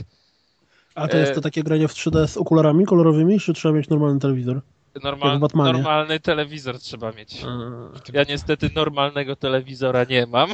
A 0.95 1.09
to 1.09 1.17
jest 1.17 1.33
E, 1.33 1.35
to 1.35 1.41
takie 1.41 1.63
granie 1.63 1.89
w 1.89 1.93
3D 1.95 2.27
z 2.27 2.37
okularami 2.37 2.87
kolorowymi, 2.87 3.41
czy 3.41 3.53
trzeba 3.55 3.75
mieć 3.75 3.89
normalny 3.89 4.21
telewizor? 4.21 4.61
Normal, 5.03 5.41
normalny 5.55 6.21
telewizor 6.21 6.79
trzeba 6.79 7.13
mieć. 7.13 7.43
Ja 8.13 8.25
niestety 8.29 8.71
normalnego 8.75 9.37
telewizora 9.37 10.05
nie 10.05 10.27
mam. 10.27 10.51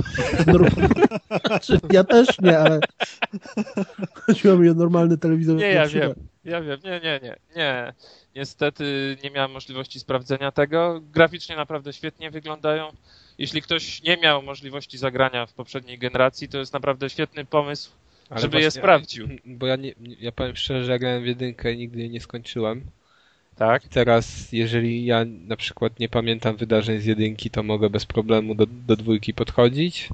Znaczy, 1.46 1.80
ja 1.92 2.04
też 2.04 2.40
nie, 2.40 2.58
ale 2.58 2.80
chodziło 4.14 4.56
mi 4.56 4.68
o 4.68 4.74
normalny 4.74 5.18
telewizor. 5.18 5.56
Nie, 5.56 5.72
ja 5.72 5.86
3D. 5.86 5.92
wiem. 5.92 6.14
Ja 6.44 6.60
wiem, 6.60 6.80
nie, 6.84 7.00
nie, 7.00 7.20
nie, 7.22 7.36
nie. 7.56 7.92
Niestety 8.34 9.16
nie 9.24 9.30
miałem 9.30 9.50
możliwości 9.50 10.00
sprawdzenia 10.00 10.52
tego. 10.52 11.00
Graficznie 11.12 11.56
naprawdę 11.56 11.92
świetnie 11.92 12.30
wyglądają. 12.30 12.92
Jeśli 13.38 13.62
ktoś 13.62 14.02
nie 14.02 14.16
miał 14.16 14.42
możliwości 14.42 14.98
zagrania 14.98 15.46
w 15.46 15.52
poprzedniej 15.52 15.98
generacji, 15.98 16.48
to 16.48 16.58
jest 16.58 16.72
naprawdę 16.72 17.10
świetny 17.10 17.44
pomysł, 17.44 17.90
Ale 18.30 18.40
żeby 18.40 18.56
je 18.56 18.62
właśnie, 18.62 18.80
sprawdził. 18.80 19.28
Bo 19.44 19.66
ja, 19.66 19.76
nie, 19.76 19.94
ja 20.20 20.32
powiem 20.32 20.56
szczerze, 20.56 20.84
że 20.84 20.92
ja 20.92 20.98
grałem 20.98 21.22
w 21.22 21.26
jedynkę 21.26 21.72
i 21.72 21.78
nigdy 21.78 21.98
jej 21.98 22.10
nie 22.10 22.20
skończyłem. 22.20 22.84
Tak? 23.56 23.82
Teraz, 23.88 24.52
jeżeli 24.52 25.04
ja 25.04 25.24
na 25.46 25.56
przykład 25.56 26.00
nie 26.00 26.08
pamiętam 26.08 26.56
wydarzeń 26.56 27.00
z 27.00 27.04
jedynki, 27.04 27.50
to 27.50 27.62
mogę 27.62 27.90
bez 27.90 28.06
problemu 28.06 28.54
do, 28.54 28.66
do 28.66 28.96
dwójki 28.96 29.34
podchodzić. 29.34 30.08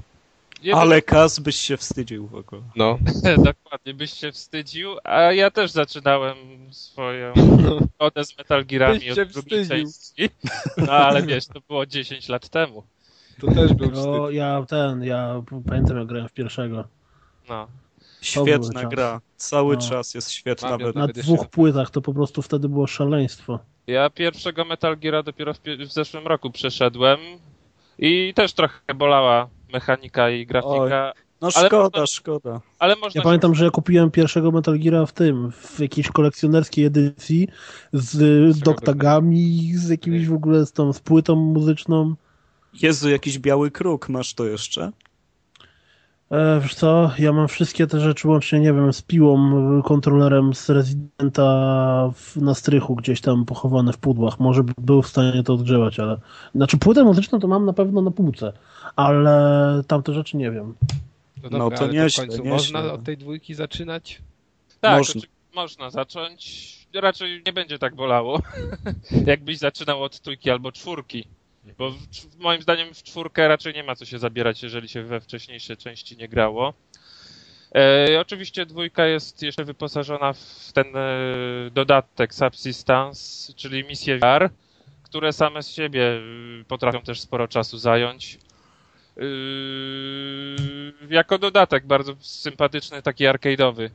Jeden- 0.63 0.79
Ale 0.81 1.01
Kaz 1.01 1.39
byś 1.39 1.55
się 1.55 1.77
wstydził 1.77 2.27
w 2.27 2.35
ogóle. 2.35 2.61
No, 2.75 2.99
Dokładnie, 3.53 3.93
byś 3.93 4.13
się 4.13 4.31
wstydził, 4.31 4.89
a 5.03 5.21
ja 5.21 5.51
też 5.51 5.71
zaczynałem 5.71 6.35
swoją 6.71 7.33
odę 7.99 8.25
z 8.25 8.37
Metal 8.37 8.65
Gearami 8.65 8.99
Byś 8.99 9.15
się 9.15 9.21
od 9.21 9.29
drugiej 9.31 9.63
wstydził. 9.63 9.85
części. 9.85 10.29
No 10.77 10.91
ale 10.93 11.21
wiesz, 11.23 11.45
to 11.47 11.61
było 11.67 11.85
10 11.85 12.29
lat 12.29 12.49
temu. 12.49 12.83
to 13.41 13.47
też 13.47 13.73
był 13.73 13.91
wstyd. 13.91 14.05
No, 14.05 14.29
ja 14.29 14.65
ten, 14.69 15.03
ja 15.03 15.43
pamiętam 15.69 15.97
jak 15.97 16.07
grałem 16.07 16.27
w 16.29 16.33
pierwszego. 16.33 16.87
No. 17.49 17.67
Świetna 18.21 18.85
gra. 18.85 19.21
Cały 19.37 19.75
No. 19.75 19.81
czas 19.81 20.13
jest 20.13 20.31
świetna. 20.31 20.69
Mam 20.77 20.91
Na 20.95 21.07
dwóch 21.07 21.47
płytach 21.47 21.89
to 21.89 22.01
po 22.01 22.13
prostu 22.13 22.41
wtedy 22.41 22.69
było 22.69 22.87
szaleństwo. 22.87 23.59
Ja 23.87 24.09
pierwszego 24.09 24.65
Metal 24.65 24.97
Geara 24.97 25.23
dopiero 25.23 25.53
w, 25.53 25.59
w 25.87 25.91
zeszłym 25.93 26.27
roku 26.27 26.51
przeszedłem 26.51 27.19
i 27.99 28.33
też 28.35 28.53
trochę 28.53 28.79
bolała 28.95 29.47
mechanika 29.73 30.29
i 30.29 30.45
grafika, 30.45 31.13
No 31.41 31.49
Ale 31.55 31.67
szkoda, 31.67 31.99
można- 31.99 32.07
szkoda. 32.07 32.61
ale 32.79 32.95
można 32.95 33.19
Ja 33.19 33.23
pamiętam, 33.23 33.55
że 33.55 33.65
ja 33.65 33.71
kupiłem 33.71 34.11
pierwszego 34.11 34.51
Metal 34.51 34.79
Geara 34.79 35.05
w 35.05 35.13
tym, 35.13 35.51
w 35.51 35.79
jakiejś 35.79 36.07
kolekcjonerskiej 36.07 36.85
edycji 36.85 37.47
z 37.93 38.59
doktagami, 38.59 39.71
z 39.75 39.89
jakimiś 39.89 40.27
w 40.27 40.33
ogóle 40.33 40.65
z 40.65 40.71
tą 40.71 40.93
z 40.93 40.99
płytą 40.99 41.35
muzyczną. 41.35 42.15
Jezu, 42.81 43.09
jakiś 43.09 43.39
biały 43.39 43.71
kruk, 43.71 44.09
masz 44.09 44.33
to 44.33 44.45
jeszcze? 44.45 44.91
E, 46.31 46.59
wiesz 46.59 46.75
co, 46.75 47.11
ja 47.19 47.33
mam 47.33 47.47
wszystkie 47.47 47.87
te 47.87 47.99
rzeczy 47.99 48.27
łącznie, 48.27 48.59
nie 48.59 48.73
wiem, 48.73 48.93
z 48.93 49.01
piłą, 49.01 49.51
y, 49.79 49.83
kontrolerem 49.83 50.53
z 50.53 50.69
Residenta 50.69 51.43
w, 52.15 52.35
na 52.35 52.53
strychu 52.55 52.95
gdzieś 52.95 53.21
tam 53.21 53.45
pochowane 53.45 53.93
w 53.93 53.97
pudłach. 53.97 54.39
Może 54.39 54.63
by 54.63 54.73
był 54.77 55.01
w 55.01 55.07
stanie 55.07 55.43
to 55.43 55.53
odgrzewać, 55.53 55.99
ale... 55.99 56.17
Znaczy 56.55 56.77
płytę 56.77 57.03
muzyczną 57.03 57.39
to 57.39 57.47
mam 57.47 57.65
na 57.65 57.73
pewno 57.73 58.01
na 58.01 58.11
półce, 58.11 58.53
ale 58.95 59.81
tamte 59.87 60.13
rzeczy 60.13 60.37
nie 60.37 60.51
wiem. 60.51 60.75
No, 61.43 61.49
No 61.51 61.57
dobra, 61.59 61.77
to 61.77 61.83
ale 61.83 61.93
nieźle, 61.93 62.23
w 62.23 62.27
końcu 62.27 62.43
nieźle. 62.43 62.51
można 62.53 62.93
od 62.93 63.03
tej 63.03 63.17
dwójki 63.17 63.53
zaczynać? 63.53 64.21
Tak, 64.79 64.97
Można. 64.97 65.21
można 65.55 65.89
zacząć. 65.89 66.77
Raczej 66.93 67.41
nie 67.45 67.53
będzie 67.53 67.79
tak 67.79 67.95
bolało, 67.95 68.41
jakbyś 69.25 69.57
zaczynał 69.57 70.03
od 70.03 70.19
trójki 70.19 70.49
albo 70.49 70.71
czwórki. 70.71 71.27
Bo 71.77 71.91
w, 71.91 72.37
moim 72.39 72.61
zdaniem 72.61 72.93
w 72.93 73.03
czwórkę 73.03 73.47
raczej 73.47 73.73
nie 73.73 73.83
ma 73.83 73.95
co 73.95 74.05
się 74.05 74.19
zabierać, 74.19 74.63
jeżeli 74.63 74.89
się 74.89 75.03
we 75.03 75.21
wcześniejsze 75.21 75.77
części 75.77 76.17
nie 76.17 76.27
grało. 76.27 76.73
E, 77.75 78.19
oczywiście 78.19 78.65
dwójka 78.65 79.05
jest 79.05 79.43
jeszcze 79.43 79.63
wyposażona 79.63 80.33
w 80.33 80.71
ten 80.73 80.85
e, 80.95 81.71
dodatek 81.71 82.33
Subsistence, 82.33 83.53
czyli 83.53 83.83
misje 83.83 84.17
VR, 84.17 84.49
które 85.03 85.33
same 85.33 85.63
z 85.63 85.69
siebie 85.69 86.01
y, 86.61 86.65
potrafią 86.67 87.01
też 87.01 87.21
sporo 87.21 87.47
czasu 87.47 87.77
zająć. 87.77 88.39
Yy, 89.17 89.25
jako 91.09 91.37
dodatek 91.37 91.85
bardzo 91.85 92.15
sympatyczny, 92.19 93.01
taki 93.01 93.23
arcade'owy. 93.23 93.89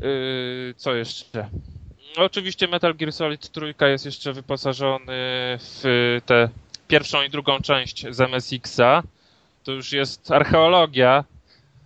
Yy, 0.00 0.74
co 0.76 0.94
jeszcze? 0.94 1.48
No, 2.16 2.24
Oczywiście 2.24 2.68
Metal 2.68 2.94
Gear 2.94 3.12
Solid 3.12 3.48
trójka 3.50 3.88
jest 3.88 4.04
jeszcze 4.04 4.32
wyposażony 4.32 5.12
w 5.58 6.18
tę 6.26 6.48
pierwszą 6.88 7.22
i 7.22 7.30
drugą 7.30 7.60
część 7.60 8.06
z 8.10 8.20
MSX-a. 8.20 9.02
To 9.64 9.72
już 9.72 9.92
jest 9.92 10.30
archeologia, 10.30 11.24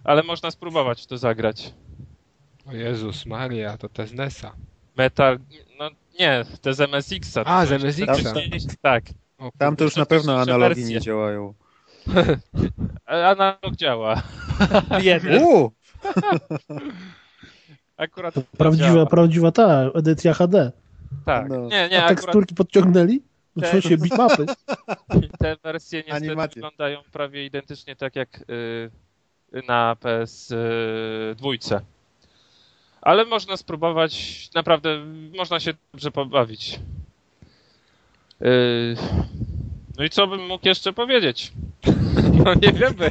ale 0.05 0.23
można 0.23 0.51
spróbować 0.51 1.03
w 1.03 1.07
to 1.07 1.19
zagrać. 1.19 1.73
O 2.67 2.73
Jezus 2.73 3.27
Maria, 3.27 3.77
to 3.79 3.89
te 3.89 4.07
z 4.07 4.13
NES-a. 4.13 4.53
Metal... 4.97 5.39
No 5.79 5.91
nie, 6.21 6.45
te 6.63 6.75
z 6.75 6.81
MSX-a. 6.81 7.45
A, 7.45 7.67
z 7.67 7.73
MSX-a. 7.73 8.33
Tak. 8.83 9.05
O, 9.39 9.51
Tam 9.59 9.77
to 9.77 9.85
już 9.85 9.97
na 9.97 10.07
pewno 10.07 10.41
analogi 10.41 10.75
wersje. 10.75 10.95
nie 10.95 11.01
działają. 11.01 11.55
Analog 13.07 13.77
działa. 13.77 14.23
Jeden. 15.03 15.43
Akurat 17.97 18.35
Prawdziwa, 18.59 18.89
działa. 18.89 19.07
prawdziwa 19.07 19.53
ta, 19.53 19.91
edycja 19.95 20.35
HD. 20.35 20.73
Tak. 21.25 21.49
No. 21.49 21.57
Nie, 21.61 21.69
nie, 21.69 22.03
A 22.03 22.05
akurat 22.05 22.09
teksturki 22.09 22.55
podciągnęli? 22.55 23.23
No 23.57 23.63
Te- 23.63 23.71
co 23.71 23.89
się, 23.89 23.97
bitmapy? 23.97 24.47
te 25.39 25.57
wersje 25.63 25.99
niestety 25.99 26.27
Animacje. 26.27 26.55
wyglądają 26.55 26.99
prawie 27.13 27.47
identycznie 27.47 27.97
tak 27.97 28.17
jak 28.17 28.45
y, 28.51 28.91
na 29.69 29.97
PS 30.01 30.51
y, 30.51 30.57
dwójce. 31.37 31.81
Ale 33.03 33.25
można 33.25 33.57
spróbować, 33.57 34.49
naprawdę 34.55 34.99
można 35.37 35.61
się 35.61 35.75
dobrze 35.93 36.11
pobawić. 36.11 36.81
Y, 38.43 38.97
no 39.99 40.05
i 40.05 40.11
co 40.11 40.27
bym 40.27 40.47
mógł 40.47 40.69
jeszcze 40.69 40.93
powiedzieć? 40.93 41.53
No 42.45 42.55
nie 42.55 42.73
wiemy. 42.73 43.11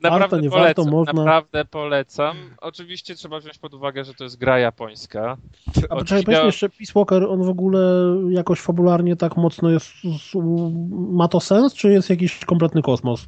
Naprawdę 0.00 0.40
nie 0.40 0.50
polecam, 0.50 0.84
warto, 0.84 0.84
można. 0.96 1.12
naprawdę 1.12 1.64
polecam. 1.64 2.36
Oczywiście 2.60 3.14
trzeba 3.14 3.40
wziąć 3.40 3.58
pod 3.58 3.74
uwagę, 3.74 4.04
że 4.04 4.14
to 4.14 4.24
jest 4.24 4.36
gra 4.38 4.58
japońska. 4.58 5.36
A 5.90 5.94
poczekaj, 5.96 6.22
wideo- 6.22 6.24
powiedz 6.24 6.40
mi 6.40 6.46
jeszcze, 6.46 6.68
Peace 6.68 6.92
Walker, 6.94 7.24
on 7.24 7.42
w 7.44 7.48
ogóle 7.48 7.80
jakoś 8.30 8.60
fabularnie 8.60 9.16
tak 9.16 9.36
mocno 9.36 9.70
jest, 9.70 9.88
ma 10.90 11.28
to 11.28 11.40
sens, 11.40 11.74
czy 11.74 11.92
jest 11.92 12.10
jakiś 12.10 12.44
kompletny 12.44 12.82
kosmos? 12.82 13.26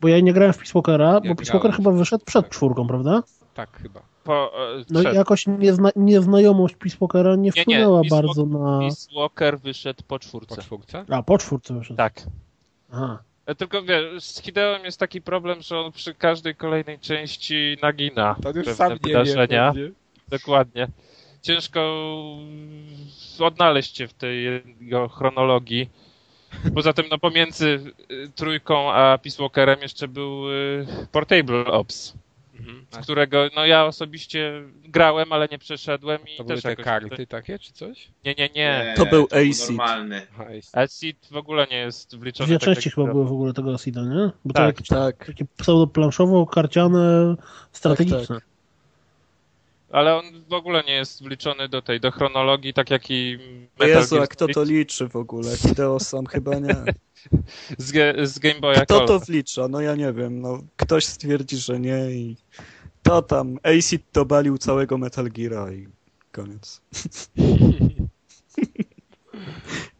Bo 0.00 0.08
ja 0.08 0.20
nie 0.20 0.32
grałem 0.32 0.52
w 0.52 0.56
Peace 0.58 0.72
Walkera, 0.74 1.20
bo 1.20 1.34
Peace. 1.34 1.52
Walker 1.52 1.72
chyba 1.72 1.90
wyszedł 1.90 2.24
przed 2.24 2.48
czwórką, 2.48 2.86
prawda? 2.86 3.22
Tak, 3.54 3.78
chyba. 3.82 4.00
Po, 4.24 4.52
e, 4.78 4.84
No 4.90 5.02
i 5.02 5.14
jakoś 5.14 5.46
niezna, 5.46 5.90
nieznajomość 5.96 6.76
Peace 6.76 6.96
Walkera 7.00 7.36
nie 7.36 7.42
nie, 7.42 7.62
wpłynęła 7.62 8.00
Peace 8.00 8.16
bardzo 8.16 8.46
na... 8.46 8.78
Peace 8.78 9.06
Walker 9.16 9.58
wyszedł 9.60 10.02
po 10.02 10.14
Po 10.14 10.18
czwórce. 10.18 10.62
czwórce? 10.62 11.04
A, 11.10 11.22
po 11.22 11.38
czwórce 11.38 11.74
wyszedł. 11.74 11.96
Tak. 11.98 12.22
Aha. 12.92 13.22
E, 13.46 13.54
Tylko 13.54 13.82
wiesz, 13.82 14.22
z 14.24 14.42
Hideoem 14.42 14.84
jest 14.84 15.00
taki 15.00 15.20
problem, 15.22 15.62
że 15.62 15.78
on 15.78 15.92
przy 15.92 16.14
każdej 16.14 16.54
kolejnej 16.54 16.98
części 16.98 17.76
nagina 17.82 18.36
To 18.42 18.48
już 18.48 18.56
pewne 18.58 18.74
sam 18.74 18.98
wydarzenia. 19.02 19.72
wie. 19.72 19.90
Dokładnie. 20.28 20.88
Ciężko 21.42 21.80
odnaleźć 23.38 23.96
się 23.96 24.08
w 24.08 24.12
tej 24.14 24.44
jego 24.44 25.08
chronologii. 25.08 25.90
Poza 26.74 26.92
tym, 26.92 27.04
no 27.10 27.18
pomiędzy 27.18 27.80
y, 28.10 28.30
trójką 28.34 28.92
a 28.92 29.18
Peace 29.18 29.36
Walkerem 29.42 29.82
jeszcze 29.82 30.08
był 30.08 30.50
y, 30.52 30.86
Portable 31.12 31.64
Ops, 31.64 32.14
Mhm. 32.68 32.86
z 32.90 32.96
którego 33.04 33.48
no 33.56 33.66
ja 33.66 33.84
osobiście 33.84 34.62
grałem, 34.84 35.32
ale 35.32 35.48
nie 35.50 35.58
przeszedłem 35.58 36.20
i 36.34 36.36
To 36.36 36.44
były 36.44 36.54
też 36.56 36.62
te 36.62 36.68
jakoś... 36.70 36.84
karty 36.84 37.26
takie, 37.26 37.58
czy 37.58 37.72
coś? 37.72 38.08
Nie, 38.24 38.34
nie, 38.34 38.48
nie. 38.54 38.94
To 38.96 39.06
był 39.06 39.26
to 39.26 39.36
AC. 39.36 39.68
normalny. 39.68 40.22
Aha, 40.34 40.50
jest. 40.50 40.76
Acid 40.78 41.28
w 41.30 41.36
ogóle 41.36 41.66
nie 41.70 41.76
jest 41.76 42.16
wliczony. 42.18 42.46
Dwie 42.46 42.58
tak 42.58 42.64
części 42.64 42.88
jak 42.88 42.94
chyba 42.94 43.06
to- 43.06 43.12
były 43.12 43.24
w 43.26 43.32
ogóle 43.32 43.52
tego 43.52 43.74
Acida, 43.74 44.02
nie? 44.02 44.30
Bo 44.44 44.52
to 44.52 44.58
Tak, 44.60 44.66
jakieś 44.66 44.88
Tak. 44.88 45.26
takie 45.26 45.44
pseudoplanszowo, 45.56 46.46
karciane, 46.46 47.36
strategiczne. 47.72 48.38
Ale 49.92 50.16
on 50.16 50.24
w 50.48 50.52
ogóle 50.52 50.82
nie 50.86 50.92
jest 50.94 51.22
wliczony 51.22 51.68
do 51.68 51.82
tej, 51.82 52.00
do 52.00 52.10
chronologii, 52.10 52.74
tak 52.74 52.90
jak 52.90 53.10
i 53.10 53.38
Metal 53.80 53.88
Jezu, 53.88 54.14
Gear 54.14 54.24
a 54.24 54.26
kto 54.26 54.48
to 54.48 54.64
liczy 54.64 55.08
w 55.08 55.16
ogóle? 55.16 55.56
Hideo 55.56 56.00
sam 56.00 56.26
chyba 56.26 56.54
nie. 56.58 56.74
z, 57.78 57.92
Ge- 57.92 58.26
z 58.26 58.38
Game 58.38 58.60
Boya 58.60 58.80
Kto 58.80 59.06
to 59.06 59.20
wlicza? 59.20 59.68
No 59.68 59.80
ja 59.80 59.94
nie 59.94 60.12
wiem. 60.12 60.40
No, 60.40 60.58
ktoś 60.76 61.04
stwierdzi, 61.04 61.56
że 61.56 61.80
nie 61.80 62.10
i 62.10 62.36
to 63.02 63.22
tam. 63.22 63.58
Acid 63.62 64.02
to 64.12 64.24
balił 64.24 64.58
całego 64.58 64.98
Metal 64.98 65.28
Geara 65.28 65.72
i 65.72 65.86
koniec. 66.32 66.80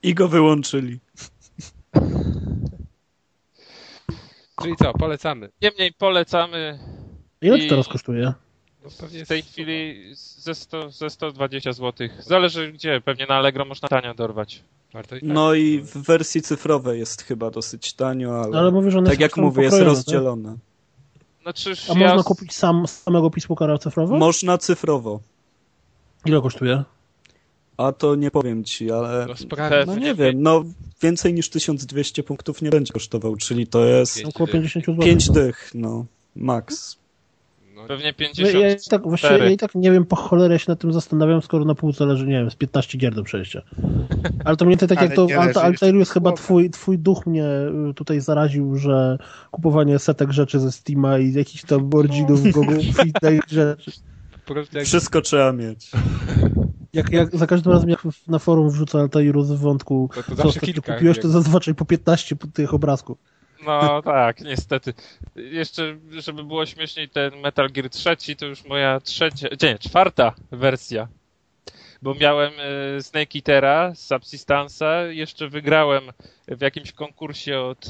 I 0.03 0.15
go 0.15 0.29
wyłączyli. 0.29 1.01
Czyli 4.63 4.77
co, 4.77 4.93
polecamy. 4.93 5.49
Niemniej 5.63 5.93
polecamy 5.93 6.79
Ile 7.43 7.59
I- 7.59 7.63
to 7.63 7.69
teraz 7.69 7.89
kosztuje? 7.89 8.33
No, 8.85 8.91
pewnie 9.01 9.25
w 9.25 9.29
tej 9.29 9.43
chwili 9.43 10.05
ze, 10.15 10.55
100, 10.55 10.91
ze 10.91 11.11
120 11.11 11.73
zł. 11.73 12.09
Zależy 12.21 12.73
gdzie, 12.73 13.01
pewnie 13.05 13.27
na 13.27 13.35
Allegro 13.35 13.65
można 13.65 13.89
tanio 13.89 14.15
dorwać. 14.15 14.63
Warto 14.93 15.17
i 15.17 15.21
tak. 15.21 15.29
No 15.29 15.55
i 15.55 15.81
w 15.81 15.97
wersji 15.97 16.43
cyfrowej 16.43 16.99
jest 16.99 17.23
chyba 17.23 17.51
dosyć 17.51 17.93
tanio, 17.93 18.43
ale, 18.43 18.59
Ale 18.59 18.71
mówisz, 18.71 18.95
tak 19.07 19.21
jak 19.21 19.37
mówię, 19.37 19.63
jest 19.63 19.79
rozdzielone. 19.81 20.57
Znaczy, 21.43 21.73
A 21.89 21.99
ja... 21.99 22.09
można 22.09 22.23
kupić 22.23 22.55
sam, 22.55 22.89
samego 22.89 23.31
pismokara 23.31 23.79
cyfrowo? 23.79 24.19
Można 24.19 24.59
cyfrowo. 24.59 25.21
Ile 26.25 26.41
kosztuje? 26.43 26.85
A 27.77 27.93
to 27.93 28.15
nie 28.15 28.31
powiem 28.31 28.65
ci, 28.65 28.91
ale 28.91 29.27
no 29.87 29.97
nie 29.97 30.15
wiem, 30.15 30.43
no 30.43 30.65
więcej 31.03 31.35
niż 31.35 31.51
1200 31.51 32.23
punktów 32.23 32.63
nie 32.63 32.71
będzie 32.71 32.93
kosztował, 32.93 33.37
czyli 33.37 33.67
to 33.67 33.85
jest 33.85 34.25
Około 34.25 34.47
dych. 34.47 34.53
50 34.53 34.87
zł. 34.87 35.05
5 35.05 35.31
dych, 35.31 35.71
no, 35.75 36.07
max. 36.37 37.02
No, 37.83 37.89
Pewnie 37.89 38.07
Ja, 38.07 38.13
50. 38.13 38.55
ja, 38.55 38.73
i 38.73 38.77
tak, 38.91 39.03
właściwie 39.03 39.39
ja 39.39 39.51
i 39.51 39.57
tak 39.57 39.75
nie 39.75 39.91
wiem, 39.93 40.05
po 40.05 40.17
cholerę 40.17 40.59
się 40.59 40.65
nad 40.69 40.79
tym 40.81 40.93
zastanawiam, 40.93 41.43
skoro 41.43 41.65
na 41.65 41.75
półce 41.75 42.07
leży, 42.07 42.27
nie 42.27 42.33
wiem, 42.33 42.51
z 42.51 42.55
15 42.57 42.99
gier 42.99 43.15
do 43.15 43.23
przejścia. 43.23 43.63
Ale 44.45 44.57
to 44.57 44.65
mnie 44.65 44.77
to 44.77 44.87
tak 44.87 45.01
jak 45.03 45.15
to 45.15 45.23
Alta, 45.23 45.63
Altair 45.63 45.73
jeszcze 45.73 45.99
jest 45.99 46.11
chyba 46.13 46.33
twój, 46.33 46.71
twój 46.71 46.99
duch 46.99 47.27
mnie 47.27 47.45
y, 47.91 47.95
tutaj 47.95 48.21
zaraził, 48.21 48.77
że 48.77 49.19
kupowanie 49.51 49.99
setek 49.99 50.33
rzeczy 50.33 50.61
ze 50.61 50.73
Steama 50.73 51.19
i 51.19 51.33
jakichś 51.33 51.65
tam 51.65 51.89
boardzinów, 51.89 52.51
gogów 52.53 53.07
i 53.07 53.13
tych 53.21 53.41
rzeczy. 53.49 53.91
jak 54.75 54.85
Wszystko 54.87 55.21
trzeba 55.21 55.53
mieć. 55.53 55.91
Jak, 56.93 57.13
jak 57.13 57.37
za 57.37 57.47
każdym 57.47 57.73
razem 57.73 57.89
jak 57.89 58.03
na 58.29 58.39
forum 58.39 58.71
wrzucę 58.71 58.99
Altairu 58.99 59.43
z 59.43 59.53
wątku, 59.53 60.11
To- 60.15 60.23
to 60.23 60.29
co 60.29 60.35
zawsze 60.35 60.49
ostatnio 60.49 60.67
kilka, 60.75 60.93
kupiłeś, 60.95 61.17
jak- 61.17 61.23
to 61.23 61.29
zazwyczaj 61.29 61.75
po 61.75 61.85
15 61.85 62.37
po 62.37 62.47
tych 62.47 62.75
obrazków. 62.75 63.19
No 63.63 64.03
tak, 64.03 64.41
niestety. 64.41 64.95
Jeszcze, 65.37 65.99
żeby 66.11 66.45
było 66.45 66.67
śmieszniej, 66.67 67.09
ten 67.09 67.41
Metal 67.41 67.69
Gear 67.71 67.91
3 67.91 68.37
to 68.37 68.47
już 68.47 68.65
moja 68.65 69.01
trzecia, 69.01 69.49
nie, 69.63 69.79
czwarta 69.79 70.35
wersja. 70.51 71.09
Bo 72.03 72.15
miałem 72.15 72.53
e, 72.59 73.03
Snake 73.03 73.39
Eatera 73.39 73.93
Subsistance'a, 73.95 75.09
jeszcze 75.11 75.49
wygrałem 75.49 76.03
w 76.49 76.61
jakimś 76.61 76.93
konkursie 76.93 77.61
od 77.61 77.87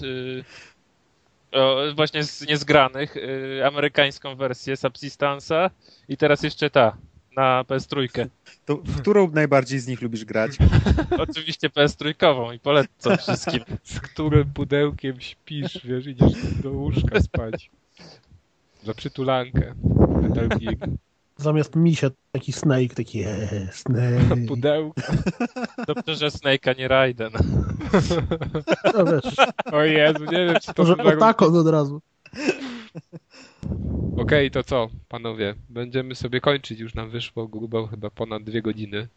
e, 1.52 1.58
o, 1.58 1.82
właśnie 1.96 2.24
z 2.24 2.48
niezgranych 2.48 3.16
e, 3.16 3.66
amerykańską 3.66 4.36
wersję 4.36 4.74
Subsistance'a 4.74 5.70
i 6.08 6.16
teraz 6.16 6.42
jeszcze 6.42 6.70
ta 6.70 6.96
na 7.36 7.64
PS3. 7.68 8.28
To 8.64 8.76
w 8.76 9.00
którą 9.00 9.30
najbardziej 9.30 9.78
z 9.78 9.86
nich 9.86 10.02
lubisz 10.02 10.24
grać? 10.24 10.58
Oczywiście 11.28 11.68
PS3 11.68 12.54
i 12.54 12.58
polecam 12.58 13.18
wszystkim. 13.18 13.60
z 13.84 14.00
którym 14.00 14.52
pudełkiem 14.52 15.20
śpisz, 15.20 15.80
wiesz, 15.84 16.06
idziesz 16.06 16.32
do 16.62 16.70
łóżka 16.70 17.20
spać. 17.20 17.70
Za 18.82 18.94
przytulankę. 18.94 19.74
Metal 20.22 20.48
Gear. 20.48 20.76
Zamiast 21.36 21.76
misia 21.76 22.10
taki 22.32 22.52
Snake, 22.52 22.94
taki 22.94 23.20
eee, 23.20 23.68
Snake. 23.72 24.36
Pudełko. 24.48 25.02
Dobrze, 25.86 26.16
że 26.16 26.28
Snake'a 26.28 26.78
nie 26.78 26.88
Raiden. 26.88 27.32
No 28.94 29.04
wiesz, 29.04 29.34
O 29.72 29.82
Jezu, 29.82 30.24
nie 30.24 30.46
wiem, 30.46 30.56
czy 30.62 30.74
to 30.74 30.82
może 30.82 30.96
otakon 30.96 31.56
od 31.56 31.68
razu. 31.68 32.00
Okej, 34.16 34.50
to 34.50 34.62
co, 34.64 34.88
panowie? 35.08 35.54
Będziemy 35.68 36.14
sobie 36.14 36.40
kończyć, 36.40 36.80
już 36.80 36.94
nam 36.94 37.10
wyszło 37.10 37.46
grubo 37.48 37.86
chyba 37.86 38.10
ponad 38.10 38.42
dwie 38.42 38.62
godziny. 38.62 39.08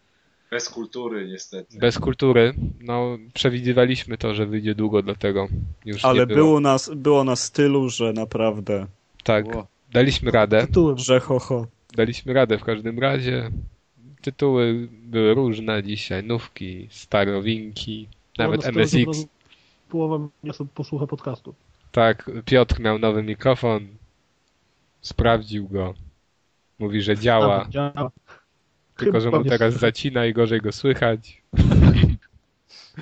Bez 0.51 0.69
kultury 0.69 1.27
niestety. 1.27 1.77
Bez 1.80 1.99
kultury. 1.99 2.53
No, 2.82 3.17
przewidywaliśmy 3.33 4.17
to, 4.17 4.33
że 4.35 4.45
wyjdzie 4.45 4.75
długo, 4.75 5.01
dlatego 5.01 5.48
już 5.85 6.06
Ale 6.06 6.19
nie 6.19 6.27
było. 6.27 6.38
było 6.38 6.59
nas, 6.59 6.91
było 6.95 7.24
na 7.24 7.35
stylu, 7.35 7.90
że 7.90 8.14
naprawdę, 8.14 8.88
Tak, 9.24 9.45
daliśmy 9.91 10.32
radę. 10.32 10.67
Tytułem. 10.67 10.98
że 10.98 11.19
ho, 11.19 11.40
ho. 11.40 11.67
Daliśmy 11.95 12.33
radę 12.33 12.57
w 12.57 12.64
każdym 12.64 12.99
razie. 12.99 13.49
Tytuły 14.22 14.88
były 14.91 15.33
różne 15.33 15.83
dzisiaj. 15.83 16.24
Nówki, 16.24 16.88
starowinki, 16.91 18.07
nawet 18.38 18.59
od 18.59 18.65
MSX. 18.77 19.25
Połowa 19.90 20.27
sobie 20.53 20.69
posłucha 20.75 21.07
podcastu. 21.07 21.53
Tak, 21.91 22.32
Piotr 22.45 22.80
miał 22.80 22.99
nowy 22.99 23.24
mikrofon. 23.24 23.88
Sprawdził 25.06 25.67
go. 25.67 25.93
Mówi, 26.80 27.01
że 27.01 27.17
działa. 27.17 27.67
Działa. 27.69 28.11
Tylko, 28.98 29.22
że 29.22 29.32
mu 29.32 29.43
teraz 29.43 29.74
zacina 29.74 30.25
i 30.25 30.34
gorzej 30.34 30.61
go 30.61 30.72
słychać. 30.72 31.42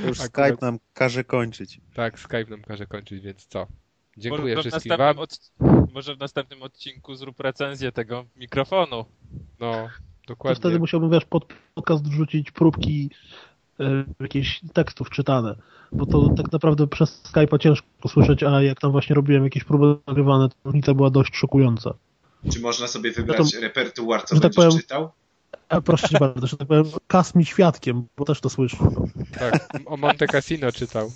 Już 0.07 0.19
Akurat- 0.25 0.47
Skype 0.51 0.65
nam 0.65 0.79
każe 0.93 1.23
kończyć. 1.23 1.81
Tak, 1.93 2.19
Skype 2.19 2.45
nam 2.49 2.61
każe 2.61 2.85
kończyć, 2.85 3.23
więc 3.23 3.45
co? 3.45 3.59
Może 3.59 3.69
Dziękuję 4.17 4.55
w 4.55 4.59
wszystkim 4.59 4.97
wam. 4.97 5.19
Od... 5.19 5.51
Może 5.93 6.15
w 6.15 6.19
następnym 6.19 6.63
odcinku 6.63 7.15
zrób 7.15 7.39
recenzję 7.39 7.91
tego 7.91 8.25
mikrofonu. 8.35 9.05
No, 9.59 9.71
To 9.71 9.89
dokładnie. 10.27 10.55
wtedy 10.59 10.79
musiałbym, 10.79 11.09
wiesz, 11.11 11.25
pod 11.25 11.45
podcast 11.73 12.07
wrzucić 12.09 12.51
próbki 12.51 13.09
jakichś 14.19 14.59
tekstów 14.73 15.09
czytane, 15.09 15.55
bo 15.91 16.05
to 16.05 16.29
tak 16.37 16.51
naprawdę 16.51 16.87
przez 16.87 17.23
Skype'a 17.23 17.57
ciężko 17.59 17.87
słyszeć, 18.09 18.43
a 18.43 18.61
jak 18.61 18.79
tam 18.79 18.91
właśnie 18.91 19.15
robiłem 19.15 19.43
jakieś 19.43 19.63
próby 19.63 19.95
nagrywane, 20.07 20.49
to 20.49 20.55
różnica 20.65 20.93
była 20.93 21.09
dość 21.09 21.35
szokująca. 21.35 21.93
Czy 22.53 22.59
można 22.59 22.87
sobie 22.87 23.11
wybrać 23.11 23.51
to- 23.53 23.61
repertuar, 23.61 24.25
co 24.25 24.35
że 24.35 24.41
tak 24.41 24.51
będziesz 24.51 24.65
powiem- 24.65 24.81
czytał? 24.81 25.11
A 25.69 25.81
proszę 25.81 26.09
cię 26.09 26.17
bardzo, 26.19 26.47
że 26.47 26.57
tak 26.57 26.67
powiem, 26.67 26.83
kas 27.07 27.35
mi 27.35 27.45
świadkiem, 27.45 28.03
bo 28.17 28.25
też 28.25 28.41
to 28.41 28.49
słyszę. 28.49 28.77
Tak, 29.39 29.67
o 29.85 29.97
Monte 29.97 30.27
Cassino 30.27 30.71
czytał. 30.71 31.11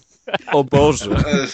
O 0.52 0.64
Boże. 0.64 1.12
E, 1.12 1.48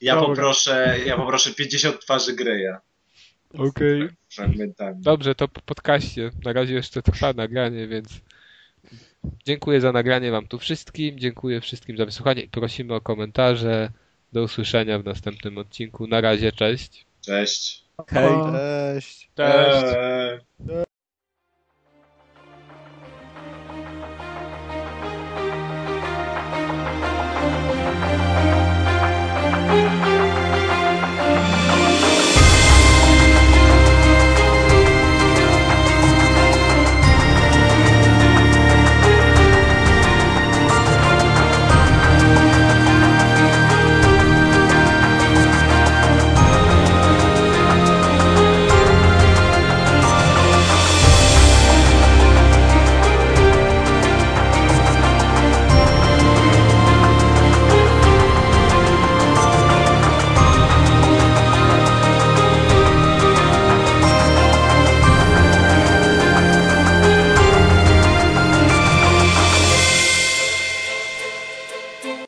Ja 0.00 0.14
Dobra. 0.14 0.28
poproszę, 0.28 0.96
ja 1.06 1.16
poproszę 1.16 1.50
50 1.54 2.00
twarzy 2.00 2.32
Greya 2.34 2.74
Okej. 3.58 4.08
fragmentami. 4.34 5.02
Dobrze, 5.02 5.34
to 5.34 5.48
po 5.48 5.60
podcaście. 5.60 6.30
Na 6.44 6.52
razie 6.52 6.74
jeszcze 6.74 7.02
trwa 7.02 7.32
nagranie, 7.32 7.88
więc 7.88 8.08
dziękuję 9.46 9.80
za 9.80 9.92
nagranie 9.92 10.30
wam 10.30 10.46
tu 10.46 10.58
wszystkim. 10.58 11.18
Dziękuję 11.18 11.60
wszystkim 11.60 11.96
za 11.96 12.06
wysłuchanie 12.06 12.42
i 12.42 12.48
prosimy 12.48 12.94
o 12.94 13.00
komentarze. 13.00 13.90
Do 14.32 14.42
usłyszenia 14.42 14.98
w 14.98 15.04
następnym 15.04 15.58
odcinku. 15.58 16.06
Na 16.06 16.20
razie, 16.20 16.52
cześć. 16.52 17.06
Cześć. 17.20 17.84
Hej. 18.08 18.30
Cześć. 18.52 19.30
Cześć. 19.34 19.96
Eee. 20.68 20.84